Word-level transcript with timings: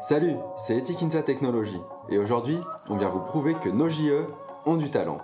Salut, 0.00 0.36
c'est 0.56 0.78
Etikinsa 0.78 1.22
Technologies 1.22 1.80
et 2.08 2.18
aujourd'hui, 2.18 2.58
on 2.88 2.96
vient 2.96 3.08
vous 3.08 3.18
prouver 3.18 3.54
que 3.54 3.68
nos 3.68 3.88
JE 3.88 4.26
ont 4.64 4.76
du 4.76 4.90
talent. 4.90 5.18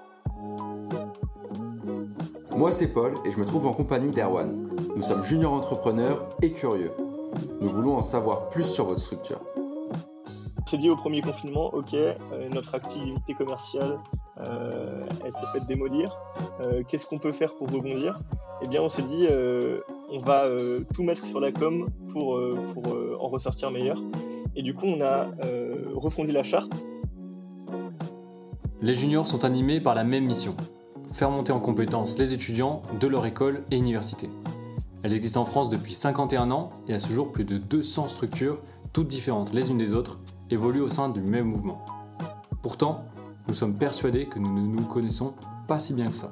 Moi, 2.57 2.73
c'est 2.73 2.89
Paul 2.89 3.15
et 3.25 3.31
je 3.31 3.39
me 3.39 3.45
trouve 3.45 3.69
en 3.69 3.73
compagnie 3.73 4.11
d'Erwan. 4.11 4.69
Nous 4.97 5.03
sommes 5.03 5.25
juniors 5.25 5.53
entrepreneurs 5.53 6.29
et 6.43 6.51
curieux. 6.51 6.91
Nous 7.61 7.69
voulons 7.69 7.97
en 7.97 8.03
savoir 8.03 8.51
plus 8.51 8.65
sur 8.65 8.87
votre 8.87 9.01
structure. 9.01 9.39
On 9.87 10.67
s'est 10.67 10.79
dit 10.79 10.91
au 10.91 10.97
premier 10.97 11.21
confinement, 11.21 11.73
ok, 11.73 11.95
euh, 11.95 12.15
notre 12.53 12.75
activité 12.75 13.35
commerciale, 13.35 14.01
euh, 14.41 15.07
elle 15.25 15.33
s'est 15.33 15.47
fait 15.53 15.65
démolir. 15.67 16.09
Euh, 16.65 16.83
qu'est-ce 16.89 17.07
qu'on 17.07 17.19
peut 17.19 17.33
faire 17.33 17.55
pour 17.55 17.71
rebondir? 17.71 18.19
Eh 18.63 18.69
bien, 18.69 18.83
on 18.83 18.89
s'est 18.89 19.03
dit, 19.03 19.29
on 20.11 20.19
va 20.19 20.49
tout 20.95 21.03
mettre 21.03 21.27
sur 21.27 21.39
la 21.39 21.53
com 21.53 21.89
pour, 22.13 22.41
pour 22.73 22.97
en 23.21 23.29
ressortir 23.29 23.71
meilleur. 23.71 23.99
Et 24.57 24.63
du 24.63 24.75
coup, 24.75 24.87
on 24.87 25.01
a 25.01 25.29
refondé 25.95 26.33
la 26.33 26.43
charte. 26.43 26.85
Les 28.83 28.95
juniors 28.95 29.27
sont 29.29 29.45
animés 29.45 29.81
par 29.81 29.95
la 29.95 30.05
même 30.05 30.25
mission 30.25 30.55
faire 31.15 31.31
monter 31.31 31.53
en 31.53 31.61
compétence 31.61 32.19
les 32.19 32.33
étudiants 32.33 32.83
de 32.99 33.07
leur 33.07 33.25
école 33.25 33.63
et 33.71 33.77
université. 33.77 34.29
Elles 35.05 35.15
existent 35.15 35.43
en 35.43 35.45
France 35.45 35.69
depuis 35.69 35.95
51 35.95 36.51
ans 36.51 36.71
et 36.89 36.95
à 36.95 36.99
ce 36.99 37.13
jour 37.13 37.31
plus 37.31 37.45
de 37.45 37.57
200 37.57 38.09
structures, 38.09 38.59
toutes 38.93 39.07
différentes 39.07 39.55
les 39.55 39.71
unes 39.71 39.79
des 39.79 39.93
autres, 39.93 40.19
évoluent 40.51 40.81
au 40.81 40.89
sein 40.89 41.09
du 41.09 41.21
même 41.21 41.47
mouvement. 41.47 41.85
Pourtant, 42.63 43.05
nous 43.47 43.55
sommes 43.55 43.79
persuadés 43.79 44.27
que 44.27 44.41
nous 44.41 44.53
ne 44.53 44.67
nous 44.67 44.87
connaissons 44.87 45.35
pas 45.69 45.79
si 45.79 45.93
bien 45.93 46.09
que 46.09 46.17
ça. 46.17 46.31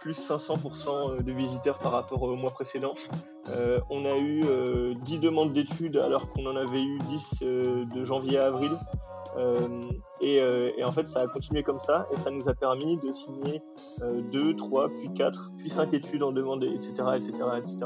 Plus 0.00 0.18
500% 0.18 1.22
de 1.22 1.32
visiteurs 1.32 1.78
par 1.80 1.92
rapport 1.92 2.22
au 2.22 2.36
mois 2.36 2.52
précédent. 2.52 2.94
Euh, 3.50 3.80
on 3.90 4.04
a 4.06 4.16
eu 4.16 4.40
10 4.40 4.46
euh, 4.46 4.94
demandes 5.20 5.52
d'études 5.52 5.96
alors 5.96 6.30
qu'on 6.30 6.46
en 6.46 6.56
avait 6.56 6.82
eu 6.82 6.98
10 6.98 7.42
euh, 7.42 7.84
de 7.84 8.04
janvier 8.04 8.38
à 8.38 8.46
avril. 8.46 8.70
Et, 10.20 10.40
en 10.84 10.92
fait, 10.92 11.08
ça 11.08 11.20
a 11.20 11.26
continué 11.26 11.62
comme 11.62 11.80
ça 11.80 12.06
et 12.12 12.16
ça 12.20 12.30
nous 12.30 12.48
a 12.48 12.54
permis 12.54 12.96
de 12.98 13.12
signer 13.12 13.62
2, 14.00 14.54
3, 14.54 14.88
puis 14.90 15.12
4, 15.12 15.52
puis 15.56 15.68
5 15.68 15.92
études 15.92 16.22
en 16.22 16.32
demande, 16.32 16.62
etc., 16.64 16.92
etc., 17.16 17.32
etc. 17.58 17.78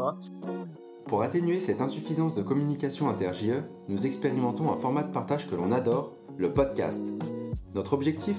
Pour 1.07 1.23
atténuer 1.23 1.59
cette 1.59 1.81
insuffisance 1.81 2.35
de 2.35 2.43
communication 2.43 3.09
inter-JE, 3.09 3.63
nous 3.89 4.07
expérimentons 4.07 4.71
un 4.71 4.77
format 4.77 5.03
de 5.03 5.11
partage 5.11 5.49
que 5.49 5.55
l'on 5.55 5.73
adore, 5.73 6.13
le 6.37 6.53
podcast. 6.53 7.15
Notre 7.75 7.95
objectif? 7.95 8.37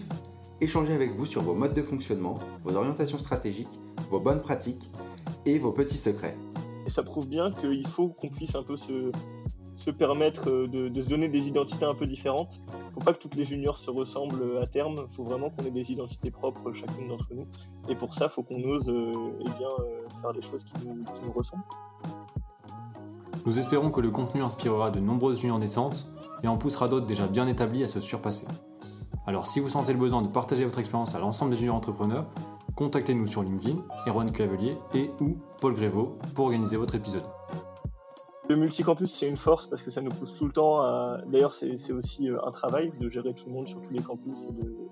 Échanger 0.61 0.93
avec 0.93 1.15
vous 1.15 1.25
sur 1.25 1.41
vos 1.41 1.55
modes 1.55 1.73
de 1.73 1.81
fonctionnement, 1.81 2.37
vos 2.63 2.75
orientations 2.75 3.17
stratégiques, 3.17 3.79
vos 4.11 4.19
bonnes 4.19 4.41
pratiques 4.41 4.91
et 5.45 5.57
vos 5.57 5.71
petits 5.71 5.97
secrets. 5.97 6.37
Et 6.89 6.91
ça 6.91 7.03
prouve 7.03 7.27
bien 7.27 7.51
qu'il 7.51 7.85
faut 7.85 8.07
qu'on 8.07 8.29
puisse 8.29 8.55
un 8.55 8.63
peu 8.63 8.75
se, 8.75 9.91
permettre 9.91 10.49
de, 10.49 10.87
de, 10.87 11.01
se 11.01 11.07
donner 11.07 11.29
des 11.29 11.47
identités 11.47 11.85
un 11.85 11.93
peu 11.93 12.07
différentes. 12.07 12.59
Il 12.67 12.87
ne 12.87 12.93
faut 12.93 12.99
pas 13.01 13.13
que 13.13 13.19
toutes 13.19 13.35
les 13.35 13.45
juniors 13.45 13.77
se 13.77 13.91
ressemblent 13.91 14.57
à 14.59 14.65
terme, 14.65 14.95
il 15.07 15.15
faut 15.15 15.23
vraiment 15.23 15.51
qu'on 15.51 15.65
ait 15.65 15.69
des 15.69 15.91
identités 15.91 16.31
propres 16.31 16.73
chacune 16.73 17.09
d'entre 17.09 17.27
nous. 17.31 17.45
Et 17.89 17.95
pour 17.95 18.15
ça, 18.15 18.25
il 18.25 18.31
faut 18.31 18.41
qu'on 18.41 18.63
ose 18.63 18.89
euh, 18.89 19.11
eh 19.39 19.43
bien, 19.43 19.67
euh, 19.81 20.09
faire 20.19 20.33
des 20.33 20.41
choses 20.41 20.63
qui 20.63 20.83
nous, 20.83 21.03
qui 21.03 21.23
nous 21.23 21.31
ressemblent. 21.31 21.61
Nous 23.45 23.59
espérons 23.59 23.91
que 23.91 24.01
le 24.01 24.09
contenu 24.09 24.41
inspirera 24.41 24.89
de 24.89 24.99
nombreuses 24.99 25.41
juniors 25.41 25.59
naissantes 25.59 26.11
et 26.41 26.47
en 26.47 26.57
poussera 26.57 26.87
d'autres 26.87 27.05
déjà 27.05 27.27
bien 27.27 27.47
établis 27.47 27.83
à 27.83 27.87
se 27.87 28.01
surpasser. 28.01 28.47
Alors 29.27 29.45
si 29.45 29.59
vous 29.59 29.69
sentez 29.69 29.93
le 29.93 29.99
besoin 29.99 30.23
de 30.23 30.27
partager 30.27 30.65
votre 30.65 30.79
expérience 30.79 31.13
à 31.13 31.19
l'ensemble 31.19 31.51
des 31.51 31.57
juniors 31.57 31.75
entrepreneurs, 31.75 32.25
contactez-nous 32.75 33.27
sur 33.27 33.43
LinkedIn, 33.43 33.77
Erwan 34.07 34.31
Cavelier 34.31 34.77
et 34.93 35.09
ou 35.21 35.37
Paul 35.59 35.73
Grévaux 35.73 36.17
pour 36.33 36.45
organiser 36.45 36.77
votre 36.77 36.95
épisode. 36.95 37.23
Le 38.47 38.55
multicampus, 38.55 39.11
c'est 39.11 39.29
une 39.29 39.37
force 39.37 39.67
parce 39.67 39.83
que 39.83 39.91
ça 39.91 40.01
nous 40.01 40.09
pousse 40.09 40.35
tout 40.37 40.45
le 40.45 40.51
temps 40.51 40.81
à. 40.81 41.19
D'ailleurs, 41.27 41.53
c'est 41.53 41.91
aussi 41.91 42.29
euh, 42.29 42.39
un 42.43 42.51
travail 42.51 42.91
de 42.99 43.07
gérer 43.09 43.33
tout 43.33 43.45
le 43.45 43.53
monde 43.53 43.67
sur 43.67 43.79
tous 43.81 43.91
les 43.91 44.01
campus 44.01 44.45
et 44.45 44.51
de 44.51 44.89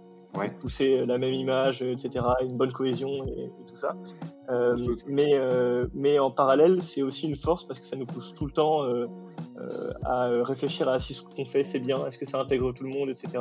pousser 0.59 1.05
la 1.05 1.17
même 1.17 1.33
image, 1.33 1.81
etc., 1.81 2.25
une 2.41 2.57
bonne 2.57 2.71
cohésion 2.71 3.25
et, 3.25 3.51
tout 3.67 3.75
ça. 3.75 3.95
Euh, 4.49 4.75
mais, 5.07 5.31
euh, 5.33 5.88
mais 5.94 6.19
en 6.19 6.31
parallèle, 6.31 6.81
c'est 6.81 7.01
aussi 7.01 7.27
une 7.27 7.35
force 7.35 7.65
parce 7.65 7.79
que 7.79 7.88
ça 7.88 7.95
nous 7.95 8.05
pousse 8.05 8.33
tout 8.33 8.45
le 8.45 8.51
temps 8.51 8.83
euh, 8.83 9.07
à 10.05 10.29
réfléchir 10.44 10.88
à 10.88 10.99
si 10.99 11.13
ce 11.13 11.23
qu'on 11.23 11.45
fait 11.45 11.63
c'est 11.63 11.79
bien, 11.79 12.05
est-ce 12.05 12.17
que 12.17 12.25
ça 12.25 12.39
intègre 12.39 12.73
tout 12.73 12.83
le 12.83 12.91
monde, 12.91 13.09
etc. 13.09 13.39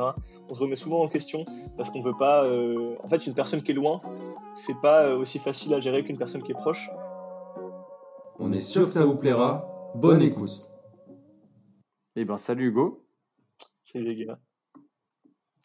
On 0.49 0.55
se 0.55 0.59
remet 0.59 0.75
souvent 0.75 1.01
en 1.01 1.07
question 1.07 1.45
parce 1.77 1.89
qu'on 1.89 2.01
veut 2.01 2.17
pas. 2.17 2.49
En 3.03 3.07
fait, 3.07 3.25
une 3.27 3.33
personne 3.33 3.61
qui 3.61 3.71
est 3.71 3.75
loin, 3.75 4.01
c'est 4.57 4.79
pas 4.81 5.15
aussi 5.15 5.39
facile 5.39 5.73
à 5.73 5.79
gérer 5.79 6.03
qu'une 6.03 6.17
personne 6.17 6.43
qui 6.43 6.51
est 6.51 6.55
proche. 6.55 6.89
On 8.39 8.51
est 8.51 8.59
sûr 8.59 8.85
que 8.85 8.91
ça 8.91 9.05
vous 9.05 9.15
plaira. 9.15 9.91
Bonne 9.95 10.21
écoute. 10.21 10.69
Eh 12.15 12.25
ben, 12.25 12.37
salut 12.37 12.67
Hugo. 12.67 13.05
Salut 13.83 14.05
les 14.05 14.25
gars. 14.25 14.39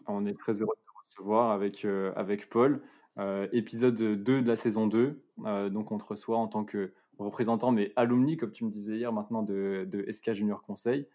On 0.06 0.26
est 0.26 0.38
très 0.38 0.60
heureux 0.60 0.75
se 1.04 1.22
voir 1.22 1.50
avec, 1.50 1.84
euh, 1.84 2.12
avec 2.16 2.48
Paul. 2.48 2.82
Euh, 3.19 3.48
épisode 3.53 3.94
2 3.94 4.42
de 4.42 4.48
la 4.48 4.56
saison 4.56 4.86
2. 4.86 5.22
Euh, 5.44 5.69
donc, 5.69 5.92
on 5.92 5.98
te 5.98 6.04
reçoit 6.04 6.38
en 6.38 6.48
tant 6.48 6.64
que 6.64 6.92
représentant, 7.19 7.72
mais 7.72 7.92
alumni, 7.97 8.36
comme 8.36 8.53
tu 8.53 8.64
me 8.64 8.70
disais 8.70 8.97
hier, 8.97 9.12
maintenant 9.12 9.42
de, 9.42 9.86
de 9.91 10.10
SK 10.10 10.32
Junior 10.32 10.62
Conseil. 10.62 11.09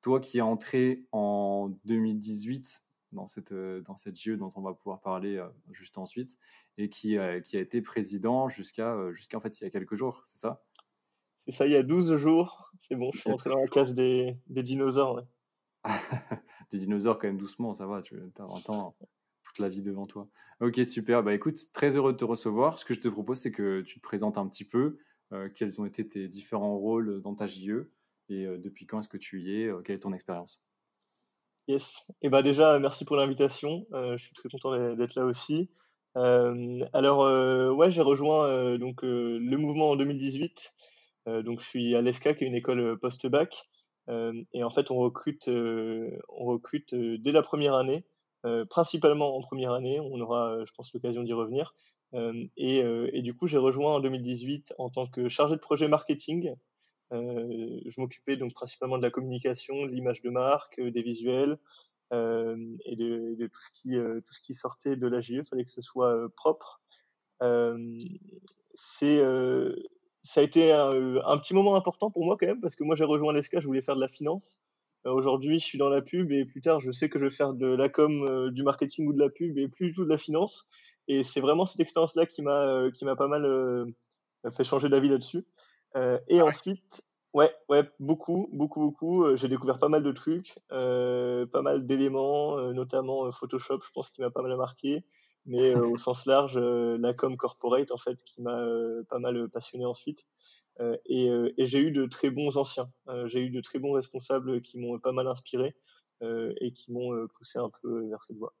Toi 0.00 0.20
qui 0.20 0.38
es 0.38 0.42
entré 0.42 1.04
en 1.12 1.70
2018 1.84 2.82
dans 3.12 3.26
cette, 3.26 3.52
dans 3.52 3.96
cette 3.96 4.18
JE 4.18 4.32
dont 4.32 4.48
on 4.56 4.62
va 4.62 4.74
pouvoir 4.74 5.00
parler 5.00 5.44
juste 5.70 5.98
ensuite, 5.98 6.38
et 6.78 6.88
qui, 6.88 7.16
qui 7.44 7.56
a 7.56 7.60
été 7.60 7.82
président 7.82 8.48
jusqu'à 8.48 8.96
jusqu'à 9.12 9.36
en 9.36 9.40
fait 9.40 9.60
il 9.60 9.64
y 9.64 9.66
a 9.66 9.70
quelques 9.70 9.94
jours, 9.94 10.22
c'est 10.24 10.38
ça? 10.38 10.62
C'est 11.44 11.52
ça, 11.52 11.66
il 11.66 11.72
y 11.72 11.76
a 11.76 11.82
12 11.82 12.16
jours. 12.16 12.70
C'est 12.78 12.94
bon, 12.94 13.10
je 13.12 13.20
suis 13.20 13.30
entré 13.30 13.50
dans 13.50 13.58
la 13.58 13.66
case 13.66 13.94
des, 13.94 14.36
des 14.48 14.62
dinosaures. 14.62 15.22
des 16.70 16.78
dinosaures 16.78 17.18
quand 17.18 17.26
même 17.26 17.38
doucement, 17.38 17.74
ça 17.74 17.86
va, 17.86 18.00
tu 18.00 18.16
as 18.16 18.42
un 18.42 18.60
temps 18.60 18.96
la 19.58 19.68
vie 19.68 19.82
devant 19.82 20.06
toi. 20.06 20.28
Ok, 20.60 20.80
super. 20.84 21.22
Bah 21.22 21.34
écoute, 21.34 21.56
très 21.72 21.96
heureux 21.96 22.12
de 22.12 22.16
te 22.16 22.24
recevoir. 22.24 22.78
Ce 22.78 22.84
que 22.84 22.94
je 22.94 23.00
te 23.00 23.08
propose, 23.08 23.38
c'est 23.38 23.52
que 23.52 23.82
tu 23.82 23.98
te 23.98 24.02
présentes 24.02 24.38
un 24.38 24.46
petit 24.46 24.64
peu. 24.64 24.98
Euh, 25.32 25.48
quels 25.54 25.80
ont 25.80 25.86
été 25.86 26.06
tes 26.06 26.28
différents 26.28 26.76
rôles 26.76 27.20
dans 27.22 27.34
ta 27.34 27.46
JE 27.46 27.90
et 28.28 28.46
euh, 28.46 28.58
depuis 28.58 28.86
quand 28.86 29.00
est-ce 29.00 29.08
que 29.08 29.16
tu 29.16 29.40
y 29.42 29.62
es 29.62 29.66
euh, 29.66 29.80
Quelle 29.82 29.96
est 29.96 30.00
ton 30.00 30.12
expérience? 30.12 30.62
Yes. 31.72 32.06
Et 32.20 32.28
bah 32.28 32.42
déjà, 32.42 32.78
merci 32.78 33.04
pour 33.04 33.16
l'invitation. 33.16 33.86
je 33.92 34.16
suis 34.18 34.34
très 34.34 34.48
content 34.48 34.94
d'être 34.94 35.14
là 35.14 35.24
aussi. 35.24 35.70
alors, 36.14 37.76
ouais, 37.76 37.90
j'ai 37.90 38.02
rejoint 38.02 38.76
donc 38.78 39.02
le 39.02 39.56
mouvement 39.56 39.90
en 39.90 39.96
2018. 39.96 40.74
donc, 41.44 41.60
je 41.60 41.66
suis 41.66 41.96
à 41.96 42.02
l'ESCA, 42.02 42.34
qui 42.34 42.44
est 42.44 42.46
une 42.46 42.54
école 42.54 42.98
post-bac. 42.98 43.68
et 44.08 44.64
en 44.64 44.70
fait, 44.70 44.90
on 44.90 44.96
recrute, 44.96 45.48
on 45.48 46.44
recrute 46.44 46.94
dès 46.94 47.32
la 47.32 47.42
première 47.42 47.74
année. 47.74 48.04
Euh, 48.44 48.64
principalement 48.64 49.36
en 49.36 49.40
première 49.40 49.72
année. 49.72 50.00
On 50.00 50.20
aura, 50.20 50.48
euh, 50.48 50.64
je 50.66 50.72
pense, 50.72 50.92
l'occasion 50.92 51.22
d'y 51.22 51.32
revenir. 51.32 51.74
Euh, 52.14 52.46
et, 52.56 53.22
du 53.22 53.34
coup, 53.34 53.46
j'ai 53.46 53.58
rejoint 53.58 53.94
en 53.94 54.00
2018 54.00 54.74
en 54.78 54.90
tant 54.90 55.06
que 55.06 55.28
chargé 55.28 55.54
de 55.54 55.60
projet 55.60 55.88
marketing. 55.88 56.54
Je 57.12 58.00
m'occupais 58.00 58.36
donc 58.36 58.54
principalement 58.54 58.98
de 58.98 59.02
la 59.02 59.10
communication, 59.10 59.86
de 59.86 59.90
l'image 59.90 60.22
de 60.22 60.30
marque, 60.30 60.80
des 60.80 61.02
visuels 61.02 61.58
et 62.12 62.96
de, 62.96 63.46
tout 63.46 64.32
ce 64.32 64.40
qui 64.42 64.54
sortait 64.54 64.96
de 64.96 65.06
la. 65.06 65.20
Il 65.20 65.44
fallait 65.44 65.64
que 65.64 65.70
ce 65.70 65.82
soit 65.82 66.28
propre. 66.36 66.80
c'est 68.74 69.22
ça 70.24 70.40
a 70.40 70.44
été 70.44 70.72
un, 70.72 71.38
petit 71.38 71.54
moment 71.54 71.76
important 71.76 72.10
pour 72.10 72.24
moi 72.24 72.36
quand 72.38 72.46
même 72.46 72.60
parce 72.60 72.76
que 72.76 72.84
moi 72.84 72.96
j'ai 72.96 73.04
rejoint 73.04 73.32
l'ESCA, 73.32 73.60
je 73.60 73.66
voulais 73.66 73.82
faire 73.82 73.96
de 73.96 74.00
la 74.00 74.08
finance 74.08 74.58
euh, 75.06 75.10
aujourd'hui, 75.10 75.58
je 75.58 75.64
suis 75.64 75.78
dans 75.78 75.88
la 75.88 76.00
pub 76.00 76.30
et 76.30 76.44
plus 76.44 76.60
tard, 76.60 76.80
je 76.80 76.92
sais 76.92 77.08
que 77.08 77.18
je 77.18 77.24
vais 77.24 77.30
faire 77.30 77.54
de 77.54 77.66
la 77.66 77.88
com, 77.88 78.22
euh, 78.22 78.50
du 78.50 78.62
marketing 78.62 79.06
ou 79.08 79.12
de 79.12 79.18
la 79.18 79.30
pub 79.30 79.58
et 79.58 79.68
plus 79.68 79.88
du 79.88 79.94
tout 79.94 80.04
de 80.04 80.10
la 80.10 80.18
finance. 80.18 80.68
Et 81.08 81.22
c'est 81.22 81.40
vraiment 81.40 81.66
cette 81.66 81.80
expérience-là 81.80 82.26
euh, 82.48 82.90
qui 82.90 83.04
m'a 83.04 83.16
pas 83.16 83.26
mal 83.26 83.92
fait 84.52 84.64
changer 84.64 84.88
d'avis 84.88 85.08
là-dessus. 85.08 85.44
Et 85.94 86.40
ah 86.40 86.44
ensuite, 86.44 87.02
ouais, 87.32 87.54
ouais, 87.68 87.88
beaucoup, 88.00 88.48
beaucoup, 88.52 88.80
beaucoup. 88.80 89.36
J'ai 89.36 89.48
découvert 89.48 89.78
pas 89.78 89.88
mal 89.88 90.02
de 90.02 90.12
trucs, 90.12 90.58
pas 90.68 91.62
mal 91.62 91.86
d'éléments, 91.86 92.56
notamment 92.72 93.30
Photoshop, 93.32 93.80
je 93.86 93.92
pense, 93.92 94.10
qui 94.10 94.20
m'a 94.20 94.30
pas 94.30 94.42
mal 94.42 94.56
marqué. 94.56 95.04
Mais 95.44 95.74
au 95.74 95.96
sens 95.98 96.26
large, 96.26 96.58
la 96.58 97.14
com 97.14 97.36
corporate, 97.36 97.90
en 97.90 97.98
fait, 97.98 98.22
qui 98.24 98.42
m'a 98.42 98.64
pas 99.08 99.18
mal 99.18 99.48
passionné 99.48 99.84
ensuite. 99.84 100.26
Euh, 100.80 100.96
euh, 101.10 101.52
et, 101.56 101.66
j'ai 101.66 101.80
eu 101.80 101.90
de 101.90 102.06
très 102.06 102.30
bons 102.30 102.56
anciens. 102.56 102.90
Euh, 103.08 103.26
j'ai 103.28 103.40
eu 103.40 103.50
de 103.50 103.60
très 103.60 103.78
bons 103.78 103.92
responsables 103.92 104.62
qui 104.62 104.78
m'ont 104.78 104.98
pas 104.98 105.12
mal 105.12 105.26
inspiré 105.26 105.74
et 106.60 106.72
qui 106.72 106.92
m'ont 106.92 107.26
poussé 107.26 107.58
un 107.58 107.68
peu 107.82 108.06
vers 108.08 108.22
cette 108.22 108.36
voie. 108.36 108.54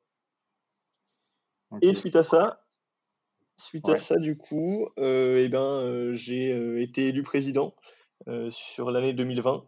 Et 1.80 1.94
suite 1.94 2.16
à 2.16 2.24
ça, 2.24 2.56
suite 3.62 3.88
à 3.88 3.98
ça, 3.98 4.16
du 4.16 4.36
coup, 4.36 4.88
eh 4.96 5.48
ben, 5.48 6.14
j'ai 6.14 6.82
été 6.82 7.08
élu 7.08 7.22
président 7.22 7.74
sur 8.48 8.90
l'année 8.90 9.12
2020. 9.12 9.64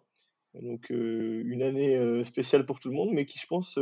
Donc 0.63 0.91
une 0.91 1.63
année 1.63 2.25
spéciale 2.25 2.65
pour 2.67 2.81
tout 2.81 2.89
le 2.89 2.95
monde, 2.95 3.11
mais 3.13 3.27
qui, 3.27 3.39
je 3.39 3.47
pense, 3.47 3.79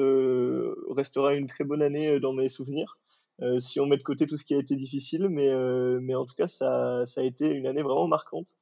restera 0.91 1.35
une 1.35 1.47
très 1.47 1.65
bonne 1.65 1.83
année 1.83 2.21
dans 2.21 2.33
mes 2.33 2.49
souvenirs. 2.49 2.99
Euh, 3.41 3.59
si 3.61 3.81
on 3.81 3.87
met 3.87 3.97
de 3.97 4.03
côté 4.03 4.27
tout 4.27 4.37
ce 4.37 4.45
qui 4.45 4.55
a 4.55 4.59
été 4.59 4.77
difficile, 4.77 5.29
mais, 5.29 5.49
euh, 5.49 5.99
mais 6.01 6.15
en 6.15 6.25
tout 6.27 6.35
cas, 6.35 6.47
ça, 6.47 7.05
ça 7.07 7.23
a 7.23 7.25
été 7.25 7.53
une 7.53 7.67
année 7.67 7.83
vraiment 7.83 8.07
marquante. 8.07 8.55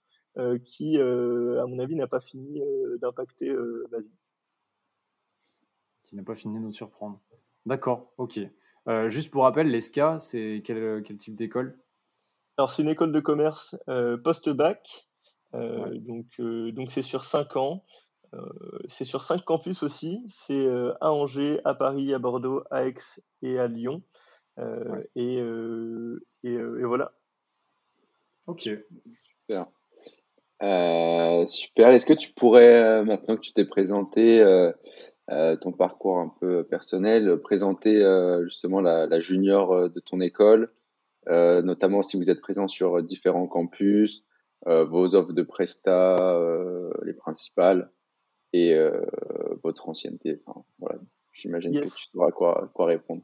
qui, 0.65 0.99
à 0.99 1.67
mon 1.67 1.79
avis, 1.81 1.97
n'a 1.97 2.07
pas 2.07 2.21
fini 2.21 2.63
d'impacter 3.01 3.51
ma 3.91 3.99
vie. 3.99 4.17
Qui 6.05 6.17
n'a 6.17 6.23
pas 6.23 6.35
fini 6.35 6.55
de 6.55 6.61
nous 6.61 6.73
surprendre. 6.73 7.21
D'accord, 7.67 8.13
ok. 8.17 8.41
Juste 9.09 9.31
pour 9.31 9.45
rappel, 9.45 9.69
l'ESCA, 9.69 10.19
c'est 10.19 10.63
quel, 10.65 11.03
quel, 11.03 11.17
type 11.17 11.37
d'école? 11.37 11.79
Alors, 12.57 12.71
c'est 12.71 12.83
une 12.83 12.89
école 12.89 13.13
de 13.13 13.21
commerce 13.21 13.77
post-bac. 14.25 15.07
Donc, 15.53 16.27
donc 16.39 16.91
c'est 16.91 17.03
sur 17.03 17.25
5 17.25 17.57
ans. 17.57 17.83
c'est 18.89 19.05
sur 19.05 19.23
5 19.23 19.45
campus 19.45 19.83
aussi. 19.83 20.23
C'est 20.29 20.69
à 21.01 21.13
Angers, 21.13 21.61
à 21.65 21.75
Paris, 21.75 22.13
à 22.15 22.19
Bordeaux, 22.19 22.63
à 22.71 22.87
Aix 22.87 22.95
et 23.43 23.59
à 23.59 23.67
Lyon. 23.67 24.03
et, 25.17 25.39
et, 25.39 26.53
et, 26.53 26.85
voilà. 26.85 27.13
Ok. 28.47 28.63
Super. 28.63 29.67
Euh, 30.63 31.47
super. 31.47 31.91
Est-ce 31.91 32.07
que 32.07 32.13
tu 32.13 32.33
pourrais, 32.33 32.83
euh, 32.83 33.05
maintenant 33.05 33.37
que 33.37 33.41
tu 33.41 33.53
t'es 33.53 33.65
présenté 33.65 34.43
euh, 35.31 35.57
ton 35.57 35.73
parcours 35.73 36.19
un 36.19 36.33
peu 36.41 36.65
personnel, 36.65 37.39
présenter 37.39 38.03
justement 38.45 38.81
la, 38.81 39.21
junior 39.21 39.91
de 39.91 40.01
ton 40.01 40.21
école, 40.21 40.73
notamment 41.27 42.03
si 42.03 42.17
vous 42.17 42.31
êtes 42.31 42.41
présent 42.41 42.69
sur 42.69 43.03
différents 43.03 43.47
campus, 43.47 44.25
vos 44.67 45.15
offres 45.15 45.33
de 45.33 45.43
presta, 45.43 46.39
les 47.05 47.15
principales, 47.15 47.91
et 48.53 48.77
votre 49.63 49.89
ancienneté. 49.89 50.41
Enfin, 50.47 50.65
voilà. 50.79 50.99
J'imagine 51.33 51.73
que 51.73 51.85
tu 51.85 52.11
sauras 52.13 52.33
quoi, 52.33 52.71
quoi 52.75 52.87
répondre. 52.87 53.23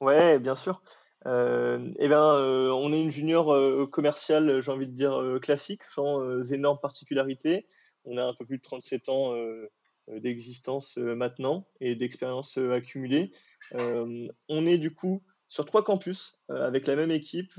Ouais, 0.00 0.38
bien 0.38 0.54
sûr. 0.54 0.80
Euh, 1.26 1.92
eh 1.98 2.10
euh, 2.10 2.70
on 2.72 2.92
est 2.92 3.02
une 3.02 3.10
junior 3.10 3.52
euh, 3.52 3.86
commerciale, 3.86 4.62
j'ai 4.62 4.72
envie 4.72 4.86
de 4.86 4.94
dire 4.94 5.38
classique, 5.42 5.84
sans 5.84 6.52
énormes 6.52 6.78
particularités. 6.80 7.66
On 8.04 8.16
a 8.16 8.24
un 8.24 8.34
peu 8.34 8.46
plus 8.46 8.58
de 8.58 8.62
37 8.62 9.08
ans 9.10 9.34
d'existence 10.18 10.96
maintenant 10.96 11.66
et 11.80 11.94
d'expérience 11.94 12.58
accumulée. 12.58 13.32
on 13.74 14.66
est 14.66 14.78
du 14.78 14.94
coup 14.94 15.22
sur 15.48 15.64
trois 15.64 15.84
campus 15.84 16.38
avec 16.48 16.86
la 16.86 16.96
même 16.96 17.10
équipe. 17.10 17.52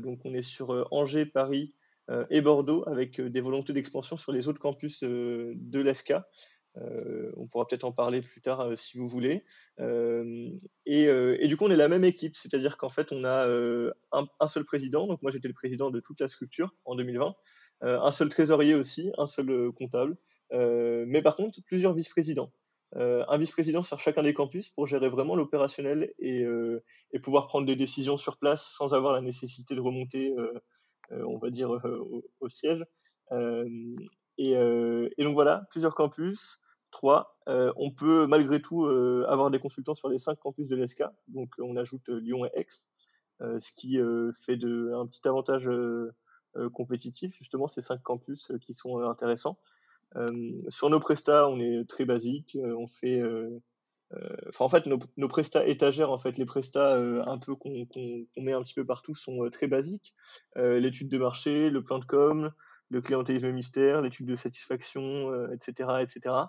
donc 0.00 0.20
on 0.24 0.34
est 0.34 0.42
sur 0.42 0.88
Angers, 0.90 1.26
Paris 1.26 1.74
et 2.30 2.40
Bordeaux 2.40 2.84
avec 2.88 3.20
des 3.20 3.40
volontés 3.40 3.72
d'expansion 3.72 4.16
sur 4.16 4.32
les 4.32 4.48
autres 4.48 4.60
campus 4.60 5.02
de 5.02 5.80
l'ESCA. 5.80 6.28
Euh, 6.78 7.32
on 7.36 7.46
pourra 7.46 7.66
peut-être 7.66 7.84
en 7.84 7.92
parler 7.92 8.20
plus 8.20 8.40
tard 8.40 8.60
euh, 8.60 8.76
si 8.76 8.98
vous 8.98 9.08
voulez. 9.08 9.44
Euh, 9.80 10.50
et, 10.84 11.48
du 11.48 11.56
coup, 11.56 11.64
on 11.64 11.70
est 11.70 11.76
la 11.76 11.88
même 11.88 12.04
équipe, 12.04 12.36
c'est-à-dire 12.36 12.76
qu'en 12.76 12.90
fait, 12.90 13.12
on 13.12 13.24
a 13.24 13.48
un, 14.12 14.48
seul 14.48 14.64
président. 14.64 15.06
Donc 15.06 15.22
moi, 15.22 15.30
j'étais 15.30 15.48
le 15.48 15.54
président 15.54 15.90
de 15.90 16.00
toute 16.00 16.20
la 16.20 16.28
structure 16.28 16.74
en 16.84 16.94
2020. 16.94 17.34
un 17.82 18.12
seul 18.12 18.28
trésorier 18.28 18.74
aussi, 18.74 19.12
un 19.18 19.26
seul 19.26 19.72
comptable. 19.72 20.16
Mais 20.52 21.22
par 21.22 21.36
contre, 21.36 21.60
plusieurs 21.64 21.94
vice-présidents. 21.94 22.50
un 22.94 23.38
vice-président 23.38 23.82
sur 23.82 23.98
chacun 23.98 24.22
des 24.22 24.34
campus 24.34 24.70
pour 24.70 24.86
gérer 24.86 25.08
vraiment 25.08 25.36
l'opérationnel 25.36 26.12
et, 26.18 26.44
pouvoir 27.22 27.46
prendre 27.46 27.66
des 27.66 27.76
décisions 27.76 28.16
sur 28.16 28.38
place 28.38 28.64
sans 28.76 28.94
avoir 28.94 29.14
la 29.14 29.20
nécessité 29.20 29.74
de 29.74 29.80
remonter, 29.80 30.34
on 31.10 31.38
va 31.38 31.50
dire, 31.50 31.70
au, 32.40 32.48
siège. 32.48 32.84
Et, 34.38 34.54
donc 35.18 35.34
voilà, 35.34 35.66
plusieurs 35.70 35.94
campus, 35.94 36.60
euh, 37.48 37.72
on 37.76 37.90
peut 37.90 38.26
malgré 38.26 38.60
tout 38.60 38.84
euh, 38.84 39.24
avoir 39.28 39.50
des 39.50 39.58
consultants 39.58 39.94
sur 39.94 40.08
les 40.08 40.18
cinq 40.18 40.38
campus 40.38 40.66
de 40.66 40.76
l'ESCA. 40.76 41.12
Donc 41.28 41.50
on 41.58 41.76
ajoute 41.76 42.08
euh, 42.08 42.20
Lyon 42.20 42.44
et 42.46 42.50
Aix, 42.54 42.66
ce 43.40 43.72
qui 43.74 43.98
fait 44.44 44.54
un 44.54 45.06
petit 45.06 45.26
avantage 45.28 45.68
compétitif, 46.72 47.36
justement, 47.36 47.68
ces 47.68 47.82
cinq 47.82 48.02
campus 48.02 48.50
qui 48.62 48.72
sont 48.72 48.98
intéressants. 49.00 49.58
Sur 50.68 50.90
nos 50.90 51.00
prestats, 51.00 51.48
on 51.48 51.60
est 51.60 51.88
très 51.88 52.04
basique. 52.04 52.56
on 52.78 52.88
fait, 52.88 53.22
enfin 54.48 54.64
en 54.64 54.68
fait, 54.68 54.86
nos, 54.86 54.98
nos, 55.16 55.28
prestats 55.28 55.66
étagères, 55.66 56.10
en 56.10 56.18
fait, 56.18 56.38
les 56.38 56.46
prestats 56.46 56.98
un 56.98 57.38
peu 57.38 57.54
qu'on 57.54 57.86
met 58.36 58.52
un 58.52 58.62
petit 58.62 58.74
peu 58.74 58.84
partout 58.84 59.14
sont 59.14 59.48
très 59.50 59.68
basiques. 59.68 60.14
L'étude 60.56 61.08
de 61.08 61.18
marché, 61.18 61.70
le 61.70 61.82
plan 61.82 61.98
de 61.98 62.04
com, 62.04 62.50
le 62.88 63.00
clientélisme 63.00 63.50
mystère, 63.50 64.00
l'étude 64.00 64.26
de 64.26 64.36
satisfaction, 64.36 65.50
etc., 65.52 65.98
etc. 66.00 66.46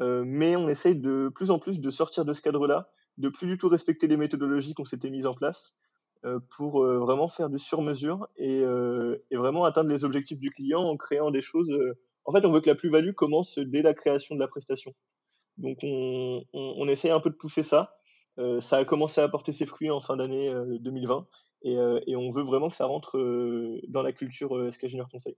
Euh, 0.00 0.24
mais 0.26 0.56
on 0.56 0.68
essaye 0.68 0.96
de 0.96 1.30
plus 1.34 1.50
en 1.50 1.58
plus 1.58 1.80
de 1.80 1.90
sortir 1.90 2.24
de 2.24 2.32
ce 2.32 2.42
cadre-là, 2.42 2.90
de 3.18 3.28
plus 3.28 3.46
du 3.46 3.58
tout 3.58 3.68
respecter 3.68 4.08
les 4.08 4.16
méthodologies 4.16 4.74
qu'on 4.74 4.84
s'était 4.84 5.10
mises 5.10 5.26
en 5.26 5.34
place 5.34 5.76
euh, 6.24 6.40
pour 6.56 6.82
euh, 6.82 6.98
vraiment 6.98 7.28
faire 7.28 7.48
du 7.48 7.58
sur-mesure 7.58 8.26
et, 8.36 8.64
vraiment 9.32 9.64
atteindre 9.64 9.90
les 9.90 10.04
objectifs 10.04 10.38
du 10.38 10.50
client 10.50 10.80
en 10.80 10.96
créant 10.96 11.30
des 11.30 11.42
choses. 11.42 11.72
En 12.24 12.32
fait, 12.32 12.44
on 12.44 12.52
veut 12.52 12.60
que 12.60 12.70
la 12.70 12.74
plus-value 12.74 13.12
commence 13.12 13.58
dès 13.58 13.82
la 13.82 13.94
création 13.94 14.34
de 14.34 14.40
la 14.40 14.48
prestation. 14.48 14.94
Donc, 15.58 15.78
on, 15.82 16.42
on, 16.52 16.74
on 16.78 16.88
essaye 16.88 17.10
un 17.10 17.20
peu 17.20 17.30
de 17.30 17.36
pousser 17.36 17.62
ça. 17.62 17.96
ça 18.60 18.78
a 18.78 18.84
commencé 18.84 19.20
à 19.20 19.28
porter 19.28 19.52
ses 19.52 19.66
fruits 19.66 19.90
en 19.90 20.00
fin 20.00 20.16
d'année 20.16 20.52
2020 20.80 21.26
et, 21.62 21.76
et, 22.06 22.16
on 22.16 22.32
veut 22.32 22.42
vraiment 22.42 22.68
que 22.68 22.74
ça 22.74 22.86
rentre 22.86 23.18
dans 23.88 24.02
la 24.02 24.12
culture 24.12 24.72
SK 24.72 24.88
Junior 24.88 25.08
Conseil. 25.08 25.36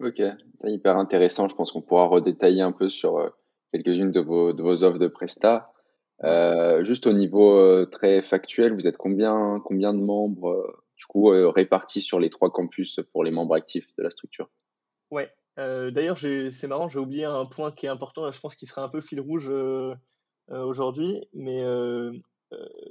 Ok, 0.00 0.16
c'est 0.16 0.70
hyper 0.70 0.98
intéressant. 0.98 1.48
Je 1.48 1.56
pense 1.56 1.72
qu'on 1.72 1.80
pourra 1.80 2.06
redétailler 2.06 2.60
un 2.60 2.72
peu 2.72 2.90
sur 2.90 3.16
euh, 3.18 3.30
quelques-unes 3.72 4.10
de 4.10 4.20
vos, 4.20 4.52
de 4.52 4.62
vos 4.62 4.84
offres 4.84 4.98
de 4.98 5.08
Presta. 5.08 5.72
Euh, 6.22 6.84
juste 6.84 7.06
au 7.06 7.12
niveau 7.12 7.58
euh, 7.58 7.86
très 7.86 8.20
factuel, 8.20 8.74
vous 8.74 8.86
êtes 8.86 8.98
combien, 8.98 9.60
combien 9.64 9.94
de 9.94 10.00
membres 10.00 10.82
du 10.96 11.04
coup 11.06 11.28
répartis 11.28 12.00
sur 12.00 12.20
les 12.20 12.30
trois 12.30 12.50
campus 12.50 13.00
pour 13.12 13.24
les 13.24 13.30
membres 13.30 13.54
actifs 13.54 13.86
de 13.96 14.02
la 14.02 14.10
structure? 14.10 14.48
Ouais, 15.10 15.30
d'ailleurs 15.56 16.18
c'est 16.18 16.66
marrant, 16.66 16.88
j'ai 16.88 16.98
oublié 16.98 17.24
un 17.24 17.46
point 17.46 17.72
qui 17.72 17.86
est 17.86 17.88
important, 17.88 18.30
je 18.30 18.40
pense 18.40 18.56
qu'il 18.56 18.68
serait 18.68 18.82
un 18.82 18.88
peu 18.88 19.00
fil 19.00 19.20
rouge 19.20 19.52
aujourd'hui, 20.48 21.22
mais 21.32 21.64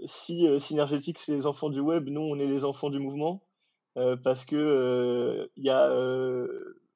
si 0.06 0.48
Synergétique 0.60 1.20
c'est 1.20 1.34
les 1.34 1.46
enfants 1.46 1.70
du 1.70 1.80
web, 1.80 2.08
nous 2.10 2.22
on 2.22 2.40
est 2.40 2.48
les 2.48 2.64
enfants 2.64 2.90
du 2.90 3.00
mouvement, 3.00 3.44
parce 4.24 4.46
que 4.46 5.50
il 5.56 5.64
y 5.64 5.70
a 5.70 5.90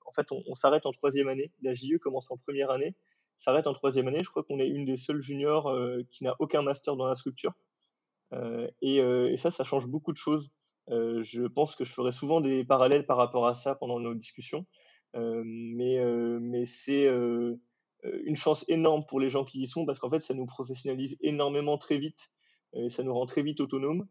en 0.10 0.12
fait, 0.12 0.32
on, 0.32 0.56
s'arrête 0.56 0.86
en 0.86 0.92
troisième 0.92 1.28
année. 1.28 1.52
La 1.62 1.74
JE 1.74 1.98
commence 2.02 2.32
en 2.32 2.38
première 2.38 2.72
année, 2.72 2.96
s'arrête 3.36 3.68
en 3.68 3.74
troisième 3.74 4.08
année. 4.08 4.24
Je 4.24 4.30
crois 4.30 4.44
qu'on 4.44 4.60
est 4.60 4.68
une 4.68 4.86
des 4.86 4.98
seules 4.98 5.22
juniors 5.22 5.70
euh, 5.70 6.02
qui 6.10 6.24
n'a 6.24 6.36
aucun 6.40 6.64
master 6.64 6.96
dans 6.96 7.06
la 7.06 7.16
structure. 7.16 7.54
Euh, 8.34 8.68
euh, 8.84 9.30
et, 9.30 9.38
ça, 9.38 9.52
ça 9.52 9.64
change 9.64 9.86
beaucoup 9.86 10.12
de 10.12 10.18
choses. 10.18 10.50
je 10.88 11.48
pense 11.48 11.76
que 11.76 11.84
je 11.84 11.94
ferai 11.94 12.12
souvent 12.12 12.42
des 12.42 12.66
parallèles 12.66 13.06
par 13.06 13.18
rapport 13.18 13.46
à 13.46 13.54
ça 13.54 13.76
pendant 13.76 14.00
nos 14.00 14.16
discussions. 14.16 14.66
Mais 15.16 16.04
mais 16.40 16.66
c'est 16.66 17.08
une 18.04 18.36
chance 18.36 18.66
énorme 18.70 19.06
pour 19.08 19.20
les 19.20 19.30
gens 19.30 19.46
qui 19.46 19.60
y 19.60 19.68
sont 19.68 19.86
parce 19.86 20.00
qu'en 20.00 20.10
fait, 20.10 20.22
ça 20.22 20.34
nous 20.34 20.46
professionnalise 20.46 21.18
énormément 21.22 21.78
très 21.78 21.98
vite 21.98 22.32
et 22.74 22.90
ça 22.90 23.04
nous 23.04 23.14
rend 23.14 23.26
très 23.26 23.44
vite 23.44 23.62
autonomes. 23.62 24.08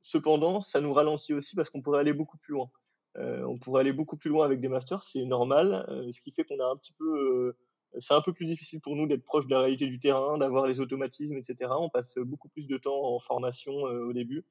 cependant, 0.00 0.60
ça 0.60 0.80
nous 0.80 0.92
ralentit 0.92 1.34
aussi 1.34 1.56
parce 1.56 1.70
qu'on 1.70 1.82
pourrait 1.82 2.00
aller 2.00 2.14
beaucoup 2.14 2.38
plus 2.38 2.52
loin. 2.52 2.70
Euh, 3.18 3.44
on 3.44 3.58
pourrait 3.58 3.82
aller 3.82 3.92
beaucoup 3.92 4.16
plus 4.16 4.30
loin 4.30 4.44
avec 4.44 4.60
des 4.60 4.68
masters, 4.68 5.02
c'est 5.02 5.24
normal, 5.24 5.86
euh, 5.88 6.10
ce 6.10 6.20
qui 6.20 6.32
fait 6.32 6.44
qu'on 6.44 6.58
a 6.58 6.64
un 6.64 6.76
petit 6.76 6.92
peu, 6.94 7.04
euh, 7.04 7.56
c'est 8.00 8.14
un 8.14 8.20
peu 8.20 8.32
plus 8.32 8.46
difficile 8.46 8.80
pour 8.80 8.96
nous 8.96 9.06
d'être 9.06 9.24
proche 9.24 9.46
de 9.46 9.52
la 9.52 9.60
réalité 9.60 9.86
du 9.86 10.00
terrain, 10.00 10.36
d'avoir 10.36 10.66
les 10.66 10.80
automatismes, 10.80 11.36
etc. 11.36 11.70
On 11.78 11.88
passe 11.90 12.16
beaucoup 12.18 12.48
plus 12.48 12.66
de 12.66 12.76
temps 12.76 13.04
en 13.04 13.20
formation 13.20 13.72
au 13.72 14.12
début, 14.12 14.44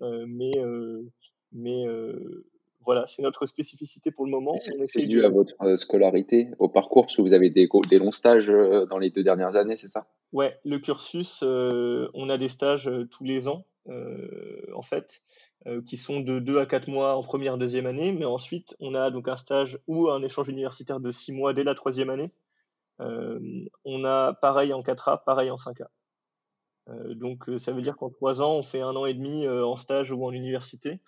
mais 0.00 0.52
voilà, 2.84 3.06
c'est 3.06 3.22
notre 3.22 3.46
spécificité 3.46 4.10
pour 4.10 4.24
le 4.24 4.30
moment. 4.30 4.56
C'est 4.86 5.06
dû 5.06 5.24
à 5.24 5.28
votre 5.28 5.54
scolarité, 5.76 6.50
au 6.58 6.68
parcours, 6.68 7.04
parce 7.06 7.16
que 7.16 7.22
vous 7.22 7.34
avez 7.34 7.50
des, 7.50 7.68
des 7.88 7.98
longs 7.98 8.10
stages 8.10 8.46
dans 8.46 8.98
les 8.98 9.10
deux 9.10 9.22
dernières 9.22 9.56
années, 9.56 9.76
c'est 9.76 9.88
ça? 9.88 10.06
Ouais, 10.32 10.58
le 10.64 10.78
cursus, 10.78 11.42
on 11.42 12.28
a 12.30 12.38
des 12.38 12.48
stages 12.48 12.90
tous 13.10 13.24
les 13.24 13.48
ans, 13.48 13.66
en 13.86 14.82
fait. 14.82 15.22
Euh, 15.66 15.82
qui 15.82 15.96
sont 15.96 16.20
de 16.20 16.38
2 16.38 16.60
à 16.60 16.66
4 16.66 16.88
mois 16.88 17.16
en 17.16 17.22
première, 17.24 17.58
deuxième 17.58 17.86
année, 17.86 18.12
mais 18.12 18.24
ensuite 18.24 18.76
on 18.78 18.94
a 18.94 19.10
donc 19.10 19.26
un 19.26 19.36
stage 19.36 19.76
ou 19.88 20.08
un 20.08 20.22
échange 20.22 20.48
universitaire 20.48 21.00
de 21.00 21.10
6 21.10 21.32
mois 21.32 21.52
dès 21.52 21.64
la 21.64 21.74
troisième 21.74 22.10
année. 22.10 22.30
Euh, 23.00 23.40
on 23.84 24.04
a 24.04 24.34
pareil 24.34 24.72
en 24.72 24.82
4A, 24.82 25.24
pareil 25.24 25.50
en 25.50 25.56
5A. 25.56 25.88
Euh, 26.90 27.14
donc 27.14 27.50
ça 27.58 27.72
veut 27.72 27.82
dire 27.82 27.96
qu'en 27.96 28.08
3 28.08 28.40
ans, 28.40 28.54
on 28.54 28.62
fait 28.62 28.80
un 28.80 28.94
an 28.94 29.04
et 29.04 29.14
demi 29.14 29.48
en 29.48 29.76
stage 29.76 30.12
ou 30.12 30.24
en 30.24 30.30
université, 30.30 31.00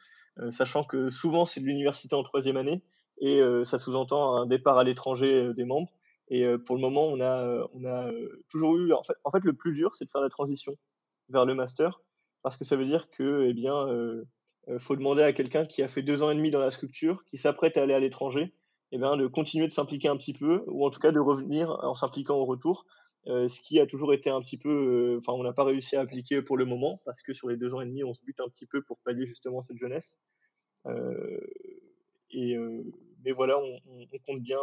sachant 0.51 0.85
que 0.85 1.11
souvent 1.11 1.45
c'est 1.47 1.61
de 1.61 1.67
l'université 1.67 2.15
en 2.15 2.23
troisième 2.23 2.57
année 2.57 2.83
et 3.21 3.43
ça 3.65 3.79
sous-entend 3.79 4.37
un 4.37 4.47
départ 4.47 4.79
à 4.79 4.85
l'étranger 4.85 5.53
des 5.55 5.65
membres. 5.65 5.93
Et 6.29 6.47
pour 6.65 6.77
le 6.77 6.81
moment, 6.81 7.07
on 7.07 7.21
a, 7.21 7.67
on 7.75 7.85
a 7.85 8.11
toujours 8.49 8.77
eu. 8.77 8.95
En 8.95 9.03
fait, 9.03 9.15
en 9.25 9.31
fait, 9.31 9.45
le 9.45 9.53
plus 9.53 9.73
dur, 9.73 9.95
c'est 9.95 10.05
de 10.05 10.11
faire 10.11 10.23
la 10.23 10.31
transition 10.31 10.77
vers 11.29 11.45
le 11.45 11.55
master, 11.55 12.01
parce 12.43 12.57
que 12.57 12.65
ça 12.65 12.77
veut 12.77 12.85
dire 12.85 13.11
que, 13.11 13.47
eh 13.49 13.53
bien, 13.53 13.89
euh, 13.89 14.25
faut 14.79 14.97
demander 14.97 15.23
à 15.23 15.33
quelqu'un 15.33 15.65
qui 15.67 15.83
a 15.83 15.89
fait 15.89 16.03
deux 16.03 16.23
ans 16.23 16.31
et 16.31 16.35
demi 16.35 16.51
dans 16.51 16.61
la 16.61 16.71
structure, 16.71 17.25
qui 17.25 17.37
s'apprête 17.37 17.77
à 17.77 17.83
aller 17.83 17.95
à 17.95 17.99
l'étranger, 17.99 18.53
eh 18.93 18.99
bien, 18.99 19.17
de 19.17 19.27
continuer 19.27 19.67
de 19.67 19.73
s'impliquer 19.73 20.09
un 20.09 20.17
petit 20.17 20.33
peu, 20.33 20.65
ou 20.67 20.87
en 20.87 20.91
tout 20.91 21.01
cas 21.01 21.13
de 21.13 21.21
revenir 21.21 21.71
en 21.83 21.95
s'impliquant 21.95 22.37
au 22.37 22.45
retour, 22.45 22.87
euh, 23.27 23.49
ce 23.49 23.61
qui 23.61 23.79
a 23.81 23.87
toujours 23.87 24.15
été 24.15 24.31
un 24.31 24.41
petit 24.41 24.57
peu, 24.57 24.71
euh, 24.71 25.19
enfin, 25.19 25.33
on 25.35 25.43
n'a 25.43 25.53
pas 25.53 25.65
réussi 25.65 25.97
à 25.97 26.01
appliquer 26.01 26.41
pour 26.43 26.57
le 26.57 26.65
moment, 26.65 26.99
parce 27.05 27.23
que 27.23 27.35
sur 27.35 27.49
les 27.49 27.57
deux 27.57 27.75
ans 27.75 27.81
et 27.81 27.87
demi, 27.87 28.03
on 28.03 28.15
se 28.15 28.25
bute 28.25 28.41
un 28.41 28.49
petit 28.49 28.67
peu 28.67 28.83
pour 28.83 28.99
pallier 29.05 29.27
justement 29.27 29.63
cette 29.63 29.77
jeunesse. 29.79 30.19
et, 32.31 32.57
mais 32.57 32.85
mais 33.23 33.33
voilà, 33.33 33.59
on, 33.59 33.79
on 33.91 34.19
compte 34.27 34.41
bien 34.41 34.59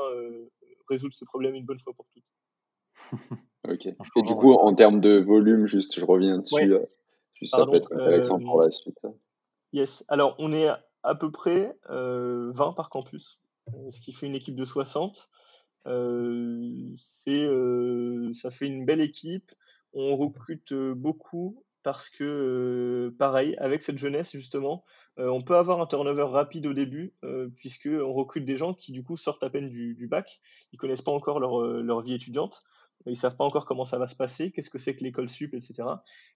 résoudre 0.89 1.13
ce 1.13 1.25
problème 1.25 1.53
une 1.53 1.65
bonne 1.65 1.79
fois 1.79 1.93
pour 1.93 2.07
toutes. 2.11 2.23
ok. 3.67 3.85
Et 3.85 4.21
du 4.23 4.33
coup, 4.33 4.53
en 4.53 4.73
termes 4.73 4.99
de 4.99 5.19
volume, 5.19 5.67
juste, 5.67 5.99
je 5.99 6.03
reviens 6.03 6.39
dessus. 6.39 6.73
ça 7.43 7.65
peut 7.67 7.75
être 7.75 7.93
intéressant 7.93 8.39
pour 8.39 8.61
la 8.61 8.71
suite. 8.71 8.97
Yes. 9.73 10.03
Alors, 10.07 10.35
on 10.39 10.53
est 10.53 10.69
à 11.03 11.15
peu 11.15 11.31
près 11.31 11.77
20 11.89 12.73
par 12.73 12.89
campus, 12.89 13.39
ce 13.91 14.01
qui 14.01 14.13
fait 14.13 14.25
une 14.25 14.35
équipe 14.35 14.55
de 14.55 14.65
60. 14.65 15.29
C'est, 16.96 17.48
ça 18.34 18.51
fait 18.51 18.67
une 18.67 18.86
belle 18.86 19.01
équipe. 19.01 19.51
On 19.94 20.15
recrute 20.15 20.74
beaucoup 20.74 21.63
parce 21.84 22.10
que, 22.10 23.15
pareil, 23.17 23.56
avec 23.60 23.82
cette 23.82 23.98
jeunesse, 23.98 24.32
justement, 24.34 24.84
on 25.17 25.41
peut 25.41 25.56
avoir 25.56 25.79
un 25.79 25.88
turnover 25.88 26.24
rapide 26.24 26.67
au 26.67 26.74
début, 26.74 27.13
puisque 27.56 27.89
on 27.91 28.13
recrute 28.13 28.46
des 28.46 28.58
gens 28.58 28.74
qui, 28.74 28.91
du 28.91 29.03
coup, 29.03 29.15
sortent 29.15 29.44
à 29.44 29.50
peine 29.50 29.70
du, 29.70 30.08
bac. 30.08 30.41
Ils 30.74 30.77
connaissent 30.77 31.01
pas 31.01 31.13
encore 31.13 31.39
leur, 31.39 32.01
vie 32.01 32.13
étudiante. 32.13 32.63
Ils 33.06 33.15
savent 33.15 33.38
pas 33.38 33.46
encore 33.46 33.65
comment 33.65 33.86
ça 33.86 33.98
va 33.98 34.08
se 34.08 34.15
passer, 34.15 34.51
qu'est-ce 34.51 34.70
que 34.70 34.79
c'est 34.79 34.96
que 34.96 35.03
l'école 35.03 35.29
sup, 35.29 35.53
etc. 35.53 35.88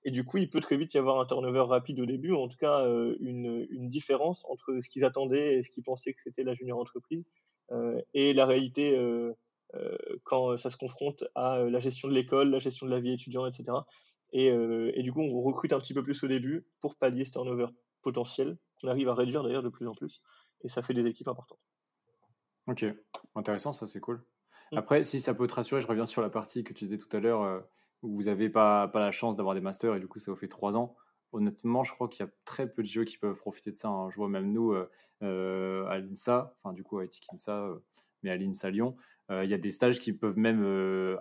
Et 0.05 0.11
du 0.11 0.23
coup, 0.23 0.37
il 0.37 0.49
peut 0.49 0.61
très 0.61 0.77
vite 0.77 0.93
y 0.93 0.97
avoir 0.97 1.19
un 1.19 1.25
turnover 1.25 1.65
rapide 1.67 1.99
au 1.99 2.05
début, 2.05 2.33
en 2.33 2.47
tout 2.47 2.57
cas 2.57 2.85
une, 3.19 3.67
une 3.71 3.89
différence 3.89 4.45
entre 4.45 4.79
ce 4.79 4.89
qu'ils 4.89 5.03
attendaient 5.03 5.57
et 5.57 5.63
ce 5.63 5.71
qu'ils 5.71 5.83
pensaient 5.83 6.13
que 6.13 6.21
c'était 6.21 6.43
la 6.43 6.53
junior 6.53 6.79
entreprise 6.79 7.25
et 8.13 8.33
la 8.33 8.45
réalité 8.45 8.97
quand 10.23 10.57
ça 10.57 10.69
se 10.69 10.77
confronte 10.77 11.23
à 11.35 11.59
la 11.59 11.79
gestion 11.79 12.07
de 12.07 12.13
l'école, 12.13 12.49
la 12.49 12.59
gestion 12.59 12.85
de 12.85 12.91
la 12.91 12.99
vie 12.99 13.13
étudiante, 13.13 13.47
etc. 13.47 13.77
Euh, 14.33 14.91
et, 14.95 15.03
du 15.03 15.11
coup, 15.11 15.21
on 15.21 15.41
recrute 15.41 15.73
un 15.73 15.79
petit 15.79 15.93
peu 15.93 16.03
plus 16.03 16.23
au 16.23 16.27
début 16.27 16.65
pour 16.79 16.95
pallier 16.95 17.25
ce 17.25 17.31
turnover 17.31 17.67
potentiel 18.01 18.57
qu'on 18.79 18.87
arrive 18.87 19.09
à 19.09 19.13
réduire 19.13 19.43
d'ailleurs 19.43 19.63
de 19.63 19.69
plus 19.69 19.87
en 19.87 19.93
plus. 19.93 20.21
Et 20.63 20.67
ça 20.67 20.81
fait 20.81 20.93
des 20.93 21.05
équipes 21.05 21.27
importantes. 21.27 21.59
Ok, 22.67 22.85
intéressant, 23.35 23.71
ça 23.71 23.87
c'est 23.87 23.99
cool. 23.99 24.23
Mm. 24.71 24.77
Après, 24.77 25.03
si 25.03 25.19
ça 25.19 25.33
peut 25.33 25.47
te 25.47 25.53
rassurer, 25.53 25.81
je 25.81 25.87
reviens 25.87 26.05
sur 26.05 26.21
la 26.21 26.29
partie 26.29 26.63
que 26.63 26.73
tu 26.73 26.85
disais 26.85 26.97
tout 26.97 27.15
à 27.15 27.19
l'heure 27.19 27.41
euh, 27.41 27.59
où 28.03 28.15
vous 28.15 28.23
n'avez 28.23 28.49
pas, 28.49 28.87
pas 28.87 28.99
la 28.99 29.11
chance 29.11 29.35
d'avoir 29.35 29.55
des 29.55 29.61
masters 29.61 29.95
et 29.95 29.99
du 29.99 30.07
coup 30.07 30.19
ça 30.19 30.31
vous 30.31 30.37
fait 30.37 30.47
trois 30.47 30.77
ans. 30.77 30.95
Honnêtement, 31.31 31.83
je 31.83 31.93
crois 31.93 32.07
qu'il 32.07 32.25
y 32.25 32.29
a 32.29 32.31
très 32.45 32.71
peu 32.71 32.81
de 32.81 32.87
jeux 32.87 33.05
qui 33.05 33.17
peuvent 33.17 33.37
profiter 33.37 33.71
de 33.71 33.75
ça. 33.75 33.89
Hein. 33.89 34.09
Je 34.09 34.15
vois 34.17 34.29
même 34.29 34.51
nous 34.51 34.73
euh, 35.23 35.85
à 35.85 35.99
l'INSA, 35.99 36.53
enfin 36.57 36.73
du 36.73 36.83
coup 36.83 36.99
à 36.99 37.05
Etikinsa, 37.05 37.69
mais 38.23 38.29
à 38.29 38.37
l'INSA 38.37 38.69
Lyon, 38.69 38.95
euh, 39.29 39.43
il 39.43 39.49
y 39.49 39.53
a 39.53 39.57
des 39.57 39.71
stages 39.71 39.99
qui 39.99 40.13
peuvent 40.13 40.37
même, 40.37 40.61
euh, 40.63 41.17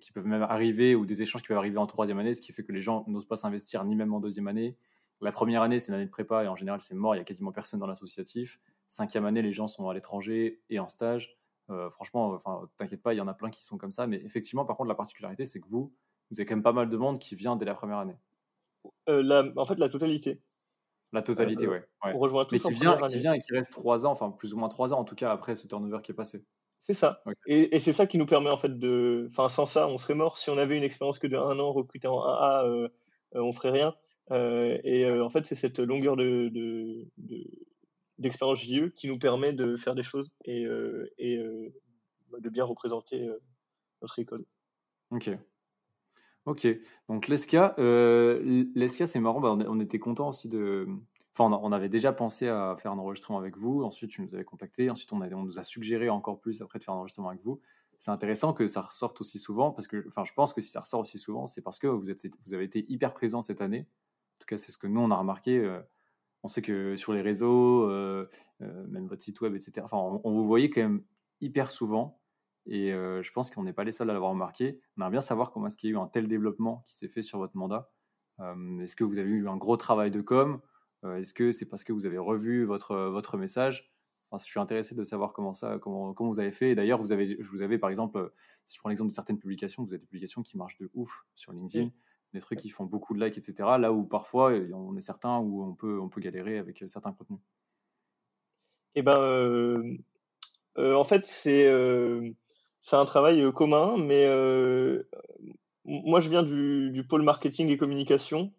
qui 0.00 0.12
peuvent 0.12 0.26
même 0.26 0.42
arriver 0.42 0.94
ou 0.94 1.06
des 1.06 1.22
échanges 1.22 1.42
qui 1.42 1.48
peuvent 1.48 1.58
arriver 1.58 1.78
en 1.78 1.86
troisième 1.86 2.18
année, 2.18 2.34
ce 2.34 2.40
qui 2.40 2.52
fait 2.52 2.62
que 2.62 2.72
les 2.72 2.80
gens 2.80 3.04
n'osent 3.08 3.26
pas 3.26 3.36
s'investir 3.36 3.84
ni 3.84 3.96
même 3.96 4.12
en 4.14 4.20
deuxième 4.20 4.48
année. 4.48 4.76
La 5.20 5.32
première 5.32 5.62
année, 5.62 5.78
c'est 5.78 5.88
une 5.88 5.96
année 5.96 6.06
de 6.06 6.10
prépa 6.10 6.44
et 6.44 6.48
en 6.48 6.54
général, 6.54 6.80
c'est 6.80 6.94
mort. 6.94 7.16
Il 7.16 7.18
y 7.18 7.20
a 7.20 7.24
quasiment 7.24 7.50
personne 7.50 7.80
dans 7.80 7.88
l'associatif. 7.88 8.60
Cinquième 8.86 9.24
année, 9.24 9.42
les 9.42 9.50
gens 9.52 9.66
sont 9.66 9.88
à 9.88 9.94
l'étranger 9.94 10.60
et 10.70 10.78
en 10.78 10.88
stage. 10.88 11.36
Euh, 11.70 11.90
franchement, 11.90 12.30
enfin, 12.30 12.68
t'inquiète 12.76 13.02
pas, 13.02 13.12
il 13.14 13.16
y 13.16 13.20
en 13.20 13.28
a 13.28 13.34
plein 13.34 13.50
qui 13.50 13.64
sont 13.64 13.76
comme 13.76 13.90
ça. 13.90 14.06
Mais 14.06 14.18
effectivement, 14.24 14.64
par 14.64 14.76
contre, 14.76 14.88
la 14.88 14.94
particularité, 14.94 15.44
c'est 15.44 15.60
que 15.60 15.68
vous, 15.68 15.92
vous 16.30 16.40
avez 16.40 16.46
quand 16.46 16.54
même 16.54 16.62
pas 16.62 16.72
mal 16.72 16.88
de 16.88 16.96
monde 16.96 17.18
qui 17.18 17.34
vient 17.34 17.56
dès 17.56 17.64
la 17.64 17.74
première 17.74 17.98
année. 17.98 18.16
En 19.06 19.66
fait, 19.66 19.78
la 19.78 19.88
totalité. 19.88 20.40
La 21.12 21.22
totalité, 21.22 21.66
ouais. 21.66 21.84
On 22.04 22.18
rejoint 22.18 22.44
tous 22.44 22.54
Mais 22.54 22.74
qui 22.74 22.80
vient, 22.80 22.98
qui 22.98 23.18
vient 23.18 23.32
et 23.32 23.38
qui 23.38 23.52
reste 23.52 23.72
trois 23.72 24.06
ans, 24.06 24.10
enfin 24.10 24.30
plus 24.30 24.52
ou 24.52 24.58
moins 24.58 24.68
trois 24.68 24.92
ans 24.92 24.98
en 24.98 25.04
tout 25.04 25.14
cas 25.14 25.32
après 25.32 25.54
ce 25.54 25.66
turnover 25.66 26.00
qui 26.02 26.12
est 26.12 26.14
passé. 26.14 26.44
C'est 26.78 26.94
ça. 26.94 27.22
Et, 27.46 27.78
c'est 27.80 27.92
ça 27.92 28.06
qui 28.06 28.18
nous 28.18 28.26
permet 28.26 28.50
en 28.50 28.56
fait 28.56 28.78
de. 28.78 29.26
Enfin, 29.30 29.48
sans 29.48 29.66
ça, 29.66 29.88
on 29.88 29.98
serait 29.98 30.14
mort. 30.14 30.38
Si 30.38 30.50
on 30.50 30.58
avait 30.58 30.76
une 30.76 30.84
expérience 30.84 31.18
que 31.18 31.26
de 31.26 31.36
un 31.36 31.58
an 31.58 31.72
recruté 31.72 32.06
en 32.08 32.18
1A, 32.18 32.66
euh, 32.66 32.88
euh, 33.34 33.40
on 33.40 33.52
ferait 33.52 33.70
rien. 33.70 33.94
Euh, 34.30 34.78
et 34.84 35.10
en 35.10 35.30
fait, 35.30 35.44
c'est 35.46 35.54
cette 35.54 35.80
longueur 35.80 36.16
de, 36.16 36.52
d'expérience 38.18 38.60
JE 38.60 38.90
qui 38.94 39.08
nous 39.08 39.18
permet 39.18 39.52
de 39.52 39.76
faire 39.76 39.94
des 39.94 40.02
choses 40.02 40.30
et, 40.44 40.66
et 41.18 41.38
de 41.38 42.48
bien 42.50 42.64
représenter 42.64 43.28
notre 44.02 44.18
école. 44.18 44.44
Ok. 45.10 45.30
Ok. 46.48 46.66
Donc 47.08 47.28
l'ESCA, 47.28 47.74
l'ESCA 47.78 49.06
c'est 49.06 49.20
marrant. 49.20 49.40
Bah, 49.40 49.56
on, 49.68 49.80
était 49.80 49.98
content 49.98 50.30
aussi 50.30 50.48
de, 50.48 50.88
on 51.38 51.72
avait 51.72 51.88
déjà 51.88 52.12
pensé 52.12 52.48
à 52.48 52.74
faire 52.76 52.92
un 52.92 52.98
enregistrement 52.98 53.38
avec 53.38 53.56
vous. 53.56 53.82
Ensuite, 53.82 54.10
tu 54.10 54.22
nous 54.22 54.34
avais 54.34 54.44
contacté. 54.44 54.90
Ensuite, 54.90 55.12
on, 55.12 55.18
nous 55.18 55.58
a 55.58 55.62
suggéré 55.62 56.08
encore 56.08 56.40
plus 56.40 56.62
après 56.62 56.78
de 56.78 56.84
faire 56.84 56.94
un 56.94 56.98
enregistrement 56.98 57.28
avec 57.28 57.42
vous. 57.42 57.60
C'est 57.98 58.10
intéressant 58.10 58.52
que 58.52 58.66
ça 58.66 58.80
ressorte 58.80 59.20
aussi 59.20 59.38
souvent 59.38 59.72
parce 59.72 59.88
que, 59.88 60.04
enfin, 60.06 60.24
je 60.24 60.32
pense 60.32 60.54
que 60.54 60.60
si 60.60 60.70
ça 60.70 60.80
ressort 60.80 61.00
aussi 61.00 61.18
souvent, 61.18 61.46
c'est 61.46 61.62
parce 61.62 61.78
que 61.78 61.88
vous 61.88 62.10
avez 62.54 62.64
été 62.64 62.86
hyper 62.88 63.12
présent 63.12 63.42
cette 63.42 63.60
année. 63.60 63.80
En 63.80 64.38
tout 64.40 64.46
cas, 64.46 64.56
c'est 64.56 64.72
ce 64.72 64.78
que 64.78 64.86
nous, 64.86 65.00
on 65.00 65.10
a 65.10 65.16
remarqué. 65.16 65.58
Euh, 65.58 65.80
on 66.44 66.48
sait 66.48 66.62
que 66.62 66.94
sur 66.94 67.12
les 67.12 67.22
réseaux, 67.22 67.90
euh, 67.90 68.28
euh, 68.62 68.86
même 68.86 69.06
votre 69.06 69.22
site 69.22 69.40
web, 69.40 69.54
etc., 69.54 69.80
enfin, 69.82 69.98
on, 69.98 70.30
vous 70.30 70.46
voyait 70.46 70.70
quand 70.70 70.80
même 70.80 71.02
hyper 71.40 71.70
souvent. 71.70 72.20
Et 72.68 72.90
je 72.90 73.32
pense 73.32 73.50
qu'on 73.50 73.62
n'est 73.62 73.72
pas 73.72 73.84
les 73.84 73.92
seuls 73.92 74.10
à 74.10 74.12
l'avoir 74.12 74.32
remarqué. 74.32 74.80
On 74.96 75.00
aimerait 75.00 75.12
bien 75.12 75.20
savoir 75.20 75.50
comment 75.50 75.66
est-ce 75.66 75.76
qu'il 75.76 75.90
y 75.90 75.92
a 75.92 75.96
eu 75.96 75.98
un 75.98 76.06
tel 76.06 76.28
développement 76.28 76.82
qui 76.86 76.96
s'est 76.96 77.08
fait 77.08 77.22
sur 77.22 77.38
votre 77.38 77.56
mandat. 77.56 77.90
est-ce 78.80 78.94
que 78.94 79.04
vous 79.04 79.18
avez 79.18 79.30
eu 79.30 79.48
un 79.48 79.56
gros 79.56 79.76
travail 79.76 80.10
de 80.10 80.20
com? 80.20 80.60
Euh, 81.04 81.16
est-ce 81.16 81.34
que 81.34 81.50
c'est 81.50 81.66
parce 81.66 81.84
que 81.84 81.92
vous 81.92 82.06
avez 82.06 82.18
revu 82.18 82.64
votre, 82.64 82.96
votre 82.96 83.36
message? 83.36 83.92
Enfin, 84.30 84.42
Je 84.42 84.50
suis 84.50 84.60
intéressé 84.60 84.94
de 84.94 85.04
savoir 85.04 85.32
comment, 85.32 85.52
ça, 85.52 85.78
comment, 85.78 86.12
comment 86.12 86.30
vous 86.30 86.40
avez 86.40 86.50
fait. 86.50 86.74
D'ailleurs, 86.74 86.98
vous 86.98 87.12
avez, 87.12 87.36
vous 87.36 87.62
avez, 87.62 87.78
par 87.78 87.90
exemple, 87.90 88.32
si 88.66 88.76
je 88.76 88.80
prends 88.80 88.88
l'exemple 88.88 89.08
de 89.08 89.14
certaines 89.14 89.38
publications, 89.38 89.82
vous 89.82 89.94
avez 89.94 90.00
des 90.00 90.06
publications 90.06 90.42
qui 90.42 90.56
marchent 90.56 90.78
de 90.78 90.90
ouf 90.94 91.26
sur 91.34 91.52
LinkedIn, 91.52 91.90
des 92.34 92.40
trucs 92.40 92.58
qui 92.58 92.68
font 92.68 92.84
beaucoup 92.84 93.14
de 93.14 93.24
likes, 93.24 93.38
etc. 93.38 93.76
Là 93.78 93.92
où 93.92 94.04
parfois, 94.04 94.52
on 94.74 94.96
est 94.96 95.00
certain 95.00 95.38
où 95.38 95.62
on 95.62 95.74
peut, 95.74 95.98
on 95.98 96.08
peut 96.08 96.20
galérer 96.20 96.58
avec 96.58 96.84
certains 96.86 97.12
contenus. 97.12 97.40
Eh 98.94 99.02
ben, 99.02 99.16
euh, 99.16 99.96
euh, 100.76 100.94
en 100.94 101.04
fait, 101.04 101.24
c'est 101.24 101.66
c'est 102.80 102.96
un 102.96 103.04
travail 103.04 103.52
commun, 103.52 103.96
mais 103.96 104.26
moi, 105.84 106.20
je 106.20 106.28
viens 106.28 106.42
du, 106.42 107.04
pôle 107.08 107.22
marketing 107.22 107.68
et 107.70 107.76
communication. 107.76 108.52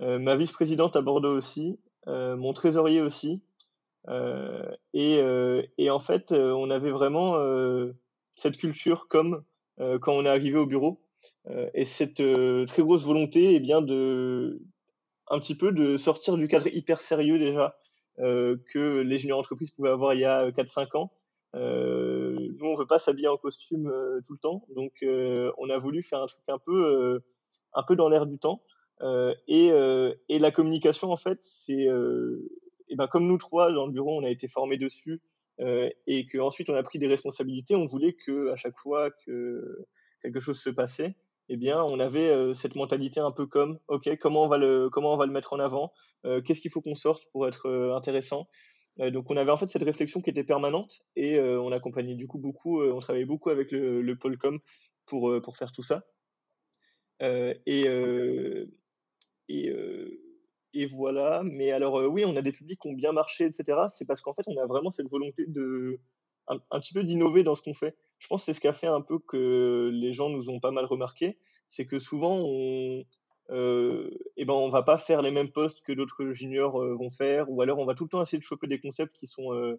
ma 0.00 0.36
vice-présidente 0.36 0.96
à 0.96 1.02
Bordeaux 1.02 1.36
aussi, 1.36 1.78
mon 2.06 2.52
trésorier 2.52 3.00
aussi. 3.00 3.42
Et, 4.92 5.90
en 5.90 5.98
fait, 5.98 6.32
on 6.32 6.70
avait 6.70 6.90
vraiment 6.90 7.38
cette 8.36 8.56
culture 8.56 9.08
comme 9.08 9.44
quand 9.78 10.12
on 10.12 10.24
est 10.24 10.28
arrivé 10.28 10.58
au 10.58 10.66
bureau 10.66 11.00
et 11.74 11.84
cette 11.84 12.22
très 12.66 12.82
grosse 12.82 13.04
volonté 13.04 13.54
eh 13.54 13.60
bien 13.60 13.80
de 13.80 14.62
un 15.28 15.38
petit 15.38 15.56
peu 15.56 15.72
de 15.72 15.96
sortir 15.96 16.36
du 16.36 16.48
cadre 16.48 16.66
hyper 16.66 17.00
sérieux 17.00 17.38
déjà 17.38 17.76
que 18.18 19.00
les 19.00 19.18
juniors 19.18 19.38
entreprises 19.38 19.70
pouvaient 19.70 19.90
avoir 19.90 20.14
il 20.14 20.20
y 20.20 20.24
a 20.24 20.50
4-5 20.50 20.96
ans. 20.96 21.10
Nous, 22.64 22.70
on 22.70 22.74
veut 22.74 22.86
pas 22.86 22.98
s'habiller 22.98 23.28
en 23.28 23.36
costume 23.36 23.92
tout 24.26 24.32
le 24.32 24.38
temps, 24.38 24.66
donc 24.74 24.92
on 25.58 25.70
a 25.70 25.78
voulu 25.78 26.02
faire 26.02 26.22
un 26.22 26.26
truc 26.26 26.42
un 26.48 26.58
peu, 26.58 27.20
un 27.74 27.82
peu 27.82 27.96
dans 27.96 28.08
l'air 28.08 28.26
du 28.26 28.38
temps. 28.38 28.62
Euh, 29.02 29.34
et, 29.48 29.70
euh, 29.72 30.14
et, 30.28 30.38
la 30.38 30.50
communication, 30.50 31.10
en 31.10 31.16
fait, 31.16 31.38
c'est 31.42 31.88
euh, 31.88 32.50
et 32.88 32.96
ben, 32.96 33.06
comme 33.06 33.26
nous 33.26 33.38
trois 33.38 33.72
dans 33.72 33.86
le 33.86 33.92
bureau, 33.92 34.18
on 34.18 34.24
a 34.24 34.30
été 34.30 34.48
formés 34.48 34.78
dessus 34.78 35.20
et 36.08 36.26
qu'ensuite 36.26 36.68
on 36.68 36.74
a 36.74 36.82
pris 36.82 36.98
des 36.98 37.06
responsabilités. 37.06 37.76
On 37.76 37.86
voulait 37.86 38.14
que 38.14 38.50
à 38.50 38.56
chaque 38.56 38.76
fois 38.76 39.10
que 39.24 39.86
quelque 40.20 40.40
chose 40.40 40.58
se 40.60 40.68
passait, 40.68 41.14
eh 41.48 41.56
bien, 41.56 41.80
on 41.82 42.00
avait 42.00 42.52
cette 42.54 42.74
mentalité 42.74 43.20
un 43.20 43.30
peu 43.30 43.46
comme, 43.46 43.78
ok, 43.86 44.18
comment 44.18 44.42
on 44.42 44.48
va 44.48 44.58
le, 44.58 44.90
comment 44.90 45.14
on 45.14 45.16
va 45.16 45.26
le 45.26 45.32
mettre 45.32 45.52
en 45.52 45.60
avant, 45.60 45.92
qu'est-ce 46.24 46.60
qu'il 46.60 46.72
faut 46.72 46.80
qu'on 46.80 46.96
sorte 46.96 47.30
pour 47.30 47.46
être 47.46 47.70
intéressant. 47.94 48.48
Donc, 48.98 49.30
on 49.30 49.36
avait 49.36 49.50
en 49.50 49.56
fait 49.56 49.68
cette 49.68 49.82
réflexion 49.82 50.20
qui 50.20 50.30
était 50.30 50.44
permanente 50.44 51.04
et 51.16 51.40
on 51.40 51.72
accompagnait 51.72 52.14
du 52.14 52.26
coup 52.26 52.38
beaucoup, 52.38 52.82
on 52.82 53.00
travaillait 53.00 53.26
beaucoup 53.26 53.50
avec 53.50 53.72
le, 53.72 54.02
le 54.02 54.16
Polcom 54.16 54.60
pour 55.06 55.40
pour 55.42 55.56
faire 55.56 55.72
tout 55.72 55.82
ça. 55.82 56.04
et 57.20 57.88
et, 59.48 59.68
euh, 59.70 60.20
voilà. 60.90 61.42
Mais 61.44 61.70
alors, 61.70 61.98
euh, 61.98 62.06
oui, 62.06 62.24
on 62.24 62.36
a 62.36 62.42
des 62.42 62.52
publics 62.52 62.80
qui 62.80 62.88
ont 62.88 62.92
bien 62.92 63.12
marché, 63.12 63.44
etc. 63.44 63.78
C'est 63.88 64.04
parce 64.04 64.20
qu'en 64.20 64.34
fait, 64.34 64.42
on 64.46 64.56
a 64.58 64.66
vraiment 64.66 64.90
cette 64.90 65.08
volonté 65.08 65.44
de 65.46 66.00
un, 66.48 66.58
petit 66.80 66.92
peu 66.92 67.04
d'innover 67.04 67.42
dans 67.42 67.54
ce 67.54 67.62
qu'on 67.62 67.74
fait. 67.74 67.96
Je 68.18 68.28
pense 68.28 68.42
que 68.42 68.46
c'est 68.46 68.54
ce 68.54 68.60
qui 68.60 68.68
a 68.68 68.72
fait 68.72 68.86
un 68.86 69.00
peu 69.00 69.18
que 69.18 69.90
les 69.92 70.12
gens 70.12 70.28
nous 70.28 70.50
ont 70.50 70.60
pas 70.60 70.72
mal 70.72 70.84
remarqué. 70.84 71.38
C'est 71.68 71.86
que 71.86 71.98
souvent, 71.98 72.38
on, 72.44 73.04
euh, 73.50 74.10
eh 74.36 74.44
ben, 74.44 74.54
on 74.54 74.68
va 74.68 74.82
pas 74.82 74.98
faire 74.98 75.22
les 75.22 75.30
mêmes 75.30 75.50
postes 75.50 75.82
que 75.82 75.92
d'autres 75.92 76.32
juniors 76.32 76.82
euh, 76.82 76.94
vont 76.94 77.10
faire, 77.10 77.50
ou 77.50 77.60
alors 77.62 77.78
on 77.78 77.84
va 77.84 77.94
tout 77.94 78.04
le 78.04 78.10
temps 78.10 78.22
essayer 78.22 78.38
de 78.38 78.44
choper 78.44 78.66
des 78.66 78.80
concepts 78.80 79.16
qui 79.16 79.26
sont 79.26 79.52
euh, 79.52 79.78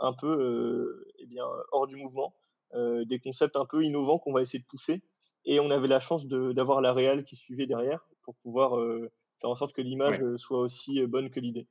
un 0.00 0.12
peu 0.12 1.04
eh 1.18 1.26
bien, 1.26 1.44
hors 1.72 1.86
du 1.86 1.96
mouvement, 1.96 2.34
des 2.74 3.18
concepts 3.18 3.56
un 3.56 3.64
peu 3.64 3.82
innovants 3.82 4.18
qu'on 4.18 4.32
va 4.32 4.42
essayer 4.42 4.60
de 4.60 4.66
pousser. 4.66 5.02
Et 5.46 5.60
on 5.60 5.70
avait 5.70 5.88
la 5.88 6.00
chance 6.00 6.26
d'avoir 6.26 6.80
la 6.80 6.92
réal 6.92 7.24
qui 7.24 7.36
suivait 7.36 7.66
derrière 7.66 8.06
pour 8.22 8.34
pouvoir 8.36 8.78
euh, 8.78 9.10
faire 9.40 9.50
en 9.50 9.54
sorte 9.54 9.74
que 9.74 9.82
l'image 9.82 10.20
euh, 10.22 10.38
soit 10.38 10.58
aussi 10.58 11.00
euh, 11.00 11.06
bonne 11.06 11.30
que 11.30 11.40
l'idée. 11.40 11.68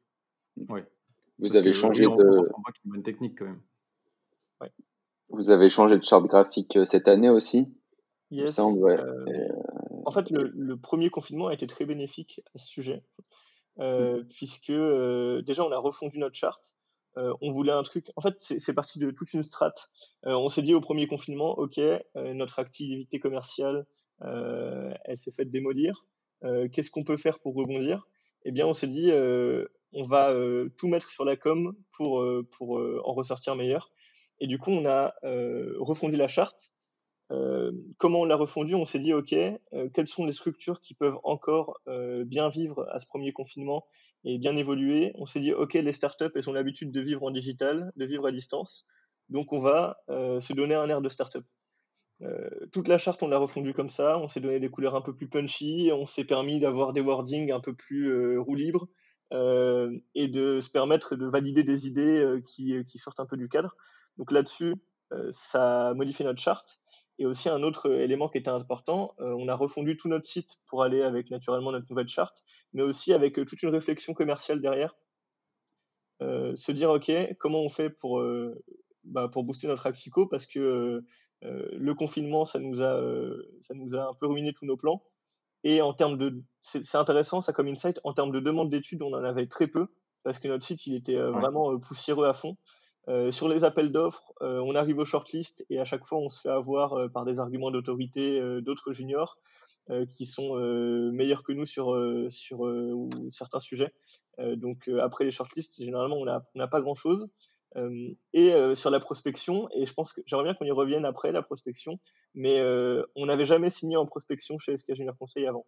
Oui. 0.70 0.82
Vous 1.40 1.56
avez 1.56 1.74
changé 1.74 2.04
de. 2.04 2.50
bonne 2.86 3.04
technique 3.04 3.40
quand 3.40 3.46
même. 3.46 3.62
Vous 5.30 5.50
avez 5.50 5.70
changé 5.70 5.98
de 5.98 6.04
charte 6.04 6.26
graphique 6.28 6.78
cette 6.86 7.08
année 7.08 7.30
aussi? 7.30 7.68
Yes. 8.30 8.60
En 10.06 10.12
fait, 10.12 10.30
le, 10.30 10.78
premier 10.78 11.10
confinement 11.10 11.48
a 11.48 11.54
été 11.54 11.68
très 11.68 11.86
bénéfique 11.86 12.42
à 12.56 12.58
ce 12.58 12.68
sujet, 12.68 13.04
puisque 14.30 14.72
déjà 14.72 15.64
on 15.64 15.72
a 15.72 15.78
refondu 15.78 16.18
notre 16.20 16.36
charte. 16.36 16.74
on 17.16 17.52
voulait 17.52 17.72
un 17.72 17.84
truc. 17.84 18.12
En 18.16 18.22
fait, 18.22 18.36
c'est 18.40 18.74
parti 18.74 19.00
de 19.00 19.12
toute 19.12 19.34
une 19.34 19.44
strate. 19.44 19.90
on 20.24 20.50
s'est 20.50 20.62
dit 20.62 20.74
au 20.74 20.82
premier 20.82 21.08
confinement, 21.08 21.58
ok, 21.58 21.80
notre 22.16 22.60
activité 22.60 23.20
commerciale, 23.20 23.86
elle 24.22 25.18
s'est 25.18 25.32
faite 25.32 25.52
démolir. 25.52 26.06
Qu'est-ce 26.72 26.92
qu'on 26.92 27.04
peut 27.04 27.18
faire 27.18 27.40
pour 27.40 27.56
rebondir? 27.56 28.08
Eh 28.46 28.52
bien, 28.52 28.68
on 28.68 28.74
s'est 28.74 28.88
dit, 28.88 29.12
on 29.94 30.04
va 30.04 30.36
tout 30.78 30.88
mettre 30.88 31.10
sur 31.10 31.24
la 31.24 31.38
com 31.38 31.76
pour, 31.92 32.26
pour 32.52 32.82
en 33.06 33.14
ressortir 33.14 33.56
meilleur. 33.56 33.92
Et 34.40 34.48
du 34.48 34.58
coup, 34.58 34.72
on 34.72 34.86
a 34.86 35.14
refondu 35.80 36.18
la 36.18 36.28
charte 36.28 36.73
euh, 37.34 37.72
comment 37.98 38.22
on 38.22 38.26
l'a 38.26 38.36
refondu 38.36 38.76
On 38.76 38.86
s'est 38.86 39.00
dit, 39.00 39.14
OK, 39.14 39.34
euh, 39.34 39.90
quelles 39.94 40.08
sont 40.08 40.26
les 40.26 40.32
structures 40.32 40.82
qui 40.82 40.94
peuvent 40.94 41.18
encore 41.24 41.80
euh, 41.88 42.24
bien 42.26 42.50
vivre 42.50 42.88
à 42.92 43.00
ce 43.00 43.08
premier 43.08 43.34
confinement 43.34 43.86
et 44.24 44.38
bien 44.38 44.56
évoluer? 44.56 45.12
On 45.16 45.26
s'est 45.26 45.40
dit, 45.40 45.54
OK, 45.54 45.74
les 45.74 45.94
startups, 45.94 46.32
elles 46.36 46.50
ont 46.50 46.54
l'habitude 46.54 46.92
de 46.92 47.02
vivre 47.02 47.24
en 47.24 47.32
digital, 47.32 47.92
de 47.96 48.06
vivre 48.06 48.28
à 48.28 48.32
distance. 48.32 48.86
Donc, 49.30 49.52
on 49.54 49.60
va 49.60 49.98
se 50.08 50.54
donner 50.54 50.76
un 50.76 50.88
air 50.90 51.02
de 51.02 51.10
startup. 51.10 51.46
toute 52.72 52.88
la 52.88 52.98
charte, 52.98 53.24
on 53.24 53.28
l'a 53.28 53.38
refondue 53.38 53.74
comme 53.74 53.90
ça. 53.90 54.20
On 54.20 54.28
s'est 54.28 54.42
donné 54.42 54.60
des 54.60 54.70
couleurs 54.70 54.96
un 54.96 55.02
peu 55.02 55.16
plus 55.16 55.30
punchy. 55.30 55.92
On 55.94 56.06
s'est 56.06 56.26
permis 56.26 56.60
d'avoir 56.60 56.94
des 56.94 57.02
wordings 57.02 57.52
un 57.52 57.62
peu 57.62 57.74
plus 57.74 58.38
roue 58.38 58.56
libre 58.56 58.88
et 59.32 60.28
de 60.28 60.60
se 60.60 60.70
permettre 60.70 61.16
de 61.16 61.26
valider 61.26 61.64
des 61.64 61.88
idées 61.88 62.42
qui, 62.46 62.76
qui 62.88 62.98
sortent 62.98 63.22
un 63.22 63.26
peu 63.26 63.38
du 63.38 63.48
cadre. 63.48 63.76
Donc 64.18 64.32
là-dessus, 64.32 64.76
ça 65.32 65.88
a 65.88 65.94
modifié 65.94 66.26
notre 66.26 66.42
charte. 66.42 66.82
Et 67.20 67.26
aussi 67.26 67.48
un 67.48 67.62
autre 67.62 67.92
élément 67.92 68.28
qui 68.28 68.40
était 68.40 68.50
important, 68.50 69.14
euh, 69.20 69.36
on 69.38 69.48
a 69.48 69.56
refondu 69.56 69.98
tout 69.98 70.08
notre 70.08 70.26
site 70.26 70.60
pour 70.68 70.84
aller 70.84 71.04
avec 71.04 71.30
naturellement 71.30 71.72
notre 71.72 71.86
nouvelle 71.90 72.08
charte, 72.08 72.44
mais 72.74 72.82
aussi 72.82 73.14
avec 73.14 73.38
euh, 73.38 73.46
toute 73.46 73.62
une 73.62 73.70
réflexion 73.70 74.14
commerciale 74.14 74.62
derrière. 74.62 74.96
Euh, 76.22 76.56
se 76.56 76.72
dire 76.72 76.90
ok, 76.90 77.12
comment 77.40 77.62
on 77.62 77.70
fait 77.70 77.90
pour 77.90 78.24
bah, 79.04 79.28
pour 79.28 79.44
booster 79.44 79.68
notre 79.68 79.92
psycho 79.92 80.26
parce 80.28 80.46
que 80.46 81.04
le 81.42 81.94
confinement 81.94 82.46
ça 82.46 82.60
nous 82.60 82.82
a 82.82 83.02
ça 83.62 83.74
nous 83.74 83.94
a 83.96 84.10
un 84.10 84.14
peu 84.14 84.28
ruiné 84.28 84.54
tous 84.54 84.66
nos 84.66 84.78
plans. 84.78 85.04
Et 85.66 85.82
en 85.82 85.94
termes 85.94 86.18
de, 86.18 86.44
c'est 86.62 86.96
intéressant 86.96 87.42
ça 87.42 87.54
comme 87.54 87.68
insight. 87.68 88.00
En 88.04 88.14
termes 88.14 88.32
de 88.32 88.40
demande 88.40 88.70
d'études, 88.70 89.02
on 89.02 89.14
en 89.14 89.24
avait 89.24 89.48
très 89.48 89.68
peu 89.68 89.88
parce 90.24 90.40
que 90.40 90.48
notre 90.48 90.66
site 90.66 90.88
il 90.88 90.96
était 90.96 91.20
vraiment 91.20 91.78
poussiéreux 91.80 92.28
à 92.28 92.34
fond. 92.34 92.58
Euh, 93.10 93.32
sur 93.32 93.50
les 93.50 93.66
appels 93.66 93.92
d'offres, 93.92 94.34
euh, 94.42 94.60
on 94.60 94.76
arrive 94.76 94.98
au 94.98 95.06
shortlist 95.06 95.66
et 95.70 95.78
à 95.78 95.84
chaque 95.84 96.06
fois 96.06 96.20
on 96.20 96.30
se 96.30 96.40
fait 96.40 96.50
avoir 96.50 96.94
euh, 96.94 97.10
par 97.10 97.26
des 97.26 97.40
arguments 97.40 97.70
d'autorité 97.70 98.42
d'autres 98.62 98.94
juniors 98.94 99.38
qui 100.10 100.26
sont 100.26 100.56
meilleurs 101.12 101.44
que 101.44 101.52
nous 101.52 101.66
sur, 101.66 101.94
sur 102.30 102.66
certains 103.32 103.60
sujets. 103.60 103.94
donc 104.38 104.90
après 105.02 105.26
les 105.26 105.32
shortlists, 105.32 105.84
généralement 105.84 106.16
on 106.16 106.24
n'a 106.24 106.68
pas 106.70 106.80
grand-chose. 106.80 107.28
et 108.32 108.76
sur 108.76 108.90
la 108.92 109.00
prospection, 109.02 109.68
et 109.76 109.86
je 109.86 109.94
pense 109.94 110.14
que 110.14 110.22
j'aimerais 110.26 110.46
bien 110.46 110.54
qu'on 110.54 110.64
y 110.64 110.72
revienne 110.72 111.04
après 111.04 111.34
la 111.34 111.42
prospection, 111.42 112.00
mais 112.34 112.62
on 113.18 113.26
n'avait 113.26 113.44
jamais 113.44 113.70
signé 113.70 113.98
en 113.98 114.06
prospection 114.06 114.58
chez 114.58 114.78
SK 114.78 114.96
Junior 114.96 115.18
Conseil 115.18 115.48
avant. 115.48 115.66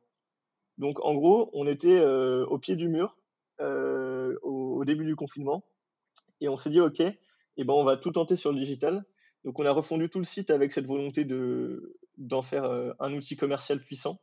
Donc 0.78 1.04
en 1.04 1.14
gros, 1.14 1.50
on 1.52 1.68
était 1.68 2.02
au 2.02 2.58
pied 2.58 2.78
du 2.78 2.88
mur 2.88 3.18
au, 3.60 4.78
au, 4.80 4.86
début 4.86 5.04
du 5.04 5.18
confinement 5.18 5.66
et 6.42 6.50
on 6.50 6.58
s'est 6.58 6.70
dit, 6.70 6.80
OK, 6.80 7.00
eh 7.00 7.64
ben, 7.64 7.74
on 7.74 7.84
va 7.84 7.98
tout 7.98 8.12
tenter 8.12 8.36
sur 8.36 8.52
le 8.52 8.60
digital. 8.60 9.06
Donc, 9.44 9.60
on 9.60 9.66
a 9.66 9.72
refondu 9.72 10.10
tout 10.10 10.20
le 10.20 10.26
site 10.26 10.50
avec 10.50 10.72
cette 10.72 10.86
volonté 10.86 11.24
de, 11.24 11.98
d'en 12.18 12.42
faire 12.42 12.66
euh, 12.66 12.92
un 13.00 13.14
outil 13.14 13.38
commercial 13.38 13.80
puissant. 13.80 14.20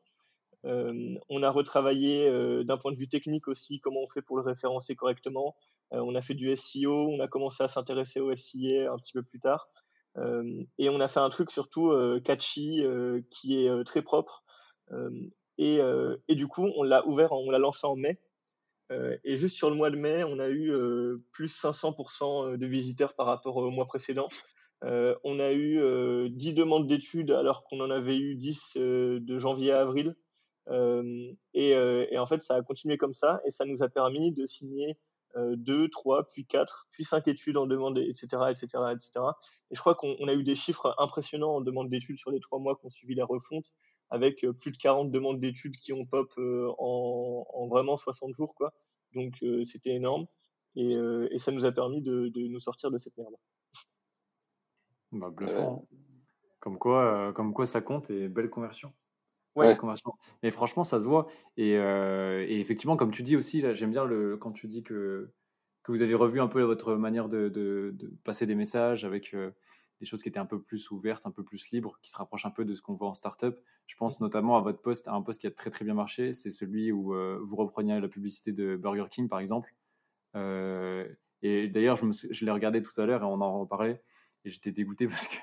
Euh, 0.65 1.15
on 1.29 1.43
a 1.43 1.51
retravaillé 1.51 2.29
euh, 2.29 2.63
d'un 2.65 2.77
point 2.77 2.93
de 2.93 2.97
vue 2.97 3.09
technique 3.09 3.49
aussi 3.49 3.81
comment 3.81 4.01
on 4.03 4.09
fait 4.09 4.23
pour 4.23 4.37
le 4.37 4.45
référencer 4.45 4.95
correctement. 4.95 5.57
on 5.91 6.15
a 6.15 6.23
fait 6.23 6.35
du 6.35 6.55
SEO, 6.57 7.09
on 7.09 7.21
a 7.21 7.29
commencé 7.29 7.63
à 7.63 7.69
s'intéresser 7.69 8.21
au 8.21 8.35
SIA 8.35 8.93
un 8.93 8.97
petit 8.97 9.13
peu 9.13 9.23
plus 9.23 9.41
tard. 9.41 9.69
et 10.79 10.89
on 10.89 11.01
a 11.01 11.09
fait 11.09 11.21
un 11.21 11.29
truc 11.29 11.51
surtout 11.51 11.93
catchy 12.25 12.83
qui 13.31 13.61
est 13.61 13.85
très 13.85 14.01
propre. 14.03 14.45
Et, 15.59 15.81
et, 16.29 16.35
du 16.35 16.47
coup, 16.47 16.67
on 16.77 16.83
l'a 16.83 17.07
ouvert, 17.07 17.33
on 17.33 17.51
l'a 17.51 17.59
lancé 17.59 17.87
en 17.87 17.97
mai. 17.97 18.19
Euh, 18.91 19.17
et 19.25 19.37
juste 19.37 19.57
sur 19.57 19.71
le 19.71 19.77
mois 19.77 19.91
de 19.91 19.97
mai, 19.97 20.25
on 20.25 20.39
a 20.39 20.49
eu 20.49 20.71
euh, 20.71 21.23
plus 21.33 21.55
500% 21.55 22.53
euh, 22.53 22.57
de 22.57 22.67
visiteurs 22.67 23.15
par 23.15 23.27
rapport 23.27 23.57
au 23.57 23.71
mois 23.71 23.87
précédent. 23.87 24.29
on 24.83 25.39
a 25.39 25.53
eu 25.53 25.79
10 26.31 26.55
demandes 26.55 26.89
d'études 26.89 27.31
alors 27.31 27.63
qu'on 27.65 27.81
en 27.81 27.91
avait 27.91 28.19
eu 28.19 28.35
10 28.35 28.77
de 28.77 29.39
janvier 29.39 29.71
à 29.71 29.83
avril. 29.83 30.17
Et, 31.55 32.19
en 32.19 32.27
fait, 32.27 32.43
ça 32.43 32.57
a 32.57 32.63
continué 32.63 32.99
comme 32.99 33.15
ça 33.15 33.41
et 33.47 33.53
ça 33.53 33.65
nous 33.65 33.83
a 33.85 33.89
permis 33.89 34.33
de 34.33 34.45
signer 34.45 34.99
2, 35.37 35.89
3, 35.89 36.27
puis 36.27 36.45
4, 36.47 36.89
puis 36.91 37.05
5 37.05 37.29
études 37.29 37.59
en 37.59 37.67
demande, 37.67 37.97
etc. 37.99 38.27
etc., 38.51 38.67
etc. 38.93 39.13
Et 39.71 39.77
je 39.77 39.81
crois 39.81 39.95
qu'on 39.95 40.27
a 40.27 40.35
eu 40.35 40.43
des 40.43 40.57
chiffres 40.57 40.97
impressionnants 40.99 41.55
en 41.55 41.61
demande 41.61 41.89
d'études 41.89 42.19
sur 42.19 42.33
les 42.33 42.41
3 42.41 42.59
mois 42.59 42.75
qu'on 42.75 42.91
suivi 42.91 43.15
la 43.15 43.25
refonte, 43.25 43.73
avec 44.13 44.47
plus 44.59 44.71
de 44.71 44.77
40 44.77 45.11
demandes 45.11 45.41
d'études 45.41 45.77
qui 45.79 45.93
ont 45.95 46.05
pop 46.05 46.31
en, 46.39 47.47
en, 47.53 47.67
vraiment 47.67 47.97
60 47.97 48.35
jours. 48.35 48.55
Quoi. 48.55 48.73
Donc 49.15 49.43
euh, 49.43 49.65
c'était 49.65 49.95
énorme 49.95 50.27
et, 50.77 50.97
euh, 50.97 51.29
et, 51.31 51.39
ça 51.39 51.51
nous 51.51 51.65
a 51.65 51.73
permis 51.73 52.03
de, 52.03 52.29
de, 52.29 52.47
nous 52.47 52.61
sortir 52.61 52.91
de 52.91 52.99
cette 52.99 53.17
merde. 53.17 53.35
Bah, 55.13 55.31
bluffant. 55.31 55.87
Hein. 55.91 55.97
Comme, 56.61 56.79
quoi, 56.79 57.29
euh, 57.29 57.33
comme 57.33 57.53
quoi 57.53 57.67
ça 57.67 57.81
compte 57.81 58.11
et 58.11 58.29
belle 58.29 58.51
conversion. 58.51 58.93
Ouais. 59.55 59.77
conversion. 59.77 60.13
Et 60.43 60.51
franchement, 60.51 60.83
ça 60.83 60.99
se 60.99 61.07
voit. 61.07 61.27
Et, 61.59 61.73
et 61.73 62.61
effectivement, 62.61 62.97
comme 62.97 63.11
tu 63.11 63.23
dis 63.23 63.37
aussi, 63.37 63.63
j'aime 63.75 63.91
bien 63.91 64.07
le, 64.07 64.39
quand 64.39 64.53
tu 64.53 64.67
dis 64.67 64.83
que, 64.83 65.31
que 65.83 65.93
vous 65.93 66.01
avez 66.01 66.15
revu 66.15 66.41
un 66.41 66.49
peu 66.49 66.63
votre 66.63 66.95
manière 66.95 67.29
de, 67.29 67.51
de, 67.51 67.91
de 67.93 68.17
passer 68.25 68.47
des 68.47 68.55
messages 68.55 69.05
avec 69.05 69.37
des 70.03 70.07
choses 70.07 70.21
qui 70.25 70.29
étaient 70.29 70.41
un 70.41 70.47
peu 70.47 70.61
plus 70.61 70.91
ouvertes, 70.91 71.27
un 71.27 71.31
peu 71.31 71.45
plus 71.45 71.71
libres, 71.71 71.97
qui 72.03 72.11
se 72.11 72.17
rapprochent 72.17 72.45
un 72.45 72.51
peu 72.51 72.65
de 72.65 72.75
ce 72.75 72.83
qu'on 72.83 72.95
voit 72.95 73.07
en 73.07 73.15
startup. 73.15 73.57
Je 73.87 73.95
pense 73.95 74.21
notamment 74.21 74.57
à 74.57 74.61
votre 74.61 74.83
poste, 74.83 75.07
à 75.07 75.13
un 75.13 75.23
poste 75.23 75.43
qui 75.43 75.47
a 75.47 75.53
très 75.53 75.71
très 75.71 75.85
bien 75.85 75.95
marché, 75.95 76.33
c'est 76.33 76.51
celui 76.51 76.91
où 76.91 77.15
euh, 77.15 77.39
vous 77.41 77.55
repreniez 77.55 78.01
la 78.01 78.09
publicité 78.09 78.51
de 78.51 78.75
Burger 78.75 79.05
King 79.09 79.29
par 79.29 79.39
exemple. 79.39 79.73
Euh, 80.35 81.07
et 81.43 81.69
d'ailleurs, 81.69 81.95
je, 81.95 82.05
je 82.31 82.45
l'ai 82.45 82.51
regardé 82.51 82.83
tout 82.83 83.01
à 83.01 83.07
l'heure 83.07 83.23
et 83.23 83.27
on 83.27 83.41
en 83.41 83.61
reparlait. 83.61 84.03
Et 84.45 84.51
j'étais 84.51 84.73
dégoûté 84.73 85.07
parce 85.07 85.29
que 85.29 85.39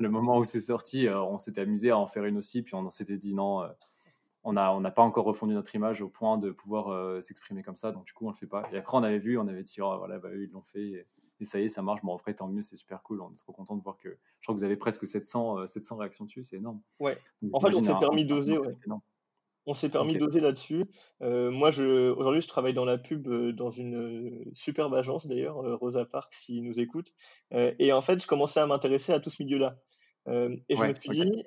le 0.00 0.10
moment 0.10 0.36
où 0.36 0.42
c'est 0.42 0.60
sorti, 0.60 1.06
euh, 1.06 1.22
on 1.22 1.38
s'était 1.38 1.60
amusé 1.60 1.90
à 1.90 1.98
en 1.98 2.08
faire 2.08 2.24
une 2.24 2.38
aussi, 2.38 2.62
puis 2.62 2.74
on 2.74 2.88
s'était 2.90 3.16
dit 3.16 3.36
non, 3.36 3.62
on 4.42 4.54
n'a 4.54 4.74
on 4.74 4.82
pas 4.82 5.02
encore 5.02 5.26
refondu 5.26 5.54
notre 5.54 5.76
image 5.76 6.02
au 6.02 6.08
point 6.08 6.38
de 6.38 6.50
pouvoir 6.50 7.22
s'exprimer 7.22 7.62
comme 7.62 7.76
ça, 7.76 7.92
donc 7.92 8.04
du 8.04 8.12
coup 8.14 8.26
on 8.26 8.30
le 8.30 8.34
fait 8.34 8.48
pas. 8.48 8.68
Et 8.72 8.78
après 8.78 8.98
on 8.98 9.04
avait 9.04 9.18
vu, 9.18 9.38
on 9.38 9.46
avait 9.46 9.62
dit 9.62 9.80
oh, 9.80 9.96
voilà, 9.96 10.18
bah, 10.18 10.30
eux, 10.32 10.42
ils 10.42 10.50
l'ont 10.50 10.64
fait 10.64 10.88
et 10.88 11.06
ça 11.44 11.60
y 11.60 11.64
est, 11.64 11.68
ça 11.68 11.82
marche. 11.82 12.02
Bon, 12.02 12.14
après, 12.14 12.34
tant 12.34 12.48
mieux, 12.48 12.62
c'est 12.62 12.76
super 12.76 13.02
cool. 13.02 13.20
On 13.20 13.30
est 13.32 13.38
trop 13.38 13.52
content 13.52 13.76
de 13.76 13.82
voir 13.82 13.96
que 13.98 14.08
je 14.08 14.46
crois 14.46 14.54
que 14.54 14.58
vous 14.58 14.64
avez 14.64 14.76
presque 14.76 15.06
700, 15.06 15.66
700 15.66 15.94
euh, 15.94 15.98
réactions 16.00 16.24
dessus, 16.24 16.42
c'est 16.42 16.56
énorme. 16.56 16.80
Ouais. 17.00 17.16
en 17.52 17.60
fait, 17.60 17.74
on 17.74 17.82
s'est 17.82 17.98
permis 17.98 18.24
d'oser. 18.24 18.58
On 19.64 19.74
s'est 19.74 19.90
permis 19.90 20.16
d'oser 20.16 20.40
là-dessus. 20.40 20.86
Euh, 21.22 21.52
moi, 21.52 21.70
je, 21.70 22.10
aujourd'hui, 22.10 22.40
je 22.40 22.48
travaille 22.48 22.74
dans 22.74 22.84
la 22.84 22.98
pub 22.98 23.28
euh, 23.28 23.52
dans 23.52 23.70
une 23.70 24.50
superbe 24.54 24.92
agence 24.94 25.28
d'ailleurs, 25.28 25.56
Rosa 25.78 26.04
Parks, 26.04 26.34
s'ils 26.34 26.64
nous 26.64 26.80
écoute. 26.80 27.14
et 27.52 27.92
en 27.92 28.02
fait, 28.02 28.20
je 28.20 28.26
commençais 28.26 28.60
à 28.60 28.66
m'intéresser 28.66 29.12
à 29.12 29.20
tout 29.20 29.30
ce 29.30 29.42
milieu-là. 29.42 29.78
et 30.26 30.76
je 30.76 30.82
me 30.82 30.94
suis 30.94 31.10
dit, 31.10 31.44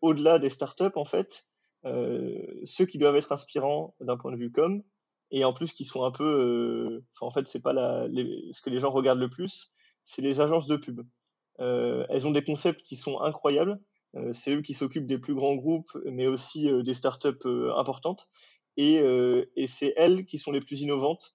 au-delà 0.00 0.38
des 0.38 0.50
startups, 0.50 0.96
en 0.96 1.04
fait, 1.04 1.46
ceux 1.84 2.86
qui 2.86 2.96
doivent 2.96 3.16
être 3.16 3.32
inspirants 3.32 3.94
d'un 4.00 4.16
point 4.16 4.32
de 4.32 4.38
vue 4.38 4.50
com, 4.50 4.82
et 5.30 5.44
en 5.44 5.52
plus 5.52 5.72
qui 5.72 5.84
sont 5.84 6.04
un 6.04 6.10
peu, 6.10 6.24
euh, 6.24 7.04
en 7.20 7.30
fait 7.30 7.48
c'est 7.48 7.62
pas 7.62 7.72
la, 7.72 8.06
ce 8.52 8.62
que 8.62 8.70
les 8.70 8.80
gens 8.80 8.90
regardent 8.90 9.20
le 9.20 9.28
plus, 9.28 9.72
c'est 10.04 10.22
les 10.22 10.40
agences 10.40 10.66
de 10.66 10.76
pub. 10.76 11.02
Euh, 11.60 12.06
elles 12.08 12.26
ont 12.26 12.30
des 12.30 12.44
concepts 12.44 12.82
qui 12.82 12.96
sont 12.96 13.20
incroyables. 13.20 13.80
Euh, 14.16 14.32
c'est 14.32 14.54
eux 14.54 14.62
qui 14.62 14.74
s'occupent 14.74 15.06
des 15.06 15.18
plus 15.18 15.34
grands 15.34 15.56
groupes, 15.56 15.90
mais 16.06 16.26
aussi 16.26 16.70
des 16.82 16.94
startups 16.94 17.46
importantes. 17.76 18.28
Et, 18.76 19.02
et 19.56 19.66
c'est 19.66 19.92
elles 19.96 20.24
qui 20.24 20.38
sont 20.38 20.52
les 20.52 20.60
plus 20.60 20.82
innovantes 20.82 21.34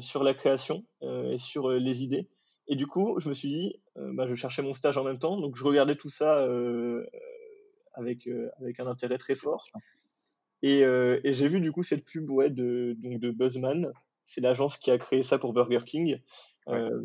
sur 0.00 0.22
la 0.22 0.34
création 0.34 0.84
et 1.00 1.38
sur 1.38 1.70
les 1.70 2.04
idées. 2.04 2.28
Et 2.68 2.76
du 2.76 2.86
coup, 2.86 3.18
je 3.18 3.30
me 3.30 3.34
suis 3.34 3.48
dit, 3.48 3.80
bah, 3.96 4.26
je 4.26 4.34
cherchais 4.34 4.60
mon 4.60 4.74
stage 4.74 4.98
en 4.98 5.04
même 5.04 5.18
temps, 5.18 5.40
donc 5.40 5.56
je 5.56 5.64
regardais 5.64 5.96
tout 5.96 6.10
ça 6.10 6.46
avec, 7.94 8.28
avec 8.60 8.80
un 8.80 8.86
intérêt 8.86 9.16
très 9.16 9.34
fort. 9.34 9.66
Euh, 10.64 11.20
et, 11.24 11.32
j'ai 11.32 11.48
vu 11.48 11.60
du 11.60 11.72
coup 11.72 11.82
cette 11.82 12.04
pub 12.04 12.30
ouais, 12.30 12.50
de, 12.50 12.96
donc 12.98 13.20
de 13.20 13.30
Buzzman. 13.30 13.92
C'est 14.24 14.40
l'agence 14.40 14.76
qui 14.76 14.90
a 14.90 14.98
créé 14.98 15.22
ça 15.22 15.38
pour 15.38 15.52
Burger 15.52 15.80
King, 15.84 16.18
euh, 16.68 17.02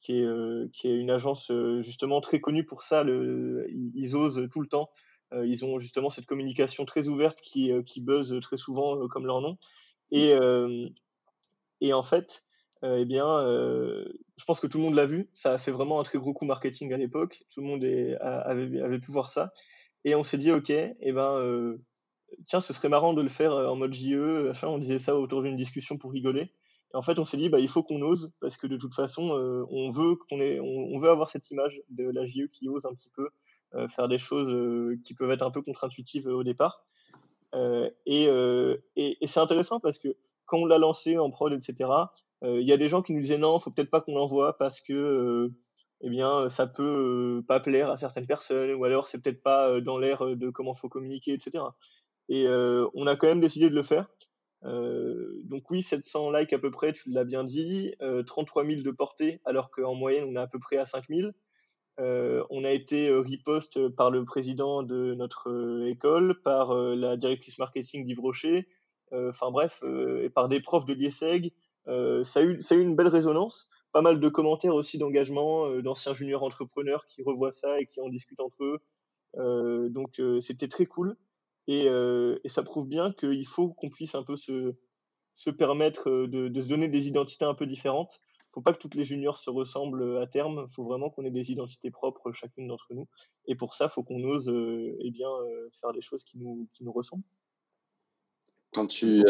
qui, 0.00 0.18
est, 0.18 0.24
euh, 0.24 0.68
qui 0.72 0.88
est 0.88 0.96
une 0.96 1.10
agence 1.10 1.52
justement 1.82 2.20
très 2.20 2.40
connue 2.40 2.64
pour 2.64 2.82
ça. 2.82 3.04
Le, 3.04 3.66
ils, 3.94 4.16
osent 4.16 4.48
tout 4.50 4.60
le 4.60 4.66
temps. 4.66 4.90
ils 5.32 5.64
ont 5.64 5.78
justement 5.78 6.10
cette 6.10 6.26
communication 6.26 6.84
très 6.84 7.06
ouverte 7.06 7.40
qui, 7.40 7.72
qui 7.84 8.00
buzz 8.00 8.36
très 8.42 8.56
souvent 8.56 9.06
comme 9.08 9.26
leur 9.26 9.40
nom. 9.40 9.58
Et, 10.10 10.32
et 11.80 11.92
en 11.92 12.02
fait, 12.02 12.44
eh 12.82 13.04
bien, 13.04 13.40
je 14.36 14.44
pense 14.44 14.58
que 14.58 14.66
tout 14.66 14.78
le 14.78 14.84
monde 14.84 14.96
l'a 14.96 15.06
vu. 15.06 15.30
Ça 15.34 15.52
a 15.52 15.58
fait 15.58 15.70
vraiment 15.70 16.00
un 16.00 16.02
très 16.02 16.18
gros 16.18 16.34
coup 16.34 16.46
marketing 16.46 16.92
à 16.92 16.96
l'époque. 16.96 17.44
Tout 17.54 17.60
le 17.60 17.66
monde 17.68 17.84
est, 17.84 18.16
avait, 18.16 18.80
avait, 18.80 18.98
pu 18.98 19.12
voir 19.12 19.30
ça. 19.30 19.52
Et 20.04 20.16
on 20.16 20.24
s'est 20.24 20.38
dit, 20.38 20.50
OK, 20.50 20.70
et 20.70 20.96
eh 21.00 21.12
ben, 21.12 21.78
tiens, 22.46 22.60
ce 22.60 22.72
serait 22.72 22.88
marrant 22.88 23.12
de 23.14 23.22
le 23.22 23.28
faire 23.28 23.52
euh, 23.52 23.66
en 23.66 23.76
mode 23.76 23.94
JE. 23.94 24.48
Enfin, 24.50 24.68
on 24.68 24.78
disait 24.78 24.98
ça 24.98 25.16
autour 25.16 25.42
d'une 25.42 25.56
discussion 25.56 25.96
pour 25.96 26.12
rigoler. 26.12 26.52
Et 26.92 26.96
en 26.96 27.02
fait, 27.02 27.18
on 27.18 27.24
s'est 27.24 27.36
dit, 27.36 27.48
bah, 27.48 27.60
il 27.60 27.68
faut 27.68 27.82
qu'on 27.82 28.02
ose, 28.02 28.32
parce 28.40 28.56
que 28.56 28.66
de 28.66 28.76
toute 28.76 28.94
façon, 28.94 29.36
euh, 29.36 29.64
on 29.70 29.90
veut 29.90 30.16
qu'on 30.16 30.40
ait, 30.40 30.58
on, 30.60 30.98
veut 30.98 31.10
avoir 31.10 31.28
cette 31.28 31.48
image 31.50 31.80
de 31.88 32.08
la 32.10 32.26
JE 32.26 32.48
qui 32.52 32.68
ose 32.68 32.84
un 32.86 32.94
petit 32.94 33.10
peu 33.10 33.28
euh, 33.74 33.86
faire 33.88 34.08
des 34.08 34.18
choses 34.18 34.52
qui 35.04 35.14
peuvent 35.14 35.30
être 35.30 35.44
un 35.44 35.52
peu 35.52 35.62
contre-intuitives 35.62 36.26
au 36.26 36.42
départ. 36.42 36.84
et, 37.54 38.24
et, 38.24 39.18
et 39.20 39.26
c'est 39.26 39.40
intéressant 39.40 39.78
parce 39.78 39.98
que 39.98 40.16
quand 40.46 40.58
on 40.58 40.66
l'a 40.66 40.78
lancé 40.78 41.16
en 41.18 41.30
prod, 41.30 41.52
etc., 41.52 41.90
il 42.42 42.66
y 42.66 42.72
a 42.72 42.76
des 42.76 42.88
gens 42.88 43.02
qui 43.02 43.12
nous 43.12 43.20
disaient 43.20 43.38
non, 43.38 43.58
faut 43.60 43.70
peut-être 43.70 43.90
pas 43.90 44.00
qu'on 44.00 44.14
l'envoie 44.14 44.56
parce 44.58 44.80
que 44.80 45.52
eh 46.00 46.08
bien, 46.08 46.48
ça 46.48 46.66
peut 46.66 47.44
pas 47.46 47.60
plaire 47.60 47.90
à 47.90 47.96
certaines 47.96 48.26
personnes, 48.26 48.74
ou 48.74 48.84
alors 48.84 49.06
c'est 49.06 49.22
peut-être 49.22 49.42
pas 49.42 49.80
dans 49.80 49.98
l'air 49.98 50.24
de 50.24 50.50
comment 50.50 50.74
faut 50.74 50.88
communiquer, 50.88 51.34
etc. 51.34 51.62
Et 52.30 52.46
on 52.48 53.06
a 53.06 53.16
quand 53.16 53.26
même 53.26 53.40
décidé 53.40 53.68
de 53.68 53.74
le 53.74 53.82
faire. 53.82 54.08
Euh, 54.64 55.40
donc 55.44 55.70
oui, 55.70 55.82
700 55.82 56.32
likes 56.32 56.52
à 56.52 56.58
peu 56.58 56.70
près, 56.70 56.92
tu 56.92 57.10
l'as 57.10 57.24
bien 57.24 57.44
dit, 57.44 57.94
euh, 58.02 58.22
33 58.22 58.66
000 58.66 58.82
de 58.82 58.90
portée, 58.90 59.40
alors 59.44 59.70
qu'en 59.70 59.94
moyenne 59.94 60.24
on 60.28 60.36
est 60.36 60.42
à 60.42 60.46
peu 60.46 60.58
près 60.58 60.76
à 60.76 60.86
5 60.86 61.06
000. 61.08 61.30
Euh, 61.98 62.44
on 62.50 62.64
a 62.64 62.70
été 62.70 63.08
euh, 63.08 63.20
repost 63.20 63.88
par 63.90 64.10
le 64.10 64.24
président 64.24 64.82
de 64.82 65.14
notre 65.14 65.50
euh, 65.50 65.88
école, 65.88 66.40
par 66.42 66.74
la 66.74 67.16
directrice 67.16 67.58
marketing 67.58 68.04
d'Yves 68.04 68.20
Rocher, 68.20 68.68
enfin 69.12 69.50
bref, 69.50 69.82
et 70.22 70.30
par 70.30 70.48
des 70.48 70.60
profs 70.60 70.84
de 70.84 70.94
l'IESEG. 70.94 71.52
ça 71.86 72.40
a 72.40 72.42
eu 72.42 72.60
une 72.70 72.94
belle 72.94 73.08
résonance, 73.08 73.68
pas 73.92 74.02
mal 74.02 74.20
de 74.20 74.28
commentaires 74.28 74.74
aussi 74.74 74.98
d'engagement 74.98 75.68
d'anciens 75.80 76.14
juniors 76.14 76.44
entrepreneurs 76.44 77.06
qui 77.08 77.22
revoient 77.24 77.50
ça 77.50 77.80
et 77.80 77.86
qui 77.86 78.00
en 78.00 78.08
discutent 78.08 78.38
entre 78.38 78.62
eux. 78.62 79.90
donc 79.90 80.22
c'était 80.40 80.68
très 80.68 80.86
cool. 80.86 81.16
Euh, 81.70 82.38
et, 82.44 82.48
ça 82.48 82.62
prouve 82.62 82.88
bien 82.88 83.12
qu'il 83.12 83.46
faut 83.46 83.68
qu'on 83.68 83.90
puisse 83.90 84.14
un 84.14 84.22
peu 84.22 84.36
se, 84.36 84.74
se 85.34 85.50
permettre 85.50 86.10
euh, 86.10 86.26
de, 86.28 86.60
se 86.60 86.68
donner 86.68 86.88
des 86.88 87.08
identités 87.08 87.44
un 87.44 87.54
peu 87.54 87.66
différentes. 87.66 88.20
Il 88.38 88.50
ne 88.50 88.54
faut 88.54 88.62
pas 88.62 88.72
que 88.72 88.78
toutes 88.78 88.96
les 88.96 89.04
juniors 89.04 89.36
se 89.36 89.50
ressemblent 89.50 90.18
à 90.18 90.26
terme. 90.26 90.66
Il 90.68 90.74
faut 90.74 90.84
vraiment 90.84 91.10
qu'on 91.10 91.24
ait 91.24 91.30
des 91.30 91.52
identités 91.52 91.90
propres 91.92 92.32
chacune 92.32 92.66
d'entre 92.66 92.86
nous. 92.90 93.06
Et 93.46 93.54
pour 93.54 93.74
ça, 93.74 93.86
il 93.86 93.90
faut 93.90 94.02
qu'on 94.02 94.22
ose 94.24 94.48
euh, 94.48 94.96
eh 95.00 95.10
bien, 95.12 95.28
faire 95.80 95.92
des 95.92 96.02
choses 96.02 96.24
qui 96.24 96.38
nous, 96.38 96.66
qui 96.74 96.82
nous 96.82 96.92
ressemblent. 96.92 97.22
Quand 98.72 98.86
tu, 98.86 99.24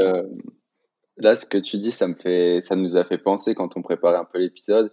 là, 1.17 1.37
ce 1.37 1.45
que 1.45 1.59
tu 1.59 1.79
dis, 1.79 1.93
ça 1.93 2.09
me 2.09 2.15
fait, 2.15 2.61
ça 2.63 2.77
nous 2.77 2.97
a 2.97 3.05
fait 3.05 3.19
penser 3.19 3.55
quand 3.55 3.77
on 3.77 3.83
préparait 3.83 4.19
un 4.19 4.25
peu 4.25 4.39
l'épisode 4.39 4.93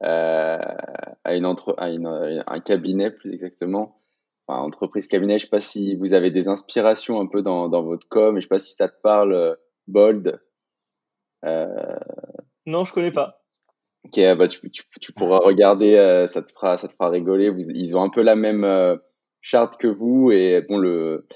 à 0.00 1.34
une 1.34 1.44
entre, 1.44 1.74
à 1.78 1.90
une, 1.90 2.06
un 2.06 2.60
cabinet 2.60 3.10
plus 3.10 3.32
exactement 3.32 4.00
entreprise 4.54 5.08
cabinet, 5.08 5.38
je 5.38 5.44
ne 5.44 5.46
sais 5.46 5.50
pas 5.50 5.60
si 5.60 5.96
vous 5.96 6.12
avez 6.12 6.30
des 6.30 6.48
inspirations 6.48 7.20
un 7.20 7.26
peu 7.26 7.42
dans, 7.42 7.68
dans 7.68 7.82
votre 7.82 8.06
com, 8.08 8.36
et 8.36 8.40
je 8.40 8.46
ne 8.46 8.48
sais 8.48 8.48
pas 8.48 8.58
si 8.58 8.74
ça 8.74 8.88
te 8.88 9.00
parle, 9.02 9.34
euh, 9.34 9.54
Bold. 9.88 10.40
Euh... 11.44 11.98
Non, 12.64 12.84
je 12.84 12.92
connais 12.92 13.12
pas. 13.12 13.42
Ok, 14.04 14.20
bah 14.38 14.48
tu, 14.48 14.70
tu, 14.70 14.84
tu 15.00 15.12
pourras 15.12 15.38
regarder, 15.38 15.94
euh, 15.94 16.26
ça, 16.28 16.42
te 16.42 16.52
fera, 16.52 16.78
ça 16.78 16.86
te 16.86 16.92
fera 16.92 17.10
rigoler. 17.10 17.50
Vous, 17.50 17.68
ils 17.70 17.96
ont 17.96 18.02
un 18.02 18.10
peu 18.10 18.22
la 18.22 18.36
même 18.36 18.62
euh, 18.62 18.96
charte 19.40 19.78
que 19.78 19.88
vous, 19.88 20.30
et 20.30 20.64
bon, 20.68 20.78
le, 20.78 21.26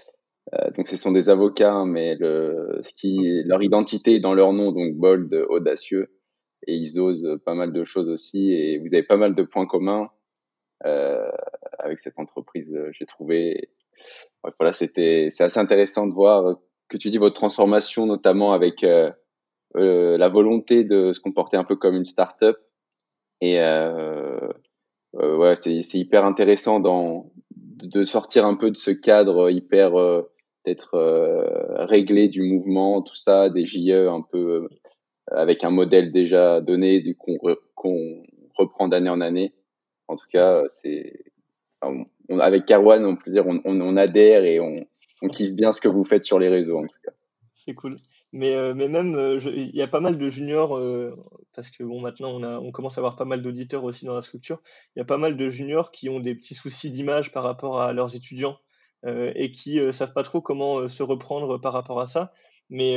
donc 0.77 0.89
ce 0.89 0.97
sont 0.97 1.13
des 1.13 1.29
avocats, 1.29 1.73
hein, 1.73 1.87
mais 1.87 2.17
le, 2.17 2.81
ce 2.83 2.93
qui, 2.93 3.43
leur 3.45 3.63
identité 3.63 4.15
est 4.15 4.21
dans 4.21 4.35
leur 4.35 4.53
nom, 4.53 4.71
donc 4.73 4.95
Bold, 4.95 5.33
audacieux, 5.49 6.13
et 6.67 6.75
ils 6.75 7.01
osent 7.01 7.41
pas 7.45 7.55
mal 7.55 7.73
de 7.73 7.85
choses 7.85 8.09
aussi, 8.09 8.53
et 8.53 8.79
vous 8.79 8.93
avez 8.93 9.03
pas 9.03 9.17
mal 9.17 9.35
de 9.35 9.43
points 9.43 9.67
communs. 9.67 10.11
Euh, 10.87 11.31
avec 11.79 11.99
cette 12.01 12.19
entreprise, 12.19 12.73
euh, 12.75 12.91
j'ai 12.93 13.07
trouvé. 13.07 13.71
voilà, 14.59 14.73
c'était, 14.73 15.29
c'est 15.31 15.45
assez 15.45 15.61
intéressant 15.61 16.07
de 16.07 16.13
voir 16.13 16.57
que 16.89 16.97
tu 16.97 17.11
dis 17.11 17.19
votre 17.19 17.35
transformation, 17.35 18.07
notamment 18.07 18.53
avec 18.53 18.83
euh, 18.83 19.13
la 19.75 20.29
volonté 20.29 20.85
de 20.85 21.13
se 21.13 21.21
comporter 21.21 21.57
un 21.57 21.65
peu 21.65 21.77
comme 21.77 21.97
une 21.97 22.05
start-up. 22.05 22.57
Et 23.41 23.61
euh, 23.61 24.49
ouais, 25.15 25.57
c'est, 25.61 25.95
hyper 25.95 26.25
intéressant 26.25 26.81
dans, 26.81 27.31
de 27.57 28.05
sortir 28.05 28.47
un 28.47 28.55
peu 28.55 28.71
de 28.71 28.77
ce 28.77 28.91
cadre 28.91 29.51
hyper 29.51 29.93
peut-être 30.65 30.99
réglé 31.87 32.29
du 32.29 32.43
mouvement, 32.43 33.03
tout 33.03 33.17
ça, 33.17 33.49
des 33.49 33.65
JE 33.65 34.09
un 34.09 34.23
peu 34.23 34.69
avec 35.31 35.65
un 35.65 35.71
modèle 35.71 36.13
déjà 36.13 36.61
donné, 36.61 37.01
du 37.01 37.17
qu'on 37.17 38.25
reprend 38.57 38.89
d'année 38.89 39.11
en 39.11 39.21
année. 39.21 39.55
En 40.11 40.17
tout 40.17 40.27
cas, 40.29 40.65
c'est 40.69 41.23
avec 42.29 42.67
Carwan, 42.67 43.05
on 43.05 43.17
peut 43.17 43.31
dire, 43.31 43.45
on, 43.47 43.97
adhère 43.97 44.45
et 44.45 44.59
on, 44.59 45.29
kiffe 45.29 45.53
bien 45.53 45.71
ce 45.71 45.81
que 45.81 45.89
vous 45.89 46.05
faites 46.05 46.25
sur 46.25 46.41
les 46.41 46.49
réseaux, 46.49 46.79
en 46.79 46.83
tout 46.83 46.99
cas. 47.05 47.13
C'est 47.55 47.75
cool. 47.75 47.93
Mais, 48.33 48.55
euh, 48.57 48.75
mais 48.75 48.89
même, 48.89 49.15
euh, 49.15 49.39
il 49.55 49.75
y 49.75 49.83
a 49.83 49.87
pas 49.87 50.01
mal 50.01 50.19
de 50.19 50.29
juniors, 50.29 50.77
euh, 50.77 51.17
parce 51.55 51.71
que 51.71 51.85
bon, 51.85 52.01
maintenant, 52.01 52.31
on, 52.31 52.43
a, 52.43 52.59
on 52.59 52.73
commence 52.73 52.99
à 52.99 53.01
avoir 53.01 53.15
pas 53.15 53.25
mal 53.25 53.41
d'auditeurs 53.41 53.85
aussi 53.85 54.05
dans 54.05 54.15
la 54.15 54.23
structure. 54.23 54.61
Il 54.95 54.99
y 54.99 55.03
a 55.03 55.05
pas 55.05 55.19
mal 55.19 55.37
de 55.37 55.49
juniors 55.49 55.93
qui 55.93 56.09
ont 56.09 56.19
des 56.19 56.35
petits 56.35 56.55
soucis 56.55 56.91
d'image 56.91 57.31
par 57.31 57.45
rapport 57.45 57.81
à 57.81 57.93
leurs 57.93 58.17
étudiants 58.17 58.59
et 59.07 59.51
qui 59.51 59.81
ne 59.81 59.93
savent 59.93 60.13
pas 60.13 60.23
trop 60.23 60.43
comment 60.43 60.87
se 60.87 61.03
reprendre 61.03 61.57
par 61.59 61.73
rapport 61.73 62.01
à 62.01 62.07
ça. 62.07 62.35
Mais 62.69 62.97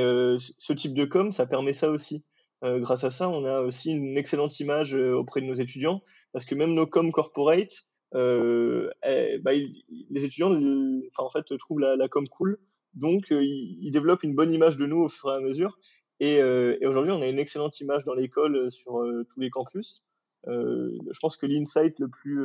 ce 0.58 0.73
type 0.73 0.93
de 0.93 1.06
com, 1.06 1.32
ça 1.32 1.45
permet 1.45 1.71
ça 1.71 1.89
aussi. 1.89 2.26
Euh, 2.63 2.80
grâce 2.80 3.04
à 3.04 3.12
ça, 3.12 3.30
on 3.30 3.43
a 3.45 3.60
aussi 3.62 3.91
une 3.91 4.17
excellente 4.17 4.60
image 4.60 4.95
euh, 4.95 5.13
auprès 5.13 5.41
de 5.41 5.45
nos 5.45 5.54
étudiants, 5.54 6.02
parce 6.32 6.45
que 6.45 6.56
même 6.56 6.73
nos 6.73 6.88
com 6.88 7.12
corporate, 7.12 7.73
euh, 8.15 8.89
eh, 9.06 9.38
bah, 9.39 9.52
les 9.54 10.26
étudiants, 10.26 10.58
en 11.17 11.30
fait, 11.30 11.58
trouvent 11.58 11.80
la, 11.80 12.08
com 12.08 12.28
cool, 12.30 12.58
donc 12.93 13.32
ils, 13.32 13.91
développent 13.91 14.23
une 14.23 14.36
bonne 14.36 14.54
image 14.54 14.78
de 14.78 14.86
nous 14.86 15.02
au 15.02 15.10
fur 15.10 15.32
et 15.32 15.36
à 15.36 15.39
mesure. 15.39 15.78
Et, 16.19 16.41
aujourd'hui, 16.86 17.12
on 17.12 17.21
a 17.21 17.28
une 17.28 17.39
excellente 17.39 17.80
image 17.82 18.06
dans 18.06 18.13
l'école 18.13 18.71
sur 18.71 19.04
tous 19.30 19.39
les 19.39 19.49
campus. 19.49 20.04
je 20.45 21.19
pense 21.19 21.36
que 21.38 21.47
l'insight 21.47 21.99
le 21.99 22.08
plus 22.08 22.39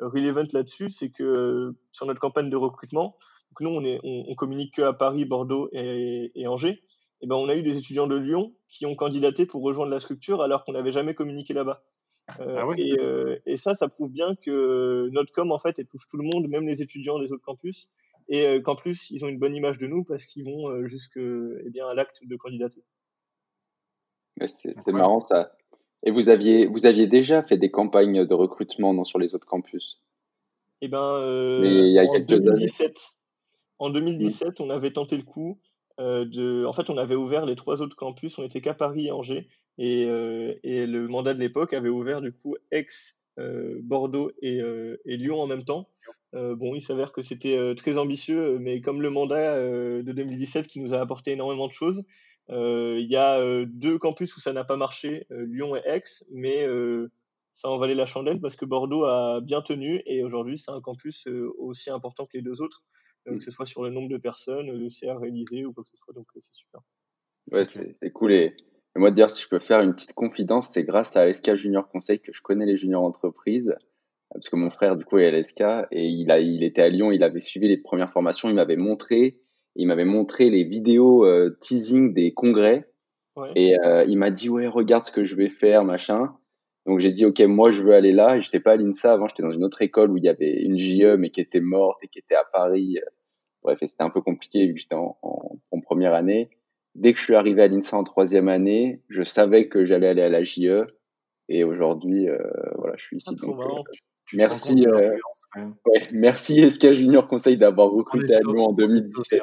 relevant 0.00 0.46
là-dessus, 0.52 0.88
c'est 0.88 1.10
que 1.10 1.74
sur 1.92 2.06
notre 2.06 2.20
campagne 2.20 2.50
de 2.50 2.56
recrutement, 2.56 3.16
nous, 3.60 3.70
on, 4.02 4.34
communique 4.34 4.74
que 4.74 4.82
à 4.82 4.94
Paris, 4.94 5.26
Bordeaux 5.26 5.68
et 5.72 6.46
Angers. 6.46 6.82
Eh 7.22 7.26
ben, 7.26 7.36
on 7.36 7.48
a 7.48 7.56
eu 7.56 7.62
des 7.62 7.78
étudiants 7.78 8.06
de 8.06 8.16
Lyon 8.16 8.54
qui 8.68 8.86
ont 8.86 8.94
candidaté 8.94 9.46
pour 9.46 9.62
rejoindre 9.62 9.90
la 9.90 10.00
structure 10.00 10.42
alors 10.42 10.64
qu'on 10.64 10.72
n'avait 10.72 10.92
jamais 10.92 11.14
communiqué 11.14 11.54
là-bas. 11.54 11.82
Euh, 12.40 12.60
ah 12.60 12.74
et, 12.76 12.98
euh, 12.98 13.38
et, 13.46 13.56
ça, 13.56 13.74
ça 13.74 13.88
prouve 13.88 14.10
bien 14.10 14.34
que 14.34 15.08
notre 15.12 15.32
com, 15.32 15.52
en 15.52 15.58
fait, 15.58 15.78
elle 15.78 15.86
touche 15.86 16.08
tout 16.08 16.16
le 16.16 16.24
monde, 16.24 16.48
même 16.48 16.66
les 16.66 16.82
étudiants 16.82 17.18
des 17.18 17.32
autres 17.32 17.44
campus, 17.44 17.88
et 18.28 18.46
euh, 18.46 18.60
qu'en 18.60 18.74
plus, 18.74 19.10
ils 19.10 19.24
ont 19.24 19.28
une 19.28 19.38
bonne 19.38 19.54
image 19.54 19.78
de 19.78 19.86
nous 19.86 20.02
parce 20.02 20.26
qu'ils 20.26 20.44
vont 20.44 20.86
jusque, 20.86 21.18
eh 21.18 21.70
bien, 21.70 21.86
à 21.86 21.94
l'acte 21.94 22.20
de 22.24 22.36
candidater. 22.36 22.82
c'est 24.44 24.92
marrant 24.92 25.20
ça. 25.20 25.52
Et 26.02 26.10
vous 26.10 26.28
aviez, 26.28 26.66
vous 26.66 26.84
aviez 26.84 27.06
déjà 27.06 27.42
fait 27.42 27.56
des 27.56 27.70
campagnes 27.70 28.26
de 28.26 28.34
recrutement 28.34 28.92
non, 28.92 29.04
sur 29.04 29.18
les 29.18 29.34
autres 29.34 29.46
campus? 29.46 30.02
Eh 30.82 30.88
ben, 30.88 31.20
il 31.64 31.92
y 31.92 31.98
a 31.98 32.04
en 32.04 32.18
2017, 32.18 32.98
en 33.78 33.90
2017, 33.90 34.60
on 34.60 34.70
avait 34.70 34.92
tenté 34.92 35.16
le 35.16 35.22
coup. 35.22 35.58
Euh, 35.98 36.24
de, 36.24 36.64
en 36.64 36.72
fait, 36.72 36.90
on 36.90 36.98
avait 36.98 37.14
ouvert 37.14 37.46
les 37.46 37.56
trois 37.56 37.80
autres 37.80 37.96
campus, 37.96 38.38
on 38.38 38.44
était 38.44 38.60
qu'à 38.60 38.74
Paris 38.74 39.06
et 39.06 39.12
Angers, 39.12 39.48
et, 39.78 40.04
euh, 40.06 40.54
et 40.62 40.86
le 40.86 41.08
mandat 41.08 41.34
de 41.34 41.38
l'époque 41.38 41.72
avait 41.72 41.88
ouvert 41.88 42.20
du 42.20 42.32
coup 42.32 42.56
Aix, 42.70 42.86
euh, 43.38 43.78
Bordeaux 43.82 44.30
et, 44.42 44.60
Lyon 45.06 45.40
en 45.40 45.46
même 45.46 45.64
temps. 45.64 45.88
bon, 46.32 46.74
il 46.74 46.82
s'avère 46.82 47.12
que 47.12 47.22
c'était 47.22 47.74
très 47.76 47.96
ambitieux, 47.96 48.58
mais 48.58 48.80
comme 48.82 49.00
le 49.00 49.08
mandat 49.08 49.58
de 49.58 50.12
2017 50.12 50.66
qui 50.66 50.80
nous 50.80 50.92
a 50.92 51.00
apporté 51.00 51.32
énormément 51.32 51.66
de 51.66 51.72
choses, 51.72 52.04
il 52.50 53.06
y 53.08 53.16
a 53.16 53.64
deux 53.64 53.98
campus 53.98 54.36
où 54.36 54.40
ça 54.40 54.52
n'a 54.52 54.64
pas 54.64 54.76
marché, 54.76 55.26
Lyon 55.30 55.76
et 55.76 55.82
Aix, 55.86 56.02
mais 56.30 56.66
ça 57.52 57.70
en 57.70 57.78
valait 57.78 57.94
la 57.94 58.04
chandelle 58.04 58.38
parce 58.38 58.56
que 58.56 58.66
Bordeaux 58.66 59.06
a 59.06 59.40
bien 59.40 59.62
tenu 59.62 60.02
et 60.04 60.22
aujourd'hui 60.22 60.58
c'est 60.58 60.72
un 60.72 60.82
campus 60.82 61.26
aussi 61.58 61.88
important 61.88 62.26
que 62.26 62.36
les 62.36 62.42
deux 62.42 62.60
autres. 62.60 62.84
Mm. 63.26 63.38
que 63.38 63.44
ce 63.44 63.50
soit 63.50 63.66
sur 63.66 63.82
le 63.82 63.90
nombre 63.90 64.08
de 64.08 64.18
personnes, 64.18 64.70
le 64.70 64.90
CA 64.90 65.16
réalisé 65.18 65.64
ou 65.64 65.72
quoi 65.72 65.84
que 65.84 65.90
ce 65.90 65.96
soit. 65.96 66.14
Donc, 66.14 66.26
euh, 66.36 66.40
c'est 66.42 66.54
super. 66.54 66.80
Ouais, 67.52 67.66
c'est 67.66 68.10
cool. 68.10 68.32
Et, 68.32 68.56
moi, 68.96 69.10
dire, 69.10 69.30
si 69.30 69.42
je 69.42 69.48
peux 69.48 69.58
faire 69.58 69.80
une 69.80 69.94
petite 69.94 70.14
confidence, 70.14 70.70
c'est 70.72 70.84
grâce 70.84 71.16
à 71.16 71.26
LSK 71.26 71.56
Junior 71.56 71.88
Conseil 71.88 72.20
que 72.20 72.32
je 72.32 72.40
connais 72.40 72.66
les 72.66 72.76
juniors 72.76 73.02
entreprises. 73.02 73.74
Parce 74.32 74.48
que 74.48 74.56
mon 74.56 74.70
frère, 74.70 74.96
du 74.96 75.04
coup, 75.04 75.18
est 75.18 75.26
à 75.26 75.30
LSK 75.30 75.60
et 75.92 76.06
il, 76.06 76.30
a, 76.30 76.40
il 76.40 76.64
était 76.64 76.82
à 76.82 76.88
Lyon, 76.88 77.12
il 77.12 77.22
avait 77.22 77.40
suivi 77.40 77.68
les 77.68 77.76
premières 77.76 78.10
formations, 78.10 78.48
il 78.48 78.54
m'avait 78.54 78.76
montré, 78.76 79.38
il 79.76 79.86
m'avait 79.86 80.04
montré 80.04 80.50
les 80.50 80.64
vidéos 80.64 81.24
euh, 81.24 81.56
teasing 81.60 82.12
des 82.12 82.32
congrès. 82.32 82.88
Et 83.54 83.78
euh, 83.78 84.04
il 84.08 84.16
m'a 84.16 84.30
dit, 84.30 84.48
ouais, 84.48 84.66
regarde 84.66 85.04
ce 85.04 85.12
que 85.12 85.24
je 85.24 85.36
vais 85.36 85.50
faire, 85.50 85.84
machin. 85.84 86.34
Donc 86.86 87.00
j'ai 87.00 87.12
dit, 87.12 87.26
ok, 87.26 87.38
moi 87.40 87.70
je 87.70 87.82
veux 87.82 87.92
aller 87.92 88.12
là. 88.12 88.36
Et 88.36 88.40
j'étais 88.40 88.60
pas 88.60 88.72
à 88.72 88.76
l'INSA 88.76 89.12
avant, 89.12 89.28
j'étais 89.28 89.42
dans 89.42 89.50
une 89.50 89.64
autre 89.64 89.82
école 89.82 90.10
où 90.10 90.16
il 90.16 90.24
y 90.24 90.28
avait 90.28 90.62
une 90.62 90.78
JE, 90.78 91.16
mais 91.18 91.30
qui 91.30 91.42
était 91.42 91.60
morte 91.60 91.98
et 92.02 92.08
qui 92.08 92.18
était 92.18 92.34
à 92.34 92.44
Paris. 92.50 92.98
Bref, 93.66 93.80
c'était 93.84 94.04
un 94.04 94.10
peu 94.10 94.20
compliqué 94.20 94.64
vu 94.64 94.74
que 94.74 94.80
j'étais 94.80 94.94
en, 94.94 95.18
en, 95.22 95.80
première 95.80 96.14
année. 96.14 96.50
Dès 96.94 97.12
que 97.12 97.18
je 97.18 97.24
suis 97.24 97.34
arrivé 97.34 97.62
à 97.62 97.66
l'INSA 97.68 97.96
en 97.96 98.04
troisième 98.04 98.48
année, 98.48 99.02
je 99.08 99.24
savais 99.24 99.66
que 99.66 99.84
j'allais 99.84 100.06
aller 100.06 100.22
à 100.22 100.28
la 100.28 100.44
JE. 100.44 100.86
Et 101.48 101.64
aujourd'hui, 101.64 102.28
euh, 102.28 102.38
voilà, 102.76 102.94
je 102.96 103.02
suis 103.02 103.16
ici. 103.16 103.30
Ah, 103.32 103.44
donc, 103.44 103.60
euh, 103.60 103.82
merci, 104.34 104.86
euh, 104.86 105.10
ouais, 105.56 106.02
merci 106.12 106.70
SK 106.70 106.92
Junior 106.92 107.26
Conseil 107.26 107.58
d'avoir 107.58 107.90
recruté 107.90 108.36
à 108.36 108.38
Lyon 108.38 108.66
en 108.66 108.72
2017. 108.72 109.42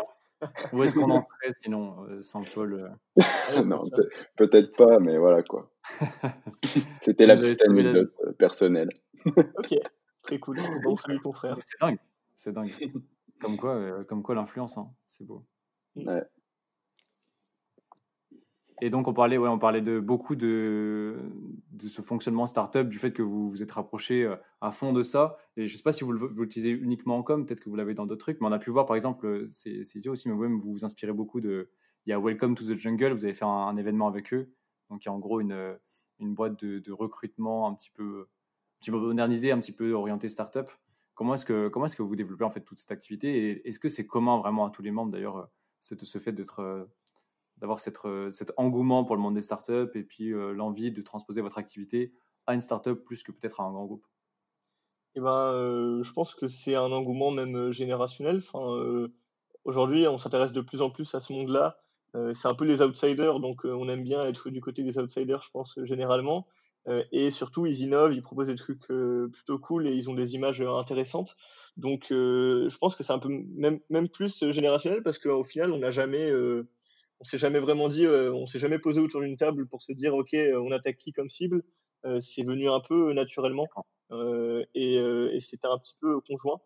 Où 0.72 0.84
est-ce 0.84 0.96
qu'on 0.96 1.12
en 1.12 1.20
serait 1.20 1.54
sinon 1.54 1.96
euh, 2.06 2.22
sans 2.22 2.46
Paul 2.46 2.96
Non, 3.66 3.82
peut-être 4.38 4.78
pas, 4.78 5.00
mais 5.00 5.18
voilà 5.18 5.44
quoi. 5.44 5.70
C'était 7.02 7.26
la 7.26 7.36
petite 7.36 7.62
anecdote 7.62 8.14
personnelle. 8.38 8.90
ok, 9.26 9.76
très 10.22 10.40
cool. 10.40 10.62
Bon, 10.82 10.96
salut 10.96 11.20
ton 11.22 11.34
frère. 11.34 11.58
C'est 11.62 11.80
dingue, 11.82 12.00
c'est 12.36 12.54
dingue. 12.54 12.72
Comme 13.44 13.58
quoi, 13.58 14.04
comme 14.06 14.24
quoi 14.24 14.36
l'influence, 14.36 14.78
hein. 14.78 14.92
c'est 15.06 15.26
beau. 15.26 15.46
Ouais. 15.96 16.24
Et 18.82 18.90
donc, 18.90 19.08
on 19.08 19.14
parlait, 19.14 19.38
ouais, 19.38 19.48
on 19.48 19.60
parlait 19.60 19.82
de 19.82 20.02
beaucoup 20.02 20.36
de, 20.36 21.16
de 21.72 21.88
ce 21.88 22.02
fonctionnement 22.02 22.46
startup, 22.46 22.90
du 22.90 22.98
fait 22.98 23.14
que 23.14 23.22
vous 23.22 23.50
vous 23.50 23.64
êtes 23.64 23.72
rapproché 23.72 24.24
euh, 24.24 24.36
à 24.60 24.72
fond 24.72 24.92
de 24.92 25.02
ça. 25.02 25.38
Et 25.56 25.68
je 25.68 25.74
ne 25.74 25.78
sais 25.78 25.84
pas 25.84 25.94
si 25.94 26.04
vous 26.04 26.12
l'utilisez 26.12 26.72
uniquement 26.72 27.18
en 27.18 27.24
com, 27.24 27.46
peut-être 27.46 27.62
que 27.62 27.70
vous 27.70 27.78
l'avez 27.78 27.94
dans 27.94 28.06
d'autres 28.06 28.26
trucs, 28.26 28.42
mais 28.42 28.48
on 28.48 28.52
a 28.52 28.60
pu 28.60 28.72
voir, 28.72 28.86
par 28.86 28.96
exemple, 28.96 29.26
euh, 29.26 29.46
c'est 29.48 29.82
idiot 29.96 30.12
aussi, 30.12 30.28
mais 30.28 30.36
vous-même, 30.36 30.58
vous 30.58 30.74
vous 30.74 30.84
inspirez 30.84 31.14
beaucoup 31.14 31.40
de. 31.40 31.70
Il 32.06 32.10
y 32.10 32.14
a 32.14 32.20
Welcome 32.20 32.56
to 32.56 32.66
the 32.66 32.74
Jungle, 32.74 33.14
vous 33.14 33.24
avez 33.24 33.34
fait 33.34 33.46
un, 33.46 33.78
événement 33.78 34.10
avec 34.10 34.34
eux. 34.34 34.52
Donc, 34.90 35.06
il 35.06 35.08
y 35.08 35.10
a 35.10 35.14
en 35.14 35.20
gros 35.20 35.40
une, 35.40 35.78
une 36.20 36.34
boîte 36.34 36.62
de, 36.66 36.80
de 36.80 36.92
recrutement 36.92 37.70
un 37.70 37.76
petit 37.76 37.92
peu, 37.92 38.24
un 38.24 38.80
petit 38.82 38.92
peu 38.92 38.98
modernisée, 38.98 39.54
un 39.54 39.60
petit 39.60 39.72
peu 39.72 39.94
orientée 39.94 40.28
startup. 40.28 40.70
Comment 41.16 41.36
est-ce 41.36 41.46
que, 41.46 41.68
comment 41.68 41.86
est 41.86 41.96
que 41.96 42.02
vous 42.02 42.16
développez 42.16 42.44
en 42.44 42.50
fait 42.50 42.62
toute 42.62 42.80
cette 42.80 42.92
activité 42.92 43.36
Et 43.36 43.68
est-ce 43.68 43.80
que 43.80 43.90
c'est 43.90 44.08
commun 44.08 44.40
vraiment 44.40 44.66
à 44.66 44.70
tous 44.70 44.82
les 44.82 44.92
membres 44.92 45.12
d'ailleurs, 45.12 45.38
euh, 45.38 45.46
ce 45.80 46.18
fait 46.18 46.32
d'être 46.32 46.88
d'avoir 47.58 47.80
euh, 48.06 48.30
cet 48.30 48.52
engouement 48.58 49.04
pour 49.04 49.16
le 49.16 49.22
monde 49.22 49.36
des 49.36 49.42
startups 49.42 49.90
et 49.96 50.04
puis 50.04 50.34
euh, 50.34 50.52
l'envie 50.52 50.92
de 50.92 51.02
transposer 51.02 51.42
votre 51.42 51.58
activité 51.58 52.14
à 52.46 52.54
une 52.54 52.62
startup 52.62 53.04
plus 53.04 53.24
que 53.24 53.32
peut-être 53.32 53.62
à 53.62 53.64
un 53.64 53.72
grand 53.72 53.86
groupe? 53.86 54.06
Eh 55.16 55.22
ben, 55.22 55.54
euh, 55.54 56.04
je 56.04 56.12
pense 56.12 56.36
que 56.36 56.48
c'est 56.48 56.76
un 56.76 56.92
engouement 56.92 57.32
même 57.32 57.72
générationnel. 57.72 58.42
Aujourd'hui, 59.64 60.08
on 60.08 60.18
s'intéresse 60.18 60.52
de 60.52 60.60
plus 60.60 60.82
en 60.82 60.90
plus 60.90 61.16
à 61.16 61.22
ce 61.22 61.32
monde-là. 61.32 61.78
c'est 62.34 62.50
un 62.50 62.54
peu 62.54 62.66
les 62.66 62.82
outsiders, 62.82 63.40
donc 63.40 63.64
on 63.64 63.88
aime 63.88 64.04
bien 64.04 64.26
être 64.26 64.50
du 64.50 64.60
côté 64.60 64.84
des 64.84 64.98
outsiders, 64.98 65.42
je 65.42 65.52
pense, 65.52 65.80
généralement. 65.84 66.48
Et 67.12 67.32
surtout, 67.32 67.66
ils 67.66 67.82
innovent, 67.82 68.14
ils 68.14 68.22
proposent 68.22 68.48
des 68.48 68.56
trucs 68.56 68.88
plutôt 68.88 69.60
cool 69.60 69.88
et 69.88 69.92
ils 69.94 70.10
ont 70.10 70.14
des 70.14 70.36
images 70.36 70.62
intéressantes. 70.62 71.36
Donc, 71.78 72.08
je 72.10 72.78
pense 72.78 72.96
que 72.96 73.04
c'est 73.04 73.14
un 73.14 73.20
peu 73.20 73.30
même, 73.30 73.80
même 73.90 74.10
plus 74.10 74.52
générationnel 74.52 75.02
parce 75.02 75.18
qu'au 75.18 75.44
final, 75.44 75.72
on 75.72 75.78
n'a 75.78 75.92
jamais 75.92 76.32
on 77.24 77.26
s'est 77.26 77.38
jamais 77.38 77.60
vraiment 77.60 77.88
dit, 77.88 78.06
euh, 78.06 78.34
on 78.34 78.46
s'est 78.46 78.60
jamais 78.60 78.80
posé 78.80 79.00
autour 79.00 79.22
d'une 79.22 79.38
table 79.38 79.66
pour 79.66 79.82
se 79.82 79.94
dire, 79.94 80.14
ok, 80.14 80.34
euh, 80.34 80.60
on 80.62 80.72
attaque 80.74 80.98
qui 80.98 81.14
comme 81.14 81.30
cible. 81.30 81.64
Euh, 82.06 82.20
c'est 82.20 82.44
venu 82.44 82.70
un 82.70 82.82
peu 82.82 83.14
naturellement 83.14 83.66
et, 84.76 84.96
et 84.96 85.40
c'était 85.40 85.68
un 85.68 85.80
petit 85.80 85.96
peu 86.02 86.20
conjoint. 86.20 86.60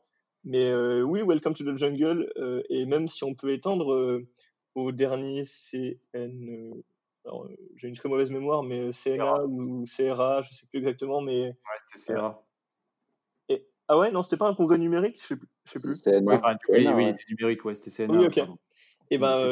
Mais 0.43 0.73
oui, 1.03 1.21
Welcome 1.21 1.53
to 1.53 1.63
the 1.63 1.77
Jungle, 1.77 2.27
et 2.69 2.85
même 2.85 3.07
si 3.07 3.23
on 3.23 3.35
peut 3.35 3.53
étendre 3.53 4.21
au 4.75 4.91
dernier 4.91 5.43
CN, 5.45 6.73
j'ai 7.75 7.87
une 7.87 7.95
très 7.95 8.09
mauvaise 8.09 8.31
mémoire, 8.31 8.63
mais 8.63 8.91
CNA 8.91 9.43
ou 9.45 9.85
CRA, 9.85 10.41
je 10.41 10.53
sais 10.53 10.65
plus 10.67 10.79
exactement, 10.79 11.21
mais. 11.21 11.47
Ouais, 11.49 11.55
c'était 11.85 12.13
CRA. 12.13 12.43
Et... 13.49 13.67
Ah 13.87 13.97
ouais, 13.97 14.11
non, 14.11 14.23
c'était 14.23 14.37
pas 14.37 14.49
un 14.49 14.53
congrès 14.53 14.77
numérique, 14.77 15.19
je 15.21 15.27
sais 15.27 15.35
plus. 15.35 15.49
Je 15.65 15.71
sais 15.73 15.79
plus. 15.79 16.01
CNA. 16.01 16.33
enfin, 16.33 16.57
oui, 16.69 16.87
oui, 16.87 17.03
il 17.03 17.09
était 17.09 17.23
numérique, 17.29 17.65
ouais, 17.65 17.73
c'était 17.73 18.07
CNA. 18.07 18.17
Oui, 18.17 18.25
ok. 18.25 18.39
Et 19.09 19.17
ben, 19.17 19.51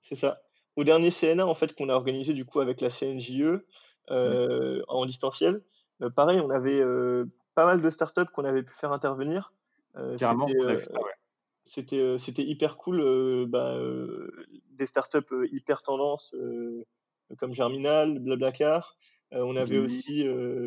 c'est 0.00 0.14
ça. 0.14 0.42
Au 0.76 0.84
dernier 0.84 1.10
CNA, 1.10 1.46
en 1.46 1.54
fait, 1.54 1.74
qu'on 1.74 1.88
a 1.88 1.94
organisé 1.94 2.32
du 2.32 2.44
coup 2.44 2.60
avec 2.60 2.80
la 2.80 2.90
CNJE 2.90 3.60
euh, 4.10 4.82
en 4.88 5.06
distanciel, 5.06 5.62
euh, 6.02 6.10
pareil, 6.10 6.40
on 6.40 6.50
avait 6.50 6.80
euh, 6.80 7.26
pas 7.54 7.64
mal 7.64 7.80
de 7.80 7.90
startups 7.90 8.26
qu'on 8.32 8.44
avait 8.44 8.62
pu 8.62 8.74
faire 8.74 8.92
intervenir. 8.92 9.52
Carrément, 10.18 10.48
c'était 11.66 12.18
c'était 12.18 12.44
hyper 12.44 12.76
cool 12.76 13.46
bah, 13.46 13.78
des 14.72 14.86
startups 14.86 15.48
hyper 15.50 15.82
tendance 15.82 16.34
comme 17.38 17.54
Germinal, 17.54 18.18
Blablacar. 18.18 18.96
on 19.32 19.56
avait 19.56 19.78
aussi 19.78 20.24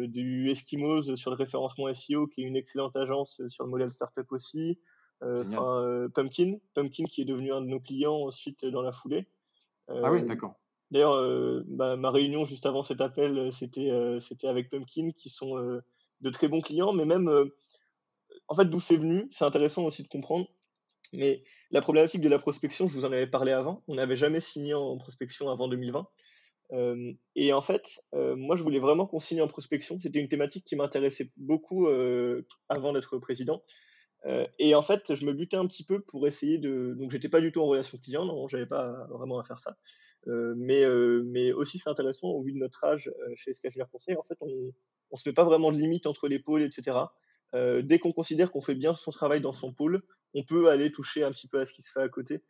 du 0.07 0.49
Eskimos 0.49 1.15
sur 1.15 1.31
le 1.31 1.35
référencement 1.35 1.93
SEO 1.93 2.27
qui 2.27 2.41
est 2.41 2.45
une 2.45 2.55
excellente 2.55 2.95
agence 2.95 3.41
sur 3.49 3.65
le 3.65 3.69
modèle 3.69 3.91
startup 3.91 4.31
aussi. 4.31 4.79
Euh, 5.23 5.43
euh, 5.57 6.09
Pumpkin, 6.09 6.57
Pumpkin 6.75 7.05
qui 7.05 7.21
est 7.21 7.25
devenu 7.25 7.51
un 7.51 7.61
de 7.61 7.67
nos 7.67 7.79
clients 7.79 8.27
ensuite 8.27 8.65
dans 8.65 8.81
la 8.81 8.91
foulée. 8.91 9.27
ah 9.87 10.11
oui, 10.11 10.23
d'accord. 10.23 10.55
D'ailleurs, 10.91 11.63
bah, 11.67 11.97
ma 11.97 12.11
réunion 12.11 12.45
juste 12.45 12.65
avant 12.65 12.83
cet 12.83 13.01
appel, 13.01 13.51
c'était 13.51 13.91
c'était 14.19 14.47
avec 14.47 14.69
Pumpkin, 14.69 15.11
qui 15.11 15.29
sont 15.29 15.55
de 16.21 16.29
très 16.29 16.47
bons 16.47 16.61
clients, 16.61 16.93
mais 16.93 17.05
même, 17.05 17.29
en 18.47 18.55
fait, 18.55 18.65
d'où 18.65 18.79
c'est 18.79 18.97
venu, 18.97 19.27
c'est 19.31 19.45
intéressant 19.45 19.83
aussi 19.85 20.03
de 20.03 20.07
comprendre. 20.07 20.47
Mais 21.13 21.41
la 21.71 21.81
problématique 21.81 22.21
de 22.21 22.29
la 22.29 22.39
prospection, 22.39 22.87
je 22.87 22.93
vous 22.93 23.05
en 23.05 23.11
avais 23.11 23.27
parlé 23.27 23.51
avant, 23.51 23.83
on 23.87 23.95
n'avait 23.95 24.15
jamais 24.15 24.39
signé 24.39 24.73
en 24.73 24.97
prospection 24.97 25.49
avant 25.49 25.67
2020. 25.67 26.07
et 27.35 27.53
en 27.53 27.61
fait, 27.61 28.01
moi, 28.13 28.55
je 28.55 28.63
voulais 28.63 28.79
vraiment 28.79 29.05
qu'on 29.07 29.19
signe 29.19 29.41
en 29.41 29.47
prospection. 29.47 29.99
C'était 30.01 30.19
une 30.19 30.27
thématique 30.27 30.65
qui 30.65 30.75
m'intéressait 30.75 31.31
beaucoup 31.37 31.87
avant 32.69 32.93
d'être 32.93 33.17
président. 33.19 33.63
Euh, 34.25 34.45
et 34.59 34.75
en 34.75 34.81
fait, 34.81 35.13
je 35.15 35.25
me 35.25 35.33
butais 35.33 35.57
un 35.57 35.67
petit 35.67 35.83
peu 35.83 36.01
pour 36.01 36.27
essayer 36.27 36.57
de. 36.57 36.95
Donc, 36.97 37.11
j'étais 37.11 37.29
pas 37.29 37.39
du 37.39 37.51
tout 37.51 37.61
en 37.61 37.67
relation 37.67 37.97
client, 37.97 38.25
non, 38.25 38.47
j'avais 38.47 38.65
pas 38.65 39.07
vraiment 39.09 39.39
à 39.39 39.43
faire 39.43 39.59
ça. 39.59 39.77
Euh, 40.27 40.53
mais, 40.57 40.83
euh, 40.83 41.23
mais 41.25 41.51
aussi, 41.53 41.79
c'est 41.79 41.89
intéressant 41.89 42.27
au 42.29 42.41
vu 42.41 42.51
de 42.51 42.57
notre 42.57 42.83
âge 42.83 43.11
chez 43.35 43.53
SK 43.53 43.69
Conseil. 43.91 44.17
En 44.17 44.23
fait, 44.23 44.37
on, 44.41 44.73
on 45.11 45.15
se 45.15 45.27
met 45.29 45.33
pas 45.33 45.45
vraiment 45.45 45.71
de 45.71 45.77
limite 45.77 46.07
entre 46.07 46.27
les 46.27 46.39
pôles, 46.39 46.63
etc. 46.63 46.97
dès 47.53 47.99
qu'on 47.99 48.11
considère 48.11 48.51
qu'on 48.51 48.61
fait 48.61 48.75
bien 48.75 48.93
son 48.93 49.11
travail 49.11 49.41
dans 49.41 49.53
son 49.53 49.73
pôle, 49.73 50.03
on 50.33 50.43
peut 50.43 50.69
aller 50.69 50.91
toucher 50.91 51.23
un 51.23 51.31
petit 51.31 51.47
peu 51.47 51.59
à 51.59 51.65
ce 51.65 51.73
qui 51.73 51.81
se 51.81 51.91
fait 51.91 52.01
à 52.01 52.09
côté 52.09 52.43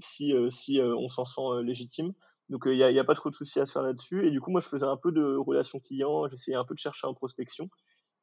si, 0.00 0.34
si 0.50 0.80
on 0.80 1.08
s'en 1.08 1.24
sent 1.24 1.62
légitime. 1.62 2.12
Donc 2.48 2.62
il 2.66 2.76
n'y 2.76 2.82
a, 2.82 2.88
a, 2.88 3.04
pas 3.04 3.14
trop 3.14 3.30
de 3.30 3.34
soucis 3.34 3.60
à 3.60 3.66
se 3.66 3.72
faire 3.72 3.82
là-dessus. 3.82 4.26
Et 4.26 4.30
du 4.30 4.40
coup, 4.40 4.50
moi, 4.50 4.60
je 4.60 4.68
faisais 4.68 4.86
un 4.86 4.96
peu 4.96 5.12
de 5.12 5.36
relation 5.36 5.80
client, 5.80 6.28
j'essayais 6.28 6.56
un 6.56 6.64
peu 6.64 6.74
de 6.74 6.80
chercher 6.80 7.06
en 7.06 7.14
prospection. 7.14 7.68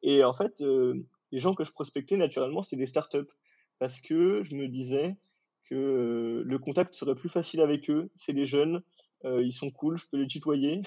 Et 0.01 0.23
en 0.23 0.33
fait, 0.33 0.61
les 1.31 1.39
gens 1.39 1.53
que 1.55 1.63
je 1.63 1.71
prospectais 1.71 2.17
naturellement, 2.17 2.63
c'est 2.63 2.75
des 2.75 2.85
startups. 2.85 3.31
Parce 3.79 3.99
que 3.99 4.41
je 4.43 4.55
me 4.55 4.67
disais 4.67 5.17
que 5.69 6.43
le 6.45 6.59
contact 6.59 6.95
serait 6.95 7.15
plus 7.15 7.29
facile 7.29 7.61
avec 7.61 7.89
eux. 7.89 8.09
C'est 8.15 8.33
des 8.33 8.45
jeunes, 8.45 8.81
ils 9.23 9.53
sont 9.53 9.71
cool, 9.71 9.97
je 9.97 10.05
peux 10.09 10.17
les 10.17 10.27
tutoyer. 10.27 10.81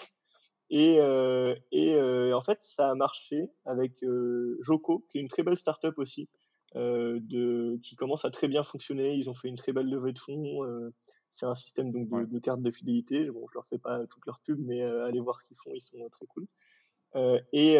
Et, 0.70 0.98
et 1.72 2.32
en 2.32 2.42
fait, 2.42 2.58
ça 2.62 2.90
a 2.90 2.94
marché 2.94 3.48
avec 3.64 4.04
Joko, 4.60 5.04
qui 5.08 5.18
est 5.18 5.20
une 5.20 5.28
très 5.28 5.42
belle 5.42 5.56
startup 5.56 5.98
aussi, 5.98 6.28
de, 6.74 7.78
qui 7.82 7.96
commence 7.96 8.24
à 8.24 8.30
très 8.30 8.48
bien 8.48 8.64
fonctionner. 8.64 9.14
Ils 9.14 9.30
ont 9.30 9.34
fait 9.34 9.48
une 9.48 9.56
très 9.56 9.72
belle 9.72 9.88
levée 9.88 10.12
de 10.12 10.18
fonds. 10.18 10.60
c'est 11.30 11.46
un 11.46 11.54
système 11.54 11.90
donc 11.90 12.08
de, 12.08 12.26
de 12.26 12.38
cartes 12.38 12.62
de 12.62 12.70
fidélité. 12.70 13.30
Bon, 13.30 13.46
je 13.50 13.54
leur 13.54 13.66
fais 13.66 13.78
pas 13.78 14.06
toute 14.06 14.26
leur 14.26 14.40
pub, 14.40 14.58
mais 14.60 14.82
allez 14.82 15.20
voir 15.20 15.40
ce 15.40 15.46
qu'ils 15.46 15.56
font, 15.56 15.70
ils 15.74 15.80
sont 15.80 16.06
très 16.10 16.26
cool. 16.26 16.46
et 17.52 17.78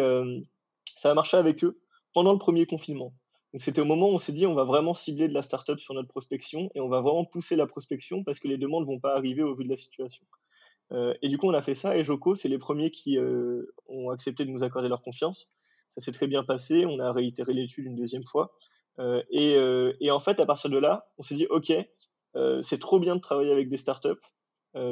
ça 0.95 1.11
a 1.11 1.13
marché 1.13 1.37
avec 1.37 1.63
eux 1.63 1.79
pendant 2.13 2.33
le 2.33 2.39
premier 2.39 2.65
confinement. 2.65 3.13
Donc 3.53 3.63
c'était 3.63 3.81
au 3.81 3.85
moment 3.85 4.09
où 4.09 4.13
on 4.13 4.19
s'est 4.19 4.33
dit 4.33 4.45
on 4.45 4.53
va 4.53 4.63
vraiment 4.63 4.93
cibler 4.93 5.27
de 5.27 5.33
la 5.33 5.41
startup 5.41 5.79
sur 5.79 5.93
notre 5.93 6.07
prospection 6.07 6.69
et 6.75 6.79
on 6.79 6.89
va 6.89 7.01
vraiment 7.01 7.25
pousser 7.25 7.55
la 7.55 7.65
prospection 7.65 8.23
parce 8.23 8.39
que 8.39 8.47
les 8.47 8.57
demandes 8.57 8.85
vont 8.85 8.99
pas 8.99 9.15
arriver 9.15 9.41
au 9.41 9.55
vu 9.55 9.63
de 9.63 9.69
la 9.69 9.77
situation. 9.77 10.23
Euh, 10.91 11.13
et 11.21 11.29
du 11.29 11.37
coup 11.37 11.47
on 11.47 11.53
a 11.53 11.61
fait 11.61 11.75
ça 11.75 11.95
et 11.95 12.03
Joko 12.03 12.33
c'est 12.33 12.49
les 12.49 12.57
premiers 12.57 12.89
qui 12.89 13.17
euh, 13.17 13.73
ont 13.87 14.09
accepté 14.09 14.43
de 14.43 14.49
nous 14.49 14.63
accorder 14.63 14.89
leur 14.89 15.01
confiance. 15.01 15.49
Ça 15.91 16.01
s'est 16.01 16.11
très 16.11 16.27
bien 16.27 16.43
passé, 16.43 16.85
on 16.85 16.99
a 16.99 17.11
réitéré 17.11 17.53
l'étude 17.53 17.85
une 17.85 17.95
deuxième 17.95 18.25
fois. 18.25 18.51
Euh, 18.99 19.23
et, 19.29 19.53
et, 20.01 20.11
en 20.11 20.19
fait 20.19 20.39
à 20.39 20.45
partir 20.45 20.69
de 20.69 20.77
là 20.77 21.07
on 21.17 21.23
s'est 21.23 21.35
dit 21.35 21.47
ok 21.49 21.71
c'est 22.61 22.79
trop 22.79 22.99
bien 22.99 23.15
de 23.15 23.21
travailler 23.21 23.51
avec 23.51 23.69
des 23.69 23.77
startups. 23.77 24.09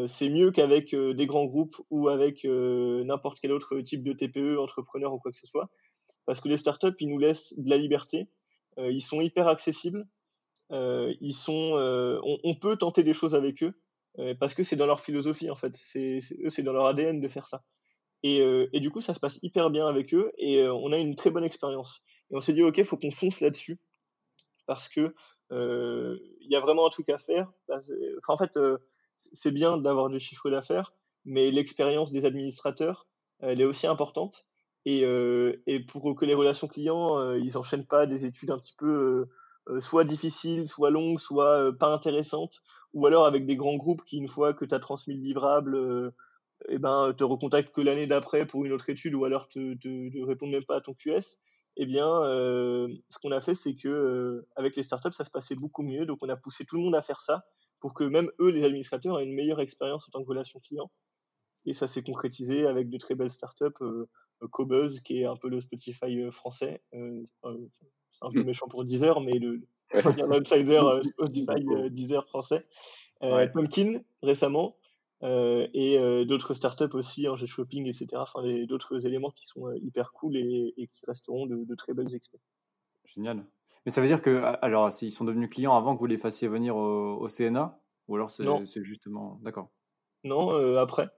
c'est 0.07 0.29
mieux 0.29 0.51
qu'avec 0.51 0.95
des 0.95 1.27
grands 1.27 1.45
groupes 1.45 1.75
ou 1.89 2.09
avec 2.09 2.43
n'importe 2.45 3.39
quel 3.39 3.51
autre 3.51 3.79
type 3.81 4.03
de 4.03 4.13
TPE, 4.13 4.57
entrepreneur 4.59 5.13
ou 5.13 5.19
quoi 5.19 5.31
que 5.31 5.37
ce 5.37 5.47
soit. 5.47 5.69
Parce 6.25 6.41
que 6.41 6.49
les 6.49 6.57
startups, 6.57 6.95
ils 6.99 7.09
nous 7.09 7.19
laissent 7.19 7.53
de 7.57 7.69
la 7.69 7.77
liberté, 7.77 8.27
euh, 8.77 8.91
ils 8.91 9.01
sont 9.01 9.21
hyper 9.21 9.47
accessibles, 9.47 10.07
euh, 10.71 11.13
ils 11.21 11.33
sont, 11.33 11.77
euh, 11.77 12.19
on, 12.43 12.53
peut 12.55 12.75
tenter 12.75 13.03
des 13.03 13.13
choses 13.13 13.33
avec 13.33 13.63
eux, 13.63 13.79
parce 14.39 14.53
que 14.53 14.63
c'est 14.63 14.75
dans 14.75 14.85
leur 14.85 14.99
philosophie 14.99 15.49
en 15.49 15.55
fait, 15.55 15.75
c'est, 15.75 16.21
dans 16.63 16.73
leur 16.73 16.87
ADN 16.87 17.21
de 17.21 17.27
faire 17.27 17.47
ça. 17.47 17.63
Et, 18.23 18.37
et, 18.73 18.79
du 18.79 18.89
coup, 18.89 18.99
ça 18.99 19.13
se 19.13 19.19
passe 19.19 19.39
hyper 19.43 19.69
bien 19.69 19.87
avec 19.87 20.13
eux 20.13 20.31
et 20.37 20.67
on 20.67 20.91
a 20.91 20.97
une 20.97 21.15
très 21.15 21.29
bonne 21.29 21.43
expérience. 21.43 22.01
Et 22.31 22.35
on 22.35 22.41
s'est 22.41 22.53
dit, 22.53 22.63
ok, 22.63 22.83
faut 22.83 22.97
qu'on 22.97 23.11
fonce 23.11 23.41
là-dessus 23.41 23.79
parce 24.65 24.89
que 24.89 25.13
il 25.51 26.47
y 26.49 26.55
a 26.55 26.59
vraiment 26.59 26.87
un 26.87 26.89
truc 26.89 27.09
à 27.09 27.19
faire. 27.19 27.51
En 28.27 28.37
fait, 28.37 28.57
c'est 29.17 29.51
bien 29.51 29.77
d'avoir 29.77 30.09
du 30.09 30.19
chiffre 30.19 30.49
d'affaires, 30.49 30.93
mais 31.25 31.51
l'expérience 31.51 32.11
des 32.11 32.25
administrateurs, 32.25 33.07
elle 33.39 33.61
est 33.61 33.65
aussi 33.65 33.87
importante. 33.87 34.47
Et, 34.85 35.03
euh, 35.03 35.61
pour 35.89 36.15
que 36.15 36.25
les 36.25 36.33
relations 36.33 36.67
clients, 36.67 37.19
euh, 37.19 37.37
ils 37.37 37.57
enchaînent 37.57 37.85
pas 37.85 38.05
des 38.05 38.25
études 38.25 38.51
un 38.51 38.57
petit 38.57 38.75
peu 38.77 39.27
euh, 39.67 39.81
soit 39.81 40.05
difficiles, 40.05 40.67
soit 40.67 40.91
longues, 40.91 41.19
soit 41.19 41.77
pas 41.77 41.87
intéressantes, 41.87 42.61
ou 42.97 43.05
alors 43.07 43.25
avec 43.25 43.45
des 43.45 43.55
grands 43.57 43.77
groupes 43.77 44.03
qui, 44.03 44.17
une 44.17 44.27
fois 44.29 44.53
que 44.53 44.65
tu 44.65 44.75
as 44.75 44.79
transmis 44.79 45.15
le 45.15 45.21
livrable, 45.21 46.13
eh 46.69 46.79
ben, 46.79 47.13
te 47.17 47.23
recontactent 47.23 47.73
que 47.73 47.81
l'année 47.81 48.07
d'après 48.07 48.45
pour 48.47 48.65
une 48.65 48.71
autre 48.73 48.89
étude, 48.89 49.15
ou 49.15 49.25
alors 49.25 49.47
te, 49.49 49.75
te, 49.75 50.09
te 50.11 50.25
répondent 50.25 50.51
même 50.51 50.65
pas 50.65 50.77
à 50.77 50.81
ton 50.81 50.93
QS. 50.93 51.37
eh 51.77 51.85
bien, 51.85 52.07
euh, 52.23 52.87
ce 53.09 53.19
qu'on 53.19 53.31
a 53.31 53.41
fait, 53.41 53.53
c'est 53.53 53.75
que 53.75 53.87
euh, 53.87 54.47
avec 54.55 54.75
les 54.75 54.83
startups, 54.83 55.11
ça 55.11 55.23
se 55.23 55.29
passait 55.31 55.55
beaucoup 55.55 55.83
mieux. 55.83 56.05
Donc, 56.05 56.19
on 56.23 56.29
a 56.29 56.35
poussé 56.37 56.65
tout 56.65 56.75
le 56.77 56.81
monde 56.83 56.95
à 56.95 57.01
faire 57.03 57.21
ça 57.21 57.45
pour 57.79 57.93
que 57.93 58.03
même 58.03 58.31
eux, 58.39 58.49
les 58.49 58.63
administrateurs, 58.65 59.19
aient 59.19 59.25
une 59.25 59.35
meilleure 59.35 59.61
expérience 59.61 60.07
en 60.07 60.11
tant 60.11 60.23
que 60.23 60.29
relation 60.29 60.59
client. 60.59 60.91
Et 61.65 61.73
ça 61.73 61.87
s'est 61.87 62.03
concrétisé 62.03 62.65
avec 62.67 62.89
de 62.89 62.97
très 62.97 63.15
belles 63.15 63.31
startups, 63.31 63.65
euh, 63.81 64.07
Cobuzz, 64.51 65.01
qui 65.01 65.21
est 65.21 65.25
un 65.25 65.37
peu 65.37 65.49
le 65.49 65.59
Spotify 65.61 66.19
euh, 66.21 66.31
français. 66.31 66.83
Euh, 66.95 67.23
c'est 68.11 68.25
un 68.25 68.33
peu 68.33 68.43
Hmm. 68.43 68.43
méchant 68.43 68.67
pour 68.67 68.85
Deezer, 68.85 69.21
mais 69.21 69.39
le. 69.39 69.67
l'outsider 70.27 70.79
euh, 70.83 71.01
Spotify 71.01 71.65
euh, 71.71 71.89
Deezer 71.89 72.25
français. 72.27 72.65
Euh, 73.23 73.35
Ouais. 73.35 73.49
Pumpkin, 73.49 74.01
récemment. 74.21 74.77
Et 75.23 75.97
d'autres 76.27 76.53
startups 76.53 76.93
aussi, 76.93 77.27
Angel 77.27 77.47
Shopping, 77.47 77.87
etc. 77.87 78.07
Enfin, 78.17 78.43
d'autres 78.67 79.07
éléments 79.07 79.31
qui 79.31 79.47
sont 79.47 79.71
hyper 79.73 80.11
cool 80.13 80.37
et, 80.37 80.73
et 80.77 80.87
qui 80.87 81.05
resteront 81.07 81.47
de, 81.47 81.63
de 81.63 81.75
très 81.75 81.93
belles 81.95 82.13
expériences. 82.13 82.45
Génial. 83.05 83.43
Mais 83.85 83.91
ça 83.91 84.01
veut 84.01 84.07
dire 84.07 84.21
que, 84.21 84.43
alors, 84.61 84.89
ils 85.01 85.11
sont 85.11 85.25
devenus 85.25 85.49
clients 85.49 85.75
avant 85.75 85.95
que 85.95 85.99
vous 85.99 86.05
les 86.07 86.17
fassiez 86.17 86.47
venir 86.47 86.75
au, 86.75 87.15
au 87.15 87.27
CNA 87.27 87.79
Ou 88.07 88.15
alors 88.15 88.29
c'est 88.29 88.83
justement. 88.83 89.39
D'accord. 89.41 89.71
Non, 90.23 90.51
euh, 90.51 90.77
après. 90.77 91.09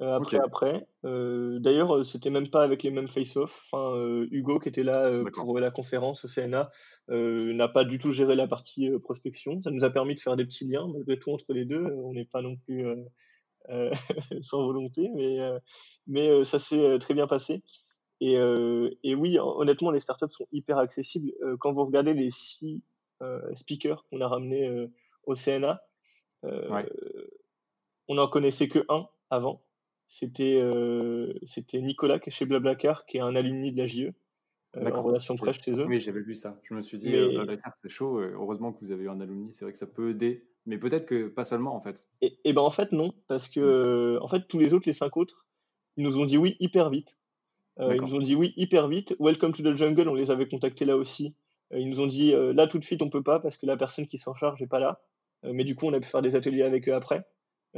Euh, 0.00 0.14
après, 0.14 0.36
Ok. 0.38 0.42
après. 0.46 0.86
Euh, 1.04 1.58
D'ailleurs, 1.58 1.96
euh, 1.96 2.04
c'était 2.04 2.30
même 2.30 2.50
pas 2.50 2.62
avec 2.62 2.82
les 2.84 2.90
mêmes 2.90 3.08
face-off. 3.08 3.68
Enfin, 3.72 3.96
euh, 3.96 4.28
Hugo, 4.30 4.60
qui 4.60 4.68
était 4.68 4.84
là 4.84 5.06
euh, 5.08 5.24
pour 5.32 5.58
la 5.58 5.70
conférence 5.72 6.24
au 6.24 6.28
CNA, 6.28 6.70
euh, 7.10 7.52
n'a 7.52 7.68
pas 7.68 7.84
du 7.84 7.98
tout 7.98 8.12
géré 8.12 8.36
la 8.36 8.46
partie 8.46 8.88
euh, 8.88 8.98
prospection. 9.00 9.60
Ça 9.62 9.70
nous 9.72 9.84
a 9.84 9.90
permis 9.90 10.14
de 10.14 10.20
faire 10.20 10.36
des 10.36 10.44
petits 10.44 10.66
liens, 10.66 10.86
malgré 10.92 11.18
tout, 11.18 11.32
entre 11.32 11.52
les 11.52 11.64
deux. 11.64 11.82
On 11.84 12.12
n'est 12.12 12.26
pas 12.26 12.42
non 12.42 12.54
plus 12.56 12.86
euh, 12.86 12.96
euh, 13.70 13.90
sans 14.40 14.64
volonté, 14.64 15.10
mais, 15.14 15.40
euh, 15.40 15.58
mais 16.06 16.28
euh, 16.28 16.44
ça 16.44 16.58
s'est 16.60 16.84
euh, 16.84 16.98
très 16.98 17.14
bien 17.14 17.26
passé. 17.26 17.62
Et, 18.20 18.36
euh, 18.38 18.90
et 19.02 19.14
oui, 19.16 19.38
hon- 19.40 19.58
honnêtement, 19.60 19.90
les 19.90 20.00
startups 20.00 20.30
sont 20.30 20.46
hyper 20.52 20.78
accessibles. 20.78 21.32
Euh, 21.42 21.56
quand 21.58 21.72
vous 21.72 21.84
regardez 21.84 22.14
les 22.14 22.30
six 22.30 22.82
euh, 23.22 23.40
speakers 23.56 24.04
qu'on 24.08 24.20
a 24.20 24.28
ramenés 24.28 24.66
euh, 24.68 24.86
au 25.24 25.34
CNA, 25.34 25.80
euh, 26.44 26.68
Ouais. 26.70 26.88
on 28.06 28.14
n'en 28.14 28.28
connaissait 28.28 28.68
que 28.68 28.84
un 28.88 29.06
avant. 29.30 29.62
C'était 30.10 30.58
euh, 30.60 31.32
c'était 31.44 31.80
Nicolas 31.82 32.18
qui 32.18 32.30
est 32.30 32.32
chez 32.32 32.46
Blablacar, 32.46 33.04
qui 33.06 33.18
est 33.18 33.20
un 33.20 33.36
alumni 33.36 33.72
de 33.72 33.78
la 33.78 33.86
JE, 33.86 34.12
euh, 34.76 34.90
en 34.90 35.02
relation 35.02 35.36
presse 35.36 35.60
chez 35.62 35.72
eux. 35.72 35.84
Oui, 35.86 36.00
j'avais 36.00 36.22
vu 36.22 36.34
ça. 36.34 36.58
Je 36.64 36.72
me 36.74 36.80
suis 36.80 36.96
dit, 36.96 37.10
Mais- 37.10 37.18
euh, 37.18 37.28
Blablacar, 37.34 37.74
c'est 37.76 37.90
chaud. 37.90 38.18
euh, 38.18 38.32
Heureusement 38.34 38.72
que 38.72 38.80
vous 38.80 38.90
avez 38.90 39.04
eu 39.04 39.10
un 39.10 39.20
alumni. 39.20 39.52
C'est 39.52 39.64
vrai 39.66 39.72
que 39.72 39.78
ça 39.78 39.86
peut 39.86 40.10
aider. 40.10 40.44
Mais 40.66 40.78
peut-être 40.78 41.06
que 41.06 41.28
pas 41.28 41.44
seulement, 41.44 41.74
en 41.74 41.80
fait. 41.80 42.08
Et, 42.20 42.38
et 42.44 42.52
ben 42.52 42.60
en 42.62 42.70
fait 42.70 42.92
non, 42.92 43.12
parce 43.26 43.48
que 43.48 43.60
euh, 43.60 44.18
en 44.22 44.28
fait 44.28 44.46
tous 44.48 44.58
les 44.58 44.72
autres, 44.74 44.86
les 44.86 44.92
cinq 44.94 45.16
autres, 45.16 45.46
ils 45.96 46.04
nous 46.04 46.18
ont 46.18 46.26
dit 46.26 46.38
oui 46.38 46.56
hyper 46.60 46.90
vite. 46.90 47.18
Euh, 47.78 47.94
ils 47.94 48.00
nous 48.02 48.14
ont 48.14 48.18
dit 48.20 48.34
oui 48.34 48.54
hyper 48.56 48.88
vite. 48.88 49.14
Welcome 49.20 49.52
to 49.52 49.62
the 49.62 49.76
jungle, 49.76 50.08
on 50.08 50.14
les 50.14 50.30
avait 50.30 50.48
contactés 50.48 50.84
là 50.84 50.96
aussi. 50.96 51.34
Euh, 51.72 51.78
ils 51.78 51.88
nous 51.88 52.00
ont 52.00 52.06
dit 52.06 52.32
euh, 52.34 52.52
là 52.52 52.66
tout 52.66 52.78
de 52.78 52.84
suite 52.84 53.02
on 53.02 53.08
peut 53.10 53.22
pas 53.22 53.40
parce 53.40 53.56
que 53.58 53.66
la 53.66 53.76
personne 53.76 54.06
qui 54.06 54.18
s'en 54.18 54.34
charge 54.34 54.60
n'est 54.60 54.66
pas 54.66 54.80
là. 54.80 55.00
Euh, 55.44 55.52
mais 55.54 55.64
du 55.64 55.74
coup 55.74 55.86
on 55.86 55.92
a 55.92 56.00
pu 56.00 56.08
faire 56.08 56.22
des 56.22 56.34
ateliers 56.34 56.62
avec 56.64 56.88
eux 56.88 56.94
après. 56.94 57.24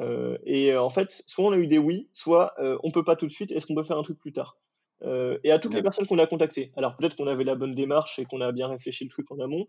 Euh, 0.01 0.39
et 0.45 0.73
euh, 0.73 0.83
en 0.83 0.91
fait 0.91 1.23
soit 1.27 1.45
on 1.45 1.53
a 1.53 1.57
eu 1.57 1.67
des 1.67 1.79
oui, 1.79 2.09
soit 2.13 2.55
euh, 2.59 2.79
on 2.83 2.91
peut 2.91 3.05
pas 3.05 3.17
tout 3.17 3.27
de 3.27 3.33
suite. 3.33 3.53
Est-ce 3.53 3.67
qu'on 3.67 3.75
peut 3.75 3.83
faire 3.83 3.99
un 3.99 4.03
truc 4.03 4.19
plus 4.19 4.33
tard? 4.33 4.59
Euh, 5.03 5.39
Et 5.45 5.53
à 5.53 5.59
toutes 5.59 5.75
les 5.75 5.83
personnes 5.83 6.07
qu'on 6.07 6.19
a 6.19 6.27
contactées. 6.27 6.73
Alors 6.77 6.97
peut-être 6.97 7.17
qu'on 7.17 7.27
avait 7.27 7.45
la 7.45 7.55
bonne 7.55 7.75
démarche 7.75 8.19
et 8.19 8.25
qu'on 8.25 8.41
a 8.41 8.53
bien 8.53 8.69
réfléchi 8.69 9.05
le 9.05 9.11
truc 9.11 9.31
en 9.31 9.39
amont. 9.39 9.67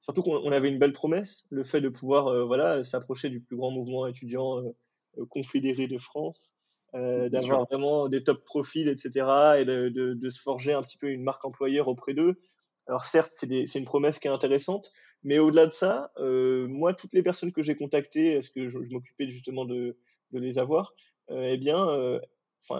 Surtout 0.00 0.22
qu'on 0.22 0.36
on 0.36 0.52
avait 0.52 0.68
une 0.68 0.78
belle 0.78 0.92
promesse, 0.92 1.46
le 1.50 1.64
fait 1.64 1.80
de 1.80 1.88
pouvoir 1.88 2.46
voilà 2.46 2.84
s'approcher 2.84 3.28
du 3.28 3.40
plus 3.40 3.56
grand 3.56 3.70
mouvement 3.70 4.06
étudiant 4.06 4.62
confédéré 5.30 5.86
de 5.86 5.98
France, 5.98 6.52
d'avoir 6.92 7.64
vraiment 7.64 8.08
des 8.08 8.22
top 8.22 8.44
profils, 8.44 8.88
etc. 8.88 9.10
et 9.58 9.64
de, 9.64 9.88
de, 9.88 10.14
de 10.14 10.28
se 10.28 10.40
forger 10.40 10.74
un 10.74 10.82
petit 10.82 10.98
peu 10.98 11.08
une 11.08 11.22
marque 11.22 11.44
employeur 11.44 11.88
auprès 11.88 12.14
d'eux. 12.14 12.38
Alors 12.86 13.04
certes, 13.04 13.30
c'est 13.30 13.74
une 13.74 13.84
promesse 13.84 14.18
qui 14.18 14.28
est 14.28 14.30
intéressante, 14.30 14.92
mais 15.26 15.40
au-delà 15.40 15.66
de 15.66 15.72
ça, 15.72 16.12
euh, 16.18 16.68
moi, 16.68 16.94
toutes 16.94 17.12
les 17.12 17.22
personnes 17.22 17.50
que 17.50 17.60
j'ai 17.60 17.74
contactées, 17.74 18.34
parce 18.34 18.48
que 18.48 18.68
je, 18.68 18.80
je 18.84 18.92
m'occupais 18.92 19.28
justement 19.28 19.64
de, 19.64 19.96
de 20.30 20.38
les 20.38 20.60
avoir, 20.60 20.94
euh, 21.30 21.50
eh 21.50 21.56
bien, 21.56 21.88
euh, 21.90 22.20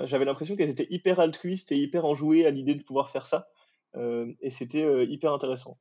j'avais 0.05 0.25
l'impression 0.25 0.55
qu'elles 0.55 0.71
étaient 0.71 0.87
hyper 0.89 1.19
altruistes 1.19 1.73
et 1.73 1.77
hyper 1.77 2.05
enjouées 2.05 2.47
à 2.47 2.53
l'idée 2.53 2.77
de 2.77 2.85
pouvoir 2.85 3.11
faire 3.11 3.27
ça, 3.27 3.49
euh, 3.97 4.33
et 4.41 4.51
c'était 4.51 4.85
euh, 4.85 5.03
hyper 5.03 5.33
intéressant. 5.33 5.77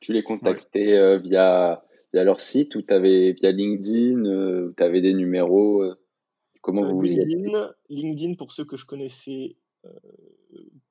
Tu 0.00 0.12
les 0.12 0.24
contactais 0.24 0.94
euh, 0.94 1.18
via, 1.18 1.84
via 2.12 2.24
leur 2.24 2.40
site 2.40 2.74
ou 2.74 2.82
t'avais 2.82 3.30
via 3.30 3.52
LinkedIn, 3.52 4.24
euh, 4.24 4.68
ou 4.68 4.72
t'avais 4.72 5.02
des 5.02 5.14
numéros 5.14 5.84
euh, 5.84 5.94
Comment 6.60 6.86
Euh, 6.86 6.88
vous 6.88 6.98
vous 6.98 7.12
y 7.12 7.20
êtes 7.20 7.24
LinkedIn, 7.24 7.72
LinkedIn, 7.88 8.34
pour 8.34 8.50
ceux 8.50 8.64
que 8.64 8.76
je 8.76 8.84
connaissais 8.84 9.56
euh, 9.84 9.90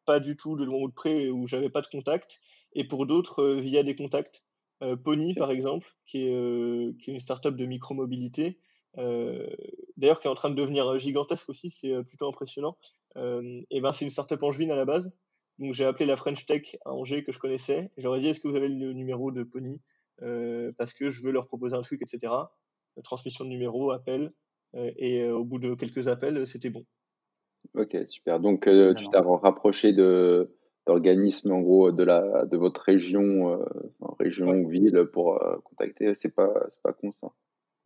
pas 0.05 0.21
du 0.21 0.37
tout 0.37 0.55
de 0.55 0.63
loin 0.63 0.79
ou 0.79 0.87
de 0.87 0.93
près, 0.93 1.27
où 1.27 1.45
j'avais 1.45 1.69
pas 1.69 1.81
de 1.81 1.87
contact, 1.87 2.39
et 2.73 2.87
pour 2.87 3.05
d'autres, 3.05 3.43
euh, 3.43 3.59
via 3.59 3.83
des 3.83 3.97
contacts. 3.97 4.43
Euh, 4.81 4.95
Pony, 4.95 5.33
par 5.33 5.51
exemple, 5.51 5.87
qui 6.05 6.25
est, 6.25 6.33
euh, 6.33 6.93
qui 7.01 7.11
est 7.11 7.13
une 7.13 7.19
startup 7.19 7.55
de 7.55 7.65
micromobilité, 7.65 8.59
euh, 8.97 9.47
d'ailleurs 9.97 10.19
qui 10.19 10.27
est 10.27 10.31
en 10.31 10.35
train 10.35 10.49
de 10.49 10.55
devenir 10.55 10.97
gigantesque 10.99 11.49
aussi, 11.49 11.69
c'est 11.69 11.91
euh, 11.91 12.03
plutôt 12.03 12.27
impressionnant. 12.27 12.77
Euh, 13.17 13.61
et 13.69 13.81
ben, 13.81 13.91
c'est 13.91 14.05
une 14.05 14.11
startup 14.11 14.41
angevine 14.43 14.71
à 14.71 14.75
la 14.75 14.85
base. 14.85 15.11
Donc 15.59 15.73
j'ai 15.73 15.85
appelé 15.85 16.05
la 16.05 16.15
French 16.15 16.45
Tech 16.45 16.77
à 16.85 16.93
Angers 16.93 17.23
que 17.23 17.31
je 17.31 17.39
connaissais. 17.39 17.91
Et 17.97 18.01
j'aurais 18.01 18.19
dit 18.19 18.27
est-ce 18.27 18.39
que 18.39 18.47
vous 18.47 18.55
avez 18.55 18.69
le 18.69 18.93
numéro 18.93 19.31
de 19.31 19.43
Pony 19.43 19.81
Euh, 20.21 20.71
Parce 20.77 20.93
que 20.93 21.09
je 21.09 21.21
veux 21.21 21.31
leur 21.31 21.47
proposer 21.47 21.75
un 21.75 21.81
truc, 21.81 22.01
etc. 22.01 22.33
Euh, 22.97 23.01
Transmission 23.01 23.45
de 23.45 23.49
numéro, 23.49 23.91
appel. 23.91 24.31
Euh, 24.75 24.91
et 24.97 25.23
euh, 25.23 25.35
au 25.35 25.43
bout 25.43 25.59
de 25.59 25.73
quelques 25.75 26.07
appels, 26.07 26.45
c'était 26.47 26.69
bon. 26.69 26.85
Ok, 27.73 27.95
super. 28.07 28.39
Donc, 28.39 28.67
euh, 28.67 28.93
tu 28.93 29.05
t'as 29.09 29.21
rapproché 29.21 29.93
de 29.93 30.55
d'organismes 30.89 31.51
en 31.51 31.61
gros 31.61 31.91
de 31.91 32.03
la 32.03 32.45
de 32.45 32.57
votre 32.57 32.81
région, 32.81 33.53
euh, 33.53 33.65
région 34.19 34.49
Ouais. 34.49 34.57
ou 34.63 34.67
ville 34.69 35.05
pour 35.13 35.41
euh, 35.43 35.57
contacter. 35.63 36.13
C'est 36.15 36.33
pas 36.33 36.51
c'est 36.73 36.81
pas 36.81 36.93
con 36.93 37.11
ça. 37.11 37.27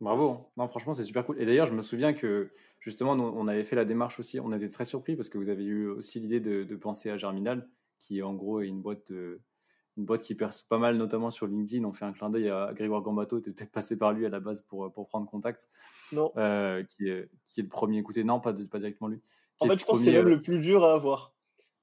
Bravo. 0.00 0.50
Non, 0.56 0.66
franchement, 0.66 0.92
c'est 0.92 1.04
super 1.04 1.24
cool. 1.24 1.40
Et 1.40 1.46
d'ailleurs, 1.46 1.66
je 1.66 1.72
me 1.74 1.80
souviens 1.80 2.12
que 2.12 2.50
justement, 2.80 3.14
nous, 3.16 3.24
on 3.24 3.46
avait 3.46 3.62
fait 3.62 3.76
la 3.76 3.84
démarche 3.84 4.18
aussi. 4.18 4.40
On 4.40 4.52
était 4.52 4.68
très 4.68 4.84
surpris 4.84 5.16
parce 5.16 5.28
que 5.28 5.38
vous 5.38 5.48
avez 5.48 5.64
eu 5.64 5.86
aussi 5.88 6.18
l'idée 6.20 6.40
de, 6.40 6.64
de 6.64 6.76
penser 6.76 7.10
à 7.10 7.16
Germinal, 7.16 7.68
qui 8.00 8.22
en 8.22 8.34
gros 8.34 8.60
est 8.60 8.66
une 8.66 8.82
boîte, 8.82 9.12
de- 9.12 9.40
une 9.96 10.04
boîte 10.04 10.22
qui 10.22 10.34
perce 10.34 10.62
pas 10.62 10.78
mal, 10.78 10.96
notamment 10.96 11.30
sur 11.30 11.46
LinkedIn. 11.46 11.84
On 11.84 11.92
fait 11.92 12.04
un 12.04 12.12
clin 12.12 12.28
d'œil 12.28 12.50
à 12.50 12.72
Grégoire 12.74 13.02
Gambato. 13.02 13.40
Tu 13.40 13.52
peut-être 13.52 13.70
passé 13.70 13.96
par 13.96 14.12
lui 14.12 14.26
à 14.26 14.28
la 14.28 14.40
base 14.40 14.62
pour, 14.62 14.90
pour 14.92 15.06
prendre 15.06 15.26
contact, 15.30 15.68
Non. 16.12 16.32
euh, 16.36 16.82
qui, 16.82 17.08
est, 17.08 17.30
qui 17.46 17.60
est 17.60 17.62
le 17.62 17.68
premier 17.68 17.98
écouté. 17.98 18.24
Non, 18.24 18.40
pas, 18.40 18.52
de- 18.52 18.66
pas 18.66 18.80
directement 18.80 19.08
lui. 19.08 19.20
Qui 19.60 19.66
En 19.66 19.70
fait, 19.70 19.78
je 19.78 19.84
pense 19.86 19.98
que 19.98 20.04
c'est 20.04 20.12
même 20.12 20.26
euh, 20.26 20.30
le 20.30 20.42
plus 20.42 20.58
dur 20.58 20.84
à 20.84 20.92
avoir. 20.94 21.33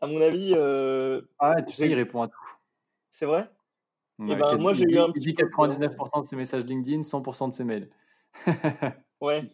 À 0.01 0.07
mon 0.07 0.19
avis, 0.21 0.53
euh, 0.55 1.21
Ah, 1.39 1.61
tu 1.61 1.75
sais, 1.75 1.87
il 1.87 1.93
répond 1.93 2.21
à 2.21 2.27
tout. 2.27 2.55
c'est 3.09 3.25
vrai? 3.25 3.49
Ouais, 4.19 4.35
ben, 4.35 4.57
moi, 4.57 4.73
j'ai 4.73 4.85
eu 4.85 4.97
un 4.99 5.07
il 5.07 5.13
petit 5.13 5.27
dit 5.27 5.33
peu 5.33 5.49
peur. 5.49 5.67
99% 5.67 6.21
de 6.21 6.25
ses 6.27 6.35
messages 6.35 6.65
LinkedIn, 6.65 7.01
100% 7.03 7.47
de 7.49 7.53
ses 7.53 7.63
mails. 7.63 7.89
Ouais. 9.21 9.47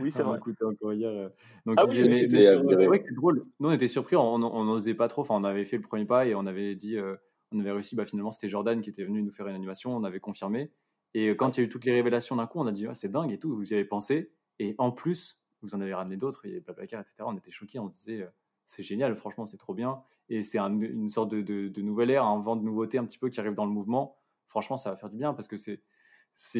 Oui, 0.00 0.10
c'est 0.10 0.22
On 0.22 0.30
vrai. 0.30 0.38
écoutait 0.38 0.64
encore 0.64 0.92
hier. 0.92 1.10
euh. 1.10 1.28
Donc, 1.64 1.76
Ah 1.78 1.84
oui, 1.86 2.02
mais 2.02 2.14
c'est 2.14 2.48
euh, 2.48 2.86
vrai 2.88 2.98
que 2.98 3.04
c'est 3.04 3.14
drôle. 3.14 3.44
Nous, 3.60 3.68
on 3.68 3.72
était 3.72 3.86
surpris, 3.86 4.16
on 4.16 4.38
n'osait 4.64 4.94
pas 4.94 5.06
trop. 5.06 5.20
Enfin, 5.22 5.36
on 5.36 5.44
avait 5.44 5.64
fait 5.64 5.76
le 5.76 5.82
premier 5.82 6.04
pas 6.06 6.26
et 6.26 6.34
on 6.34 6.46
avait 6.46 6.74
dit, 6.74 6.96
euh, 6.96 7.14
on 7.52 7.60
avait 7.60 7.70
réussi. 7.72 7.94
Bah, 7.94 8.04
finalement, 8.04 8.30
c'était 8.32 8.48
Jordan 8.48 8.80
qui 8.80 8.90
était 8.90 9.04
venu 9.04 9.22
nous 9.22 9.30
faire 9.30 9.46
une 9.46 9.54
animation. 9.54 9.94
On 9.94 10.02
avait 10.02 10.18
confirmé. 10.18 10.72
Et 11.14 11.28
euh, 11.28 11.34
quand 11.36 11.56
il 11.56 11.60
y 11.60 11.62
a 11.62 11.66
eu 11.66 11.68
toutes 11.68 11.84
les 11.84 11.92
révélations 11.92 12.34
d'un 12.36 12.46
coup, 12.48 12.58
on 12.58 12.66
a 12.66 12.72
dit, 12.72 12.86
Ah, 12.88 12.94
c'est 12.94 13.08
dingue 13.10 13.30
et 13.30 13.38
tout. 13.38 13.54
Vous 13.54 13.70
y 13.70 13.74
avez 13.74 13.84
pensé. 13.84 14.32
Et 14.58 14.74
en 14.78 14.90
plus, 14.90 15.40
vous 15.62 15.74
en 15.76 15.80
avez 15.80 15.94
ramené 15.94 16.16
d'autres. 16.16 16.40
Il 16.46 16.48
y 16.48 16.52
avait 16.52 16.60
Blablacar, 16.62 17.00
etc. 17.00 17.16
On 17.26 17.36
était 17.36 17.50
choqués. 17.52 17.78
On 17.78 17.86
se 17.86 17.92
disait, 17.92 18.22
euh, 18.22 18.26
c'est 18.66 18.82
génial. 18.82 19.16
Franchement, 19.16 19.46
c'est 19.46 19.56
trop 19.58 19.74
bien. 19.74 20.02
Et 20.28 20.42
c'est 20.42 20.58
un- 20.58 20.80
une 20.80 21.08
sorte 21.08 21.30
de, 21.30 21.40
de, 21.42 21.68
de 21.68 21.82
nouvelle 21.82 22.10
ère, 22.10 22.24
un 22.24 22.38
vent 22.40 22.56
de 22.56 22.62
nouveauté 22.64 22.98
un 22.98 23.04
petit 23.06 23.18
peu 23.18 23.28
qui 23.30 23.40
arrive 23.40 23.54
dans 23.54 23.66
le 23.66 23.72
mouvement. 23.72 24.16
Franchement, 24.46 24.76
ça 24.76 24.90
va 24.90 24.96
faire 24.96 25.10
du 25.10 25.16
bien 25.18 25.34
parce 25.34 25.48
que 25.48 25.56
c'est 25.56 25.82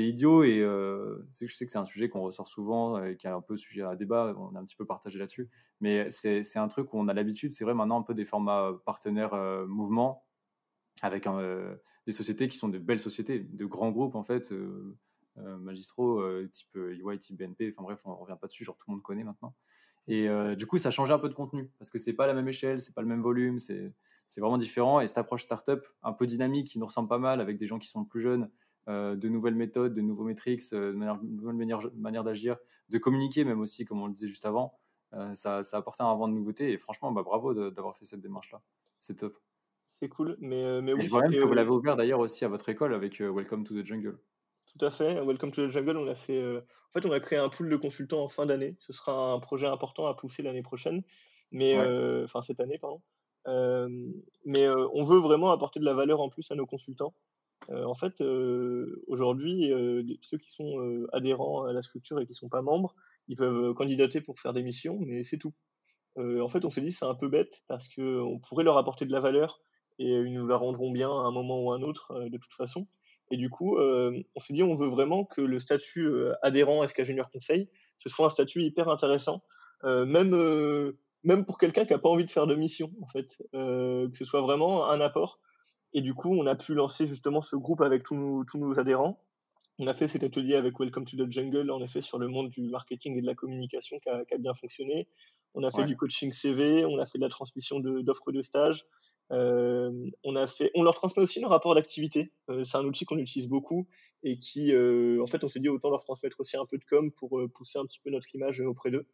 idiot 0.02 0.42
et 0.44 0.60
euh, 0.60 1.26
je 1.40 1.54
sais 1.54 1.66
que 1.66 1.72
c'est 1.72 1.78
un 1.78 1.84
sujet 1.84 2.08
qu'on 2.08 2.22
ressort 2.22 2.48
souvent 2.48 3.02
et 3.04 3.16
qui 3.16 3.26
est 3.26 3.30
un 3.30 3.42
peu 3.42 3.56
sujet 3.56 3.82
à 3.82 3.94
débat, 3.96 4.34
on 4.38 4.54
est 4.54 4.58
un 4.58 4.64
petit 4.64 4.76
peu 4.76 4.86
partagé 4.86 5.18
là-dessus, 5.18 5.50
mais 5.80 6.08
c'est 6.10 6.58
un 6.58 6.68
truc 6.68 6.94
où 6.94 6.98
on 6.98 7.08
a 7.08 7.14
l'habitude, 7.14 7.50
c'est 7.50 7.64
vrai 7.64 7.74
maintenant 7.74 7.98
un 8.00 8.02
peu 8.02 8.14
des 8.14 8.24
formats 8.24 8.72
partenaires 8.86 9.34
euh, 9.34 9.66
mouvements 9.66 10.24
avec 11.02 11.26
euh, 11.26 11.76
des 12.06 12.12
sociétés 12.12 12.48
qui 12.48 12.56
sont 12.56 12.68
de 12.68 12.78
belles 12.78 13.00
sociétés, 13.00 13.40
de 13.40 13.66
grands 13.66 13.90
groupes 13.90 14.14
en 14.14 14.22
fait, 14.22 14.52
euh, 14.52 14.96
euh, 15.38 15.58
magistraux 15.58 16.20
euh, 16.20 16.48
type 16.50 16.74
euh, 16.76 16.94
EY, 16.94 17.18
type 17.18 17.36
BNP, 17.36 17.70
enfin 17.70 17.82
bref, 17.82 18.00
on 18.06 18.10
ne 18.10 18.16
revient 18.16 18.36
pas 18.40 18.46
dessus, 18.46 18.64
genre 18.64 18.76
tout 18.76 18.86
le 18.88 18.94
monde 18.94 19.02
connaît 19.02 19.24
maintenant. 19.24 19.54
Et 20.08 20.28
euh, 20.28 20.54
du 20.54 20.66
coup, 20.66 20.78
ça 20.78 20.90
change 20.90 21.10
un 21.10 21.18
peu 21.18 21.28
de 21.28 21.34
contenu 21.34 21.70
parce 21.78 21.90
que 21.90 21.98
c'est 21.98 22.14
pas 22.14 22.26
la 22.26 22.34
même 22.34 22.46
échelle, 22.48 22.80
c'est 22.80 22.94
pas 22.94 23.02
le 23.02 23.08
même 23.08 23.22
volume, 23.22 23.58
c'est 23.58 23.92
vraiment 24.38 24.58
différent. 24.58 25.00
Et 25.00 25.06
cette 25.06 25.18
approche 25.18 25.42
startup, 25.42 25.86
un 26.02 26.12
peu 26.12 26.26
dynamique, 26.26 26.68
qui 26.68 26.78
nous 26.78 26.86
ressemble 26.86 27.08
pas 27.08 27.18
mal 27.18 27.40
avec 27.40 27.56
des 27.56 27.66
gens 27.66 27.78
qui 27.78 27.88
sont 27.88 28.04
plus 28.04 28.20
jeunes, 28.20 28.48
euh, 28.88 29.16
de 29.16 29.28
nouvelles 29.28 29.56
méthodes, 29.56 29.94
de 29.94 30.00
nouveaux 30.00 30.22
métriques, 30.22 30.62
euh, 30.72 30.92
de 30.92 30.96
manière, 30.96 31.18
de 31.18 31.26
nouvelles 31.26 31.56
manières, 31.56 31.80
manières 31.96 32.22
d'agir, 32.22 32.56
de 32.88 32.98
communiquer 32.98 33.44
même 33.44 33.60
aussi, 33.60 33.84
comme 33.84 34.00
on 34.00 34.06
le 34.06 34.12
disait 34.12 34.28
juste 34.28 34.46
avant. 34.46 34.78
Euh, 35.12 35.34
ça, 35.34 35.64
ça 35.64 35.76
a 35.76 35.80
apporté 35.80 36.04
un 36.04 36.14
vent 36.14 36.28
de 36.28 36.34
nouveauté 36.34 36.70
et 36.70 36.78
franchement, 36.78 37.10
bah, 37.10 37.24
bravo 37.24 37.52
d'avoir 37.52 37.96
fait 37.96 38.04
cette 38.04 38.20
démarche-là. 38.20 38.62
C'est 39.00 39.16
top. 39.16 39.36
C'est 39.90 40.08
cool. 40.08 40.36
Mais, 40.38 40.80
mais 40.82 40.92
Et 40.92 40.94
oui, 40.94 41.02
je 41.02 41.08
vois 41.10 41.22
même 41.22 41.32
que 41.32 41.44
vous 41.44 41.54
l'avez 41.54 41.70
ouvert 41.70 41.96
d'ailleurs 41.96 42.20
aussi 42.20 42.44
à 42.44 42.48
votre 42.48 42.68
école 42.68 42.94
avec 42.94 43.18
Welcome 43.18 43.64
to 43.64 43.74
the 43.74 43.84
Jungle. 43.84 44.20
Tout 44.78 44.84
à 44.84 44.90
fait. 44.90 45.20
Welcome 45.22 45.52
to 45.52 45.66
the 45.66 45.70
Jungle, 45.70 45.96
on 45.96 46.06
a 46.08 46.14
fait. 46.14 46.38
euh, 46.38 46.60
En 46.94 47.00
fait, 47.00 47.08
on 47.08 47.12
a 47.12 47.20
créé 47.20 47.38
un 47.38 47.48
pool 47.48 47.70
de 47.70 47.76
consultants 47.76 48.22
en 48.22 48.28
fin 48.28 48.44
d'année. 48.46 48.76
Ce 48.78 48.92
sera 48.92 49.32
un 49.32 49.38
projet 49.40 49.66
important 49.66 50.06
à 50.06 50.14
pousser 50.14 50.42
l'année 50.42 50.62
prochaine, 50.62 51.02
mais 51.50 51.78
Ouais. 51.78 51.84
euh, 51.86 52.24
enfin 52.24 52.42
cette 52.42 52.60
année, 52.60 52.78
pardon. 52.78 53.00
mais 54.44 54.68
on 54.92 55.02
veut 55.02 55.18
vraiment 55.18 55.50
apporter 55.50 55.80
de 55.80 55.84
la 55.84 55.94
valeur 55.94 56.20
en 56.20 56.28
plus 56.28 56.50
à 56.50 56.54
nos 56.56 56.66
consultants. 56.66 57.14
en 57.70 57.94
fait, 57.94 58.20
aujourd'hui, 59.06 59.70
ceux 60.22 60.36
qui 60.38 60.50
sont 60.50 61.06
adhérents 61.12 61.64
à 61.64 61.72
la 61.72 61.80
structure 61.80 62.18
et 62.20 62.26
qui 62.26 62.32
ne 62.32 62.36
sont 62.36 62.48
pas 62.48 62.62
membres, 62.62 62.94
ils 63.28 63.36
peuvent 63.36 63.72
candidater 63.74 64.20
pour 64.20 64.38
faire 64.40 64.52
des 64.52 64.62
missions, 64.62 64.98
mais 65.00 65.24
c'est 65.24 65.38
tout. 65.38 65.54
en 66.18 66.48
fait, 66.48 66.64
on 66.64 66.70
s'est 66.70 66.82
dit 66.82 66.92
c'est 66.92 67.06
un 67.06 67.14
peu 67.14 67.28
bête 67.28 67.62
parce 67.68 67.88
qu'on 67.88 68.40
pourrait 68.46 68.64
leur 68.64 68.76
apporter 68.78 69.06
de 69.06 69.12
la 69.12 69.20
valeur 69.20 69.60
et 69.98 70.10
ils 70.12 70.34
nous 70.34 70.46
la 70.46 70.56
rendront 70.56 70.90
bien 70.90 71.08
à 71.08 71.24
un 71.24 71.30
moment 71.30 71.62
ou 71.62 71.72
à 71.72 71.76
un 71.76 71.82
autre 71.82 72.28
de 72.28 72.36
toute 72.36 72.52
façon. 72.52 72.86
Et 73.30 73.36
du 73.36 73.50
coup, 73.50 73.76
on 73.78 74.40
s'est 74.40 74.54
dit 74.54 74.62
on 74.62 74.76
veut 74.76 74.88
vraiment 74.88 75.24
que 75.24 75.40
le 75.40 75.58
statut 75.58 76.08
adhérent 76.42 76.86
SK 76.86 77.02
Junior 77.04 77.30
Conseil, 77.30 77.68
ce 77.96 78.08
soit 78.08 78.26
un 78.26 78.30
statut 78.30 78.62
hyper 78.62 78.88
intéressant, 78.88 79.42
même 79.82 80.94
même 81.24 81.44
pour 81.44 81.58
quelqu'un 81.58 81.84
qui 81.84 81.92
n'a 81.92 81.98
pas 81.98 82.08
envie 82.08 82.24
de 82.24 82.30
faire 82.30 82.46
de 82.46 82.54
mission, 82.54 82.92
en 83.02 83.08
fait, 83.08 83.42
que 83.52 84.10
ce 84.12 84.24
soit 84.24 84.42
vraiment 84.42 84.88
un 84.88 85.00
apport. 85.00 85.40
Et 85.92 86.02
du 86.02 86.14
coup, 86.14 86.34
on 86.34 86.46
a 86.46 86.54
pu 86.54 86.74
lancer 86.74 87.06
justement 87.06 87.40
ce 87.40 87.56
groupe 87.56 87.80
avec 87.80 88.02
tous 88.02 88.14
nos, 88.14 88.44
tous 88.44 88.58
nos 88.58 88.78
adhérents. 88.78 89.18
On 89.78 89.86
a 89.86 89.94
fait 89.94 90.08
cet 90.08 90.24
atelier 90.24 90.54
avec 90.54 90.78
Welcome 90.78 91.04
to 91.04 91.16
the 91.16 91.30
Jungle, 91.30 91.70
en 91.70 91.82
effet, 91.82 92.00
sur 92.00 92.18
le 92.18 92.28
monde 92.28 92.50
du 92.50 92.62
marketing 92.62 93.16
et 93.16 93.20
de 93.20 93.26
la 93.26 93.34
communication 93.34 93.98
qui 94.00 94.08
a, 94.08 94.24
qui 94.24 94.34
a 94.34 94.38
bien 94.38 94.54
fonctionné. 94.54 95.08
On 95.54 95.64
a 95.64 95.70
fait 95.70 95.84
du 95.84 95.96
coaching 95.96 96.32
CV, 96.32 96.84
on 96.84 96.98
a 96.98 97.06
fait 97.06 97.18
de 97.18 97.24
la 97.24 97.30
transmission 97.30 97.80
d'offres 97.80 98.30
de, 98.30 98.42
stage. 98.42 98.84
Euh, 99.32 99.90
on, 100.22 100.36
a 100.36 100.46
fait, 100.46 100.70
on 100.74 100.82
leur 100.82 100.94
transmet 100.94 101.22
aussi 101.22 101.40
nos 101.40 101.48
rapports 101.48 101.74
d'activité. 101.74 102.32
Euh, 102.48 102.64
c'est 102.64 102.76
un 102.76 102.84
outil 102.84 103.04
qu'on 103.04 103.18
utilise 103.18 103.48
beaucoup 103.48 103.88
et 104.22 104.38
qui, 104.38 104.72
euh, 104.72 105.22
en 105.22 105.26
fait, 105.26 105.42
on 105.42 105.48
s'est 105.48 105.60
dit 105.60 105.68
autant 105.68 105.90
leur 105.90 106.04
transmettre 106.04 106.40
aussi 106.40 106.56
un 106.56 106.66
peu 106.66 106.78
de 106.78 106.84
com 106.84 107.10
pour 107.12 107.40
pousser 107.54 107.78
un 107.78 107.86
petit 107.86 108.00
peu 108.00 108.10
notre 108.10 108.32
image 108.34 108.60
auprès 108.60 108.90
d'eux. 108.90 109.06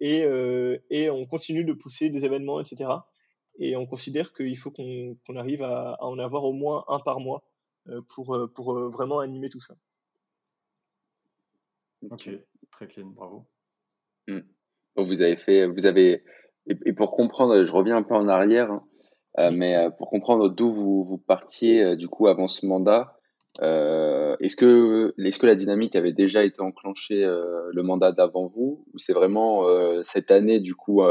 Et, 0.00 0.20
et, 0.90 1.10
on 1.10 1.26
continue 1.26 1.64
de 1.64 1.72
pousser 1.72 2.08
des 2.08 2.24
événements, 2.24 2.60
etc. 2.60 2.90
Et 3.58 3.74
on 3.76 3.84
considère 3.84 4.32
qu'il 4.32 4.56
faut 4.56 4.70
qu'on 4.70 5.36
arrive 5.36 5.62
à, 5.62 5.96
en 6.00 6.18
avoir 6.20 6.44
au 6.44 6.52
moins 6.52 6.84
un 6.86 7.00
par 7.00 7.18
mois 7.18 7.42
pour, 8.14 8.38
pour 8.54 8.78
vraiment 8.90 9.18
animer 9.18 9.48
tout 9.48 9.60
ça. 9.60 9.74
Ok, 12.08 12.30
très 12.70 12.86
clean, 12.86 13.06
bravo. 13.06 13.46
Hmm. 14.28 14.40
vous 14.96 15.20
avez 15.20 15.36
fait, 15.36 15.66
vous 15.66 15.84
avez, 15.84 16.22
et, 16.66 16.92
pour 16.92 17.10
comprendre, 17.10 17.64
je 17.64 17.72
reviens 17.72 17.96
un 17.96 18.02
peu 18.02 18.14
en 18.14 18.28
arrière, 18.28 18.70
mais 19.38 19.76
euh, 19.76 19.90
pour 19.90 20.10
comprendre 20.10 20.48
d'où 20.48 20.68
vous, 20.68 21.04
vous 21.04 21.18
partiez 21.18 21.82
euh, 21.82 21.96
du 21.96 22.08
coup 22.08 22.26
avant 22.26 22.48
ce 22.48 22.66
mandat, 22.66 23.16
est-ce 23.60 24.56
que, 24.56 25.14
est 25.18 25.38
que 25.38 25.46
la 25.46 25.54
dynamique 25.54 25.96
avait 25.96 26.12
déjà 26.12 26.44
été 26.44 26.62
enclenchée 26.62 27.20
le 27.24 27.82
mandat 27.82 28.12
d'avant 28.12 28.46
vous? 28.46 28.86
Ou 28.94 28.98
c'est 28.98 29.12
vraiment 29.12 29.64
cette 30.02 30.30
année 30.30 30.60
du 30.60 30.74
coup 30.74 31.02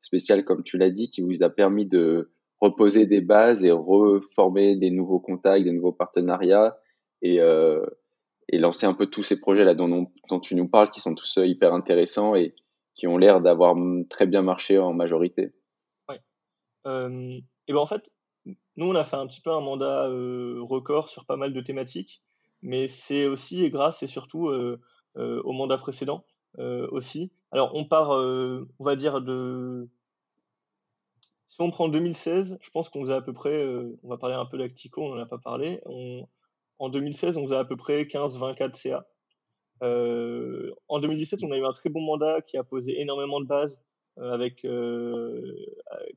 spéciale 0.00 0.44
comme 0.44 0.64
tu 0.64 0.78
l'as 0.78 0.90
dit 0.90 1.10
qui 1.10 1.20
vous 1.20 1.44
a 1.44 1.50
permis 1.50 1.86
de 1.86 2.32
reposer 2.60 3.06
des 3.06 3.20
bases 3.20 3.62
et 3.62 3.70
reformer 3.70 4.74
des 4.74 4.90
nouveaux 4.90 5.20
contacts, 5.20 5.64
des 5.64 5.70
nouveaux 5.70 5.92
partenariats 5.92 6.76
et, 7.20 7.36
et 7.36 8.58
lancer 8.58 8.86
un 8.86 8.94
peu 8.94 9.06
tous 9.06 9.22
ces 9.22 9.38
projets 9.38 9.64
là 9.64 9.74
dont, 9.74 10.10
dont, 10.28 10.40
tu 10.40 10.56
nous 10.56 10.66
parles 10.66 10.90
qui 10.90 11.00
sont 11.00 11.14
tous 11.14 11.38
hyper 11.44 11.72
intéressants 11.72 12.34
et 12.34 12.54
qui 12.96 13.06
ont 13.06 13.18
l'air 13.18 13.42
d'avoir 13.42 13.76
très 14.10 14.26
bien 14.26 14.42
marché 14.42 14.78
en 14.78 14.92
majorité? 14.92 15.52
Ouais. 16.08 16.20
Et 17.72 17.74
ben 17.74 17.80
en 17.80 17.86
fait, 17.86 18.12
nous, 18.76 18.86
on 18.86 18.94
a 18.94 19.02
fait 19.02 19.16
un 19.16 19.26
petit 19.26 19.40
peu 19.40 19.50
un 19.50 19.62
mandat 19.62 20.06
euh, 20.10 20.60
record 20.60 21.08
sur 21.08 21.24
pas 21.24 21.36
mal 21.36 21.54
de 21.54 21.60
thématiques, 21.62 22.22
mais 22.60 22.86
c'est 22.86 23.26
aussi 23.26 23.64
et 23.64 23.70
grâce 23.70 24.02
et 24.02 24.06
surtout 24.06 24.50
euh, 24.50 24.78
euh, 25.16 25.40
au 25.44 25.52
mandat 25.52 25.78
précédent 25.78 26.26
aussi. 26.58 27.32
Alors, 27.50 27.74
on 27.74 27.86
part, 27.86 28.10
on 28.10 28.84
va 28.84 28.94
dire, 28.94 29.22
de. 29.22 29.88
Si 31.46 31.56
on 31.60 31.70
prend 31.70 31.88
2016, 31.88 32.58
je 32.60 32.70
pense 32.70 32.90
qu'on 32.90 33.00
faisait 33.00 33.14
à 33.14 33.22
peu 33.22 33.32
près, 33.32 33.66
on 34.02 34.10
va 34.10 34.18
parler 34.18 34.34
un 34.34 34.44
peu 34.44 34.58
d'Actico, 34.58 35.02
on 35.02 35.14
n'en 35.14 35.22
a 35.22 35.24
pas 35.24 35.38
parlé. 35.38 35.80
en 36.78 36.90
2016, 36.90 37.38
on 37.38 37.44
faisait 37.44 37.56
à 37.56 37.64
peu 37.64 37.78
près 37.78 38.02
15-24 38.02 38.74
CA. 38.74 39.06
en 39.80 41.00
2017, 41.00 41.40
on 41.42 41.52
a 41.52 41.56
eu 41.56 41.64
un 41.64 41.72
très 41.72 41.88
bon 41.88 42.02
mandat 42.02 42.42
qui 42.42 42.58
a 42.58 42.64
posé 42.64 43.00
énormément 43.00 43.40
de 43.40 43.46
bases 43.46 43.80
avec, 44.20 44.64
euh, 44.64 45.54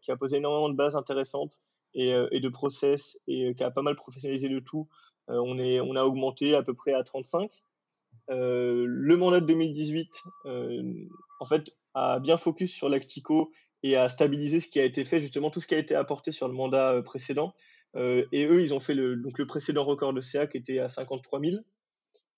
qui 0.01 0.11
a 0.11 0.17
posé 0.17 0.37
énormément 0.37 0.69
de 0.69 0.75
bases 0.75 0.95
intéressantes 0.95 1.59
et, 1.93 2.13
euh, 2.13 2.27
de 2.31 2.49
process 2.49 3.19
et 3.27 3.53
qui 3.55 3.63
a 3.63 3.71
pas 3.71 3.81
mal 3.81 3.95
professionnalisé 3.95 4.49
le 4.49 4.61
tout. 4.61 4.87
on, 5.27 5.57
est, 5.57 5.79
on 5.79 5.95
a 5.95 6.03
augmenté 6.03 6.55
à 6.55 6.61
peu 6.61 6.73
près 6.73 6.93
à 6.93 7.03
35. 7.03 7.51
le 8.29 9.15
mandat 9.15 9.39
de 9.39 9.45
2018, 9.45 10.23
en 11.39 11.45
fait, 11.45 11.71
a 11.93 12.19
bien 12.19 12.37
focus 12.37 12.73
sur 12.73 12.89
l'Actico 12.89 13.51
et 13.83 13.95
a 13.95 14.09
stabilisé 14.09 14.59
ce 14.59 14.67
qui 14.67 14.79
a 14.79 14.83
été 14.83 15.05
fait, 15.05 15.19
justement 15.19 15.49
tout 15.49 15.61
ce 15.61 15.67
qui 15.67 15.75
a 15.75 15.77
été 15.77 15.95
apporté 15.95 16.31
sur 16.31 16.47
le 16.47 16.53
mandat 16.53 17.01
précédent. 17.03 17.53
et 17.95 18.45
eux, 18.45 18.61
ils 18.61 18.73
ont 18.73 18.79
fait 18.79 18.93
le, 18.93 19.15
donc 19.15 19.39
le 19.39 19.47
précédent 19.47 19.85
record 19.85 20.13
de 20.13 20.21
CA 20.21 20.47
qui 20.47 20.57
était 20.57 20.79
à 20.79 20.89
53 20.89 21.39
000. 21.39 21.57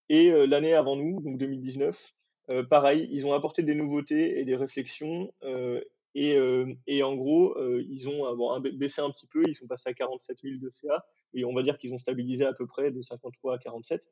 Et 0.09 0.31
l'année 0.47 0.73
avant 0.73 0.95
nous, 0.95 1.21
donc 1.21 1.37
2019, 1.37 2.13
euh, 2.51 2.63
pareil, 2.63 3.07
ils 3.11 3.27
ont 3.27 3.33
apporté 3.33 3.63
des 3.63 3.75
nouveautés 3.75 4.39
et 4.39 4.45
des 4.45 4.55
réflexions. 4.55 5.33
Euh, 5.43 5.81
et, 6.15 6.37
euh, 6.37 6.73
et, 6.87 7.03
en 7.03 7.15
gros, 7.15 7.55
ils 7.79 8.09
ont 8.09 8.35
bon, 8.35 8.59
baissé 8.59 9.01
un 9.01 9.11
petit 9.11 9.27
peu, 9.27 9.43
ils 9.47 9.55
sont 9.55 9.67
passés 9.67 9.89
à 9.89 9.93
47 9.93 10.39
000 10.41 10.55
de 10.59 10.69
CA, 10.71 11.05
et 11.33 11.45
on 11.45 11.53
va 11.53 11.61
dire 11.61 11.77
qu'ils 11.77 11.93
ont 11.93 11.99
stabilisé 11.99 12.43
à 12.43 12.53
peu 12.53 12.65
près 12.65 12.91
de 12.91 13.01
53 13.01 13.55
à 13.55 13.57
47. 13.59 14.07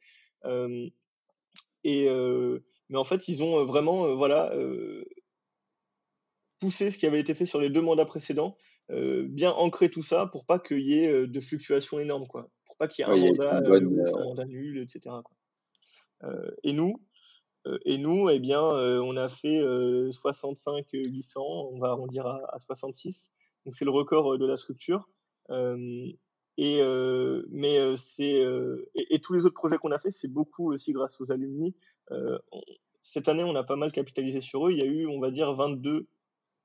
et, 1.83 2.07
mais 2.89 2.97
en 2.97 3.03
fait, 3.03 3.27
ils 3.27 3.41
ont 3.41 3.65
vraiment 3.65 4.15
voilà, 4.15 4.53
poussé 6.59 6.91
ce 6.91 6.99
qui 6.99 7.07
avait 7.07 7.19
été 7.19 7.33
fait 7.33 7.47
sur 7.47 7.59
les 7.59 7.71
deux 7.71 7.81
mandats 7.81 8.05
précédents, 8.05 8.55
bien 8.89 9.51
ancrer 9.53 9.89
tout 9.89 10.03
ça 10.03 10.27
pour 10.27 10.45
pas 10.45 10.59
qu'il 10.59 10.85
y 10.85 10.99
ait 10.99 11.25
de 11.25 11.39
fluctuations 11.39 11.99
énormes, 11.99 12.27
quoi. 12.27 12.51
pour 12.65 12.77
pas 12.77 12.87
qu'il 12.87 13.03
y 13.03 13.09
ait 13.09 13.11
un, 13.11 13.17
mandat, 13.17 13.57
un 13.57 14.23
mandat 14.25 14.45
nul, 14.45 14.77
etc. 14.77 15.15
Quoi. 15.23 16.37
et 16.61 16.73
nous, 16.73 16.99
euh, 16.99 17.14
et 17.85 17.97
nous, 17.97 18.29
eh 18.29 18.39
bien, 18.39 18.61
euh, 18.61 19.01
on 19.01 19.17
a 19.17 19.29
fait 19.29 19.61
65 20.11 20.85
euh, 20.93 21.03
800, 21.03 21.41
on 21.41 21.79
va 21.79 21.89
arrondir 21.89 22.27
à, 22.27 22.59
66. 22.59 23.31
Donc 23.65 23.75
c'est 23.75 23.85
le 23.85 23.91
record 23.91 24.37
de 24.37 24.45
la 24.45 24.57
structure. 24.57 25.09
Et, 26.57 26.81
mais 27.49 27.97
c'est 27.97 28.43
et, 28.95 29.19
tous 29.19 29.33
les 29.33 29.45
autres 29.45 29.55
projets 29.55 29.77
qu'on 29.77 29.91
a 29.91 29.99
fait, 29.99 30.11
c'est 30.11 30.27
beaucoup 30.27 30.71
aussi 30.71 30.93
grâce 30.93 31.19
aux 31.19 31.31
alumni. 31.31 31.75
cette 32.99 33.27
année, 33.27 33.43
on 33.43 33.55
a 33.55 33.63
pas 33.63 33.75
mal 33.75 33.91
capitalisé 33.91 34.41
sur 34.41 34.67
eux. 34.67 34.71
Il 34.71 34.77
y 34.77 34.83
a 34.83 34.85
eu, 34.85 35.07
on 35.07 35.19
va 35.19 35.31
dire, 35.31 35.53
22. 35.53 36.07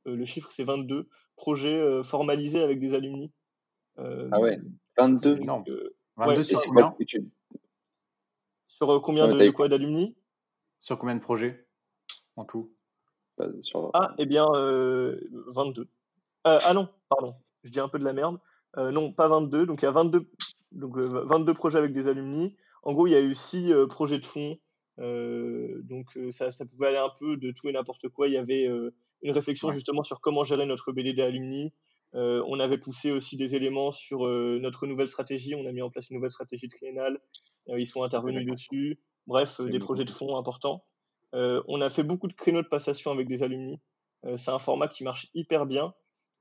le 0.05 0.25
chiffre, 0.27 0.51
c'est 0.51 0.65
22 0.65 1.09
projets 1.37 2.03
formalisés 2.03 2.63
avec 2.63 2.79
des 2.79 2.95
alumni. 2.95 3.33
ah 3.97 4.41
ouais, 4.41 4.61
22. 4.99 5.39
énorme. 5.39 5.65
22 6.17 6.43
sur 6.43 6.63
combien 6.63 6.95
Sur 8.67 9.03
combien 9.03 9.29
de, 9.29 9.39
de 9.39 9.51
quoi 9.51 9.69
d'alumni? 9.69 10.15
Sur 10.81 10.99
combien 10.99 11.15
de 11.15 11.21
projets 11.21 11.67
en 12.37 12.45
tout? 12.45 12.73
Ah, 13.95 14.15
eh 14.19 14.27
bien, 14.27 14.47
22. 14.47 15.83
Euh, 15.83 15.85
euh, 16.47 16.59
ah 16.63 16.75
non, 16.75 16.89
pardon, 17.09 17.35
je 17.65 17.71
dis 17.71 17.81
un 17.81 17.89
peu 17.89 17.99
de 17.99 18.05
la 18.05 18.13
merde. 18.13 18.39
Euh, 18.77 18.91
non, 18.91 19.13
pas 19.13 19.29
22. 19.29 19.67
Donc 19.67 19.83
il 19.83 19.85
y 19.85 19.89
a 19.89 19.93
22, 19.93 20.31
donc, 20.73 20.97
22 20.97 21.55
projets 21.55 21.79
avec 21.79 21.93
des 21.93 22.09
alumni. 22.09 22.57
En 22.83 22.93
gros, 22.93 23.07
il 23.07 23.13
y 23.13 23.17
a 23.17 23.21
eu 23.21 23.35
6 23.35 23.73
projets 23.89 24.19
de 24.19 24.27
fonds. 24.27 24.59
donc 24.99 26.19
ça, 26.31 26.51
ça, 26.51 26.65
pouvait 26.65 26.89
aller 26.89 26.99
un 26.99 27.13
peu 27.19 27.37
de 27.37 27.51
tout 27.51 27.69
et 27.69 27.73
n'importe 27.73 28.09
quoi. 28.09 28.29
Il 28.29 28.35
y 28.35 28.39
avait 28.39 28.67
une 29.23 29.33
réflexion 29.33 29.71
justement 29.71 30.03
sur 30.03 30.21
comment 30.21 30.45
gérer 30.45 30.67
notre 30.67 30.93
BDD 30.93 31.21
alumni. 31.21 31.75
on 32.15 32.59
avait 32.59 32.79
poussé 32.79 33.11
aussi 33.11 33.37
des 33.37 33.55
éléments 33.55 33.91
sur 33.91 34.21
notre 34.27 34.87
nouvelle 34.87 35.09
stratégie. 35.09 35.55
On 35.55 35.67
a 35.67 35.73
mis 35.73 35.83
en 35.83 35.91
place 35.91 36.09
une 36.09 36.17
nouvelle 36.17 36.31
stratégie 36.31 36.69
triennale. 36.69 37.21
ils 37.67 37.87
sont 37.87 38.03
intervenus 38.03 38.47
dessus. 38.47 38.99
Bref, 39.31 39.61
des 39.61 39.79
projets 39.79 40.05
de 40.05 40.11
fonds 40.11 40.37
importants. 40.37 40.83
Euh, 41.37 41.63
on 41.69 41.81
a 41.81 41.89
fait 41.89 42.03
beaucoup 42.03 42.27
de 42.27 42.33
créneaux 42.33 42.63
de 42.63 42.67
passation 42.67 43.13
avec 43.13 43.29
des 43.29 43.45
alumni. 43.45 43.81
Euh, 44.27 44.37
c'est 44.37 44.51
un 44.51 44.59
format 44.59 44.89
qui 44.89 45.05
marche 45.05 45.29
hyper 45.35 45.67
bien. 45.67 45.95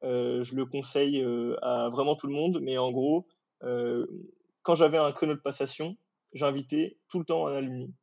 Euh, 0.03 0.43
je 0.43 0.55
le 0.55 0.65
conseille 0.65 1.23
à 1.61 1.89
vraiment 1.89 2.15
tout 2.15 2.25
le 2.25 2.33
monde. 2.33 2.57
Mais 2.63 2.79
en 2.79 2.91
gros, 2.91 3.27
quand 3.61 4.73
j'avais 4.73 4.97
un 4.97 5.11
créneau 5.11 5.35
de 5.35 5.39
passation, 5.39 5.97
j'invitais 6.33 6.97
tout 7.09 7.19
le 7.19 7.25
temps 7.25 7.45
un 7.45 7.57
alumni 7.57 7.93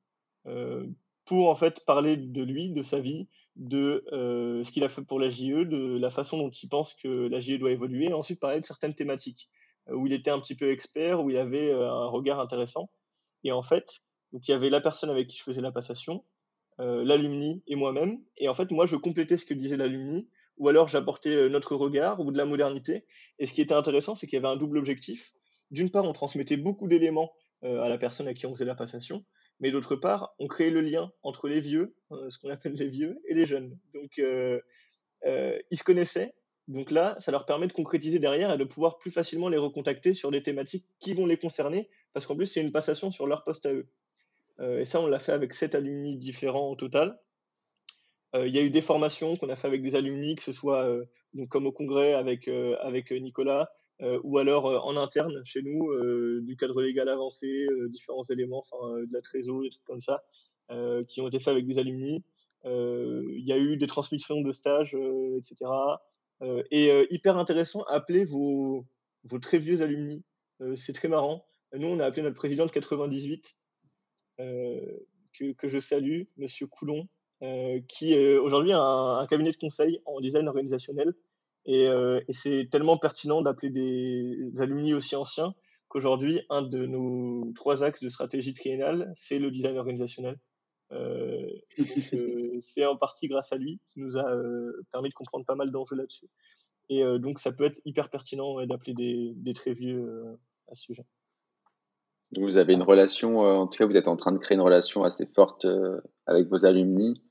pour 1.24 1.48
en 1.50 1.56
fait 1.56 1.84
parler 1.84 2.16
de 2.16 2.42
lui, 2.44 2.70
de 2.70 2.82
sa 2.82 3.00
vie, 3.00 3.26
de 3.56 4.04
ce 4.08 4.70
qu'il 4.70 4.84
a 4.84 4.88
fait 4.88 5.02
pour 5.02 5.18
la 5.18 5.30
JE, 5.30 5.64
de 5.64 5.98
la 5.98 6.10
façon 6.10 6.38
dont 6.38 6.50
il 6.50 6.68
pense 6.68 6.94
que 6.94 7.26
la 7.26 7.40
JE 7.40 7.58
doit 7.58 7.72
évoluer, 7.72 8.10
et 8.10 8.12
ensuite 8.12 8.38
parler 8.38 8.60
de 8.60 8.66
certaines 8.66 8.94
thématiques 8.94 9.50
où 9.88 10.06
il 10.06 10.12
était 10.12 10.30
un 10.30 10.38
petit 10.38 10.54
peu 10.54 10.70
expert, 10.70 11.24
où 11.24 11.30
il 11.30 11.38
avait 11.38 11.72
un 11.72 12.06
regard 12.06 12.38
intéressant. 12.38 12.88
Et 13.42 13.50
en 13.50 13.64
fait, 13.64 14.04
donc 14.36 14.46
il 14.48 14.50
y 14.50 14.54
avait 14.54 14.68
la 14.68 14.82
personne 14.82 15.08
avec 15.08 15.28
qui 15.28 15.38
je 15.38 15.42
faisais 15.42 15.62
la 15.62 15.72
passation, 15.72 16.22
euh, 16.78 17.02
l'alumni 17.02 17.62
et 17.66 17.74
moi-même. 17.74 18.18
Et 18.36 18.50
en 18.50 18.52
fait, 18.52 18.70
moi, 18.70 18.84
je 18.84 18.94
complétais 18.94 19.38
ce 19.38 19.46
que 19.46 19.54
disait 19.54 19.78
l'alumni, 19.78 20.28
ou 20.58 20.68
alors 20.68 20.88
j'apportais 20.88 21.34
euh, 21.34 21.48
notre 21.48 21.74
regard 21.74 22.20
ou 22.20 22.30
de 22.30 22.36
la 22.36 22.44
modernité. 22.44 23.06
Et 23.38 23.46
ce 23.46 23.54
qui 23.54 23.62
était 23.62 23.72
intéressant, 23.72 24.14
c'est 24.14 24.26
qu'il 24.26 24.36
y 24.36 24.44
avait 24.44 24.52
un 24.52 24.58
double 24.58 24.76
objectif. 24.76 25.32
D'une 25.70 25.90
part, 25.90 26.04
on 26.04 26.12
transmettait 26.12 26.58
beaucoup 26.58 26.86
d'éléments 26.86 27.32
euh, 27.64 27.80
à 27.80 27.88
la 27.88 27.96
personne 27.96 28.28
à 28.28 28.34
qui 28.34 28.44
on 28.44 28.54
faisait 28.54 28.66
la 28.66 28.74
passation, 28.74 29.24
mais 29.58 29.70
d'autre 29.70 29.96
part, 29.96 30.34
on 30.38 30.48
créait 30.48 30.68
le 30.68 30.82
lien 30.82 31.10
entre 31.22 31.48
les 31.48 31.60
vieux, 31.60 31.96
ce 32.28 32.36
qu'on 32.36 32.50
appelle 32.50 32.74
les 32.74 32.88
vieux, 32.88 33.18
et 33.26 33.32
les 33.32 33.46
jeunes. 33.46 33.78
Donc, 33.94 34.18
ils 34.18 35.78
se 35.78 35.82
connaissaient, 35.82 36.34
Donc 36.68 36.90
là, 36.90 37.16
ça 37.20 37.32
leur 37.32 37.46
permet 37.46 37.68
de 37.68 37.72
concrétiser 37.72 38.18
derrière 38.18 38.52
et 38.52 38.58
de 38.58 38.64
pouvoir 38.64 38.98
plus 38.98 39.10
facilement 39.10 39.48
les 39.48 39.56
recontacter 39.56 40.12
sur 40.12 40.30
des 40.30 40.42
thématiques 40.42 40.84
qui 40.98 41.14
vont 41.14 41.24
les 41.24 41.38
concerner, 41.38 41.88
parce 42.12 42.26
qu'en 42.26 42.36
plus, 42.36 42.44
c'est 42.44 42.60
une 42.60 42.72
passation 42.72 43.10
sur 43.10 43.26
leur 43.26 43.42
poste 43.42 43.64
à 43.64 43.72
eux. 43.72 43.88
Et 44.60 44.84
ça, 44.84 45.00
on 45.00 45.06
l'a 45.06 45.18
fait 45.18 45.32
avec 45.32 45.52
sept 45.52 45.74
alumni 45.74 46.16
différents 46.16 46.70
au 46.70 46.76
total. 46.76 47.18
Il 48.34 48.54
y 48.54 48.58
a 48.58 48.62
eu 48.62 48.70
des 48.70 48.82
formations 48.82 49.36
qu'on 49.36 49.48
a 49.48 49.56
fait 49.56 49.66
avec 49.66 49.82
des 49.82 49.94
alumni, 49.94 50.34
que 50.34 50.42
ce 50.42 50.52
soit 50.52 50.86
donc 51.34 51.48
comme 51.48 51.66
au 51.66 51.72
congrès 51.72 52.12
avec, 52.12 52.48
avec 52.48 53.10
Nicolas, 53.10 53.70
ou 54.22 54.38
alors 54.38 54.86
en 54.86 54.96
interne 54.96 55.40
chez 55.44 55.62
nous, 55.62 55.88
du 56.42 56.56
cadre 56.56 56.82
légal 56.82 57.08
avancé, 57.08 57.66
différents 57.88 58.24
éléments, 58.24 58.64
de 58.82 59.12
la 59.12 59.22
trésor, 59.22 59.62
des 59.62 59.70
trucs 59.70 59.84
comme 59.84 60.00
ça, 60.00 60.22
qui 61.08 61.20
ont 61.20 61.28
été 61.28 61.38
faits 61.38 61.52
avec 61.52 61.66
des 61.66 61.78
alumni. 61.78 62.24
Il 62.64 63.44
y 63.44 63.52
a 63.52 63.58
eu 63.58 63.76
des 63.76 63.86
transmissions 63.86 64.40
de 64.40 64.52
stages, 64.52 64.96
etc. 65.36 65.70
et 66.70 67.06
hyper 67.10 67.38
intéressant, 67.38 67.82
appelez 67.84 68.24
vos, 68.24 68.84
vos 69.24 69.38
très 69.38 69.58
vieux 69.58 69.82
alumni. 69.82 70.24
c'est 70.74 70.92
très 70.92 71.08
marrant. 71.08 71.46
Nous, 71.74 71.86
on 71.86 72.00
a 72.00 72.06
appelé 72.06 72.22
notre 72.22 72.36
président 72.36 72.66
de 72.66 72.70
98, 72.70 73.56
que, 74.38 75.52
que, 75.52 75.68
je 75.68 75.78
salue, 75.78 76.22
Monsieur 76.36 76.66
Coulon, 76.66 77.08
qui 77.88 78.14
est 78.14 78.38
aujourd'hui 78.38 78.72
un, 78.72 78.80
un, 79.18 79.26
cabinet 79.26 79.52
de 79.52 79.56
conseil 79.56 80.00
en 80.06 80.20
design 80.20 80.48
organisationnel. 80.48 81.14
Et, 81.64 81.84
et 81.84 82.32
c'est 82.32 82.68
tellement 82.70 82.96
pertinent 82.98 83.42
d'appeler 83.42 83.70
des 83.70 84.60
alumni 84.60 84.94
aussi 84.94 85.16
anciens 85.16 85.54
qu'aujourd'hui, 85.88 86.40
un 86.50 86.62
de 86.62 86.86
nos 86.86 87.52
trois 87.54 87.82
axes 87.82 88.02
de 88.02 88.08
stratégie 88.08 88.54
triennale, 88.54 89.12
c'est 89.14 89.38
le 89.38 89.50
design 89.50 89.78
organisationnel. 89.78 90.38
Euh, 90.92 91.48
euh, 91.78 92.56
c'est 92.60 92.86
en 92.86 92.96
partie 92.96 93.28
grâce 93.28 93.52
à 93.52 93.56
lui 93.56 93.80
qui 93.90 94.00
nous 94.00 94.18
a 94.18 94.30
euh, 94.30 94.84
permis 94.92 95.08
de 95.08 95.14
comprendre 95.14 95.44
pas 95.44 95.54
mal 95.54 95.70
d'enjeux 95.70 95.96
là-dessus. 95.96 96.28
Et 96.88 97.02
donc, 97.18 97.40
ça 97.40 97.50
peut 97.50 97.64
être 97.64 97.80
hyper 97.84 98.10
pertinent 98.10 98.64
d'appeler 98.64 98.94
des, 98.94 99.32
des, 99.34 99.54
très 99.54 99.74
vieux 99.74 100.38
à 100.70 100.76
ce 100.76 100.84
sujet. 100.84 101.04
Vous 102.34 102.56
avez 102.56 102.74
une 102.74 102.82
relation, 102.82 103.38
en 103.38 103.66
tout 103.66 103.78
cas, 103.78 103.86
vous 103.86 103.96
êtes 103.96 104.08
en 104.08 104.16
train 104.16 104.32
de 104.32 104.38
créer 104.38 104.56
une 104.56 104.62
relation 104.62 105.04
assez 105.04 105.26
forte 105.26 105.66
avec 106.26 106.48
vos 106.48 106.64
alumni. 106.64 107.22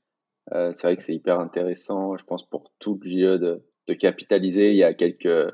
c'est 0.50 0.82
vrai 0.82 0.96
que 0.96 1.02
c'est 1.02 1.14
hyper 1.14 1.38
intéressant, 1.38 2.16
je 2.16 2.24
pense, 2.24 2.48
pour 2.48 2.72
tout 2.78 2.98
le 3.02 3.10
GIE 3.10 3.38
de, 3.38 3.62
de 3.88 3.94
capitaliser. 3.94 4.70
Il 4.70 4.76
y 4.76 4.84
a 4.84 4.94
quelques, 4.94 5.52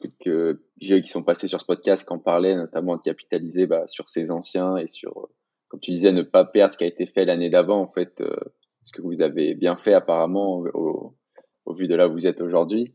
quelques 0.00 0.60
GIE 0.78 1.02
qui 1.02 1.10
sont 1.10 1.24
passés 1.24 1.48
sur 1.48 1.60
ce 1.60 1.66
podcast 1.66 2.06
qui 2.06 2.12
en 2.12 2.18
parlaient, 2.18 2.54
notamment 2.54 2.96
de 2.96 3.02
capitaliser 3.02 3.66
bah, 3.66 3.88
sur 3.88 4.08
ses 4.08 4.30
anciens 4.30 4.76
et 4.76 4.86
sur 4.86 5.28
comme 5.72 5.80
tu 5.80 5.92
disais, 5.92 6.12
ne 6.12 6.20
pas 6.20 6.44
perdre 6.44 6.74
ce 6.74 6.78
qui 6.78 6.84
a 6.84 6.86
été 6.86 7.06
fait 7.06 7.24
l'année 7.24 7.48
d'avant, 7.48 7.80
en 7.80 7.90
fait, 7.90 8.20
euh, 8.20 8.36
ce 8.84 8.92
que 8.92 9.00
vous 9.00 9.22
avez 9.22 9.54
bien 9.54 9.78
fait 9.78 9.94
apparemment 9.94 10.62
au, 10.74 11.16
vu 11.74 11.88
de 11.88 11.94
là 11.94 12.08
où 12.08 12.12
vous 12.12 12.26
êtes 12.26 12.42
aujourd'hui. 12.42 12.94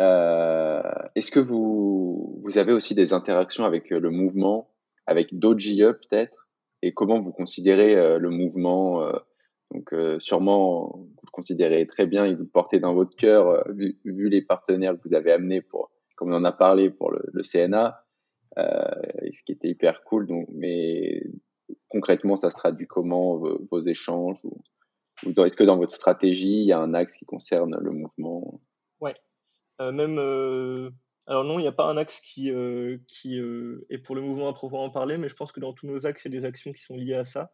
Euh, 0.00 0.82
est-ce 1.14 1.30
que 1.30 1.38
vous, 1.38 2.40
vous 2.42 2.58
avez 2.58 2.72
aussi 2.72 2.96
des 2.96 3.12
interactions 3.12 3.64
avec 3.64 3.92
euh, 3.92 4.00
le 4.00 4.10
mouvement, 4.10 4.71
avec 5.06 5.38
d'autres 5.38 5.60
JE 5.60 5.92
peut-être 5.92 6.48
Et 6.82 6.92
comment 6.92 7.18
vous 7.18 7.32
considérez 7.32 8.18
le 8.18 8.30
mouvement 8.30 9.06
Donc 9.70 9.94
sûrement, 10.18 10.92
vous 10.96 11.22
le 11.24 11.30
considérez 11.30 11.86
très 11.86 12.06
bien 12.06 12.24
et 12.24 12.34
vous 12.34 12.42
le 12.42 12.48
portez 12.48 12.80
dans 12.80 12.94
votre 12.94 13.16
cœur, 13.16 13.64
vu, 13.70 13.96
les 14.04 14.42
partenaires 14.42 14.94
que 14.94 15.08
vous 15.08 15.14
avez 15.14 15.32
amenés 15.32 15.62
pour, 15.62 15.90
comme 16.16 16.32
on 16.32 16.36
en 16.36 16.44
a 16.44 16.52
parlé 16.52 16.90
pour 16.90 17.10
le, 17.10 17.42
CNA, 17.42 18.04
ce 18.56 19.42
qui 19.44 19.52
était 19.52 19.68
hyper 19.68 20.02
cool. 20.04 20.26
Donc, 20.26 20.48
mais 20.52 21.22
concrètement, 21.88 22.36
ça 22.36 22.50
se 22.50 22.56
traduit 22.56 22.86
comment 22.86 23.36
vos 23.36 23.80
échanges 23.80 24.38
Est-ce 25.26 25.56
que 25.56 25.64
dans 25.64 25.76
votre 25.76 25.94
stratégie, 25.94 26.60
il 26.60 26.66
y 26.66 26.72
a 26.72 26.78
un 26.78 26.94
axe 26.94 27.16
qui 27.16 27.24
concerne 27.24 27.76
le 27.80 27.90
mouvement? 27.90 28.60
Ouais. 29.00 29.14
Euh, 29.80 29.92
même. 29.92 30.18
Euh, 30.18 30.90
alors, 31.26 31.44
non, 31.44 31.58
il 31.58 31.62
n'y 31.62 31.68
a 31.68 31.72
pas 31.72 31.88
un 31.88 31.96
axe 31.96 32.20
qui, 32.20 32.50
euh, 32.50 32.98
qui 33.06 33.38
est 33.38 33.98
pour 33.98 34.16
le 34.16 34.22
mouvement 34.22 34.48
à 34.48 34.52
proprement 34.52 34.90
parler, 34.90 35.18
mais 35.18 35.28
je 35.28 35.34
pense 35.34 35.52
que 35.52 35.60
dans 35.60 35.72
tous 35.72 35.86
nos 35.86 36.04
axes, 36.04 36.24
il 36.24 36.32
y 36.32 36.36
a 36.36 36.38
des 36.40 36.44
actions 36.44 36.72
qui 36.72 36.82
sont 36.82 36.96
liées 36.96 37.14
à 37.14 37.24
ça. 37.24 37.52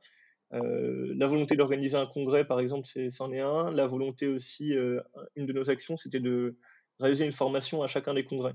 la 0.50 1.26
volonté 1.26 1.56
d'organiser 1.56 1.96
un 1.96 2.06
congrès, 2.06 2.46
par 2.46 2.60
exemple, 2.60 2.86
c'en 3.10 3.30
est, 3.32 3.40
un. 3.40 3.70
La 3.70 3.86
volonté 3.86 4.26
aussi, 4.26 4.72
une 5.36 5.46
de 5.46 5.52
nos 5.52 5.70
actions, 5.70 5.96
c'était 5.98 6.20
de 6.20 6.56
réaliser 6.98 7.26
une 7.26 7.32
formation 7.32 7.82
à 7.82 7.88
chacun 7.88 8.14
des 8.14 8.24
congrès. 8.24 8.54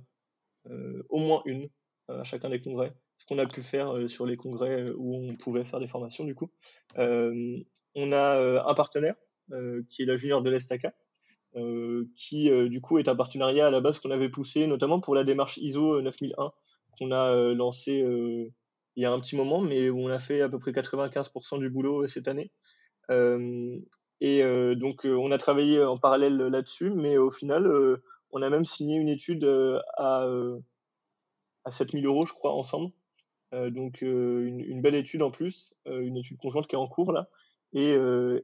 au 1.10 1.20
moins 1.20 1.44
une 1.46 1.70
à 2.08 2.24
chacun 2.24 2.50
des 2.50 2.62
congrès 2.62 2.94
ce 3.18 3.26
qu'on 3.26 3.40
a 3.40 3.46
pu 3.46 3.62
faire 3.62 3.96
euh, 3.96 4.08
sur 4.08 4.26
les 4.26 4.38
congrès 4.38 4.82
euh, 4.82 4.96
où 4.98 5.16
on 5.16 5.36
pouvait 5.36 5.64
faire 5.64 5.80
des 5.80 5.88
formations 5.88 6.24
du 6.24 6.36
coup. 6.36 6.52
Euh, 6.98 7.58
on 7.96 8.12
a 8.12 8.64
un 8.68 8.74
partenaire 8.74 9.16
qui 9.90 10.02
est 10.02 10.06
la 10.06 10.16
junior 10.16 10.42
de 10.42 10.50
l'Estaca, 10.50 10.94
qui 12.16 12.50
du 12.70 12.82
coup 12.82 12.98
est 12.98 13.08
un 13.08 13.16
partenariat 13.16 13.68
à 13.68 13.72
la 13.72 13.82
base 13.82 14.00
qu'on 14.00 14.12
avait 14.12 14.30
poussé 14.30 14.66
notamment 14.68 15.00
pour 15.00 15.14
la 15.14 15.24
démarche 15.24 15.58
ISO 15.58 16.02
9001 16.02 16.52
qu'on 16.98 17.12
a 17.12 17.54
lancé 17.54 18.04
il 18.96 19.02
y 19.04 19.06
a 19.06 19.12
un 19.12 19.20
petit 19.20 19.36
moment, 19.36 19.62
mais 19.62 19.90
où 19.90 20.00
on 20.00 20.10
a 20.10 20.20
fait 20.20 20.42
à 20.42 20.50
peu 20.50 20.60
près 20.60 20.72
95% 20.72 21.60
du 21.60 21.70
boulot 21.70 22.08
cette 22.08 22.28
année. 22.28 22.52
et 23.10 24.76
donc 24.76 25.06
on 25.06 25.32
a 25.32 25.38
travaillé 25.38 25.84
en 25.84 25.98
parallèle 25.98 26.38
là-dessus, 26.38 26.92
mais 26.92 27.18
au 27.18 27.30
final 27.30 27.72
on 28.32 28.42
a 28.42 28.50
même 28.50 28.66
signé 28.66 28.98
une 28.98 29.10
étude 29.10 29.46
à, 29.98 30.28
à 31.66 31.72
7000 31.72 32.06
euros, 32.06 32.26
je 32.26 32.34
crois, 32.34 32.54
ensemble, 32.54 32.92
euh, 33.54 33.70
donc 33.70 34.04
euh, 34.04 34.46
une, 34.46 34.82
belle 34.82 34.96
étude 34.96 35.22
en 35.22 35.32
plus, 35.32 35.74
euh, 35.88 36.02
une 36.02 36.18
étude 36.18 36.38
conjointe 36.38 36.68
qui 36.68 36.76
est 36.76 36.80
en 36.80 36.88
cours 36.88 37.12
là, 37.12 37.30
et, 37.74 37.96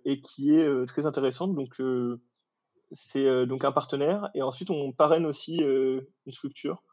et 0.06 0.22
qui 0.22 0.56
est 0.56 0.86
très 0.88 1.06
intéressante. 1.06 1.54
Donc 1.54 1.80
c'est 2.92 3.46
donc 3.46 3.64
un 3.66 3.72
partenaire, 3.72 4.30
et 4.34 4.42
ensuite 4.42 4.70
on 4.70 4.92
parraine 4.92 5.26
aussi 5.26 5.58
une 5.62 6.32
structure, 6.32 6.84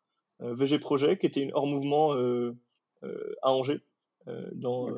VG 0.40 0.78
Projet, 0.78 1.18
qui 1.18 1.26
était 1.26 1.40
une 1.40 1.52
hors 1.54 1.66
mouvement 1.66 2.12
à 2.12 3.50
Angers, 3.50 3.80
dans, 4.52 4.90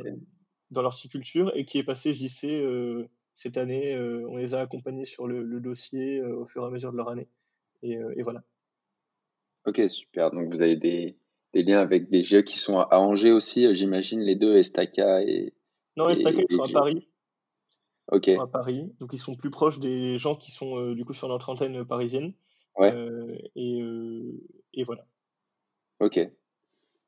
dans 0.71 0.83
l'horticulture, 0.83 1.53
et 1.55 1.65
qui 1.65 1.79
est 1.79 1.85
passé 1.85 2.15
JC 2.15 2.63
cette 3.35 3.57
année. 3.57 3.99
on 3.99 4.37
les 4.37 4.55
a 4.55 4.61
accompagnés 4.61 5.05
sur 5.05 5.27
le, 5.27 5.61
dossier 5.61 6.21
au 6.23 6.47
fur 6.47 6.65
et 6.65 6.67
à 6.67 6.71
mesure 6.71 6.93
de 6.93 6.97
leur 6.97 7.09
année. 7.09 7.29
Et, 7.83 7.99
et, 8.17 8.23
voilà. 8.23 8.43
Ok, 9.67 9.83
super. 9.89 10.31
Donc 10.31 10.49
vous 10.49 10.63
avez 10.63 10.77
des, 10.77 11.17
des 11.55 11.63
liens 11.63 11.81
avec 11.81 12.09
des 12.09 12.25
jeux 12.25 12.43
qui 12.43 12.59
sont 12.59 12.79
à 12.79 12.99
Angers 12.99 13.33
aussi, 13.33 13.67
euh, 13.67 13.75
j'imagine, 13.75 14.21
les 14.21 14.37
deux, 14.37 14.57
Estaca 14.57 15.23
et. 15.23 15.55
Non, 15.97 16.09
Estaca, 16.09 16.43
ils 16.49 16.55
sont 16.55 16.63
à 16.63 16.69
Paris. 16.69 17.08
À 18.11 18.47
Paris, 18.47 18.91
donc 19.01 19.11
ils 19.13 19.19
sont 19.19 19.35
plus 19.35 19.51
proches 19.51 19.81
des 19.81 20.17
gens 20.17 20.35
qui 20.35 20.51
sont 20.51 20.79
euh, 20.79 20.95
du 20.95 21.05
coup 21.05 21.13
sur 21.13 21.29
notre 21.29 21.51
antenne 21.51 21.85
parisienne. 21.85 22.33
Ouais. 22.77 22.93
Euh, 22.93 23.37
et, 23.55 23.83
et, 24.73 24.85
voilà. 24.85 25.05
Ok, 26.01 26.19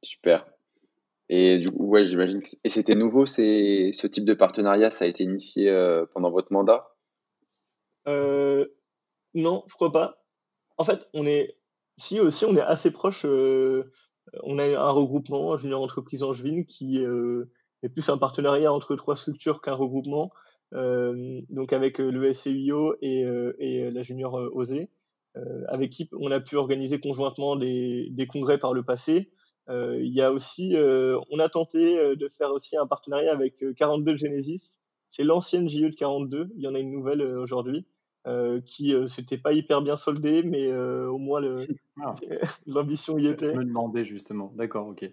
super. 0.02 0.46
Et 1.30 1.58
du 1.58 1.70
coup, 1.70 1.86
ouais, 1.86 2.06
j'imagine 2.06 2.42
que 2.42 2.50
et 2.64 2.70
c'était 2.70 2.96
nouveau, 2.96 3.24
c'est 3.24 3.92
ce 3.94 4.06
type 4.06 4.24
de 4.24 4.34
partenariat, 4.34 4.90
ça 4.90 5.06
a 5.06 5.08
été 5.08 5.24
initié 5.24 5.72
pendant 6.12 6.30
votre 6.30 6.52
mandat? 6.52 6.94
Non, 8.06 9.64
je 9.68 9.74
crois 9.74 9.92
pas. 9.92 10.24
En 10.76 10.84
fait, 10.84 11.06
on 11.14 11.24
est 11.24 11.56
si 11.98 12.18
aussi, 12.18 12.44
on 12.44 12.56
est 12.56 12.60
assez 12.60 12.90
proche 12.90 13.24
on 14.42 14.58
a 14.58 14.64
un 14.64 14.90
regroupement, 14.90 15.56
Junior 15.56 15.82
Entreprise 15.82 16.22
Angevine, 16.22 16.64
qui 16.64 17.04
euh, 17.04 17.50
est 17.82 17.88
plus 17.88 18.08
un 18.08 18.18
partenariat 18.18 18.72
entre 18.72 18.96
trois 18.96 19.16
structures 19.16 19.60
qu'un 19.60 19.74
regroupement, 19.74 20.30
euh, 20.32 20.38
donc 20.72 21.72
avec 21.72 22.00
euh, 22.00 22.10
le 22.10 22.32
SCIO 22.32 22.94
et, 23.02 23.24
et 23.58 23.90
la 23.90 24.02
Junior 24.02 24.34
Osé, 24.54 24.88
avec 25.68 25.90
qui 25.90 26.08
on 26.12 26.30
a 26.30 26.40
pu 26.40 26.56
organiser 26.56 27.00
conjointement 27.00 27.56
des, 27.56 28.08
des 28.10 28.26
congrès 28.26 28.58
par 28.58 28.72
le 28.72 28.82
passé. 28.82 29.30
Il 29.68 30.12
y 30.12 30.20
a 30.20 30.32
aussi, 30.32 30.74
on 30.76 31.38
a 31.38 31.48
tenté 31.48 32.16
de 32.16 32.28
faire 32.28 32.50
aussi 32.50 32.76
un 32.76 32.86
partenariat 32.86 33.32
avec 33.32 33.62
42 33.76 34.16
Genesis. 34.16 34.80
C'est 35.08 35.24
l'ancienne 35.24 35.68
JE 35.68 35.90
de 35.90 35.94
42. 35.94 36.50
Il 36.56 36.62
y 36.62 36.68
en 36.68 36.74
a 36.74 36.78
une 36.78 36.90
nouvelle 36.90 37.22
aujourd'hui. 37.22 37.86
Euh, 38.26 38.60
qui 38.60 38.94
euh, 38.94 39.06
s'était 39.06 39.38
pas 39.38 39.54
hyper 39.54 39.80
bien 39.80 39.96
soldé, 39.96 40.42
mais 40.42 40.66
euh, 40.66 41.08
au 41.08 41.16
moins 41.16 41.40
ah. 42.02 42.14
l'ambition 42.66 43.16
y 43.16 43.26
était. 43.26 43.46
Je 43.46 43.58
me 43.58 43.64
demandais 43.64 44.04
justement. 44.04 44.52
D'accord, 44.56 44.88
ok. 44.88 45.10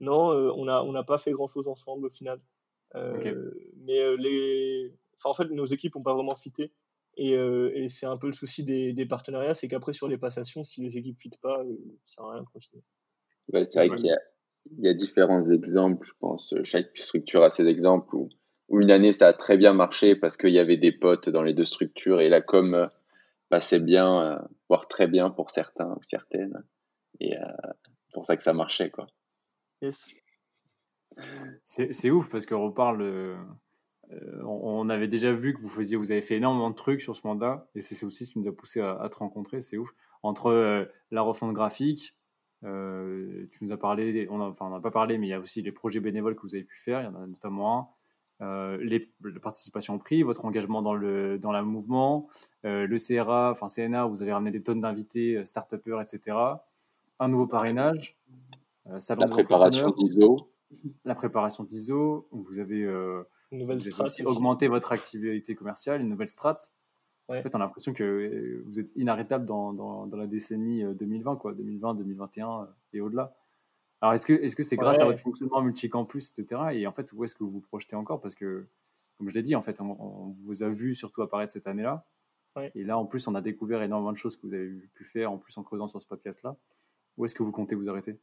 Non, 0.00 0.32
on 0.54 0.66
n'a 0.66 0.84
on 0.84 0.94
a 0.94 1.02
pas 1.02 1.16
fait 1.16 1.32
grand 1.32 1.48
chose 1.48 1.66
ensemble 1.66 2.06
au 2.06 2.10
final. 2.10 2.38
Mais 2.94 4.16
les, 4.16 4.92
enfin, 5.16 5.30
en 5.30 5.34
fait, 5.34 5.50
nos 5.50 5.66
équipes 5.66 5.94
n'ont 5.94 6.02
pas 6.02 6.14
vraiment 6.14 6.36
fité. 6.36 6.72
Et, 7.18 7.32
et 7.32 7.88
c'est 7.88 8.06
un 8.06 8.18
peu 8.18 8.26
le 8.26 8.34
souci 8.34 8.64
des, 8.64 8.92
des 8.92 9.06
partenariats, 9.06 9.54
c'est 9.54 9.68
qu'après 9.68 9.94
sur 9.94 10.06
les 10.08 10.18
passations, 10.18 10.64
si 10.64 10.82
les 10.82 10.98
équipes 10.98 11.16
ne 11.16 11.20
fitent 11.20 11.40
pas, 11.40 11.62
ça 12.04 12.16
sert 12.16 12.24
à 12.24 12.32
rien 12.32 12.42
de 12.42 12.48
continuer. 12.48 12.82
c'est 13.48 13.88
vrai 13.88 13.96
qu'il 13.96 14.06
y, 14.06 14.84
y, 14.84 14.88
a 14.88 14.94
différents 14.94 15.44
exemples, 15.50 16.04
je 16.06 16.12
pense. 16.20 16.54
Chaque 16.62 16.96
structure 16.96 17.42
a 17.42 17.50
ses 17.50 17.66
exemples 17.66 18.14
où 18.14 18.28
où 18.68 18.80
une 18.80 18.90
année 18.90 19.12
ça 19.12 19.28
a 19.28 19.32
très 19.32 19.56
bien 19.56 19.72
marché 19.72 20.16
parce 20.16 20.36
qu'il 20.36 20.50
y 20.50 20.58
avait 20.58 20.76
des 20.76 20.92
potes 20.92 21.28
dans 21.28 21.42
les 21.42 21.54
deux 21.54 21.64
structures 21.64 22.20
et 22.20 22.28
la 22.28 22.40
com 22.40 22.74
euh, 22.74 22.86
passait 23.48 23.80
bien, 23.80 24.22
euh, 24.22 24.38
voire 24.68 24.88
très 24.88 25.06
bien 25.06 25.30
pour 25.30 25.50
certains 25.50 25.94
ou 25.96 26.02
certaines. 26.02 26.64
Et 27.20 27.36
euh, 27.36 27.44
c'est 28.06 28.14
pour 28.14 28.26
ça 28.26 28.36
que 28.36 28.42
ça 28.42 28.52
marchait. 28.52 28.90
quoi. 28.90 29.06
Yes. 29.82 30.14
C'est 31.64 32.10
ouf 32.10 32.30
parce 32.30 32.46
qu'on 32.46 32.64
reparle 32.64 33.36
on 34.44 34.88
avait 34.88 35.08
déjà 35.08 35.32
vu 35.32 35.52
que 35.52 35.60
vous 35.60 35.68
faisiez, 35.68 35.96
vous 35.96 36.12
avez 36.12 36.20
fait 36.20 36.36
énormément 36.36 36.70
de 36.70 36.76
trucs 36.76 37.00
sur 37.00 37.16
ce 37.16 37.26
mandat, 37.26 37.68
et 37.74 37.80
c'est 37.80 38.06
aussi 38.06 38.24
ce 38.24 38.32
qui 38.32 38.38
nous 38.38 38.46
a 38.46 38.52
poussé 38.52 38.80
à, 38.80 39.08
te 39.10 39.16
rencontrer, 39.16 39.60
c'est 39.60 39.76
ouf. 39.76 39.90
Entre 40.22 40.88
la 41.10 41.22
refonte 41.22 41.52
graphique, 41.52 42.14
tu 42.62 43.64
nous 43.64 43.72
as 43.72 43.76
parlé, 43.76 44.28
on 44.30 44.40
enfin 44.40 44.70
n'a 44.70 44.80
pas 44.80 44.92
parlé, 44.92 45.18
mais 45.18 45.26
il 45.26 45.30
y 45.30 45.34
a 45.34 45.40
aussi 45.40 45.60
les 45.62 45.72
projets 45.72 46.00
bénévoles 46.00 46.36
que 46.36 46.42
vous 46.42 46.54
avez 46.54 46.64
pu 46.64 46.78
faire, 46.78 47.00
il 47.00 47.04
y 47.04 47.08
en 47.08 47.16
a 47.16 47.26
notamment 47.26 47.78
un. 47.78 47.88
Euh, 48.42 48.76
les, 48.82 49.00
participations 49.40 49.94
au 49.94 49.98
prix, 49.98 50.22
votre 50.22 50.44
engagement 50.44 50.82
dans 50.82 50.94
le, 50.94 51.38
dans 51.38 51.52
le 51.52 51.62
mouvement, 51.62 52.28
euh, 52.66 52.86
le 52.86 52.96
CRA, 52.98 53.50
enfin 53.50 53.66
CNA, 53.66 54.04
vous 54.06 54.22
avez 54.22 54.32
ramené 54.32 54.50
des 54.50 54.62
tonnes 54.62 54.80
d'invités, 54.80 55.36
euh, 55.36 55.44
start-upers, 55.44 56.02
etc. 56.02 56.36
Un 57.18 57.28
nouveau 57.28 57.46
parrainage, 57.46 58.18
la 58.84 59.26
préparation 59.26 59.90
d'ISO. 59.90 60.50
La 61.04 61.14
préparation 61.14 61.64
d'ISO, 61.64 62.28
vous 62.32 62.58
avez, 62.58 62.86
aussi 64.00 64.24
augmenté 64.24 64.68
votre 64.68 64.92
activité 64.92 65.54
commerciale, 65.54 66.00
une 66.00 66.08
nouvelle 66.08 66.28
strat. 66.28 66.58
En 67.28 67.42
fait, 67.42 67.54
on 67.54 67.60
a 67.60 67.64
l'impression 67.64 67.92
que 67.92 68.62
vous 68.64 68.78
êtes 68.78 68.94
inarrêtable 68.96 69.46
dans, 69.46 69.72
dans, 69.72 70.06
dans 70.06 70.16
la 70.16 70.26
décennie 70.26 70.84
2020, 70.94 71.36
quoi, 71.36 71.54
2020, 71.54 71.94
2021 71.94 72.68
et 72.92 73.00
au-delà. 73.00 73.34
Alors, 74.00 74.14
est-ce 74.14 74.26
que 74.26 74.32
est-ce 74.34 74.54
que 74.54 74.62
c'est 74.62 74.76
grâce 74.76 75.00
à 75.00 75.06
votre 75.06 75.20
fonctionnement 75.20 75.62
multicampus, 75.62 76.38
etc. 76.38 76.62
Et 76.74 76.86
en 76.86 76.92
fait, 76.92 77.12
où 77.12 77.24
est-ce 77.24 77.34
que 77.34 77.44
vous 77.44 77.50
vous 77.50 77.60
projetez 77.60 77.96
encore? 77.96 78.20
Parce 78.20 78.34
que, 78.34 78.66
comme 79.16 79.28
je 79.28 79.34
l'ai 79.34 79.42
dit, 79.42 79.56
en 79.56 79.62
fait, 79.62 79.80
on, 79.80 80.34
vous 80.44 80.62
a 80.62 80.68
vu 80.68 80.94
surtout 80.94 81.22
apparaître 81.22 81.52
cette 81.52 81.66
année-là. 81.66 82.04
Et 82.74 82.84
là, 82.84 82.96
en 82.98 83.04
plus, 83.04 83.26
on 83.28 83.34
a 83.34 83.42
découvert 83.42 83.82
énormément 83.82 84.12
de 84.12 84.16
choses 84.16 84.36
que 84.36 84.46
vous 84.46 84.54
avez 84.54 84.70
pu 84.94 85.04
faire, 85.04 85.30
en 85.30 85.36
plus 85.36 85.56
en 85.58 85.62
creusant 85.62 85.86
sur 85.86 86.00
ce 86.00 86.06
podcast-là. 86.06 86.56
Où 87.16 87.24
est-ce 87.24 87.34
que 87.34 87.42
vous 87.42 87.52
comptez 87.52 87.74
vous 87.74 87.90
arrêter? 87.90 88.18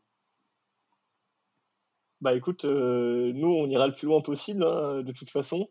Bah 2.23 2.33
écoute, 2.33 2.63
euh, 2.63 3.33
nous, 3.35 3.49
on 3.49 3.67
ira 3.67 3.85
le 3.85 3.93
plus 3.93 4.07
loin 4.07 4.21
possible, 4.21 4.63
hein, 4.63 5.01
de 5.01 5.11
toute 5.11 5.29
façon. 5.29 5.67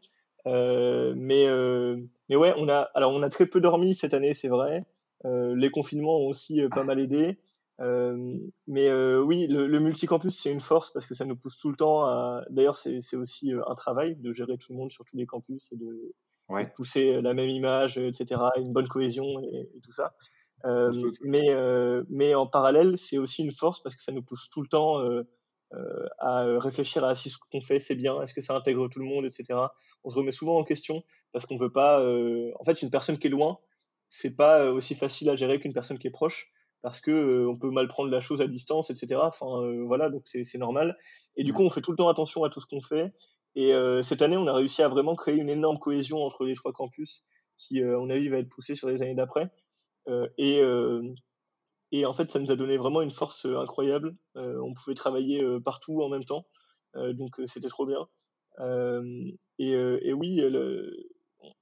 Euh, 0.47 1.15
mais, 1.17 1.47
euh, 1.47 1.97
mais 2.29 2.37
ouais, 2.37 2.53
on 2.59 2.69
a, 2.69 2.91
alors 2.95 3.11
on 3.13 3.23
a 3.23 3.31
très 3.31 3.47
peu 3.47 3.59
dormi 3.59 3.95
cette 3.95 4.13
année, 4.13 4.35
c'est 4.35 4.49
vrai. 4.49 4.85
les 5.25 5.71
confinements 5.71 6.19
ont 6.19 6.29
aussi 6.29 6.61
pas 6.71 6.85
mal 6.85 7.01
aidé. 7.01 7.39
Euh, 7.81 8.37
mais 8.67 8.91
euh, 8.91 9.23
oui, 9.23 9.47
le, 9.47 9.67
le 9.67 9.81
multicampus, 9.81 10.39
c'est 10.39 10.53
une 10.53 10.61
force 10.61 10.93
parce 10.93 11.07
que 11.07 11.15
ça 11.15 11.25
nous 11.25 11.37
pousse 11.37 11.59
tout 11.59 11.71
le 11.71 11.77
temps 11.77 12.05
à. 12.05 12.45
D'ailleurs, 12.51 12.77
c'est 12.77 13.17
aussi 13.17 13.51
un 13.53 13.75
travail 13.75 14.17
de 14.17 14.35
gérer 14.35 14.59
tout 14.59 14.73
le 14.73 14.79
monde 14.79 14.93
sur 14.93 15.07
tous 15.07 15.17
les 15.17 15.25
campus 15.25 15.73
et 15.73 15.77
de, 15.77 16.13
pousser 16.75 17.23
la 17.23 17.33
même 17.33 17.49
image, 17.49 17.97
etc., 17.97 18.43
une 18.59 18.75
bonne 18.75 18.89
cohésion 18.89 19.41
et, 19.41 19.71
tout 19.83 19.93
ça. 19.93 20.15
Euh, 20.67 20.91
mais, 21.23 21.49
mais 22.11 22.35
en 22.35 22.47
parallèle, 22.47 22.99
c'est 22.99 23.17
aussi 23.17 23.43
une 23.43 23.53
force 23.53 23.83
parce 23.83 23.97
que 23.97 24.03
ça 24.03 24.13
nous 24.13 24.23
pousse 24.23 24.51
tout 24.51 24.61
le 24.61 24.69
temps 24.69 24.99
à 26.19 26.45
réfléchir 26.59 27.05
à 27.05 27.15
si 27.15 27.31
ce 27.31 27.39
qu'on 27.51 27.61
fait 27.61 27.81
c'est 27.81 27.95
bien, 27.95 28.21
est-ce 28.23 28.35
que 28.35 28.41
ça 28.41 28.55
intègre 28.55 28.89
tout 28.89 28.99
le 28.99 29.07
monde, 29.07 29.25
etc. 29.25 29.59
On 30.05 30.11
se 30.11 30.17
remet 30.17 30.31
souvent 30.31 30.59
en 30.59 30.65
question 30.65 31.03
parce 31.33 31.47
qu'on 31.47 31.57
veut 31.57 31.73
pas. 31.73 32.01
en 32.01 32.65
fait, 32.65 32.83
une 32.83 32.91
personne 32.91 33.19
qui 33.19 33.29
est 33.29 33.31
loin, 33.31 33.59
c'est 34.09 34.37
pas 34.37 34.71
aussi 34.73 34.95
facile 34.95 35.31
à 35.31 35.37
gérer 35.37 35.59
qu'une 35.59 35.73
personne 35.73 35.99
qui 35.99 36.07
est 36.07 36.11
proche 36.11 36.53
parce 36.83 37.01
que 37.01 37.11
euh, 37.11 37.49
on 37.49 37.57
peut 37.57 37.71
mal 37.71 37.89
prendre 37.89 38.11
la 38.11 38.21
chose 38.21 38.43
à 38.43 38.47
distance, 38.47 38.91
etc. 38.91 39.21
Enfin 39.25 39.63
euh, 39.63 39.85
voilà, 39.87 40.11
donc 40.11 40.23
c'est 40.27 40.59
normal. 40.59 40.99
Et 41.37 41.45
du 41.45 41.53
coup, 41.53 41.63
on 41.63 41.71
fait 41.71 41.81
tout 41.81 41.93
le 41.93 41.97
temps 41.97 42.09
attention 42.09 42.45
à 42.45 42.51
tout 42.51 42.61
ce 42.61 42.67
qu'on 42.67 42.83
fait. 42.83 43.13
Et 43.55 43.73
euh, 43.73 44.03
cette 44.03 44.23
année, 44.23 44.37
on 44.37 44.47
a 44.47 44.53
réussi 44.53 44.83
à 44.83 44.89
vraiment 44.89 45.15
créer 45.15 45.37
une 45.37 45.49
énorme 45.49 45.79
cohésion 45.79 46.19
entre 46.23 46.45
les 46.45 46.55
trois 46.55 46.73
campus, 46.73 47.25
qui, 47.57 47.83
à 47.83 47.87
mon 47.87 48.11
avis, 48.11 48.29
va 48.29 48.39
être 48.39 48.49
poussée 48.49 48.75
sur 48.75 48.89
les 48.89 49.03
années 49.03 49.15
d'après. 49.15 49.49
et 50.37 50.61
et 51.93 52.07
en 52.07 52.15
fait, 52.15 52.31
ça 52.31 52.41
nous 52.41 52.51
a 52.51 52.57
donné 52.57 52.77
vraiment 52.77 53.03
une 53.03 53.11
force 53.11 53.47
incroyable. 53.47 54.17
on 54.35 54.75
pouvait 54.75 54.95
travailler 54.95 55.45
partout 55.65 56.03
en 56.03 56.09
même 56.09 56.25
temps, 56.25 56.47
donc 56.95 57.41
c'était 57.47 57.69
trop 57.69 57.87
bien. 57.87 58.09
Et, 59.59 59.73
et, 59.73 60.13
oui, 60.13 60.43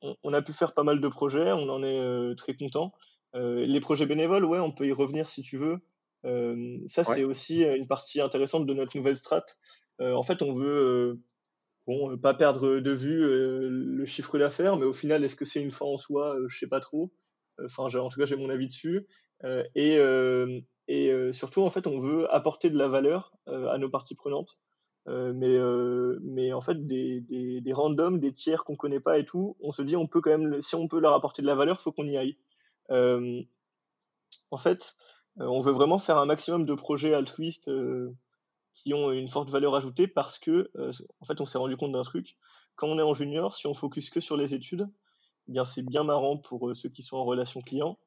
on, 0.02 0.16
on, 0.22 0.32
a 0.32 0.42
pu 0.42 0.52
faire 0.52 0.72
pas 0.72 0.84
mal 0.84 1.00
de 1.00 1.08
projets, 1.08 1.52
on 1.52 1.68
en 1.68 1.82
est 1.82 2.36
très 2.36 2.54
content. 2.54 2.92
Euh, 3.34 3.64
les 3.66 3.80
projets 3.80 4.06
bénévoles, 4.06 4.44
ouais, 4.44 4.58
on 4.58 4.72
peut 4.72 4.86
y 4.86 4.92
revenir 4.92 5.28
si 5.28 5.42
tu 5.42 5.56
veux. 5.56 5.78
Euh, 6.24 6.78
ça, 6.86 7.04
c'est 7.04 7.24
aussi 7.24 7.62
une 7.62 7.86
partie 7.86 8.20
intéressante 8.20 8.66
de 8.66 8.74
notre 8.74 8.96
nouvelle 8.96 9.16
strat. 9.16 9.44
Euh, 10.00 10.14
en 10.14 10.22
fait, 10.22 10.42
on 10.42 10.54
veut 10.54 11.20
bon, 11.86 12.16
pas 12.18 12.34
perdre 12.34 12.80
de 12.80 12.92
vue 12.92 13.20
le 13.20 14.06
chiffre 14.06 14.38
d'affaires, 14.38 14.76
mais 14.76 14.86
au 14.86 14.92
final, 14.92 15.24
est-ce 15.24 15.36
que 15.36 15.44
c'est 15.44 15.60
une 15.60 15.72
fin 15.72 15.86
en 15.86 15.98
soi? 15.98 16.36
Je 16.48 16.58
sais 16.58 16.66
pas 16.66 16.80
trop. 16.80 17.12
Enfin, 17.64 17.84
en 17.84 18.08
tout 18.08 18.18
cas, 18.18 18.26
j'ai 18.26 18.36
mon 18.36 18.50
avis 18.50 18.68
dessus. 18.68 19.06
Et, 19.74 19.98
et 20.88 21.32
surtout, 21.32 21.62
en 21.62 21.70
fait, 21.70 21.86
on 21.86 21.98
veut 21.98 22.32
apporter 22.34 22.70
de 22.70 22.78
la 22.78 22.88
valeur 22.88 23.32
à 23.46 23.78
nos 23.78 23.88
parties 23.88 24.14
prenantes. 24.14 24.58
mais, 25.06 26.52
en 26.52 26.60
fait, 26.60 26.86
des, 26.86 27.20
des, 27.20 27.60
des 27.60 27.72
randoms, 27.72 28.18
des 28.18 28.32
tiers 28.32 28.64
qu'on 28.64 28.76
connaît 28.76 29.00
pas 29.00 29.18
et 29.18 29.24
tout, 29.24 29.56
on 29.60 29.72
se 29.72 29.82
dit, 29.82 29.96
on 29.96 30.06
peut 30.06 30.20
quand 30.20 30.36
même, 30.36 30.60
si 30.60 30.74
on 30.74 30.88
peut 30.88 31.00
leur 31.00 31.14
apporter 31.14 31.42
de 31.42 31.46
la 31.46 31.54
valeur, 31.54 31.80
faut 31.80 31.92
qu'on 31.92 32.06
y 32.06 32.16
aille. 32.16 32.36
Euh, 32.90 33.42
en 34.50 34.58
fait, 34.58 34.96
euh, 35.40 35.46
on 35.46 35.60
veut 35.60 35.72
vraiment 35.72 35.98
faire 35.98 36.18
un 36.18 36.26
maximum 36.26 36.64
de 36.66 36.74
projets 36.74 37.14
altruistes 37.14 37.68
euh, 37.68 38.14
qui 38.74 38.94
ont 38.94 39.12
une 39.12 39.28
forte 39.28 39.50
valeur 39.50 39.74
ajoutée 39.74 40.08
parce 40.08 40.38
que, 40.38 40.70
en 41.20 41.26
fait, 41.26 41.40
on 41.40 41.46
s'est 41.46 41.58
rendu 41.58 41.76
compte 41.76 41.92
d'un 41.92 42.02
truc. 42.02 42.36
Quand 42.76 42.88
on 42.88 42.98
est 42.98 43.02
en 43.02 43.14
junior, 43.14 43.54
si 43.54 43.66
on 43.66 43.74
focus 43.74 44.10
que 44.10 44.20
sur 44.20 44.36
les 44.36 44.54
études, 44.54 44.88
eh 45.48 45.52
bien 45.52 45.64
c'est 45.64 45.82
bien 45.82 46.02
marrant 46.02 46.38
pour 46.38 46.74
ceux 46.74 46.88
qui 46.88 47.02
sont 47.02 47.18
en 47.18 47.24
relation 47.24 47.60
client, 47.60 47.98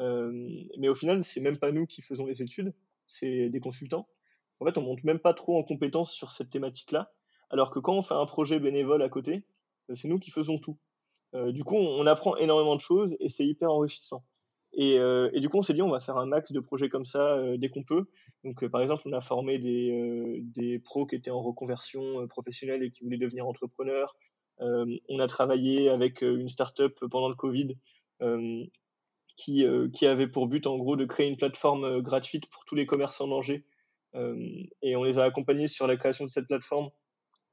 mais 0.00 0.88
au 0.88 0.94
final, 0.94 1.24
c'est 1.24 1.40
même 1.40 1.58
pas 1.58 1.72
nous 1.72 1.86
qui 1.86 2.02
faisons 2.02 2.26
les 2.26 2.42
études, 2.42 2.72
c'est 3.06 3.48
des 3.48 3.60
consultants. 3.60 4.08
En 4.60 4.66
fait, 4.66 4.76
on 4.78 4.82
monte 4.82 5.04
même 5.04 5.18
pas 5.18 5.34
trop 5.34 5.58
en 5.58 5.62
compétence 5.62 6.12
sur 6.12 6.30
cette 6.30 6.50
thématique-là, 6.50 7.12
alors 7.50 7.70
que 7.70 7.78
quand 7.78 7.94
on 7.94 8.02
fait 8.02 8.14
un 8.14 8.26
projet 8.26 8.60
bénévole 8.60 9.02
à 9.02 9.08
côté, 9.08 9.44
c'est 9.94 10.08
nous 10.08 10.18
qui 10.18 10.30
faisons 10.30 10.58
tout. 10.58 10.78
Euh, 11.34 11.52
du 11.52 11.64
coup, 11.64 11.76
on 11.76 12.06
apprend 12.06 12.36
énormément 12.36 12.76
de 12.76 12.80
choses 12.80 13.16
et 13.20 13.28
c'est 13.28 13.46
hyper 13.46 13.70
enrichissant. 13.70 14.24
Et, 14.74 14.98
euh, 14.98 15.30
du 15.30 15.48
coup, 15.48 15.58
on 15.58 15.62
s'est 15.62 15.74
dit, 15.74 15.82
on 15.82 15.90
va 15.90 16.00
faire 16.00 16.18
un 16.18 16.26
max 16.26 16.52
de 16.52 16.60
projets 16.60 16.88
comme 16.88 17.06
ça 17.06 17.34
euh, 17.36 17.56
dès 17.56 17.68
qu'on 17.68 17.82
peut. 17.82 18.06
Donc, 18.44 18.66
par 18.68 18.80
exemple, 18.80 19.02
on 19.06 19.12
a 19.12 19.20
formé 19.20 19.58
des, 19.58 20.40
des, 20.42 20.78
pros 20.78 21.06
qui 21.06 21.16
étaient 21.16 21.30
en 21.30 21.42
reconversion 21.42 22.26
professionnelle 22.28 22.82
et 22.82 22.90
qui 22.90 23.04
voulaient 23.04 23.18
devenir 23.18 23.46
entrepreneurs. 23.46 24.16
on 24.60 25.18
a 25.18 25.26
travaillé 25.26 25.88
avec 25.88 26.22
une 26.22 26.48
startup 26.48 26.94
pendant 27.10 27.28
le 27.28 27.34
Covid 27.34 27.76
qui, 29.38 29.64
qui, 29.94 30.06
avait 30.06 30.26
pour 30.26 30.48
but, 30.48 30.66
en 30.66 30.76
gros, 30.76 30.96
de 30.96 31.06
créer 31.06 31.28
une 31.28 31.38
plateforme 31.38 32.02
gratuite 32.02 32.50
pour 32.50 32.66
tous 32.66 32.74
les 32.74 32.84
commerçants 32.84 33.24
en 33.24 33.28
danger. 33.28 33.64
et 34.82 34.96
on 34.96 35.04
les 35.04 35.18
a 35.18 35.24
accompagnés 35.24 35.68
sur 35.68 35.86
la 35.86 35.96
création 35.96 36.26
de 36.26 36.30
cette 36.30 36.48
plateforme 36.48 36.90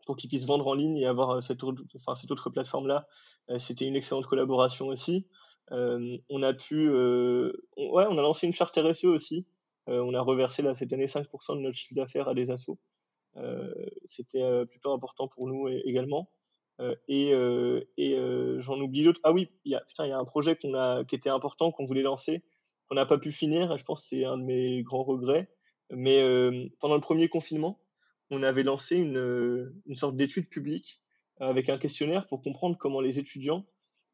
pour 0.05 0.17
qu'ils 0.17 0.29
puissent 0.29 0.45
vendre 0.45 0.67
en 0.67 0.73
ligne 0.73 0.97
et 0.97 1.05
avoir 1.05 1.41
cette 1.41 1.63
autre, 1.63 1.83
enfin, 1.95 2.15
cette 2.15 2.31
autre 2.31 2.49
plateforme-là 2.49 3.07
euh, 3.49 3.59
c'était 3.59 3.85
une 3.85 3.95
excellente 3.95 4.27
collaboration 4.27 4.87
aussi. 4.87 5.27
Euh, 5.71 6.17
on 6.29 6.43
a 6.43 6.53
pu, 6.53 6.89
euh, 6.89 7.51
ouais, 7.77 8.05
on 8.09 8.17
a 8.17 8.21
lancé 8.21 8.47
une 8.47 8.53
charte 8.53 8.77
RSE 8.77 9.05
aussi. 9.05 9.45
on 9.87 10.13
a 10.15 10.21
reversé 10.21 10.63
là 10.63 10.73
cette 10.73 10.93
année 10.93 11.07
5% 11.07 11.57
de 11.57 11.61
notre 11.61 11.77
chiffre 11.77 11.93
d'affaires 11.93 12.27
à 12.27 12.33
des 12.33 12.49
assos. 12.51 12.79
C'était 14.05 14.65
plutôt 14.65 14.93
important 14.93 15.27
pour 15.27 15.47
nous 15.47 15.67
également. 15.67 16.29
Et, 17.07 17.31
et 17.97 18.17
j'en 18.59 18.79
oublie 18.79 19.03
d'autres. 19.03 19.21
Ah 19.23 19.31
oui, 19.31 19.49
il 19.63 19.71
y 19.71 19.75
a, 19.75 20.17
un 20.17 20.25
projet 20.25 20.55
qu'on 20.55 20.73
a, 20.73 21.03
qui 21.05 21.15
était 21.15 21.29
important, 21.29 21.71
qu'on 21.71 21.85
voulait 21.85 22.01
lancer, 22.01 22.43
qu'on 22.87 22.95
n'a 22.95 23.05
pas 23.05 23.17
pu 23.17 23.31
finir. 23.31 23.77
je 23.77 23.83
pense 23.83 24.01
que 24.01 24.07
c'est 24.07 24.25
un 24.25 24.37
de 24.37 24.43
mes 24.43 24.83
grands 24.83 25.03
regrets. 25.03 25.49
Mais 25.91 26.19
pendant 26.79 26.95
le 26.95 27.01
premier 27.01 27.29
confinement, 27.29 27.79
on 28.31 28.43
avait 28.43 28.63
lancé 28.63 28.97
une, 28.97 29.73
une 29.85 29.95
sorte 29.95 30.15
d'étude 30.15 30.49
publique 30.49 31.01
avec 31.39 31.69
un 31.69 31.77
questionnaire 31.77 32.27
pour 32.27 32.41
comprendre 32.41 32.77
comment 32.77 33.01
les 33.01 33.19
étudiants 33.19 33.65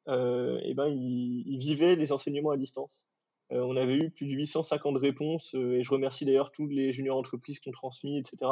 euh, 0.08 0.60
eh 0.64 0.74
ben, 0.74 0.88
ils, 0.88 1.58
vivaient 1.58 1.96
les 1.96 2.12
enseignements 2.12 2.52
à 2.52 2.58
distance. 2.58 3.06
Euh, 3.52 3.62
on 3.62 3.76
avait 3.76 3.96
eu 3.96 4.10
plus 4.10 4.28
de 4.28 4.34
850 4.34 4.98
réponses 4.98 5.56
euh, 5.56 5.78
et 5.78 5.84
je 5.84 5.92
remercie 5.92 6.26
d'ailleurs 6.26 6.52
tous 6.52 6.68
les 6.68 6.92
juniors 6.92 7.18
entreprises 7.18 7.60
qui 7.60 7.70
ont 7.70 7.74
transmis, 7.74 8.18
etc., 8.18 8.52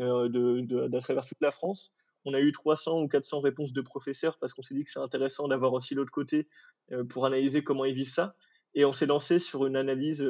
euh, 0.00 0.28
de, 0.28 0.60
de, 0.60 1.00
travers 1.00 1.24
toute 1.24 1.40
la 1.40 1.50
France. 1.50 1.92
On 2.24 2.34
a 2.34 2.40
eu 2.40 2.52
300 2.52 3.00
ou 3.02 3.08
400 3.08 3.40
réponses 3.40 3.72
de 3.72 3.80
professeurs 3.80 4.38
parce 4.38 4.52
qu'on 4.52 4.62
s'est 4.62 4.74
dit 4.74 4.84
que 4.84 4.90
c'est 4.90 4.98
intéressant 5.00 5.48
d'avoir 5.48 5.72
aussi 5.72 5.94
l'autre 5.94 6.10
côté 6.10 6.48
euh, 6.92 7.04
pour 7.04 7.26
analyser 7.26 7.62
comment 7.62 7.84
ils 7.84 7.94
vivent 7.94 8.10
ça. 8.10 8.34
Et 8.74 8.84
on 8.84 8.92
s'est 8.92 9.06
lancé 9.06 9.38
sur 9.38 9.66
une 9.66 9.76
analyse, 9.76 10.20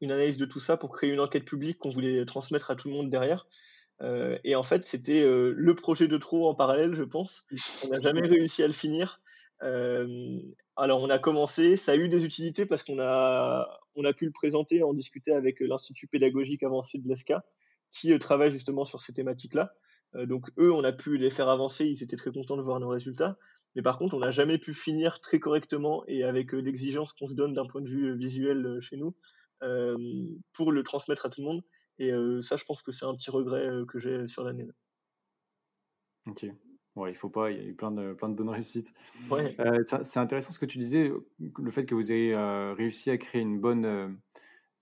une 0.00 0.10
analyse 0.10 0.38
de 0.38 0.46
tout 0.46 0.60
ça 0.60 0.76
pour 0.76 0.90
créer 0.90 1.10
une 1.10 1.20
enquête 1.20 1.44
publique 1.44 1.78
qu'on 1.78 1.90
voulait 1.90 2.24
transmettre 2.24 2.70
à 2.70 2.76
tout 2.76 2.88
le 2.88 2.94
monde 2.94 3.10
derrière. 3.10 3.46
Euh, 4.00 4.38
et 4.44 4.54
en 4.54 4.62
fait, 4.62 4.84
c'était 4.84 5.22
euh, 5.22 5.52
le 5.56 5.74
projet 5.74 6.08
de 6.08 6.16
trop 6.18 6.48
en 6.48 6.54
parallèle, 6.54 6.94
je 6.94 7.02
pense. 7.02 7.44
On 7.84 7.88
n'a 7.88 8.00
jamais 8.00 8.26
réussi 8.26 8.62
à 8.62 8.66
le 8.66 8.72
finir. 8.72 9.20
Euh, 9.62 10.38
alors, 10.76 11.02
on 11.02 11.10
a 11.10 11.18
commencé, 11.18 11.74
ça 11.74 11.92
a 11.92 11.96
eu 11.96 12.08
des 12.08 12.24
utilités 12.24 12.64
parce 12.64 12.84
qu'on 12.84 13.00
a, 13.00 13.80
on 13.96 14.04
a 14.04 14.12
pu 14.12 14.24
le 14.26 14.30
présenter, 14.30 14.84
en 14.84 14.94
discuter 14.94 15.32
avec 15.32 15.58
l'Institut 15.58 16.06
pédagogique 16.06 16.62
avancé 16.62 16.98
de 16.98 17.08
l'ESCA, 17.08 17.44
qui 17.90 18.16
travaille 18.20 18.52
justement 18.52 18.84
sur 18.84 19.00
ces 19.00 19.12
thématiques-là. 19.12 19.74
Donc, 20.14 20.50
eux, 20.58 20.72
on 20.72 20.84
a 20.84 20.92
pu 20.92 21.16
les 21.18 21.30
faire 21.30 21.48
avancer, 21.48 21.86
ils 21.86 22.02
étaient 22.02 22.16
très 22.16 22.32
contents 22.32 22.56
de 22.56 22.62
voir 22.62 22.80
nos 22.80 22.88
résultats. 22.88 23.36
Mais 23.76 23.82
par 23.82 23.98
contre, 23.98 24.16
on 24.16 24.20
n'a 24.20 24.30
jamais 24.30 24.58
pu 24.58 24.72
finir 24.72 25.20
très 25.20 25.38
correctement 25.38 26.02
et 26.08 26.24
avec 26.24 26.52
l'exigence 26.52 27.12
qu'on 27.12 27.28
se 27.28 27.34
donne 27.34 27.52
d'un 27.52 27.66
point 27.66 27.82
de 27.82 27.88
vue 27.88 28.16
visuel 28.16 28.78
chez 28.80 28.96
nous 28.96 29.14
pour 30.54 30.72
le 30.72 30.82
transmettre 30.82 31.26
à 31.26 31.30
tout 31.30 31.42
le 31.42 31.46
monde. 31.46 31.62
Et 31.98 32.10
ça, 32.42 32.56
je 32.56 32.64
pense 32.64 32.82
que 32.82 32.90
c'est 32.90 33.04
un 33.04 33.14
petit 33.14 33.30
regret 33.30 33.68
que 33.86 33.98
j'ai 33.98 34.26
sur 34.26 34.44
l'année. 34.44 34.66
Ok. 36.26 36.46
Ouais, 36.98 37.12
il 37.12 37.14
faut 37.14 37.28
pas, 37.28 37.50
il 37.52 37.56
y 37.56 37.60
a 37.60 37.64
eu 37.64 37.74
plein 37.74 37.92
de, 37.92 38.12
plein 38.12 38.28
de 38.28 38.34
bonnes 38.34 38.48
réussites. 38.48 38.92
Ouais. 39.30 39.54
Euh, 39.60 39.82
c'est 39.82 40.18
intéressant 40.18 40.50
ce 40.50 40.58
que 40.58 40.66
tu 40.66 40.78
disais, 40.78 41.12
le 41.38 41.70
fait 41.70 41.86
que 41.86 41.94
vous 41.94 42.10
ayez 42.10 42.34
euh, 42.34 42.74
réussi 42.74 43.10
à 43.10 43.16
créer 43.18 43.40
une 43.40 43.60
bonne, 43.60 43.84
euh, 43.84 44.08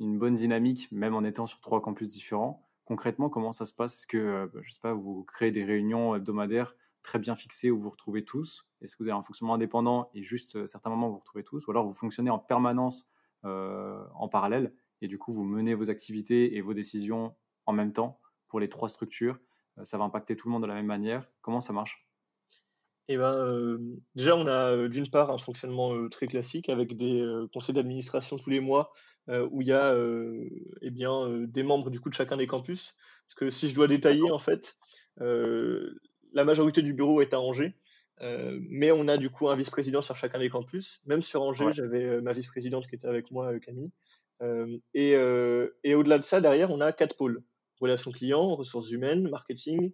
une 0.01 0.19
bonne 0.19 0.35
dynamique, 0.35 0.91
même 0.93 1.15
en 1.15 1.25
étant 1.25 1.45
sur 1.45 1.61
trois 1.61 1.83
campus 1.83 2.09
différents. 2.09 2.66
Concrètement, 2.87 3.29
comment 3.29 3.53
ça 3.53 3.67
se 3.67 3.75
passe? 3.75 3.99
Est-ce 3.99 4.07
que, 4.07 4.17
euh, 4.17 4.47
bah, 4.47 4.61
je 4.63 4.73
sais 4.73 4.81
pas, 4.81 4.95
vous 4.95 5.25
créez 5.25 5.51
des 5.51 5.65
réunions 5.65 6.15
hebdomadaires 6.15 6.75
très 7.03 7.19
bien 7.19 7.35
fixées 7.35 7.71
où 7.71 7.77
vous 7.77 7.83
vous 7.83 7.91
retrouvez 7.91 8.25
tous? 8.25 8.69
Est-ce 8.81 8.97
que 8.97 9.03
vous 9.03 9.09
avez 9.09 9.19
un 9.19 9.23
fonctionnement 9.23 9.55
indépendant 9.55 10.09
et 10.15 10.23
juste 10.23 10.57
à 10.57 10.67
certains 10.67 10.91
moments 10.91 11.09
vous 11.09 11.15
vous 11.15 11.19
retrouvez 11.21 11.45
tous? 11.45 11.67
Ou 11.67 11.71
alors 11.73 11.85
vous 11.85 11.93
fonctionnez 11.93 12.31
en 12.31 12.39
permanence 12.39 13.09
euh, 13.45 14.05
en 14.15 14.29
parallèle 14.29 14.73
et 15.03 15.09
du 15.09 15.19
coup 15.19 15.33
vous 15.33 15.45
menez 15.45 15.75
vos 15.75 15.91
activités 15.91 16.57
et 16.57 16.61
vos 16.63 16.75
décisions 16.75 17.35
en 17.67 17.73
même 17.73 17.93
temps 17.93 18.21
pour 18.47 18.61
les 18.61 18.69
trois 18.69 18.89
structures? 18.89 19.39
Euh, 19.79 19.85
Ça 19.85 19.99
va 19.99 20.05
impacter 20.05 20.37
tout 20.37 20.49
le 20.49 20.53
monde 20.53 20.63
de 20.63 20.69
la 20.69 20.75
même 20.75 20.87
manière. 20.87 21.29
Comment 21.43 21.61
ça 21.61 21.73
marche? 21.73 22.09
Et 23.09 23.17
ben, 23.17 23.39
euh, 23.39 23.79
déjà, 24.15 24.37
on 24.37 24.47
a 24.47 24.73
euh, 24.73 24.89
d'une 24.89 25.09
part 25.09 25.31
un 25.31 25.39
fonctionnement 25.39 25.95
euh, 25.95 26.09
très 26.09 26.27
classique 26.27 26.69
avec 26.69 26.97
des 26.97 27.25
conseils 27.53 27.75
d'administration 27.75 28.37
tous 28.37 28.51
les 28.51 28.61
mois 28.61 28.93
où 29.51 29.61
il 29.61 29.67
y 29.67 29.73
a 29.73 29.93
eh 30.83 30.91
bien, 30.91 31.29
des 31.49 31.65
membres 31.65 31.91
du 31.91 31.99
coup 31.99 32.09
de 32.09 32.15
chacun 32.15 32.37
des 32.37 32.47
campus. 32.47 32.95
Parce 33.27 33.35
que 33.35 33.51
si 33.51 33.69
je 33.69 33.75
dois 33.75 33.89
détailler, 33.89 34.31
en 34.31 34.39
fait, 34.39 34.77
la 35.17 36.45
majorité 36.45 36.81
du 36.81 36.95
bureau 36.95 37.21
est 37.21 37.35
à 37.35 37.41
Angers, 37.41 37.75
mais 38.21 38.93
on 38.93 39.09
a 39.09 39.17
du 39.17 39.29
coup 39.29 39.49
un 39.49 39.57
vice-président 39.57 40.01
sur 40.01 40.15
chacun 40.15 40.39
des 40.39 40.49
campus. 40.49 41.01
Même 41.07 41.23
sur 41.23 41.43
Angers, 41.43 41.65
Ouais. 41.65 41.73
j'avais 41.73 42.23
ma 42.23 42.33
vice-présidente 42.33 42.87
qui 42.87 42.95
était 42.95 43.09
avec 43.09 43.33
moi, 43.33 43.59
Camille. 43.59 43.91
Et 44.95 45.15
et 45.83 45.95
au-delà 45.97 46.19
de 46.19 46.23
ça, 46.23 46.41
derrière, 46.41 46.71
on 46.71 46.81
a 46.81 46.93
quatre 46.93 47.17
pôles 47.17 47.43
relations 47.81 48.13
clients, 48.13 48.55
ressources 48.55 48.93
humaines, 48.93 49.29
marketing 49.29 49.93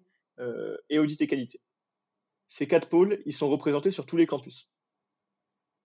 et 0.90 0.98
audit 0.98 1.22
et 1.22 1.26
qualité. 1.26 1.62
Ces 2.54 2.68
quatre 2.68 2.90
pôles, 2.90 3.22
ils 3.24 3.32
sont 3.32 3.48
représentés 3.48 3.90
sur 3.90 4.04
tous 4.04 4.18
les 4.18 4.26
campus, 4.26 4.68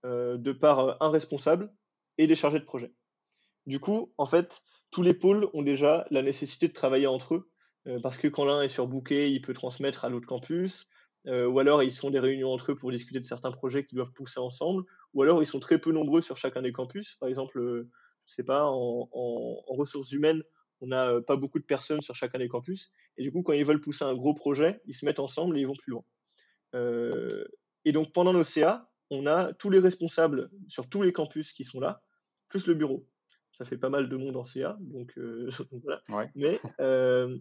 euh, 0.05 0.37
de 0.37 0.51
par 0.51 0.79
euh, 0.79 0.93
un 0.99 1.09
responsable 1.09 1.73
et 2.17 2.27
des 2.27 2.35
chargés 2.35 2.59
de 2.59 2.65
projet. 2.65 2.91
Du 3.67 3.79
coup, 3.79 4.13
en 4.17 4.25
fait, 4.25 4.61
tous 4.91 5.01
les 5.01 5.13
pôles 5.13 5.49
ont 5.53 5.61
déjà 5.61 6.05
la 6.11 6.21
nécessité 6.21 6.67
de 6.67 6.73
travailler 6.73 7.07
entre 7.07 7.35
eux, 7.35 7.49
euh, 7.87 8.01
parce 8.01 8.17
que 8.17 8.27
quand 8.27 8.43
l'un 8.43 8.61
est 8.61 8.67
surbooké, 8.67 9.31
il 9.31 9.41
peut 9.41 9.53
transmettre 9.53 10.03
à 10.03 10.09
l'autre 10.09 10.27
campus, 10.27 10.89
ou 11.25 11.59
alors 11.59 11.83
ils 11.83 11.91
font 11.91 12.09
des 12.09 12.19
réunions 12.19 12.51
entre 12.51 12.73
eux 12.73 12.75
pour 12.75 12.91
discuter 12.91 13.21
de 13.21 13.25
certains 13.25 13.51
projets 13.51 13.85
qu'ils 13.85 13.95
doivent 13.95 14.11
pousser 14.11 14.41
ensemble, 14.41 14.83
ou 15.13 15.23
alors 15.23 15.41
ils 15.41 15.45
sont 15.45 15.61
très 15.61 15.79
peu 15.79 15.93
nombreux 15.93 16.19
sur 16.19 16.35
chacun 16.35 16.61
des 16.61 16.73
campus. 16.73 17.15
Par 17.15 17.29
exemple, 17.29 17.59
euh, 17.59 17.89
je 18.25 18.33
sais 18.33 18.43
pas, 18.43 18.65
en, 18.65 19.07
ressources 19.67 20.11
humaines, 20.11 20.43
on 20.81 20.87
n'a 20.87 21.21
pas 21.21 21.37
beaucoup 21.37 21.59
de 21.59 21.65
personnes 21.65 22.01
sur 22.01 22.15
chacun 22.15 22.39
des 22.39 22.49
campus, 22.49 22.91
et 23.17 23.23
du 23.23 23.31
coup, 23.31 23.41
quand 23.41 23.53
ils 23.53 23.65
veulent 23.65 23.79
pousser 23.79 24.03
un 24.03 24.15
gros 24.15 24.33
projet, 24.33 24.81
ils 24.85 24.93
se 24.93 25.05
mettent 25.05 25.21
ensemble 25.21 25.57
et 25.57 25.61
ils 25.61 25.67
vont 25.67 25.75
plus 25.75 25.91
loin. 25.91 26.03
Euh, 26.75 27.45
et 27.85 27.91
donc 27.91 28.11
pendant 28.13 28.33
nos 28.33 28.43
CA, 28.43 28.89
on 29.09 29.25
a 29.25 29.53
tous 29.53 29.69
les 29.69 29.79
responsables 29.79 30.49
sur 30.67 30.89
tous 30.89 31.01
les 31.01 31.13
campus 31.13 31.53
qui 31.53 31.63
sont 31.63 31.79
là, 31.79 32.01
plus 32.49 32.67
le 32.67 32.73
bureau. 32.73 33.07
Ça 33.53 33.65
fait 33.65 33.77
pas 33.77 33.89
mal 33.89 34.09
de 34.09 34.17
monde 34.17 34.35
en 34.35 34.43
CA, 34.43 34.77
donc, 34.81 35.13
euh, 35.17 35.49
donc 35.71 35.81
voilà. 35.83 36.01
Ouais. 36.09 36.29
Mais, 36.35 36.59
euh, 36.79 37.37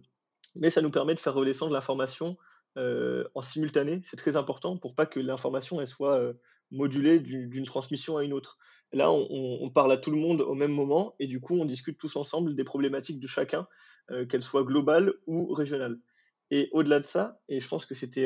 mais 0.55 0.69
ça 0.69 0.81
nous 0.81 0.91
permet 0.91 1.15
de 1.15 1.19
faire 1.19 1.33
redescendre 1.33 1.73
l'information 1.73 2.37
euh, 2.77 3.27
en 3.35 3.41
simultané. 3.41 4.01
C'est 4.03 4.17
très 4.17 4.35
important 4.35 4.77
pour 4.77 4.95
pas 4.95 5.05
que 5.05 5.19
l'information 5.19 5.81
elle 5.81 5.87
soit 5.87 6.17
euh, 6.19 6.33
modulée 6.71 7.19
du- 7.19 7.47
d'une 7.47 7.65
transmission 7.65 8.17
à 8.17 8.23
une 8.23 8.33
autre. 8.33 8.57
Là, 8.93 9.11
on, 9.11 9.69
parle 9.69 9.91
à 9.91 9.97
tout 9.97 10.11
le 10.11 10.17
monde 10.17 10.39
au 10.39 10.53
même 10.53 10.71
moment 10.71 11.13
et 11.19 11.27
du 11.27 11.41
coup, 11.41 11.57
on 11.59 11.65
discute 11.65 11.97
tous 11.97 12.15
ensemble 12.15 12.55
des 12.55 12.63
problématiques 12.63 13.19
de 13.19 13.27
chacun, 13.27 13.67
euh, 14.11 14.25
qu'elles 14.25 14.43
soient 14.43 14.63
globales 14.63 15.13
ou 15.25 15.53
régionales. 15.53 15.99
Et 16.51 16.69
au-delà 16.71 17.01
de 17.01 17.05
ça, 17.05 17.41
et 17.49 17.59
je 17.59 17.67
pense 17.67 17.85
que 17.85 17.93
c'était 17.93 18.25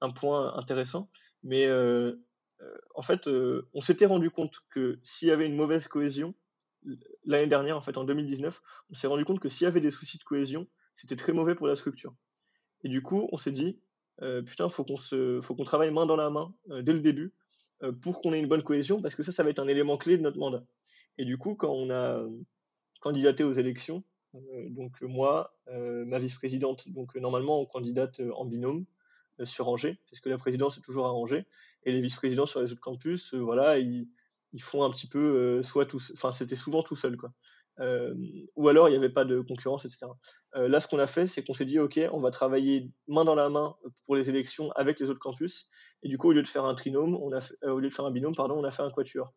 un 0.00 0.10
point 0.10 0.54
intéressant, 0.56 1.10
mais 1.42 1.66
euh, 1.66 2.14
euh, 2.60 2.78
en 2.94 3.02
fait, 3.02 3.26
euh, 3.26 3.68
on 3.74 3.80
s'était 3.80 4.06
rendu 4.06 4.30
compte 4.30 4.60
que 4.70 4.98
s'il 5.02 5.28
y 5.28 5.30
avait 5.30 5.46
une 5.46 5.56
mauvaise 5.56 5.88
cohésion, 5.88 6.34
l'année 7.24 7.46
dernière, 7.46 7.76
en 7.76 7.80
fait, 7.80 7.96
en 7.96 8.04
2019, 8.04 8.62
on 8.90 8.94
s'est 8.94 9.06
rendu 9.06 9.24
compte 9.24 9.40
que 9.40 9.48
s'il 9.48 9.64
y 9.64 9.68
avait 9.68 9.80
des 9.80 9.90
soucis 9.90 10.18
de 10.18 10.24
cohésion, 10.24 10.66
c'était 10.94 11.16
très 11.16 11.32
mauvais 11.32 11.54
pour 11.54 11.66
la 11.66 11.76
structure. 11.76 12.14
Et 12.84 12.88
du 12.88 13.02
coup, 13.02 13.28
on 13.32 13.36
s'est 13.36 13.52
dit, 13.52 13.78
putain, 14.46 14.68
faut 14.70 14.84
qu'on 14.84 14.96
se, 14.96 15.40
faut 15.42 15.54
qu'on 15.54 15.64
travaille 15.64 15.90
main 15.90 16.06
dans 16.06 16.16
la 16.16 16.30
main 16.30 16.54
dès 16.82 16.92
le 16.92 17.00
début 17.00 17.34
pour 18.02 18.20
qu'on 18.20 18.32
ait 18.32 18.40
une 18.40 18.48
bonne 18.48 18.62
cohésion, 18.62 19.02
parce 19.02 19.14
que 19.14 19.22
ça, 19.22 19.32
ça 19.32 19.42
va 19.42 19.50
être 19.50 19.58
un 19.58 19.68
élément 19.68 19.98
clé 19.98 20.16
de 20.16 20.22
notre 20.22 20.38
mandat. 20.38 20.64
Et 21.18 21.26
du 21.26 21.36
coup, 21.36 21.54
quand 21.54 21.70
on 21.70 21.90
a 21.90 22.22
candidaté 23.00 23.44
aux 23.44 23.52
élections, 23.52 24.02
donc 24.70 25.00
moi, 25.02 25.54
ma 25.68 26.18
vice-présidente, 26.18 26.88
donc 26.88 27.14
normalement 27.16 27.60
on 27.60 27.66
candidate 27.66 28.22
en 28.34 28.46
binôme 28.46 28.86
sur 29.44 29.68
Angers, 29.68 29.98
parce 30.10 30.20
que 30.20 30.28
la 30.28 30.38
présidence 30.38 30.78
est 30.78 30.82
toujours 30.82 31.06
à 31.06 31.12
Angers, 31.12 31.46
et 31.84 31.92
les 31.92 32.00
vice-présidents 32.00 32.46
sur 32.46 32.60
les 32.60 32.72
autres 32.72 32.80
campus, 32.80 33.34
euh, 33.34 33.38
voilà, 33.38 33.78
ils, 33.78 34.08
ils 34.52 34.62
font 34.62 34.84
un 34.84 34.90
petit 34.90 35.06
peu 35.08 35.18
euh, 35.18 35.62
soit 35.62 35.86
tous, 35.86 36.12
enfin 36.14 36.32
c'était 36.32 36.56
souvent 36.56 36.82
tout 36.82 36.96
seul 36.96 37.16
quoi. 37.16 37.30
Euh, 37.78 38.14
ou 38.56 38.68
alors 38.68 38.88
il 38.88 38.92
n'y 38.92 38.98
avait 38.98 39.08
pas 39.08 39.24
de 39.24 39.40
concurrence, 39.40 39.86
etc. 39.86 40.06
Euh, 40.56 40.68
là, 40.68 40.80
ce 40.80 40.88
qu'on 40.88 40.98
a 40.98 41.06
fait, 41.06 41.26
c'est 41.26 41.42
qu'on 41.44 41.54
s'est 41.54 41.64
dit, 41.64 41.78
ok, 41.78 41.98
on 42.12 42.20
va 42.20 42.30
travailler 42.30 42.90
main 43.08 43.24
dans 43.24 43.34
la 43.36 43.48
main 43.48 43.74
pour 44.04 44.16
les 44.16 44.28
élections 44.28 44.70
avec 44.72 45.00
les 45.00 45.08
autres 45.08 45.20
campus, 45.20 45.68
et 46.02 46.08
du 46.08 46.18
coup, 46.18 46.28
au 46.28 46.32
lieu 46.32 46.42
de 46.42 46.48
faire 46.48 46.64
un 46.64 46.74
trinôme, 46.74 47.16
on 47.16 47.32
a 47.32 47.40
fait- 47.40 47.54
euh, 47.64 47.72
au 47.72 47.78
lieu 47.78 47.88
de 47.88 47.94
faire 47.94 48.04
un 48.04 48.10
binôme, 48.10 48.34
pardon, 48.34 48.58
on 48.58 48.64
a 48.64 48.70
fait 48.70 48.82
un 48.82 48.90
quatuor 48.90 49.32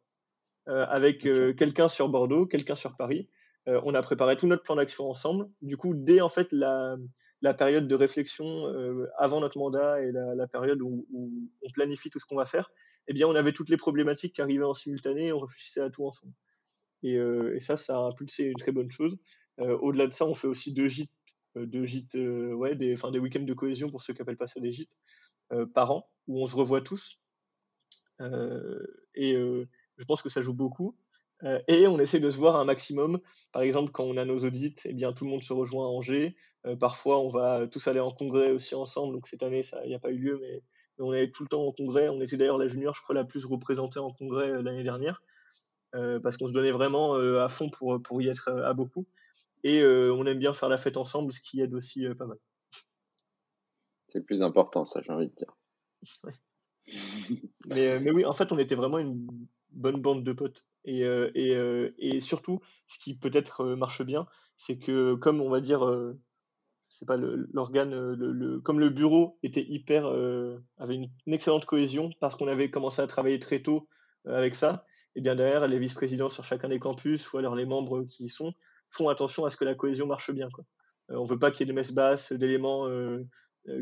euh, 0.68 0.86
avec 0.90 1.26
euh, 1.26 1.54
quelqu'un 1.54 1.88
sur 1.88 2.10
Bordeaux, 2.10 2.46
quelqu'un 2.46 2.76
sur 2.76 2.98
Paris. 2.98 3.30
Euh, 3.70 3.80
on 3.86 3.94
a 3.94 4.02
préparé 4.02 4.36
tout 4.36 4.48
notre 4.48 4.64
plan 4.64 4.76
d'action 4.76 5.10
ensemble. 5.10 5.50
Du 5.62 5.78
coup, 5.78 5.94
dès 5.96 6.20
en 6.20 6.30
fait 6.30 6.52
la, 6.52 6.98
la 7.44 7.54
période 7.54 7.90
de 7.90 7.96
réflexion 7.96 8.68
euh, 8.68 9.06
avant 9.18 9.42
notre 9.42 9.60
mandat 9.60 10.02
et 10.02 10.12
la, 10.14 10.48
période 10.48 10.82
où, 10.82 11.06
on 11.14 11.70
planifie 11.72 12.10
tout 12.10 12.18
ce 12.18 12.26
qu'on 12.26 12.38
va 12.38 12.46
faire, 12.46 12.72
eh 13.08 13.14
bien, 13.14 13.28
on 13.28 13.36
avait 13.36 13.52
toutes 13.52 13.70
les 13.70 13.76
problématiques 13.76 14.36
qui 14.36 14.42
arrivaient 14.42 14.64
en 14.64 14.74
simultané 14.74 15.28
et 15.28 15.34
on 15.34 15.42
réfléchissait 15.42 15.82
à 15.82 15.90
tout 15.90 16.06
ensemble. 16.06 16.34
Et, 17.04 17.18
euh, 17.18 17.60
ça, 17.60 17.76
ça 17.76 17.98
a 17.98 18.00
impulsé 18.00 18.46
une 18.46 18.58
très 18.58 18.72
bonne 18.72 18.90
chose. 18.90 19.18
Euh, 19.60 19.78
Au-delà 19.80 20.08
de 20.08 20.14
ça, 20.14 20.26
on 20.26 20.34
fait 20.34 20.48
aussi 20.48 20.74
deux 20.74 20.88
gîtes, 20.88 21.12
deux 21.56 21.86
gîtes, 21.86 22.16
ouais, 22.16 22.76
des, 22.76 22.96
des 22.96 23.20
week-ends 23.20 23.44
de 23.44 23.54
cohésion 23.54 23.92
pour 23.92 24.02
ceux 24.02 24.14
qui 24.14 24.22
appellent 24.22 24.38
pas 24.38 24.48
ça 24.48 24.62
des 24.62 24.72
gîtes, 24.72 24.98
par 25.74 25.92
an, 25.92 26.10
où 26.28 26.42
on 26.42 26.48
se 26.48 26.56
revoit 26.56 26.82
tous. 26.82 27.20
Et 28.22 29.36
je 29.36 30.06
pense 30.08 30.22
que 30.22 30.30
ça 30.30 30.42
joue 30.42 30.56
beaucoup. 30.56 30.96
Euh, 31.44 31.60
et 31.68 31.88
on 31.88 32.00
essaie 32.00 32.20
de 32.20 32.30
se 32.30 32.38
voir 32.38 32.56
un 32.56 32.66
maximum. 32.66 33.20
Par 33.52 33.62
exemple, 33.62 33.92
quand 33.92 34.04
on 34.04 34.18
a 34.18 34.26
nos 34.26 34.40
audits, 34.40 34.76
eh 34.86 34.94
bien, 34.94 35.14
tout 35.14 35.26
le 35.26 35.32
monde 35.32 35.44
se 35.44 35.54
rejoint 35.54 35.86
à 35.86 35.90
Angers. 35.90 36.36
Euh, 36.66 36.76
parfois, 36.76 37.20
on 37.20 37.30
va 37.30 37.68
tous 37.68 37.88
aller 37.88 38.00
en 38.00 38.12
congrès 38.12 38.52
aussi 38.52 38.76
ensemble. 38.76 39.14
Donc 39.14 39.28
cette 39.28 39.44
année, 39.44 39.64
ça 39.64 39.84
il 39.84 39.90
n'y 39.90 39.96
a 39.96 40.00
pas 40.00 40.12
eu 40.12 40.18
lieu, 40.18 40.40
mais, 40.42 40.64
mais 40.98 41.06
on 41.06 41.14
est 41.14 41.34
tout 41.34 41.44
le 41.44 41.50
temps 41.50 41.66
en 41.66 41.72
congrès. 41.72 42.10
On 42.10 42.22
était 42.22 42.38
d'ailleurs 42.38 42.58
la 42.58 42.68
junior, 42.68 42.96
je 42.96 43.02
crois, 43.02 43.16
la 43.16 43.26
plus 43.26 43.46
représentée 43.46 44.00
en 44.00 44.12
congrès 44.12 44.50
euh, 44.50 44.62
l'année 44.62 44.84
dernière, 44.84 45.22
parce 45.92 46.38
qu'on 46.38 46.48
se 46.48 46.54
donnait 46.54 46.72
vraiment 46.72 47.14
à 47.16 47.50
fond 47.50 47.70
pour, 47.70 48.02
pour 48.02 48.20
y 48.20 48.28
être 48.28 48.50
à 48.50 48.74
beaucoup. 48.74 49.06
Et 49.64 49.86
on 49.86 50.26
aime 50.26 50.40
bien 50.40 50.52
faire 50.52 50.68
la 50.68 50.78
fête 50.78 50.98
ensemble, 50.98 51.32
ce 51.32 51.40
qui 51.40 51.62
aide 51.62 51.76
aussi 51.76 52.08
pas 52.18 52.26
mal. 52.26 52.40
C'est 54.08 54.20
le 54.20 54.26
plus 54.26 54.42
important, 54.42 54.86
ça, 54.86 55.02
j'ai 55.04 55.12
envie 55.12 55.28
de 55.28 55.36
dire. 55.36 55.56
Mais, 57.66 57.88
euh, 57.88 58.00
mais 58.00 58.12
oui, 58.12 58.26
en 58.26 58.34
fait, 58.34 58.52
on 58.52 58.58
était 58.58 58.76
vraiment 58.76 59.00
une 59.00 59.28
bonne 59.72 60.02
bande 60.02 60.24
de 60.24 60.34
potes. 60.34 60.66
Et, 60.86 61.04
euh, 61.04 61.32
euh, 61.36 61.92
et 61.98 62.20
surtout, 62.20 62.62
ce 62.88 63.00
qui 63.00 63.18
peut-être 63.18 63.62
euh, 63.62 63.76
marche 63.76 64.02
bien, 64.02 64.28
c'est 64.58 64.78
que 64.78 65.16
comme 65.16 65.42
on 65.42 65.50
va 65.50 65.62
dire, 65.62 65.84
c'est 66.88 67.08
pas 67.08 67.18
l'organe, 67.18 68.14
le, 68.14 68.60
comme 68.60 68.80
le 68.80 68.90
bureau 68.90 69.40
était 69.44 69.66
hyper, 69.68 70.06
avait 70.78 70.96
une, 70.96 71.10
excellente 71.28 71.66
cohésion 71.66 72.12
parce 72.22 72.36
qu'on 72.36 72.48
avait 72.48 72.70
commencé 72.70 73.02
à 73.02 73.08
travailler 73.08 73.40
très 73.40 73.62
tôt 73.62 73.90
avec 74.26 74.56
ça. 74.56 74.86
Et 75.16 75.22
bien 75.22 75.36
derrière, 75.36 75.68
les 75.68 75.80
vice-présidents 75.80 76.30
sur 76.30 76.44
chacun 76.44 76.70
des 76.70 76.80
campus 76.80 77.34
ou 77.34 77.40
alors 77.40 77.56
les 77.56 77.66
membres 77.66 78.04
qui 78.04 78.26
y 78.26 78.30
sont 78.30 78.54
font 78.90 79.10
attention 79.10 79.44
à 79.46 79.50
ce 79.50 79.58
que 79.58 79.66
la 79.66 79.76
cohésion 79.76 80.06
marche 80.06 80.32
bien. 80.32 80.48
On 81.10 81.26
veut 81.26 81.40
pas 81.40 81.52
qu'il 81.52 81.62
y 81.62 81.64
ait 81.70 81.74
de 81.74 81.76
messes 81.76 81.94
basses, 81.94 82.32
d'éléments 82.32 82.88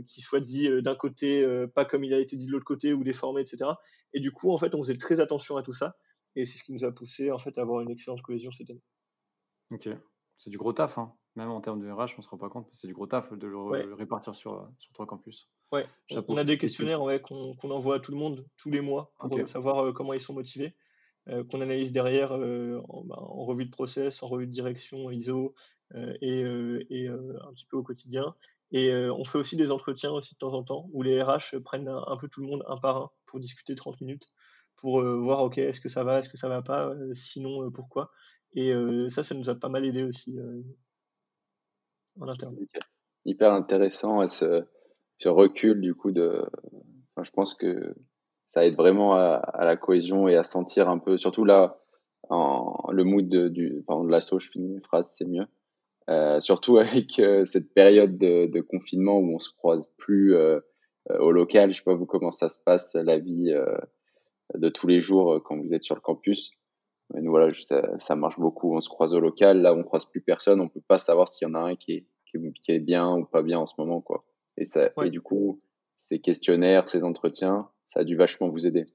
qui 0.07 0.21
soient 0.21 0.39
dits 0.39 0.81
d'un 0.81 0.95
côté, 0.95 1.45
pas 1.75 1.83
comme 1.83 2.05
il 2.05 2.13
a 2.13 2.19
été 2.19 2.37
dit 2.37 2.47
de 2.47 2.51
l'autre 2.51 2.65
côté 2.65 2.93
ou 2.93 3.03
déformés, 3.03 3.41
etc. 3.41 3.71
Et 4.13 4.21
du 4.21 4.31
coup, 4.31 4.51
en 4.51 4.57
fait, 4.57 4.73
on 4.73 4.81
faisait 4.81 4.97
très 4.97 5.19
attention 5.19 5.57
à 5.57 5.63
tout 5.63 5.73
ça. 5.73 5.97
Et 6.35 6.45
c'est 6.45 6.57
ce 6.57 6.63
qui 6.63 6.71
nous 6.71 6.85
a 6.85 6.91
poussé 6.91 7.31
en 7.31 7.39
fait 7.39 7.57
à 7.57 7.61
avoir 7.61 7.81
une 7.81 7.89
excellente 7.91 8.21
cohésion 8.21 8.51
cette 8.51 8.69
année. 8.69 8.83
Ok. 9.71 9.89
C'est 10.37 10.49
du 10.49 10.57
gros 10.57 10.73
taf, 10.73 10.97
hein. 10.97 11.13
même 11.35 11.51
en 11.51 11.61
termes 11.61 11.79
de 11.79 11.89
RH, 11.91 12.15
on 12.17 12.21
se 12.21 12.27
rend 12.29 12.37
pas 12.37 12.49
compte, 12.49 12.65
mais 12.65 12.71
c'est 12.73 12.87
du 12.87 12.93
gros 12.93 13.05
taf 13.05 13.31
de 13.33 13.47
le, 13.47 13.55
Ouais. 13.57 13.83
le 13.85 13.93
répartir 13.93 14.33
sur, 14.33 14.67
sur 14.79 14.91
trois 14.93 15.05
campus. 15.05 15.49
Ouais, 15.71 15.85
Chapeau. 16.09 16.33
on 16.33 16.37
a 16.37 16.43
des 16.43 16.57
questionnaires 16.57 17.01
ouais, 17.03 17.21
qu'on 17.21 17.55
envoie 17.69 17.95
à 17.97 17.99
tout 17.99 18.11
le 18.11 18.17
monde 18.17 18.45
tous 18.57 18.71
les 18.71 18.81
mois 18.81 19.13
pour 19.19 19.37
euh, 19.37 19.45
savoir 19.45 19.85
euh, 19.85 19.93
comment 19.93 20.13
ils 20.13 20.19
sont 20.19 20.33
motivés, 20.33 20.75
euh, 21.29 21.43
qu'on 21.43 21.61
analyse 21.61 21.91
derrière 21.91 22.31
euh, 22.35 22.81
en, 22.89 23.03
bah, 23.05 23.17
en 23.19 23.45
revue 23.45 23.65
de 23.65 23.69
process, 23.69 24.23
en 24.23 24.27
revue 24.29 24.47
de 24.47 24.51
direction 24.51 25.11
ISO 25.11 25.53
euh, 25.93 26.17
et, 26.21 26.43
euh, 26.43 26.83
et 26.89 27.07
euh, 27.07 27.37
un 27.47 27.53
petit 27.53 27.67
peu 27.67 27.77
au 27.77 27.83
quotidien. 27.83 28.35
Et 28.71 28.89
euh, 28.89 29.13
on 29.13 29.25
fait 29.25 29.37
aussi 29.37 29.57
des 29.57 29.71
entretiens 29.71 30.11
aussi 30.11 30.33
de 30.33 30.39
temps 30.39 30.53
en 30.53 30.63
temps 30.63 30.89
où 30.91 31.03
les 31.03 31.21
RH 31.21 31.59
prennent 31.63 31.87
un, 31.89 32.03
un 32.07 32.17
peu 32.17 32.27
tout 32.29 32.41
le 32.41 32.47
monde 32.47 32.63
un 32.67 32.77
par 32.77 32.97
un 32.97 33.11
pour 33.27 33.39
discuter 33.39 33.75
30 33.75 34.01
minutes 34.01 34.31
pour 34.81 34.99
euh, 34.99 35.17
voir 35.17 35.43
ok 35.43 35.59
est-ce 35.59 35.79
que 35.79 35.89
ça 35.89 36.03
va, 36.03 36.19
est-ce 36.19 36.29
que 36.29 36.37
ça 36.37 36.49
va 36.49 36.61
pas, 36.61 36.89
euh, 36.89 37.13
sinon 37.13 37.63
euh, 37.63 37.69
pourquoi. 37.69 38.11
Et 38.53 38.73
ça, 39.07 39.23
ça 39.23 39.33
nous 39.33 39.49
a 39.49 39.55
pas 39.55 39.69
mal 39.69 39.85
aidé 39.85 40.03
aussi 40.03 40.37
en 42.19 42.27
interne. 42.27 42.57
Hyper 43.23 43.53
intéressant 43.53 44.27
ce, 44.27 44.65
ce 45.19 45.29
recul 45.29 45.79
du 45.79 45.95
coup 45.95 46.11
de. 46.11 46.45
Je 47.23 47.31
pense 47.31 47.55
que 47.55 47.95
ça 48.49 48.65
aide 48.65 48.75
vraiment 48.75 49.13
à, 49.13 49.35
à, 49.35 49.63
la 49.63 49.77
cohésion 49.77 50.27
et 50.27 50.35
à 50.35 50.43
sentir 50.43 50.89
un 50.89 50.97
peu, 50.97 51.15
surtout 51.15 51.45
là, 51.45 51.79
en, 52.27 52.91
le 52.91 53.05
mood 53.05 53.29
de, 53.29 53.47
du, 53.47 53.85
pardon, 53.87 54.03
de 54.03 54.11
l'assaut, 54.11 54.39
je 54.39 54.49
finis 54.49 54.67
mes 54.67 54.81
phrases, 54.81 55.07
c'est 55.17 55.23
mieux. 55.23 55.47
Surtout 56.41 56.77
avec 56.77 57.21
cette 57.45 57.73
période 57.73 58.17
de, 58.17 58.59
confinement 58.59 59.17
où 59.17 59.33
on 59.33 59.39
se 59.39 59.49
croise 59.49 59.87
plus 59.95 60.35
au 61.07 61.31
local. 61.31 61.71
Je 61.71 61.77
sais 61.77 61.85
pas 61.85 61.95
vous 61.95 62.05
comment 62.05 62.33
ça 62.33 62.49
se 62.49 62.59
passe 62.59 62.95
la 62.95 63.17
vie 63.17 63.55
de 64.55 64.69
tous 64.69 64.87
les 64.87 64.99
jours 64.99 65.41
quand 65.43 65.57
vous 65.57 65.73
êtes 65.73 65.83
sur 65.83 65.95
le 65.95 66.01
campus. 66.01 66.51
Mais 67.13 67.21
nous 67.21 67.31
voilà, 67.31 67.47
ça, 67.61 67.99
ça, 67.99 68.15
marche 68.15 68.39
beaucoup. 68.39 68.75
On 68.75 68.81
se 68.81 68.89
croise 68.89 69.13
au 69.13 69.19
local. 69.19 69.61
Là, 69.61 69.73
on 69.73 69.83
croise 69.83 70.05
plus 70.05 70.21
personne. 70.21 70.61
On 70.61 70.69
peut 70.69 70.81
pas 70.87 70.99
savoir 70.99 71.27
s'il 71.27 71.47
y 71.47 71.51
en 71.51 71.55
a 71.55 71.59
un 71.59 71.75
qui 71.75 71.93
est, 71.93 72.05
qui 72.25 72.71
est, 72.71 72.79
bien 72.79 73.13
ou 73.15 73.25
pas 73.25 73.41
bien 73.41 73.59
en 73.59 73.65
ce 73.65 73.73
moment, 73.77 74.01
quoi. 74.01 74.23
Et 74.57 74.65
ça, 74.65 74.91
et 75.03 75.09
du 75.09 75.21
coup, 75.21 75.61
ces 75.97 76.19
questionnaires, 76.19 76.87
ces 76.87 77.03
entretiens, 77.03 77.69
ça 77.93 78.01
a 78.01 78.03
dû 78.03 78.15
vachement 78.15 78.49
vous 78.49 78.65
aider. 78.65 78.85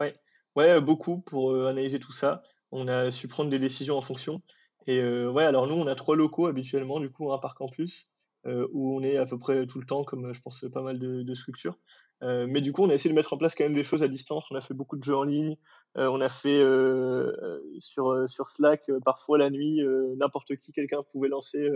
Ouais, 0.00 0.14
ouais, 0.56 0.80
beaucoup 0.80 1.20
pour 1.20 1.54
analyser 1.54 1.98
tout 1.98 2.12
ça. 2.12 2.42
On 2.72 2.88
a 2.88 3.10
su 3.10 3.28
prendre 3.28 3.50
des 3.50 3.58
décisions 3.58 3.96
en 3.96 4.02
fonction. 4.02 4.42
Et 4.86 5.00
euh, 5.00 5.30
ouais, 5.30 5.44
alors 5.44 5.66
nous, 5.66 5.76
on 5.76 5.86
a 5.86 5.94
trois 5.94 6.16
locaux 6.16 6.46
habituellement, 6.46 7.00
du 7.00 7.10
coup, 7.10 7.32
un 7.32 7.38
par 7.38 7.54
campus, 7.54 8.08
euh, 8.46 8.68
où 8.72 8.96
on 8.96 9.02
est 9.02 9.16
à 9.16 9.26
peu 9.26 9.38
près 9.38 9.66
tout 9.66 9.80
le 9.80 9.86
temps, 9.86 10.04
comme 10.04 10.34
je 10.34 10.40
pense 10.40 10.64
pas 10.72 10.82
mal 10.82 10.98
de, 10.98 11.22
de 11.22 11.34
structures. 11.34 11.78
Euh, 12.24 12.46
mais 12.48 12.60
du 12.60 12.72
coup, 12.72 12.82
on 12.82 12.90
a 12.90 12.94
essayé 12.94 13.10
de 13.10 13.14
mettre 13.14 13.32
en 13.34 13.36
place 13.36 13.54
quand 13.54 13.64
même 13.64 13.74
des 13.74 13.84
choses 13.84 14.02
à 14.02 14.08
distance. 14.08 14.44
On 14.50 14.56
a 14.56 14.62
fait 14.62 14.74
beaucoup 14.74 14.96
de 14.96 15.04
jeux 15.04 15.16
en 15.16 15.24
ligne. 15.24 15.56
Euh, 15.98 16.08
on 16.08 16.20
a 16.20 16.28
fait 16.28 16.58
euh, 16.58 17.60
sur, 17.80 18.28
sur 18.28 18.50
Slack, 18.50 18.90
parfois 19.04 19.38
la 19.38 19.50
nuit, 19.50 19.80
n'importe 20.16 20.56
qui, 20.56 20.72
quelqu'un 20.72 21.02
pouvait 21.02 21.28
lancer 21.28 21.68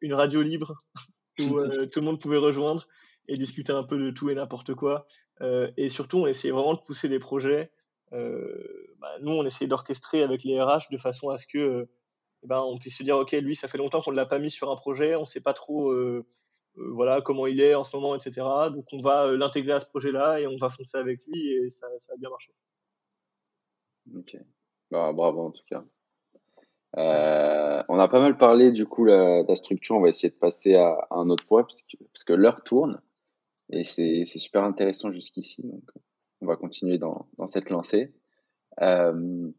une 0.00 0.14
radio 0.14 0.42
libre 0.42 0.76
où 1.40 1.60
tout 1.86 2.00
le 2.00 2.02
monde 2.02 2.20
pouvait 2.20 2.38
rejoindre 2.38 2.86
et 3.28 3.36
discuter 3.36 3.72
un 3.72 3.84
peu 3.84 3.98
de 3.98 4.10
tout 4.10 4.30
et 4.30 4.34
n'importe 4.34 4.74
quoi. 4.74 5.06
et 5.76 5.88
surtout, 5.88 6.18
on 6.18 6.26
essayait 6.26 6.52
vraiment 6.52 6.74
de 6.74 6.80
pousser 6.80 7.08
des 7.08 7.18
projets 7.18 7.70
bah, 8.10 9.16
nous, 9.20 9.32
on 9.32 9.44
essaie 9.44 9.66
d'orchestrer 9.66 10.22
avec 10.22 10.44
les 10.44 10.60
RH 10.60 10.90
de 10.90 10.98
façon 10.98 11.30
à 11.30 11.38
ce 11.38 11.46
que 11.46 11.88
eh 12.44 12.46
ben, 12.46 12.60
on 12.60 12.76
puisse 12.78 12.98
se 12.98 13.02
dire, 13.02 13.16
OK, 13.16 13.32
lui, 13.32 13.56
ça 13.56 13.68
fait 13.68 13.78
longtemps 13.78 14.00
qu'on 14.00 14.10
ne 14.10 14.16
l'a 14.16 14.26
pas 14.26 14.38
mis 14.38 14.50
sur 14.50 14.70
un 14.70 14.76
projet, 14.76 15.14
on 15.14 15.22
ne 15.22 15.26
sait 15.26 15.40
pas 15.40 15.54
trop 15.54 15.92
voilà 16.76 17.20
comment 17.20 17.46
il 17.46 17.60
est 17.60 17.74
en 17.74 17.84
ce 17.84 17.96
moment, 17.96 18.14
etc. 18.14 18.42
Donc, 18.72 18.86
on 18.92 19.00
va 19.00 19.32
l'intégrer 19.32 19.72
à 19.72 19.80
ce 19.80 19.86
projet-là 19.86 20.40
et 20.40 20.46
on 20.46 20.56
va 20.56 20.68
foncer 20.68 20.96
avec 20.96 21.20
lui 21.26 21.52
et 21.52 21.70
ça, 21.70 21.86
ça 21.98 22.12
a 22.14 22.16
bien 22.16 22.30
marché. 22.30 22.52
Ok. 24.16 24.36
Bah, 24.90 25.12
bravo 25.12 25.40
en 25.40 25.50
tout 25.50 25.64
cas. 25.68 25.84
Euh, 26.98 27.82
on 27.88 27.98
a 27.98 28.08
pas 28.08 28.20
mal 28.20 28.36
parlé 28.36 28.70
du 28.70 28.84
coup 28.84 29.04
la, 29.04 29.42
de 29.42 29.48
la 29.48 29.56
structure. 29.56 29.96
On 29.96 30.02
va 30.02 30.10
essayer 30.10 30.30
de 30.30 30.38
passer 30.38 30.74
à, 30.74 31.06
un 31.10 31.30
autre 31.30 31.46
point 31.46 31.62
parce 31.62 31.82
que, 31.82 31.96
parce 32.12 32.24
que 32.24 32.32
l'heure 32.34 32.62
tourne 32.62 33.00
et 33.70 33.84
c'est 33.84 34.26
super 34.26 34.64
intéressant 34.64 35.10
jusqu'ici. 35.10 35.62
Donc 35.62 35.82
on 36.42 36.46
va 36.46 36.56
continuer 36.56 36.98
dans, 36.98 37.26
dans 37.38 37.46
cette 37.46 37.70
lancée. 37.70 38.12
Euh, 38.80 39.50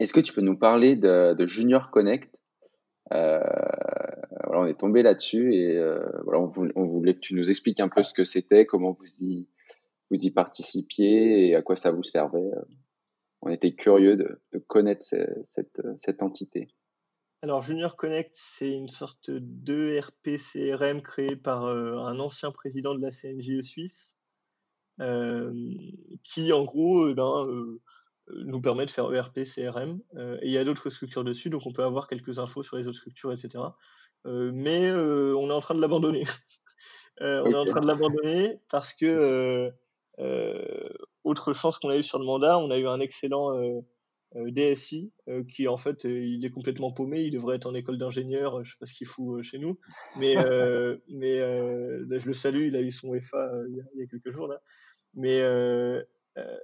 Est-ce 0.00 0.12
que 0.12 0.20
tu 0.20 0.32
peux 0.32 0.40
nous 0.40 0.58
parler 0.58 0.96
de, 0.96 1.34
de 1.34 1.46
Junior 1.46 1.90
Connect? 1.90 2.34
Euh, 3.12 3.40
on 4.48 4.66
est 4.66 4.78
tombé 4.78 5.02
là-dessus 5.02 5.54
et 5.54 5.76
euh, 5.76 6.06
on 6.26 6.86
voulait, 6.86 7.14
que 7.14 7.20
tu 7.20 7.34
nous 7.34 7.50
expliques 7.50 7.80
un 7.80 7.88
peu 7.88 8.02
ce 8.04 8.14
que 8.14 8.24
c'était, 8.24 8.66
comment 8.66 8.92
vous 8.92 10.16
y, 10.16 10.30
participiez 10.30 11.48
et 11.48 11.54
à 11.54 11.62
quoi 11.62 11.76
ça 11.76 11.90
vous 11.90 12.02
servait. 12.02 12.50
On 13.42 13.48
était 13.50 13.74
curieux 13.74 14.16
de, 14.16 14.58
connaître 14.66 15.04
cette, 15.44 16.22
entité. 16.22 16.68
Alors 17.42 17.62
Junior 17.62 17.96
Connect, 17.96 18.32
c'est 18.34 18.70
une 18.70 18.88
sorte 18.90 19.30
de 19.30 19.98
RP 19.98 20.36
CRM 20.36 21.00
créé 21.00 21.36
par 21.36 21.64
euh, 21.64 21.96
un 21.96 22.18
ancien 22.20 22.52
président 22.52 22.94
de 22.94 23.00
la 23.00 23.12
CNJE 23.12 23.62
suisse 23.62 24.14
euh, 25.00 25.50
qui 26.22 26.52
en 26.52 26.64
gros 26.64 27.08
eh 27.08 27.14
ben, 27.14 27.46
euh, 27.46 27.80
nous 28.44 28.60
permet 28.60 28.86
de 28.86 28.90
faire 28.90 29.12
ERP, 29.12 29.40
CRM. 29.44 30.00
Euh, 30.16 30.38
et 30.42 30.46
il 30.46 30.52
y 30.52 30.58
a 30.58 30.64
d'autres 30.64 30.90
structures 30.90 31.24
dessus, 31.24 31.50
donc 31.50 31.66
on 31.66 31.72
peut 31.72 31.84
avoir 31.84 32.08
quelques 32.08 32.38
infos 32.38 32.62
sur 32.62 32.76
les 32.76 32.88
autres 32.88 32.98
structures, 32.98 33.32
etc. 33.32 33.64
mais 34.24 34.90
on 34.92 35.48
est 35.48 35.52
en 35.52 35.60
train 35.60 35.74
de 35.74 35.80
l'abandonner. 35.80 36.24
on 37.20 37.50
est 37.50 37.56
en 37.56 37.64
train 37.64 37.80
de 37.80 37.86
l'abandonner 37.86 38.58
parce 38.70 38.94
que 38.94 39.70
autre 41.24 41.52
chance 41.52 41.78
qu'on 41.78 41.90
a 41.90 41.96
eu 41.96 42.02
sur 42.02 42.18
le 42.18 42.24
mandat, 42.24 42.58
on 42.58 42.70
a 42.70 42.78
eu 42.78 42.86
un 42.86 43.00
excellent 43.00 43.82
DSI 44.34 45.12
qui 45.48 45.68
en 45.68 45.76
fait 45.76 46.04
il 46.04 46.44
est 46.44 46.50
complètement 46.50 46.92
paumé, 46.92 47.22
il 47.22 47.32
devrait 47.32 47.56
être 47.56 47.66
en 47.66 47.74
école 47.74 47.98
d'ingénieur, 47.98 48.62
je 48.64 48.72
sais 48.72 48.78
pas 48.78 48.86
ce 48.86 48.94
qu'il 48.94 49.06
fout 49.06 49.42
chez 49.42 49.58
nous, 49.58 49.78
mais 50.18 50.34
mais 51.08 51.38
je 51.38 52.26
le 52.26 52.34
salue, 52.34 52.66
il 52.66 52.76
a 52.76 52.82
eu 52.82 52.90
son 52.90 53.18
FA 53.20 53.50
il 53.68 53.76
y, 53.76 54.02
a, 54.02 54.06
quelques 54.06 54.32
jours 54.32 54.48
là, 54.48 54.60
mais 55.14 55.40
euh, 55.40 56.02
euh, 56.38 56.56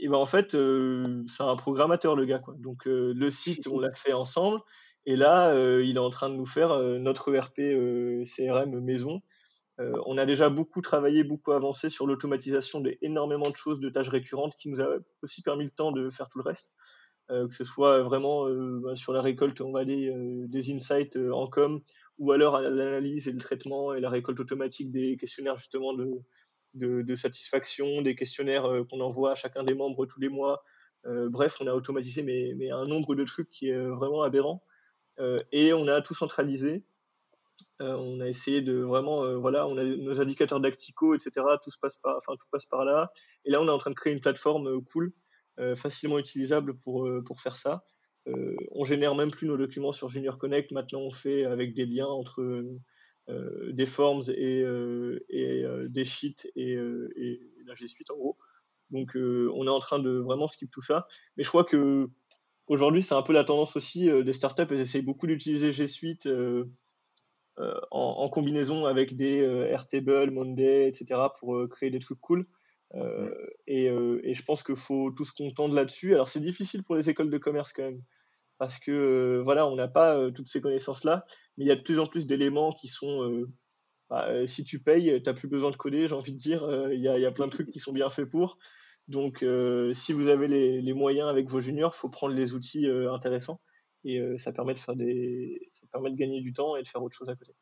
et 0.00 0.08
ben 0.08 0.16
en 0.16 0.26
fait, 0.26 0.54
euh, 0.54 1.22
c'est 1.28 1.42
un 1.42 1.56
programmateur 1.56 2.16
le 2.16 2.24
gars 2.24 2.38
quoi. 2.38 2.54
Donc 2.58 2.82
le 2.86 3.30
site, 3.30 3.66
on 3.68 3.78
l'a 3.78 3.92
fait 3.94 4.12
ensemble. 4.12 4.60
Et 5.06 5.16
là, 5.16 5.54
il 5.80 5.96
est 5.96 6.00
en 6.00 6.08
train 6.08 6.30
de 6.30 6.34
nous 6.34 6.46
faire 6.46 6.78
notre 6.98 7.32
ERP 7.34 7.60
CRM 8.24 8.80
maison. 8.80 9.20
on 9.78 10.16
a 10.16 10.24
déjà 10.24 10.48
beaucoup 10.48 10.80
travaillé, 10.80 11.24
beaucoup 11.24 11.52
avancé 11.52 11.90
sur 11.90 12.06
l'automatisation 12.06 12.80
d'énormément 12.80 13.50
de 13.50 13.56
choses, 13.56 13.80
de 13.80 13.90
tâches 13.90 14.08
récurrentes, 14.08 14.56
qui 14.56 14.70
nous 14.70 14.80
a 14.80 14.88
aussi 15.22 15.42
permis 15.42 15.64
le 15.64 15.70
temps 15.70 15.92
de 15.92 16.08
faire 16.08 16.30
tout 16.30 16.38
le 16.38 16.44
reste. 16.44 16.70
que 17.28 17.54
ce 17.54 17.64
soit 17.64 18.02
vraiment 18.02 18.48
bah, 18.80 18.96
sur 18.96 19.12
la 19.12 19.20
récolte, 19.20 19.60
on 19.60 19.72
va 19.72 19.80
aller 19.80 20.10
des 20.48 20.74
insights 20.74 21.18
en 21.18 21.48
com, 21.48 21.82
ou 22.18 22.32
alors 22.32 22.58
l'analyse 22.58 23.28
et 23.28 23.32
le 23.32 23.40
traitement 23.40 23.92
et 23.92 24.00
la 24.00 24.08
récolte 24.08 24.40
automatique 24.40 24.90
des 24.90 25.18
questionnaires 25.18 25.58
justement 25.58 25.92
de, 25.92 26.08
de, 26.74 27.14
satisfaction, 27.14 28.02
des 28.02 28.14
questionnaires 28.14 28.66
euh, 28.66 28.84
qu'on 28.84 29.00
envoie 29.00 29.32
à 29.32 29.34
chacun 29.34 29.62
des 29.64 29.74
membres 29.74 30.06
tous 30.06 30.20
les 30.20 30.28
mois. 30.28 30.62
Euh, 31.06 31.28
bref, 31.28 31.56
on 31.60 31.66
a 31.66 31.74
automatisé 31.74 32.22
mais, 32.22 32.70
un 32.70 32.86
nombre 32.86 33.14
de 33.14 33.24
trucs 33.24 33.50
qui 33.50 33.68
est 33.68 33.74
euh, 33.74 33.94
vraiment 33.94 34.22
aberrant. 34.22 34.62
et 35.52 35.72
on 35.72 35.86
a 35.86 36.00
tout 36.02 36.14
centralisé. 36.14 36.84
on 37.80 38.20
a 38.20 38.28
essayé 38.28 38.62
de 38.62 38.78
vraiment, 38.82 39.38
voilà, 39.38 39.66
on 39.68 39.76
a 39.78 39.84
nos 39.84 40.20
indicateurs 40.20 40.60
d'actico, 40.60 41.14
etc. 41.14 41.30
Tout 41.62 41.70
se 41.70 41.78
passe 41.78 41.96
par, 41.98 42.16
enfin 42.18 42.34
tout 42.36 42.48
passe 42.50 42.66
par 42.66 42.84
là. 42.84 43.12
Et 43.44 43.50
là, 43.50 43.60
on 43.60 43.66
est 43.66 43.70
en 43.70 43.78
train 43.78 43.90
de 43.90 43.96
créer 43.96 44.12
une 44.12 44.20
plateforme 44.20 44.82
cool, 44.86 45.12
facilement 45.76 46.18
utilisable 46.18 46.76
pour 46.76 47.08
pour 47.26 47.40
faire 47.40 47.56
ça. 47.56 47.84
on 48.72 48.84
génère 48.84 49.14
même 49.14 49.30
plus 49.30 49.46
nos 49.46 49.56
documents 49.56 49.92
sur 49.92 50.08
Junior 50.08 50.36
Connect. 50.36 50.72
Maintenant, 50.72 51.02
on 51.02 51.12
fait 51.12 51.44
avec 51.44 51.74
des 51.74 51.86
liens 51.86 52.08
entre 52.08 52.42
des 53.28 53.86
forms 53.86 54.22
et, 54.28 54.62
euh, 54.62 55.24
et 55.28 55.64
euh, 55.64 55.88
des 55.88 56.04
sheets 56.04 56.50
et, 56.56 56.72
et, 56.72 57.40
la 57.66 57.74
G 57.74 57.88
Suite 57.88 58.10
en 58.10 58.16
gros. 58.16 58.36
Donc 58.90 59.12
on 59.16 59.66
est 59.66 59.70
en 59.70 59.78
train 59.78 59.98
de 59.98 60.10
vraiment 60.10 60.48
skip 60.48 60.70
tout 60.70 60.82
ça. 60.82 61.06
Mais 61.36 61.44
je 61.44 61.48
crois 61.48 61.64
que 61.64 62.10
aujourd'hui 62.66 63.02
c'est 63.02 63.14
un 63.14 63.22
peu 63.22 63.32
la 63.32 63.44
tendance 63.44 63.76
aussi 63.76 64.10
des 64.22 64.32
startups. 64.32 64.66
Elles 64.70 64.80
essayent 64.80 65.02
beaucoup 65.02 65.26
d'utiliser 65.26 65.72
G 65.72 65.88
Suite 65.88 66.28
en, 67.56 67.66
en, 67.90 68.28
combinaison 68.28 68.84
avec 68.84 69.16
des 69.16 69.38
Airtable, 69.38 70.30
Monday, 70.30 70.88
etc. 70.88 71.20
pour 71.40 71.66
créer 71.70 71.90
des 71.90 72.00
trucs 72.00 72.20
cool. 72.20 72.46
Euh, 72.94 73.34
et, 73.66 73.88
euh, 73.88 74.20
et, 74.22 74.34
je 74.34 74.42
pense 74.44 74.62
qu'il 74.62 74.76
faut 74.76 75.10
tous 75.10 75.32
qu'on 75.32 75.50
tende 75.50 75.72
là-dessus. 75.72 76.14
Alors 76.14 76.28
c'est 76.28 76.40
difficile 76.40 76.84
pour 76.84 76.94
les 76.94 77.10
écoles 77.10 77.30
de 77.30 77.38
commerce 77.38 77.72
quand 77.72 77.82
même, 77.82 78.02
parce 78.64 78.78
que 78.78 78.90
euh, 78.90 79.42
voilà, 79.42 79.66
on 79.66 79.76
n'a 79.76 79.88
pas 79.88 80.30
toutes 80.32 80.48
ces 80.48 80.62
connaissances-là 80.62 81.26
mais 81.56 81.64
il 81.64 81.68
y 81.68 81.70
a 81.70 81.76
de 81.76 81.82
plus 81.82 81.98
en 81.98 82.06
plus 82.06 82.26
d'éléments 82.26 82.72
qui 82.72 82.88
sont 82.88 83.22
euh, 83.22 83.50
bah, 84.10 84.28
euh, 84.28 84.46
si 84.46 84.64
tu 84.64 84.80
payes, 84.80 85.22
tu 85.22 85.28
n'as 85.28 85.34
plus 85.34 85.48
besoin 85.48 85.70
de 85.70 85.76
coder, 85.76 86.08
j'ai 86.08 86.14
envie 86.14 86.32
de 86.32 86.38
dire. 86.38 86.64
Euh, 86.64 86.92
il 86.94 87.00
y, 87.00 87.08
a, 87.08 87.32
plein 87.32 87.46
de 87.46 87.50
trucs 87.50 87.70
qui 87.70 87.78
sont 87.78 87.92
bien 87.92 88.10
faits 88.10 88.28
pour. 88.28 88.58
Donc, 89.06 89.44
si 89.92 90.12
vous 90.14 90.28
avez 90.28 90.48
les, 90.48 90.94
moyens 90.94 91.28
avec 91.28 91.48
vos 91.48 91.60
juniors, 91.60 91.92
il 91.94 91.98
faut 91.98 92.08
prendre 92.08 92.34
les 92.34 92.54
outils 92.54 92.86
intéressants. 92.88 93.60
Et 94.02 94.20
ça, 94.38 94.52
permet 94.52 94.74
de 94.74 94.78
faire 94.78 94.96
des... 94.96 95.68
ça 95.72 95.86
permet 95.92 96.10
de 96.10 96.16
gagner 96.16 96.40
du 96.40 96.52
temps 96.52 96.76
et 96.76 96.82
de 96.82 96.88
faire 96.88 97.02
autre 97.02 97.16
chose 97.16 97.28
à 97.28 97.36
côté. 97.36 97.52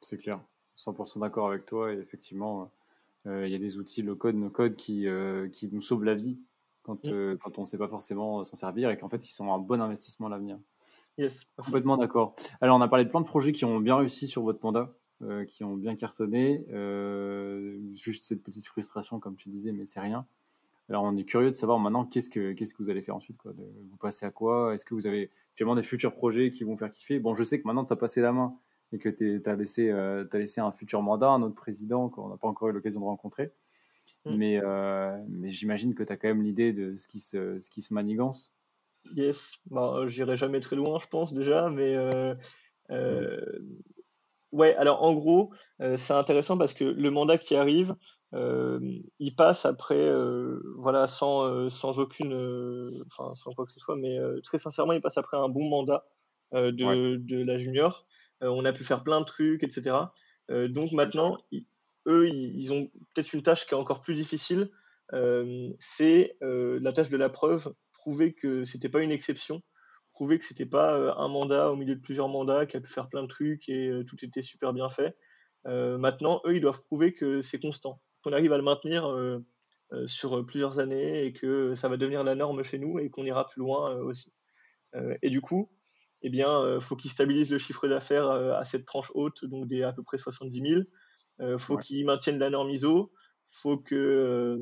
C'est 0.00 0.18
clair. 0.18 0.40
100% 0.78 1.20
d'accord 1.20 1.48
avec 1.50 1.64
toi. 1.64 1.92
Et 1.92 1.98
effectivement, 1.98 2.72
il 3.24 3.46
y 3.46 3.54
a 3.54 3.58
des 3.58 3.78
outils, 3.78 4.02
le 4.02 4.16
code, 4.16 4.34
no 4.34 4.50
code, 4.50 4.74
qui, 4.74 5.06
qui 5.52 5.68
nous 5.70 5.80
sauvent 5.80 6.04
la 6.04 6.14
vie 6.14 6.40
quand, 6.86 7.04
mm. 7.04 7.38
quand 7.38 7.58
on 7.58 7.62
ne 7.62 7.66
sait 7.66 7.78
pas 7.78 7.88
forcément 7.88 8.44
s'en 8.44 8.54
servir 8.54 8.90
et 8.90 8.96
qu'en 8.96 9.08
fait, 9.08 9.26
ils 9.26 9.32
sont 9.32 9.52
un 9.52 9.58
bon 9.58 9.80
investissement 9.82 10.28
à 10.28 10.30
l'avenir. 10.30 10.58
Yes. 11.18 11.50
Complètement 11.56 11.96
d'accord. 11.96 12.34
Alors, 12.60 12.76
on 12.76 12.80
a 12.80 12.88
parlé 12.88 13.04
de 13.04 13.10
plein 13.10 13.20
de 13.20 13.26
projets 13.26 13.52
qui 13.52 13.64
ont 13.64 13.80
bien 13.80 13.96
réussi 13.96 14.28
sur 14.28 14.42
votre 14.42 14.62
mandat, 14.62 14.94
euh, 15.22 15.44
qui 15.44 15.64
ont 15.64 15.74
bien 15.74 15.96
cartonné. 15.96 16.64
Euh, 16.70 17.78
juste 17.94 18.24
cette 18.24 18.42
petite 18.42 18.66
frustration, 18.66 19.18
comme 19.18 19.36
tu 19.36 19.48
disais, 19.48 19.72
mais 19.72 19.86
c'est 19.86 20.00
rien. 20.00 20.26
Alors, 20.88 21.04
on 21.04 21.16
est 21.16 21.24
curieux 21.24 21.50
de 21.50 21.54
savoir 21.54 21.78
maintenant 21.78 22.04
qu'est-ce 22.04 22.30
que, 22.30 22.52
qu'est-ce 22.52 22.74
que 22.74 22.82
vous 22.82 22.90
allez 22.90 23.02
faire 23.02 23.16
ensuite. 23.16 23.38
Quoi. 23.38 23.52
vous 23.56 23.96
passez 23.96 24.26
à 24.26 24.30
quoi? 24.30 24.74
Est-ce 24.74 24.84
que 24.84 24.94
vous 24.94 25.06
avez 25.06 25.30
actuellement 25.52 25.74
des 25.74 25.82
futurs 25.82 26.14
projets 26.14 26.50
qui 26.50 26.64
vont 26.64 26.76
faire 26.76 26.90
kiffer? 26.90 27.18
Bon, 27.18 27.34
je 27.34 27.42
sais 27.42 27.60
que 27.60 27.66
maintenant, 27.66 27.84
tu 27.84 27.92
as 27.92 27.96
passé 27.96 28.20
la 28.20 28.32
main 28.32 28.54
et 28.92 28.98
que 28.98 29.08
tu 29.08 29.42
as 29.46 29.56
laissé, 29.56 29.90
euh, 29.90 30.24
as 30.30 30.38
laissé 30.38 30.60
un 30.60 30.70
futur 30.70 31.02
mandat, 31.02 31.30
un 31.30 31.42
autre 31.42 31.56
président 31.56 32.08
qu'on 32.08 32.28
n'a 32.28 32.36
pas 32.36 32.46
encore 32.46 32.68
eu 32.68 32.72
l'occasion 32.72 33.00
de 33.00 33.06
rencontrer. 33.06 33.52
Mm. 34.26 34.36
Mais, 34.36 34.60
euh, 34.62 35.16
mais 35.28 35.48
j'imagine 35.48 35.94
que 35.94 36.02
tu 36.02 36.12
as 36.12 36.16
quand 36.16 36.28
même 36.28 36.42
l'idée 36.42 36.72
de 36.72 36.96
ce 36.96 37.06
qui 37.06 37.20
se, 37.20 37.60
ce 37.60 37.70
qui 37.70 37.80
se 37.80 37.94
manigance. 37.94 38.54
Yes, 39.14 39.62
bah, 39.70 40.02
j'irai 40.08 40.36
jamais 40.36 40.58
très 40.58 40.74
loin, 40.74 40.98
je 41.00 41.06
pense 41.06 41.32
déjà, 41.32 41.70
mais 41.70 41.96
euh, 41.96 42.34
euh, 42.90 43.40
Ouais, 44.52 44.74
alors 44.76 45.02
en 45.02 45.12
gros, 45.12 45.50
c'est 45.96 46.14
intéressant 46.14 46.56
parce 46.56 46.72
que 46.72 46.84
le 46.84 47.10
mandat 47.10 47.36
qui 47.36 47.56
arrive, 47.56 47.94
il 48.32 49.34
passe 49.36 49.66
après, 49.66 50.10
voilà, 50.76 51.08
sans, 51.08 51.68
sans 51.68 51.98
aucune, 51.98 52.32
enfin, 53.06 53.34
sans 53.34 53.52
quoi 53.52 53.66
que 53.66 53.72
ce 53.72 53.80
soit, 53.80 53.96
mais 53.96 54.16
très 54.42 54.58
sincèrement, 54.58 54.92
il 54.92 55.02
passe 55.02 55.18
après 55.18 55.36
un 55.36 55.48
bon 55.48 55.68
mandat 55.68 56.06
de, 56.52 57.16
de, 57.16 57.44
la 57.44 57.58
junior. 57.58 58.06
on 58.40 58.64
a 58.64 58.72
pu 58.72 58.82
faire 58.82 59.02
plein 59.02 59.20
de 59.20 59.26
trucs, 59.26 59.62
etc. 59.62 59.96
donc 60.48 60.92
maintenant, 60.92 61.36
eux, 62.06 62.28
ils, 62.28 62.72
ont 62.72 62.90
peut-être 63.14 63.32
une 63.32 63.42
tâche 63.42 63.66
qui 63.66 63.74
est 63.74 63.76
encore 63.76 64.02
plus 64.02 64.14
difficile. 64.14 64.70
c'est 65.78 66.36
la 66.40 66.92
tâche 66.92 67.10
de 67.10 67.16
la 67.16 67.28
preuve, 67.28 67.72
prouver 67.92 68.34
que 68.34 68.64
c'était 68.64 68.88
pas 68.88 69.02
une 69.02 69.12
exception, 69.12 69.62
prouver 70.12 70.38
que 70.38 70.44
c'était 70.44 70.66
pas 70.66 71.14
un 71.16 71.28
mandat 71.28 71.70
au 71.70 71.76
milieu 71.76 71.94
de 71.94 72.00
plusieurs 72.00 72.28
mandats 72.28 72.66
qui 72.66 72.76
a 72.76 72.80
pu 72.80 72.90
faire 72.90 73.08
plein 73.08 73.22
de 73.22 73.28
trucs 73.28 73.68
et 73.68 73.90
tout 74.06 74.16
était 74.24 74.42
super 74.42 74.72
bien 74.72 74.90
fait. 74.90 75.16
maintenant, 75.64 76.40
eux, 76.46 76.56
ils 76.56 76.60
doivent 76.60 76.80
prouver 76.82 77.14
que 77.14 77.42
c'est 77.42 77.60
constant 77.60 78.00
qu'on 78.26 78.32
arrive 78.32 78.52
à 78.52 78.56
le 78.56 78.64
maintenir 78.64 79.06
euh, 79.06 79.38
euh, 79.92 80.08
sur 80.08 80.44
plusieurs 80.44 80.80
années 80.80 81.24
et 81.24 81.32
que 81.32 81.76
ça 81.76 81.88
va 81.88 81.96
devenir 81.96 82.24
la 82.24 82.34
norme 82.34 82.64
chez 82.64 82.76
nous 82.76 82.98
et 82.98 83.08
qu'on 83.08 83.24
ira 83.24 83.46
plus 83.46 83.60
loin 83.60 83.96
euh, 83.96 84.02
aussi. 84.02 84.32
et 85.22 85.30
du 85.30 85.40
coup, 85.40 85.70
eh 86.22 86.30
bien, 86.30 86.80
faut 86.80 86.96
qu'il 86.96 87.10
stabilise 87.10 87.52
le 87.52 87.58
chiffre 87.58 87.86
d'affaires 87.86 88.28
à 88.30 88.64
cette 88.64 88.86
tranche 88.86 89.12
haute, 89.14 89.44
donc 89.44 89.68
des 89.68 89.82
à 89.82 89.92
peu 89.92 90.02
près 90.02 90.16
70 90.16 90.68
000. 90.68 90.80
Euh, 91.40 91.58
faut 91.58 91.76
qu'il 91.76 92.04
maintienne 92.06 92.38
la 92.38 92.50
norme 92.50 92.70
ISO. 92.70 93.12
Faut 93.50 93.78
que 93.78 94.60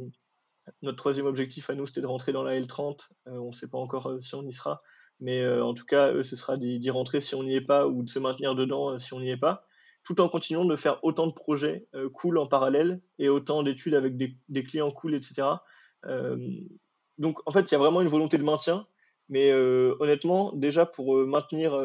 notre 0.82 0.96
troisième 0.96 1.26
objectif 1.26 1.70
à 1.70 1.74
nous, 1.74 1.86
c'était 1.86 2.00
de 2.00 2.06
rentrer 2.06 2.32
dans 2.32 2.42
la 2.42 2.58
L30. 2.58 3.08
on 3.26 3.48
ne 3.48 3.52
sait 3.52 3.68
pas 3.68 3.78
encore 3.78 4.16
si 4.20 4.34
on 4.34 4.46
y 4.46 4.52
sera, 4.52 4.82
mais 5.20 5.46
en 5.46 5.74
tout 5.74 5.84
cas, 5.84 6.12
eux, 6.12 6.22
ce 6.22 6.36
sera 6.36 6.56
d'y 6.56 6.90
rentrer 6.90 7.20
si 7.20 7.34
on 7.34 7.42
n'y 7.42 7.54
est 7.54 7.60
pas 7.60 7.86
ou 7.86 8.02
de 8.02 8.08
se 8.08 8.18
maintenir 8.18 8.54
dedans 8.54 8.96
si 8.98 9.12
on 9.12 9.20
n'y 9.20 9.30
est 9.30 9.36
pas 9.36 9.66
tout 10.04 10.20
en 10.20 10.28
continuant 10.28 10.64
de 10.64 10.76
faire 10.76 10.98
autant 11.02 11.26
de 11.26 11.32
projets 11.32 11.86
euh, 11.94 12.08
cool 12.10 12.38
en 12.38 12.46
parallèle 12.46 13.00
et 13.18 13.28
autant 13.28 13.62
d'études 13.62 13.94
avec 13.94 14.16
des, 14.16 14.64
clients 14.64 14.90
cool, 14.90 15.14
etc. 15.14 15.48
Euh, 16.04 16.36
donc 17.18 17.40
en 17.46 17.52
fait, 17.52 17.62
il 17.62 17.72
y 17.72 17.74
a 17.74 17.78
vraiment 17.78 18.02
une 18.02 18.08
volonté 18.08 18.36
de 18.36 18.42
maintien, 18.42 18.86
mais 19.30 19.50
euh, 19.50 19.96
honnêtement, 20.00 20.52
déjà 20.52 20.84
pour 20.84 21.16
maintenir 21.26 21.80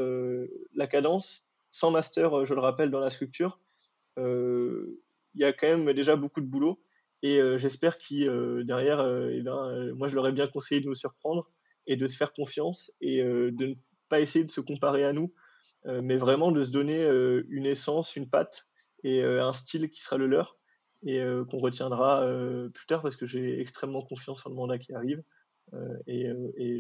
la 0.76 0.88
cadence, 0.88 1.46
sans 1.72 1.92
master, 1.92 2.46
je 2.46 2.54
le 2.54 2.60
rappelle, 2.60 2.92
dans 2.92 3.00
la 3.00 3.10
structure, 3.10 3.60
il 4.20 5.42
y 5.42 5.46
a 5.46 5.54
quand 5.54 5.68
même 5.68 5.94
déjà 5.94 6.16
beaucoup 6.16 6.42
de 6.42 6.48
boulot. 6.48 6.82
Et 7.22 7.40
j'espère 7.58 7.98
qu'il 7.98 8.26
derrière, 8.66 9.02
eh 9.32 9.42
ben, 9.42 9.94
moi 9.94 10.08
je 10.08 10.16
leur 10.16 10.28
ai 10.28 10.32
bien 10.32 10.48
conseillé 10.48 10.82
de 10.82 10.88
nous 10.88 10.96
surprendre 10.96 11.52
et 11.88 11.96
de 11.96 12.08
se 12.08 12.16
faire 12.16 12.34
confiance 12.34 12.94
et 13.02 13.22
de 13.22 13.66
ne 13.66 13.74
pas 14.10 14.20
essayer 14.20 14.44
de 14.44 14.50
se 14.50 14.62
comparer 14.62 15.06
à 15.06 15.14
nous, 15.14 15.32
euh, 15.86 16.02
mais 16.02 16.18
vraiment 16.18 16.52
de 16.52 16.64
se 16.64 16.72
donner 16.72 17.04
euh, 17.04 17.46
une 17.50 17.66
essence, 17.66 18.16
une 18.16 18.28
patte 18.28 18.68
et 19.04 19.24
euh, 19.24 19.46
un 19.46 19.54
style 19.54 19.90
qui 19.90 20.02
sera 20.02 20.18
le 20.18 20.28
leur 20.28 20.58
et 21.04 21.24
qu'on 21.50 21.60
retiendra 21.60 22.28
plus 22.74 22.86
tard 22.86 23.02
parce 23.02 23.16
que 23.16 23.26
j'ai 23.26 23.62
extrêmement 23.62 24.02
confiance 24.02 24.46
en 24.46 24.50
le 24.50 24.56
mandat 24.58 24.78
qui 24.80 24.94
arrive. 24.94 25.24
Et, 26.08 26.28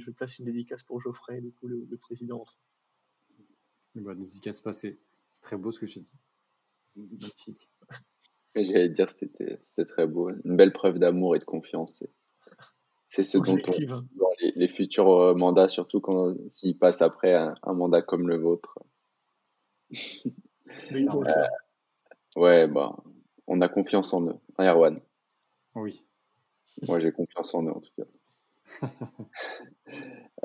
je 0.01 0.11
place 0.11 0.39
une 0.39 0.45
dédicace 0.45 0.83
pour 0.83 0.99
Geoffrey, 0.99 1.39
du 1.39 1.53
coup, 1.53 1.69
le, 1.69 1.87
président. 1.95 2.43
Une 3.95 4.13
dédicace 4.15 4.59
passée. 4.59 4.99
C'est 5.31 5.41
très 5.41 5.55
beau 5.55 5.71
ce 5.71 5.79
que 5.79 5.85
tu 5.85 6.01
dis. 6.01 6.11
Magnifique. 6.99 7.69
J'allais 8.55 8.89
dire 8.89 9.09
c'était 9.09 9.59
c'était 9.63 9.85
très 9.85 10.07
beau. 10.07 10.29
Une 10.43 10.57
belle 10.57 10.73
preuve 10.73 10.99
d'amour 10.99 11.35
et 11.35 11.39
de 11.39 11.45
confiance. 11.45 12.03
C'est 13.07 13.23
ce 13.23 13.37
dont 13.37 13.57
on. 13.67 13.71
Les, 14.41 14.51
les, 14.55 14.67
futurs 14.67 15.35
mandats, 15.35 15.67
surtout 15.67 15.99
quand 15.99 16.33
s'ils 16.47 16.77
passent 16.77 17.01
après 17.01 17.33
un, 17.33 17.73
mandat 17.73 18.01
comme 18.01 18.29
le 18.29 18.37
vôtre, 18.37 18.79
euh, 20.91 21.47
ouais, 22.37 22.67
bah, 22.67 22.95
on 23.47 23.61
a 23.61 23.67
confiance 23.67 24.13
en 24.13 24.27
eux. 24.27 24.35
Hein, 24.57 24.65
Erwan? 24.65 25.01
Oui. 25.75 26.05
Moi, 26.87 26.99
j'ai 26.99 27.11
confiance 27.11 27.53
en 27.53 27.63
eux, 27.63 27.71
en 27.71 27.81
tout 27.81 27.91
cas. 27.97 28.05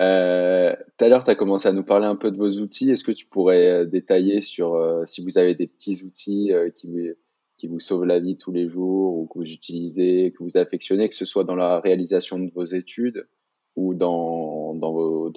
Euh, 0.00 0.74
à 0.98 1.08
l'heure, 1.08 1.22
tu 1.22 1.30
as 1.30 1.36
commencé 1.36 1.68
à 1.68 1.72
nous 1.72 1.84
parler 1.84 2.06
un 2.06 2.16
peu 2.16 2.32
de 2.32 2.36
vos 2.36 2.50
outils. 2.58 2.90
Est-ce 2.90 3.04
que 3.04 3.12
tu 3.12 3.26
pourrais 3.26 3.68
euh, 3.68 3.84
détailler 3.84 4.42
sur 4.42 4.76
si 5.06 5.22
vous 5.22 5.38
avez 5.38 5.54
des 5.54 5.68
petits 5.68 6.02
outils 6.02 6.50
qui, 6.74 6.88
vous, 6.88 7.14
qui 7.56 7.68
vous 7.68 7.78
sauvent 7.78 8.04
la 8.04 8.18
vie 8.18 8.36
tous 8.36 8.50
les 8.50 8.68
jours 8.68 9.16
ou 9.16 9.28
que 9.28 9.38
vous 9.38 9.52
utilisez, 9.52 10.32
que 10.32 10.42
vous 10.42 10.56
affectionnez, 10.56 11.08
que 11.08 11.14
ce 11.14 11.26
soit 11.26 11.44
dans 11.44 11.54
la 11.54 11.78
réalisation 11.78 12.40
de 12.40 12.50
vos 12.50 12.64
études 12.64 13.28
ou 13.76 13.94
dans, 13.94 14.74
dans, 14.74 14.92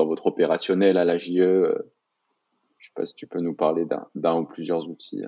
votre 0.07 0.25
opérationnel 0.25 0.97
à 0.97 1.05
la 1.05 1.17
JE 1.17 1.75
je 2.77 2.87
sais 2.87 2.93
pas 2.95 3.05
si 3.05 3.15
tu 3.15 3.27
peux 3.27 3.41
nous 3.41 3.55
parler 3.55 3.85
d'un 4.15 4.39
ou 4.39 4.45
plusieurs 4.45 4.87
outils. 4.87 5.23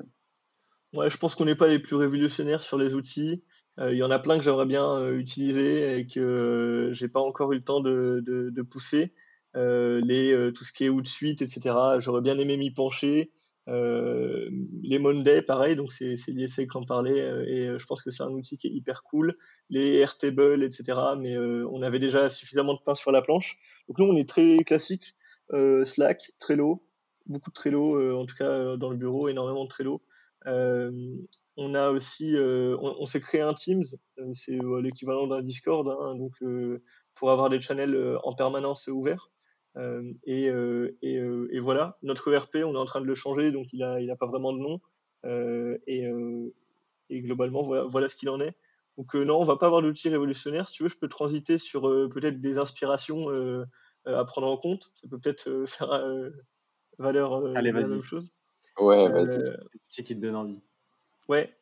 Ouais, 0.95 1.09
je 1.09 1.17
pense 1.17 1.35
qu'on 1.35 1.45
n'est 1.45 1.55
pas 1.55 1.67
les 1.67 1.79
plus 1.79 1.95
révolutionnaires 1.95 2.61
sur 2.61 2.77
les 2.77 2.95
outils. 2.95 3.43
Euh, 3.79 3.93
il 3.93 3.97
y 3.97 4.03
en 4.03 4.11
a 4.11 4.19
plein 4.19 4.37
que 4.37 4.43
j'aimerais 4.43 4.65
bien 4.65 4.97
euh, 4.97 5.17
utiliser 5.17 5.97
et 5.97 6.07
que 6.07 6.19
euh, 6.19 6.93
j'ai 6.93 7.07
pas 7.07 7.21
encore 7.21 7.53
eu 7.53 7.55
le 7.55 7.63
temps 7.63 7.79
de, 7.79 8.61
pousser. 8.69 9.13
les, 9.55 10.51
tout 10.53 10.63
ce 10.63 10.73
qui 10.73 10.85
est 10.85 10.89
Outsuite, 10.89 11.41
etc. 11.41 11.75
J'aurais 11.99 12.21
bien 12.21 12.37
aimé 12.37 12.57
m'y 12.57 12.71
pencher. 12.71 13.31
les 13.67 14.99
Monday, 14.99 15.41
pareil, 15.41 15.75
donc 15.75 15.91
c'est 15.91 16.15
l'ISC 16.27 16.67
qui 16.67 16.77
en 16.77 16.83
parlait 16.83 17.19
et 17.47 17.79
je 17.79 17.85
pense 17.85 18.01
que 18.01 18.11
c'est 18.11 18.23
un 18.23 18.31
outil 18.31 18.57
qui 18.57 18.67
est 18.67 18.71
hyper 18.71 19.03
cool. 19.03 19.37
Les 19.69 19.97
Airtable, 19.97 20.63
etc. 20.63 20.97
Mais 21.17 21.37
on 21.37 21.81
avait 21.81 21.99
déjà 21.99 22.29
suffisamment 22.29 22.73
de 22.73 22.81
pain 22.85 22.95
sur 22.95 23.11
la 23.11 23.21
planche. 23.21 23.57
Donc 23.87 23.99
nous, 23.99 24.05
on 24.05 24.15
est 24.17 24.27
très 24.27 24.57
classique. 24.65 25.15
Slack, 25.83 26.31
Trello, 26.37 26.83
beaucoup 27.25 27.49
de 27.49 27.55
Trello, 27.55 28.19
en 28.19 28.25
tout 28.25 28.35
cas 28.35 28.75
dans 28.77 28.89
le 28.89 28.97
bureau, 28.97 29.29
énormément 29.29 29.63
de 29.63 29.69
Trello. 29.69 30.01
Euh, 31.59 31.63
on 31.63 31.73
a 31.75 31.89
aussi, 31.91 32.35
on, 32.37 33.05
s'est 33.05 33.21
créé 33.21 33.41
un 33.41 33.53
Teams, 33.53 33.83
c'est 34.33 34.57
l'équivalent 34.81 35.27
d'un 35.27 35.41
Discord, 35.41 35.87
hein, 35.87 36.15
donc 36.15 36.33
pour 37.15 37.31
avoir 37.31 37.49
des 37.49 37.61
channels 37.61 38.17
en 38.23 38.33
permanence 38.33 38.87
ouverts. 38.87 39.31
Et, 40.25 40.45
et, 41.01 41.15
et, 41.15 41.59
voilà, 41.59 41.97
notre 42.01 42.33
ERP, 42.33 42.57
on 42.65 42.73
est 42.73 42.77
en 42.77 42.85
train 42.85 43.01
de 43.01 43.05
le 43.05 43.15
changer, 43.15 43.51
donc 43.51 43.67
il 43.71 43.79
n'a 43.79 44.01
il 44.01 44.09
a 44.11 44.15
pas 44.15 44.27
vraiment 44.27 44.53
de 44.53 44.59
nom. 44.59 44.79
et, 45.87 46.05
et, 47.09 47.21
globalement, 47.21 47.63
voilà, 47.63 47.83
voilà 47.83 48.07
ce 48.07 48.15
qu'il 48.15 48.29
en 48.29 48.39
est. 48.39 48.55
Donc 48.97 49.15
non, 49.15 49.39
on 49.39 49.45
va 49.45 49.55
pas 49.55 49.67
avoir 49.67 49.81
d'outils 49.81 50.09
révolutionnaires. 50.09 50.67
Si 50.67 50.73
tu 50.75 50.83
veux, 50.83 50.89
je 50.89 50.97
peux 50.97 51.07
transiter 51.07 51.57
sur 51.57 51.83
peut-être 51.83 52.41
des 52.41 52.57
inspirations 52.57 53.27
à 54.05 54.25
prendre 54.25 54.47
en 54.47 54.57
compte. 54.57 54.91
Ça 54.95 55.07
peut 55.09 55.19
peut-être 55.19 55.65
faire 55.65 55.89
valeur 56.99 57.33
euh, 57.33 57.53
Allez, 57.55 57.71
la 57.71 57.87
même 57.87 58.03
chose. 58.03 58.31
Ouais, 58.77 59.05
euh, 59.05 59.09
vas-y. 59.09 59.57
Petit 59.89 60.03
qui 60.03 60.15
te 60.15 60.21
donne 60.21 60.35
envie. 60.35 60.61
Ouais. 61.29 61.55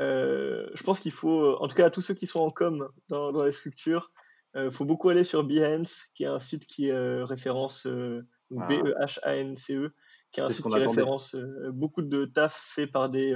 Euh, 0.00 0.68
je 0.74 0.82
pense 0.82 0.98
qu'il 0.98 1.12
faut, 1.12 1.56
en 1.58 1.68
tout 1.68 1.76
cas 1.76 1.86
à 1.86 1.90
tous 1.90 2.00
ceux 2.00 2.14
qui 2.14 2.26
sont 2.26 2.40
en 2.40 2.50
com 2.50 2.88
dans, 3.08 3.30
dans 3.30 3.44
les 3.44 3.52
structures, 3.52 4.10
il 4.54 4.70
faut 4.70 4.84
beaucoup 4.84 5.08
aller 5.08 5.24
sur 5.24 5.44
Behance, 5.44 6.08
qui 6.14 6.24
est 6.24 6.26
un 6.26 6.38
site 6.38 6.66
qui 6.66 6.92
référence 6.92 7.86
ah. 7.86 8.66
B-E-H-A-N-C-E, 8.68 9.86
e, 9.86 9.94
qui 10.30 10.40
est 10.40 10.42
un 10.42 10.50
site 10.50 10.66
qui 10.66 10.74
référence 10.74 11.34
beaucoup 11.70 12.02
de 12.02 12.26
taf 12.26 12.54
fait 12.54 12.86
par 12.86 13.08
des, 13.08 13.34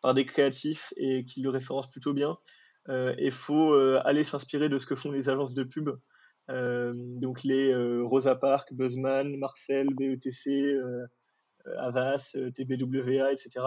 par 0.00 0.14
des 0.14 0.24
créatifs 0.24 0.92
et 0.96 1.24
qui 1.24 1.40
le 1.40 1.50
référence 1.50 1.90
plutôt 1.90 2.12
bien. 2.12 2.38
Il 2.88 3.32
faut 3.32 3.74
aller 3.74 4.22
s'inspirer 4.22 4.68
de 4.68 4.78
ce 4.78 4.86
que 4.86 4.94
font 4.94 5.10
les 5.10 5.28
agences 5.28 5.54
de 5.54 5.64
pub. 5.64 5.90
Euh, 6.50 6.92
donc 6.94 7.42
les 7.42 7.72
euh, 7.72 8.02
Rosa 8.04 8.34
Parks, 8.34 8.72
Buzzman, 8.72 9.36
Marcel, 9.36 9.88
BETC, 9.94 10.50
euh, 10.50 11.06
Avas, 11.78 12.36
TBWA, 12.54 13.32
etc. 13.32 13.60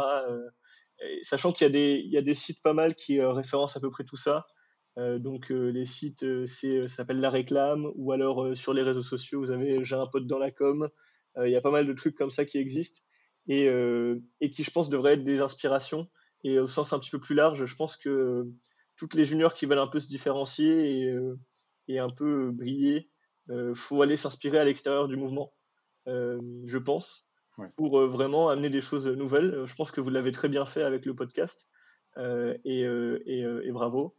sachant 1.22 1.52
qu'il 1.52 1.68
y, 1.76 2.18
a 2.18 2.22
des, 2.22 2.34
sites 2.34 2.62
pas 2.62 2.74
mal 2.74 2.96
qui 2.96 3.22
référencent 3.22 3.78
à 3.78 3.80
peu 3.80 3.90
près 3.90 4.04
tout 4.04 4.18
ça. 4.18 4.46
donc 4.98 5.50
les 5.50 5.86
sites, 5.86 6.26
ça 6.48 6.88
s'appelle 6.88 7.20
La 7.20 7.30
Réclame, 7.30 7.92
ou 7.96 8.12
alors 8.12 8.56
sur 8.58 8.74
les 8.74 8.82
réseaux 8.82 9.04
sociaux, 9.04 9.40
vous 9.40 9.52
avez 9.52 9.84
J'ai 9.86 9.96
un 9.96 10.08
pote 10.08 10.28
dans 10.28 10.40
la 10.40 10.52
com. 10.52 10.90
Il 11.44 11.52
y 11.52 11.56
a 11.56 11.62
pas 11.62 11.72
mal 11.72 11.86
de 11.86 11.94
trucs 11.94 12.16
comme 12.16 12.32
ça 12.32 12.46
qui 12.46 12.58
existent 12.58 13.00
et, 13.48 14.52
qui, 14.52 14.64
je 14.64 14.72
pense, 14.72 14.90
devraient 14.90 15.14
être 15.14 15.24
des 15.24 15.42
inspirations. 15.42 16.08
Et 16.44 16.60
au 16.60 16.68
sens 16.68 16.94
un 16.94 17.00
petit 17.00 17.12
peu 17.12 17.20
plus 17.20 17.36
large, 17.36 17.66
je 17.66 17.76
pense 17.76 17.98
que 17.98 18.48
toutes 18.96 19.14
les 19.14 19.26
juniors 19.26 19.54
qui 19.54 19.66
veulent 19.66 19.80
un 19.80 19.88
peu 19.88 20.00
se 20.00 20.08
différencier 20.08 21.14
et, 21.88 22.00
un 22.00 22.10
peu 22.10 22.52
briller, 22.52 23.10
euh, 23.50 23.74
faut 23.74 24.02
aller 24.02 24.18
s'inspirer 24.18 24.60
à 24.60 24.66
l'extérieur 24.66 25.08
du 25.08 25.16
mouvement, 25.16 25.54
euh, 26.08 26.40
je 26.66 26.78
pense, 26.78 27.27
pour 27.76 28.00
euh, 28.00 28.08
vraiment 28.08 28.50
amener 28.50 28.70
des 28.70 28.82
choses 28.82 29.08
nouvelles. 29.08 29.64
Je 29.66 29.76
pense 29.76 29.92
que 29.92 30.02
vous 30.02 30.10
l'avez 30.10 30.32
très 30.32 30.50
bien 30.50 30.66
fait 30.66 30.84
avec 30.84 31.06
le 31.06 31.16
podcast 31.16 31.68
et, 32.66 32.82
et, 32.82 33.72
bravo. 33.72 34.16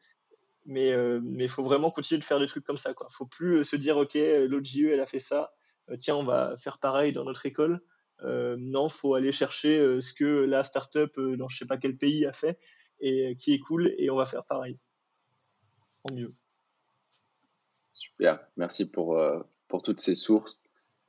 Mais 0.67 0.91
il 0.91 1.49
faut 1.49 1.65
vraiment 1.65 1.91
continuer 1.91 2.21
de 2.21 2.25
faire 2.25 2.39
des 2.39 2.47
trucs 2.47 2.65
comme 2.65 2.77
ça. 2.77 2.91
Il 2.91 3.05
ne 3.05 3.11
faut 3.11 3.27
plus 3.27 3.65
se 3.65 3.75
dire, 3.75 3.97
OK, 3.97 4.15
l'autre 4.15 4.67
JE, 4.67 4.91
elle 4.93 5.01
a 5.01 5.07
fait 5.07 5.19
ça, 5.19 5.53
tiens, 5.99 6.15
on 6.15 6.23
va 6.23 6.57
faire 6.59 6.79
pareil 6.79 7.13
dans 7.13 7.25
notre 7.25 7.45
école. 7.47 7.81
non, 8.23 8.89
faut 8.89 9.15
aller 9.15 9.33
chercher 9.33 10.01
ce 10.01 10.13
que 10.13 10.25
la 10.25 10.63
startup 10.63 11.19
dans 11.19 11.49
je 11.49 11.59
sais 11.59 11.67
pas 11.67 11.77
quel 11.77 11.97
pays 11.97 12.25
a 12.25 12.33
fait 12.33 12.61
et 13.01 13.37
qui 13.37 13.55
est 13.55 13.59
cool 13.59 13.93
et 13.99 14.11
on 14.11 14.17
va 14.17 14.27
faire 14.27 14.45
pareil. 14.45 14.79
En 16.05 16.15
mieux. 16.15 16.33
Super, 17.93 18.41
merci 18.57 18.85
pour, 18.85 19.19
euh, 19.19 19.41
pour 19.69 19.83
toutes 19.83 20.01
ces 20.01 20.15
sources. 20.15 20.61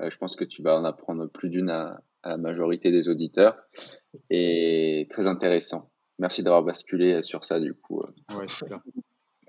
Euh, 0.02 0.10
je 0.10 0.18
pense 0.18 0.36
que 0.36 0.44
tu 0.44 0.62
vas 0.62 0.78
en 0.78 0.86
apprendre 0.86 1.28
plus 1.28 1.50
d'une 1.50 1.70
à, 1.70 2.02
la 2.24 2.38
majorité 2.38 2.92
des 2.92 3.10
auditeurs. 3.10 3.58
et 4.30 5.08
très 5.10 5.28
intéressant. 5.28 5.90
Merci 6.18 6.44
d'avoir 6.44 6.64
basculé 6.64 7.24
sur 7.24 7.46
ça 7.46 7.60
du 7.60 7.74
coup. 7.74 8.02
Ouais, 8.36 8.48
super. 8.48 8.82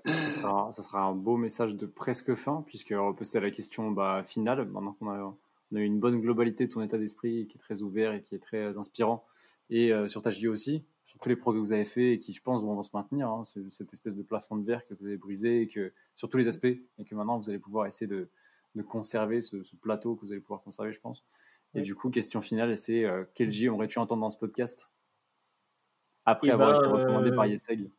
Ça 0.05 0.29
sera, 0.29 0.71
ça 0.71 0.81
sera, 0.81 1.03
un 1.03 1.13
beau 1.13 1.37
message 1.37 1.75
de 1.75 1.85
presque 1.85 2.33
fin, 2.33 2.63
puisque 2.65 2.93
on 2.97 3.13
peut 3.13 3.25
à 3.35 3.39
la 3.39 3.51
question 3.51 3.91
bah, 3.91 4.23
finale. 4.23 4.65
Maintenant 4.67 4.93
qu'on 4.93 5.09
a, 5.09 5.19
on 5.21 5.37
une 5.77 5.99
bonne 5.99 6.19
globalité 6.19 6.67
de 6.67 6.71
ton 6.71 6.81
état 6.81 6.97
d'esprit, 6.97 7.47
qui 7.47 7.57
est 7.57 7.61
très 7.61 7.81
ouvert 7.81 8.13
et 8.13 8.21
qui 8.21 8.35
est 8.35 8.39
très 8.39 8.77
inspirant, 8.77 9.23
et 9.69 9.93
euh, 9.93 10.07
sur 10.07 10.21
ta 10.21 10.29
JO 10.29 10.51
aussi, 10.51 10.83
sur 11.05 11.19
tous 11.19 11.29
les 11.29 11.35
progrès 11.35 11.61
que 11.61 11.65
vous 11.65 11.73
avez 11.73 11.85
faits 11.85 12.03
et 12.03 12.19
qui, 12.19 12.33
je 12.33 12.41
pense, 12.41 12.63
vont 12.63 12.81
se 12.81 12.89
maintenir. 12.93 13.29
Hein, 13.29 13.43
cette 13.69 13.93
espèce 13.93 14.15
de 14.15 14.23
plafond 14.23 14.57
de 14.57 14.65
verre 14.65 14.85
que 14.87 14.93
vous 14.95 15.05
avez 15.05 15.17
brisé, 15.17 15.61
et 15.61 15.67
que, 15.67 15.93
sur 16.15 16.29
tous 16.29 16.37
les 16.37 16.47
aspects, 16.47 16.65
et 16.65 17.05
que 17.05 17.15
maintenant 17.15 17.37
vous 17.37 17.49
allez 17.49 17.59
pouvoir 17.59 17.85
essayer 17.85 18.07
de 18.07 18.27
conserver 18.87 19.41
ce, 19.41 19.57
plateau 19.81 20.15
que 20.15 20.25
vous 20.25 20.31
allez 20.31 20.41
pouvoir 20.41 20.61
conserver, 20.61 20.91
je 20.91 20.99
pense. 20.99 21.23
Et 21.73 21.81
du 21.81 21.95
coup, 21.95 22.09
question 22.09 22.41
finale, 22.41 22.75
c'est 22.75 23.05
euh, 23.05 23.23
quel 23.33 23.49
J 23.49 23.67
aimerais-tu 23.67 23.99
entendre 23.99 24.21
dans 24.21 24.29
ce 24.29 24.37
podcast? 24.37 24.91
Après 26.25 26.49
eh 26.49 26.51
avoir 26.51 26.75
été 26.75 26.87
ben, 26.87 26.91
recommandé 26.91 27.31
par 27.31 27.45
euh, 27.45 27.47
Yeseg 27.47 27.89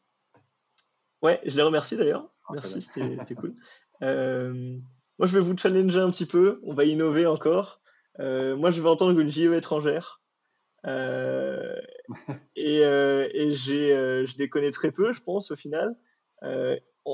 Ouais, 1.22 1.40
je 1.44 1.56
les 1.56 1.62
remercie 1.62 1.96
d'ailleurs. 1.96 2.30
Ah, 2.48 2.52
Merci, 2.54 2.82
c'était 2.82 3.34
cool. 3.34 3.54
moi, 4.00 5.26
je 5.26 5.38
vais 5.38 5.40
vous 5.40 5.56
challenger 5.56 6.00
un 6.00 6.10
petit 6.10 6.26
peu. 6.26 6.60
On 6.64 6.74
va 6.74 6.84
innover 6.84 7.26
encore. 7.26 7.80
moi, 8.18 8.70
je 8.70 8.80
vais 8.80 8.88
entendre 8.88 9.18
une 9.18 9.30
JE 9.30 9.52
étrangère. 9.54 10.22
Euh, 10.86 11.76
et, 12.56 12.84
euh, 12.84 13.28
et 13.32 13.54
j'ai, 13.54 13.94
euh, 13.94 14.26
je 14.26 14.38
les 14.38 14.48
connais 14.48 14.70
très 14.70 14.90
peu, 14.90 15.12
je 15.12 15.22
pense, 15.22 15.50
au 15.50 15.56
final. 15.56 15.96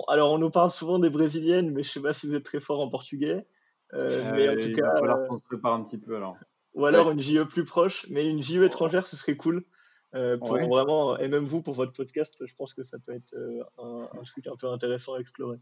alors, 0.08 0.32
on 0.32 0.38
nous 0.38 0.50
parle 0.50 0.70
souvent 0.70 0.98
des 0.98 1.10
brésiliennes, 1.10 1.72
mais 1.72 1.82
je 1.82 1.90
sais 1.90 2.02
pas 2.02 2.12
si 2.12 2.26
vous 2.26 2.34
êtes 2.34 2.44
très 2.44 2.60
fort 2.60 2.80
en 2.80 2.88
portugais. 2.88 3.46
mais 3.92 4.48
en 4.48 4.54
tout 4.54 4.68
il 4.68 4.76
cas, 4.76 4.92
va 4.92 4.98
falloir 4.98 5.28
qu'on 5.28 5.38
se 5.38 5.44
prépare 5.44 5.74
un 5.74 5.82
petit 5.82 5.98
peu 5.98 6.16
alors. 6.16 6.36
Ou 6.74 6.86
alors 6.86 7.10
une 7.10 7.20
JE 7.20 7.44
plus 7.44 7.64
proche, 7.64 8.06
mais 8.10 8.26
une 8.28 8.42
JE 8.42 8.62
étrangère, 8.62 9.06
ce 9.06 9.16
serait 9.16 9.36
cool. 9.36 9.64
pour 10.12 10.58
vraiment, 10.68 11.18
et 11.18 11.28
même 11.28 11.44
vous 11.44 11.62
pour 11.62 11.74
votre 11.74 11.92
podcast, 11.92 12.36
je 12.44 12.54
pense 12.54 12.74
que 12.74 12.82
ça 12.82 12.98
peut 12.98 13.12
être 13.12 13.34
un, 13.78 14.08
un, 14.12 14.22
truc 14.24 14.46
un 14.46 14.56
peu 14.56 14.68
intéressant 14.68 15.14
à 15.14 15.20
explorer. 15.20 15.58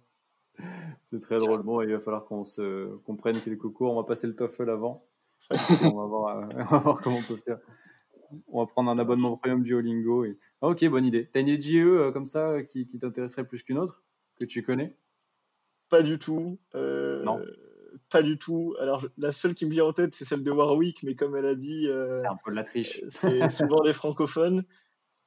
C'est 1.05 1.21
très 1.21 1.39
drôle. 1.39 1.63
Bon, 1.63 1.81
il 1.83 1.93
va 1.93 2.01
falloir 2.01 2.25
qu'on 2.25 2.45
se 2.45 2.97
comprenne 3.05 3.41
quelques 3.41 3.69
cours. 3.69 3.93
On 3.93 3.97
va 3.97 4.05
passer 4.05 4.27
le 4.27 4.35
TOEFL 4.35 4.71
avant. 4.71 5.07
on, 5.51 5.95
va 5.95 6.07
voir, 6.07 6.49
on 6.55 6.65
va 6.65 6.79
voir 6.79 7.01
comment 7.01 7.19
on 7.19 7.23
peut 7.23 7.37
faire 7.37 7.59
on 8.49 8.61
va 8.61 8.67
prendre 8.67 8.91
un 8.91 8.99
abonnement 8.99 9.37
premium 9.37 9.63
Duolingo. 9.63 10.25
Et... 10.25 10.39
Ah, 10.63 10.69
ok, 10.69 10.85
bonne 10.89 11.05
idée. 11.05 11.29
T'as 11.33 11.41
une 11.41 11.49
idée 11.49 11.61
JE 11.61 11.87
euh, 11.87 12.13
comme 12.13 12.27
ça 12.27 12.51
euh, 12.51 12.63
qui, 12.63 12.87
t'intéresserait 12.87 13.47
plus 13.47 13.63
qu'une 13.63 13.79
autre 13.79 14.03
que 14.39 14.45
tu 14.45 14.63
connais? 14.63 14.97
Pas 15.89 16.03
du 16.03 16.19
tout. 16.19 16.59
Euh, 16.75 17.23
non. 17.23 17.41
Pas 18.17 18.23
du 18.23 18.39
tout. 18.39 18.75
Alors, 18.81 19.07
la 19.19 19.33
seule 19.33 19.55
qui 19.55 19.67
me 19.67 19.71
vient 19.71 19.85
en 19.85 19.93
tête, 19.93 20.15
c'est 20.15 20.25
celle 20.25 20.43
de 20.43 20.51
Warwick, 20.51 21.03
mais 21.03 21.15
comme 21.15 21.37
elle 21.37 21.47
a 21.47 21.55
dit. 21.55 21.89
c'est 22.09 22.27
un 22.27 22.37
peu 22.43 22.51
de 22.51 22.57
la 22.57 22.65
triche. 22.65 23.03
c'est 23.11 23.49
souvent 23.51 23.83
les 23.83 23.93
francophones. 23.93 24.65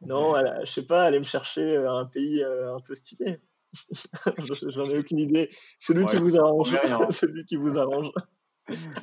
Non, 0.01 0.35
elle, 0.35 0.61
je 0.65 0.71
sais 0.71 0.85
pas, 0.85 1.03
aller 1.03 1.19
me 1.19 1.23
chercher 1.23 1.75
un 1.75 2.05
pays 2.05 2.43
un 2.43 2.79
peu 2.79 2.95
stylé. 2.95 3.39
J'en 4.67 4.85
ai 4.85 4.97
aucune 4.97 5.19
idée. 5.19 5.49
Celui 5.77 6.05
qui 6.07 6.17
vous 6.17 6.37
arrange. 6.37 6.75
Celui 7.11 7.45
qui 7.45 7.57
vous 7.57 7.77
arrange. 7.77 8.11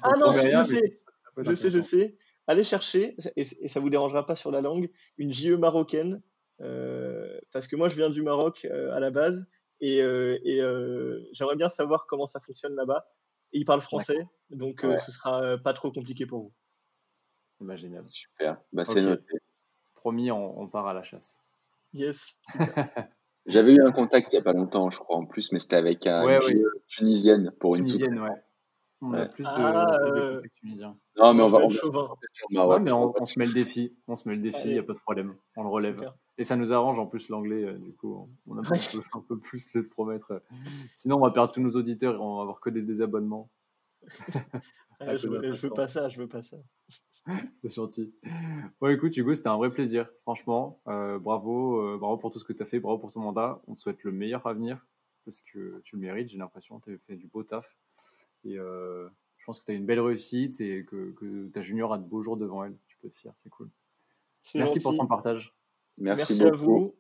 ah 0.03 0.17
non, 0.19 0.33
je 0.33 0.65
sais. 0.65 0.95
Je 1.37 1.55
sais, 1.55 1.71
je 1.71 1.81
sais 1.81 2.17
allez 2.47 2.65
chercher, 2.65 3.17
et, 3.37 3.45
ça 3.45 3.81
vous 3.81 3.91
dérangera 3.91 4.25
pas 4.25 4.37
sur 4.37 4.51
la 4.51 4.61
langue, 4.61 4.91
une 5.19 5.33
JE 5.33 5.57
marocaine, 5.57 6.23
euh, 6.61 7.39
parce 7.53 7.69
que 7.69 7.77
moi 7.77 7.89
je 7.89 7.97
viens 7.97 8.11
du 8.11 8.23
Maroc 8.23 8.65
euh, 8.65 8.95
à 8.95 9.01
la 9.01 9.11
base, 9.11 9.47
et, 9.81 10.03
euh, 10.03 11.21
j'aimerais 11.33 11.57
bien 11.57 11.69
savoir 11.69 12.07
comment 12.07 12.27
ça 12.27 12.41
fonctionne 12.41 12.75
là-bas. 12.75 13.07
Et 13.53 13.61
ils 13.61 13.65
parlent 13.65 13.81
français, 13.81 14.27
donc 14.51 14.81
ce 14.83 15.13
sera 15.13 15.59
pas 15.59 15.73
trop 15.73 15.91
compliqué 15.91 16.27
pour 16.27 16.41
vous. 16.41 16.53
Imaginable. 17.61 18.05
Super, 18.05 18.61
bah, 18.73 18.85
c'est 18.85 19.01
noté. 19.01 19.35
Promis, 19.95 20.31
on, 20.31 20.69
part 20.69 20.87
à 20.87 20.95
la 20.95 21.03
chasse. 21.03 21.43
Yes. 21.93 22.39
J'avais 23.47 23.75
eu 23.75 23.83
un 23.83 23.93
contact 23.93 24.33
il 24.33 24.37
n'y 24.37 24.41
a 24.41 24.43
pas 24.43 24.53
longtemps, 24.53 24.91
je 24.91 24.99
crois, 24.99 25.17
en 25.17 25.25
plus, 25.25 25.53
mais 25.53 25.59
c'était 25.59 25.77
avec 25.77 26.07
une 26.07 26.65
tunisienne 26.89 27.53
pour 27.59 27.77
une 27.77 27.85
Tunisienne, 27.85 28.19
ouais. 28.21 28.31
On 29.03 29.13
a 29.13 29.27
plus 29.27 29.45
de, 29.45 29.49
ah, 29.51 29.99
euh, 30.07 30.41
tunisiens. 30.63 30.97
Non, 31.17 31.35
mais 31.35 31.43
on 31.43 31.49
va. 31.49 31.59
On, 31.59 31.69
mais 32.81 32.93
on, 32.93 33.25
se 33.27 33.39
met 33.39 33.45
le 33.45 33.53
défi. 33.53 33.95
On 34.09 34.15
se 34.15 34.27
met 34.29 34.37
le 34.37 34.41
défi, 34.43 34.69
il 34.69 34.73
n'y 34.73 34.79
a 34.79 34.83
pas 34.83 34.95
de 34.95 34.99
problème. 34.99 35.37
On 35.57 35.65
le 35.65 35.69
relève. 35.69 36.01
Et 36.39 36.45
ça 36.45 36.57
nous 36.57 36.73
arrange 36.73 36.99
en 36.99 37.07
plus 37.07 37.29
l'anglais, 37.31 37.65
euh, 37.65 37.79
du 37.79 37.95
coup, 37.95 38.29
on 38.47 38.59
a 38.59 38.61
un 38.61 39.21
peu, 39.21 39.39
plus 39.39 39.73
de 39.73 39.81
promettre. 39.81 40.43
Sinon, 40.95 41.17
on 41.17 41.21
va 41.21 41.31
perdre 41.31 41.53
tous 41.53 41.61
nos 41.61 41.71
auditeurs 41.71 42.15
et 42.15 42.19
on 42.19 42.37
va 42.37 42.43
avoir 42.43 42.61
que 42.61 42.71
des 42.71 42.83
désabonnements. 42.83 43.51
je, 45.01 45.29
veux, 45.29 45.53
veux 45.53 45.71
pas 45.71 45.89
ça, 45.89 46.09
je 46.09 46.21
veux 46.21 46.29
pas 46.29 46.43
ça. 46.43 46.59
C'est 47.63 47.75
gentil. 47.75 48.15
Bon, 48.81 48.89
écoute, 48.89 49.17
Hugo, 49.17 49.35
c'était 49.35 49.49
un 49.49 49.57
vrai 49.57 49.71
plaisir. 49.71 50.09
Franchement, 50.23 50.81
euh, 50.89 51.19
bravo, 51.19 51.99
bravo 51.99 52.19
pour 52.19 52.31
tout 52.31 52.39
ce 52.39 52.45
que 52.45 52.53
tu 52.53 52.63
as 52.63 52.67
fait, 52.67 52.81
bravo 52.81 52.99
pour 52.99 53.13
ton 53.13 53.21
mandat. 53.21 53.61
On 53.67 53.75
te 53.75 53.79
souhaite 53.79 54.05
le 54.05 54.13
meilleur 54.13 54.47
avenir 54.47 54.87
parce 55.27 55.41
que 55.41 55.81
tu 55.85 55.97
le 55.97 56.03
mérites, 56.03 56.29
j'ai 56.29 56.39
l'impression. 56.39 56.81
Tu 56.81 56.95
as 56.95 56.99
fait 56.99 57.17
du 57.17 57.27
beau 57.27 57.43
taf. 57.43 57.77
Et 58.45 58.59
euh, 58.59 59.09
je 59.37 59.45
pense 59.45 59.59
que 59.59 59.65
tu 59.65 59.73
as 59.73 59.75
une 59.75 59.85
belle 59.85 60.01
réussite 60.01 60.61
et 60.61 60.85
que, 60.85 61.13
que, 61.13 61.49
ta 61.49 61.61
junior 61.61 61.93
a 61.93 61.99
de 61.99 62.05
beaux 62.05 62.23
jours 62.23 62.37
devant 62.37 62.65
elle. 62.65 62.77
Tu 62.87 62.97
peux 62.99 63.11
te 63.11 63.17
fier, 63.17 63.33
c'est 63.37 63.51
cool. 63.51 63.69
Merci 64.55 64.79
pour 64.81 64.97
ton 64.97 65.07
partage. 65.07 65.53
Merci, 65.99 66.43
à 66.43 66.51
vous. 66.51 66.95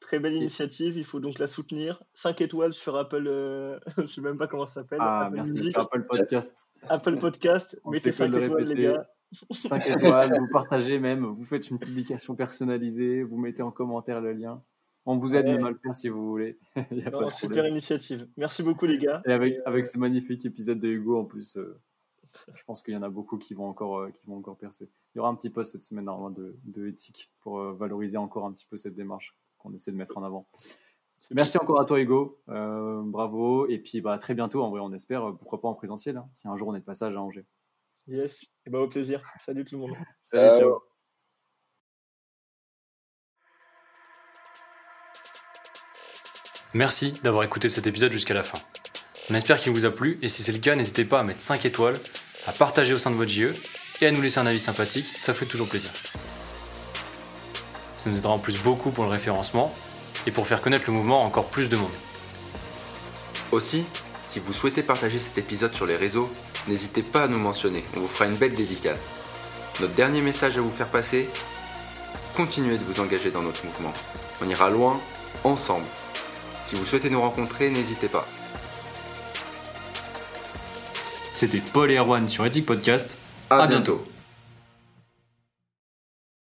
Très 0.00 0.18
belle 0.18 0.34
initiative, 0.34 0.96
il 0.96 1.04
faut 1.04 1.20
donc 1.20 1.38
la 1.38 1.46
soutenir. 1.46 2.02
5 2.14 2.40
étoiles 2.40 2.74
sur 2.74 2.96
Apple, 2.96 3.24
euh, 3.28 3.78
je 3.96 4.02
ne 4.02 4.06
sais 4.08 4.20
même 4.20 4.36
pas 4.36 4.48
comment 4.48 4.66
ça 4.66 4.82
s'appelle. 4.82 4.98
Ah, 5.00 5.28
merci, 5.32 5.68
sur 5.68 5.80
Apple 5.80 6.04
Podcast. 6.08 6.72
Apple 6.88 7.18
Podcast, 7.18 7.80
mettez 7.86 8.10
5 8.10 8.34
étoiles, 8.36 8.64
les 8.64 8.82
gars. 8.82 9.08
5 9.50 9.86
étoiles, 9.86 10.36
vous 10.38 10.48
partagez 10.50 10.98
même, 10.98 11.24
vous 11.24 11.44
faites 11.44 11.70
une 11.70 11.78
publication 11.78 12.34
personnalisée, 12.34 13.22
vous 13.22 13.38
mettez 13.38 13.62
en 13.62 13.70
commentaire 13.70 14.20
le 14.20 14.32
lien. 14.32 14.62
On 15.06 15.16
vous 15.16 15.34
aide 15.34 15.46
même 15.46 15.64
à 15.64 15.70
le 15.70 15.78
faire 15.82 15.94
si 15.94 16.08
vous 16.08 16.28
voulez. 16.28 16.58
y 16.90 17.04
a 17.04 17.10
pas 17.10 17.24
de 17.24 17.30
super 17.30 17.66
initiative. 17.66 18.28
Merci 18.36 18.62
beaucoup 18.62 18.86
les 18.86 18.98
gars. 18.98 19.22
Et 19.26 19.32
avec, 19.32 19.56
avec 19.64 19.86
ce 19.86 19.98
magnifique 19.98 20.44
épisode 20.44 20.78
de 20.78 20.88
Hugo 20.88 21.18
en 21.18 21.24
plus, 21.24 21.56
euh, 21.56 21.80
je 22.54 22.62
pense 22.64 22.82
qu'il 22.82 22.94
y 22.94 22.96
en 22.96 23.02
a 23.02 23.08
beaucoup 23.08 23.38
qui 23.38 23.54
vont 23.54 23.66
encore, 23.66 24.00
euh, 24.00 24.10
qui 24.10 24.26
vont 24.26 24.36
encore 24.36 24.56
percer. 24.56 24.90
Il 25.14 25.18
y 25.18 25.20
aura 25.20 25.28
un 25.28 25.34
petit 25.34 25.50
post 25.50 25.72
cette 25.72 25.84
semaine 25.84 26.06
normalement 26.06 26.30
de, 26.30 26.56
de 26.64 26.88
éthique 26.88 27.30
pour 27.40 27.58
euh, 27.58 27.72
valoriser 27.72 28.18
encore 28.18 28.46
un 28.46 28.52
petit 28.52 28.66
peu 28.66 28.76
cette 28.76 28.94
démarche 28.94 29.36
qu'on 29.58 29.72
essaie 29.72 29.92
de 29.92 29.96
mettre 29.96 30.18
en 30.18 30.24
avant. 30.24 30.46
Merci 31.30 31.56
encore 31.58 31.80
à 31.80 31.84
toi 31.84 32.00
Hugo, 32.00 32.42
bravo. 32.46 33.68
Et 33.68 33.78
puis 33.78 34.00
bah, 34.00 34.18
très 34.18 34.34
bientôt 34.34 34.62
en 34.62 34.70
vrai 34.70 34.80
on 34.80 34.92
espère, 34.92 35.34
pourquoi 35.38 35.60
pas 35.60 35.68
en 35.68 35.74
présentiel, 35.74 36.16
hein, 36.16 36.28
si 36.32 36.48
un 36.48 36.56
jour 36.56 36.68
on 36.68 36.74
est 36.74 36.80
de 36.80 36.84
passage 36.84 37.16
à 37.16 37.22
Angers. 37.22 37.46
Yes, 38.08 38.46
et 38.66 38.70
bah, 38.70 38.80
au 38.80 38.88
plaisir. 38.88 39.22
Salut 39.40 39.64
tout 39.64 39.76
le 39.76 39.82
monde. 39.82 39.96
Salut, 40.22 40.58
ciao. 40.58 40.82
Merci 46.74 47.12
d'avoir 47.22 47.44
écouté 47.44 47.68
cet 47.68 47.86
épisode 47.86 48.12
jusqu'à 48.12 48.34
la 48.34 48.42
fin. 48.42 48.58
On 49.32 49.34
espère 49.34 49.58
qu'il 49.58 49.72
vous 49.72 49.86
a 49.86 49.90
plu 49.90 50.18
et 50.20 50.28
si 50.28 50.42
c'est 50.42 50.52
le 50.52 50.58
cas, 50.58 50.74
n'hésitez 50.74 51.06
pas 51.06 51.20
à 51.20 51.22
mettre 51.22 51.40
5 51.40 51.64
étoiles, 51.64 51.96
à 52.46 52.52
partager 52.52 52.92
au 52.92 52.98
sein 52.98 53.10
de 53.10 53.16
votre 53.16 53.30
JE 53.30 53.54
et 54.02 54.06
à 54.06 54.10
nous 54.10 54.20
laisser 54.20 54.38
un 54.40 54.46
avis 54.46 54.60
sympathique, 54.60 55.06
ça 55.06 55.32
fait 55.32 55.46
toujours 55.46 55.70
plaisir. 55.70 55.88
Ça 57.96 58.10
nous 58.10 58.18
aidera 58.18 58.34
en 58.34 58.38
plus 58.38 58.58
beaucoup 58.58 58.90
pour 58.90 59.04
le 59.04 59.10
référencement 59.10 59.72
et 60.26 60.32
pour 60.32 60.46
faire 60.46 60.60
connaître 60.60 60.84
le 60.88 60.92
mouvement 60.92 61.22
à 61.22 61.26
encore 61.26 61.48
plus 61.48 61.70
de 61.70 61.76
monde. 61.76 61.94
Aussi, 63.52 63.86
si 64.28 64.38
vous 64.38 64.52
souhaitez 64.52 64.82
partager 64.82 65.18
cet 65.18 65.38
épisode 65.38 65.72
sur 65.72 65.86
les 65.86 65.96
réseaux, 65.96 66.30
n'hésitez 66.68 67.02
pas 67.02 67.22
à 67.22 67.28
nous 67.28 67.40
mentionner, 67.40 67.82
on 67.96 68.00
vous 68.00 68.08
fera 68.08 68.26
une 68.26 68.36
belle 68.36 68.52
dédicace. 68.52 69.00
Notre 69.80 69.94
dernier 69.94 70.20
message 70.20 70.58
à 70.58 70.60
vous 70.60 70.70
faire 70.70 70.88
passer, 70.88 71.26
continuez 72.36 72.76
de 72.76 72.84
vous 72.84 73.00
engager 73.00 73.30
dans 73.30 73.40
notre 73.40 73.64
mouvement. 73.64 73.94
On 74.42 74.48
ira 74.50 74.68
loin, 74.68 75.00
ensemble. 75.42 75.86
Si 76.66 76.74
vous 76.74 76.84
souhaitez 76.84 77.08
nous 77.08 77.22
rencontrer, 77.22 77.70
n'hésitez 77.70 78.08
pas. 78.08 78.28
C'était 81.42 81.58
Paul 81.72 81.90
et 81.90 81.96
Erwan 81.96 82.28
sur 82.28 82.46
Ethic 82.46 82.64
Podcast. 82.64 83.18
À, 83.50 83.66
bientôt. 83.66 84.06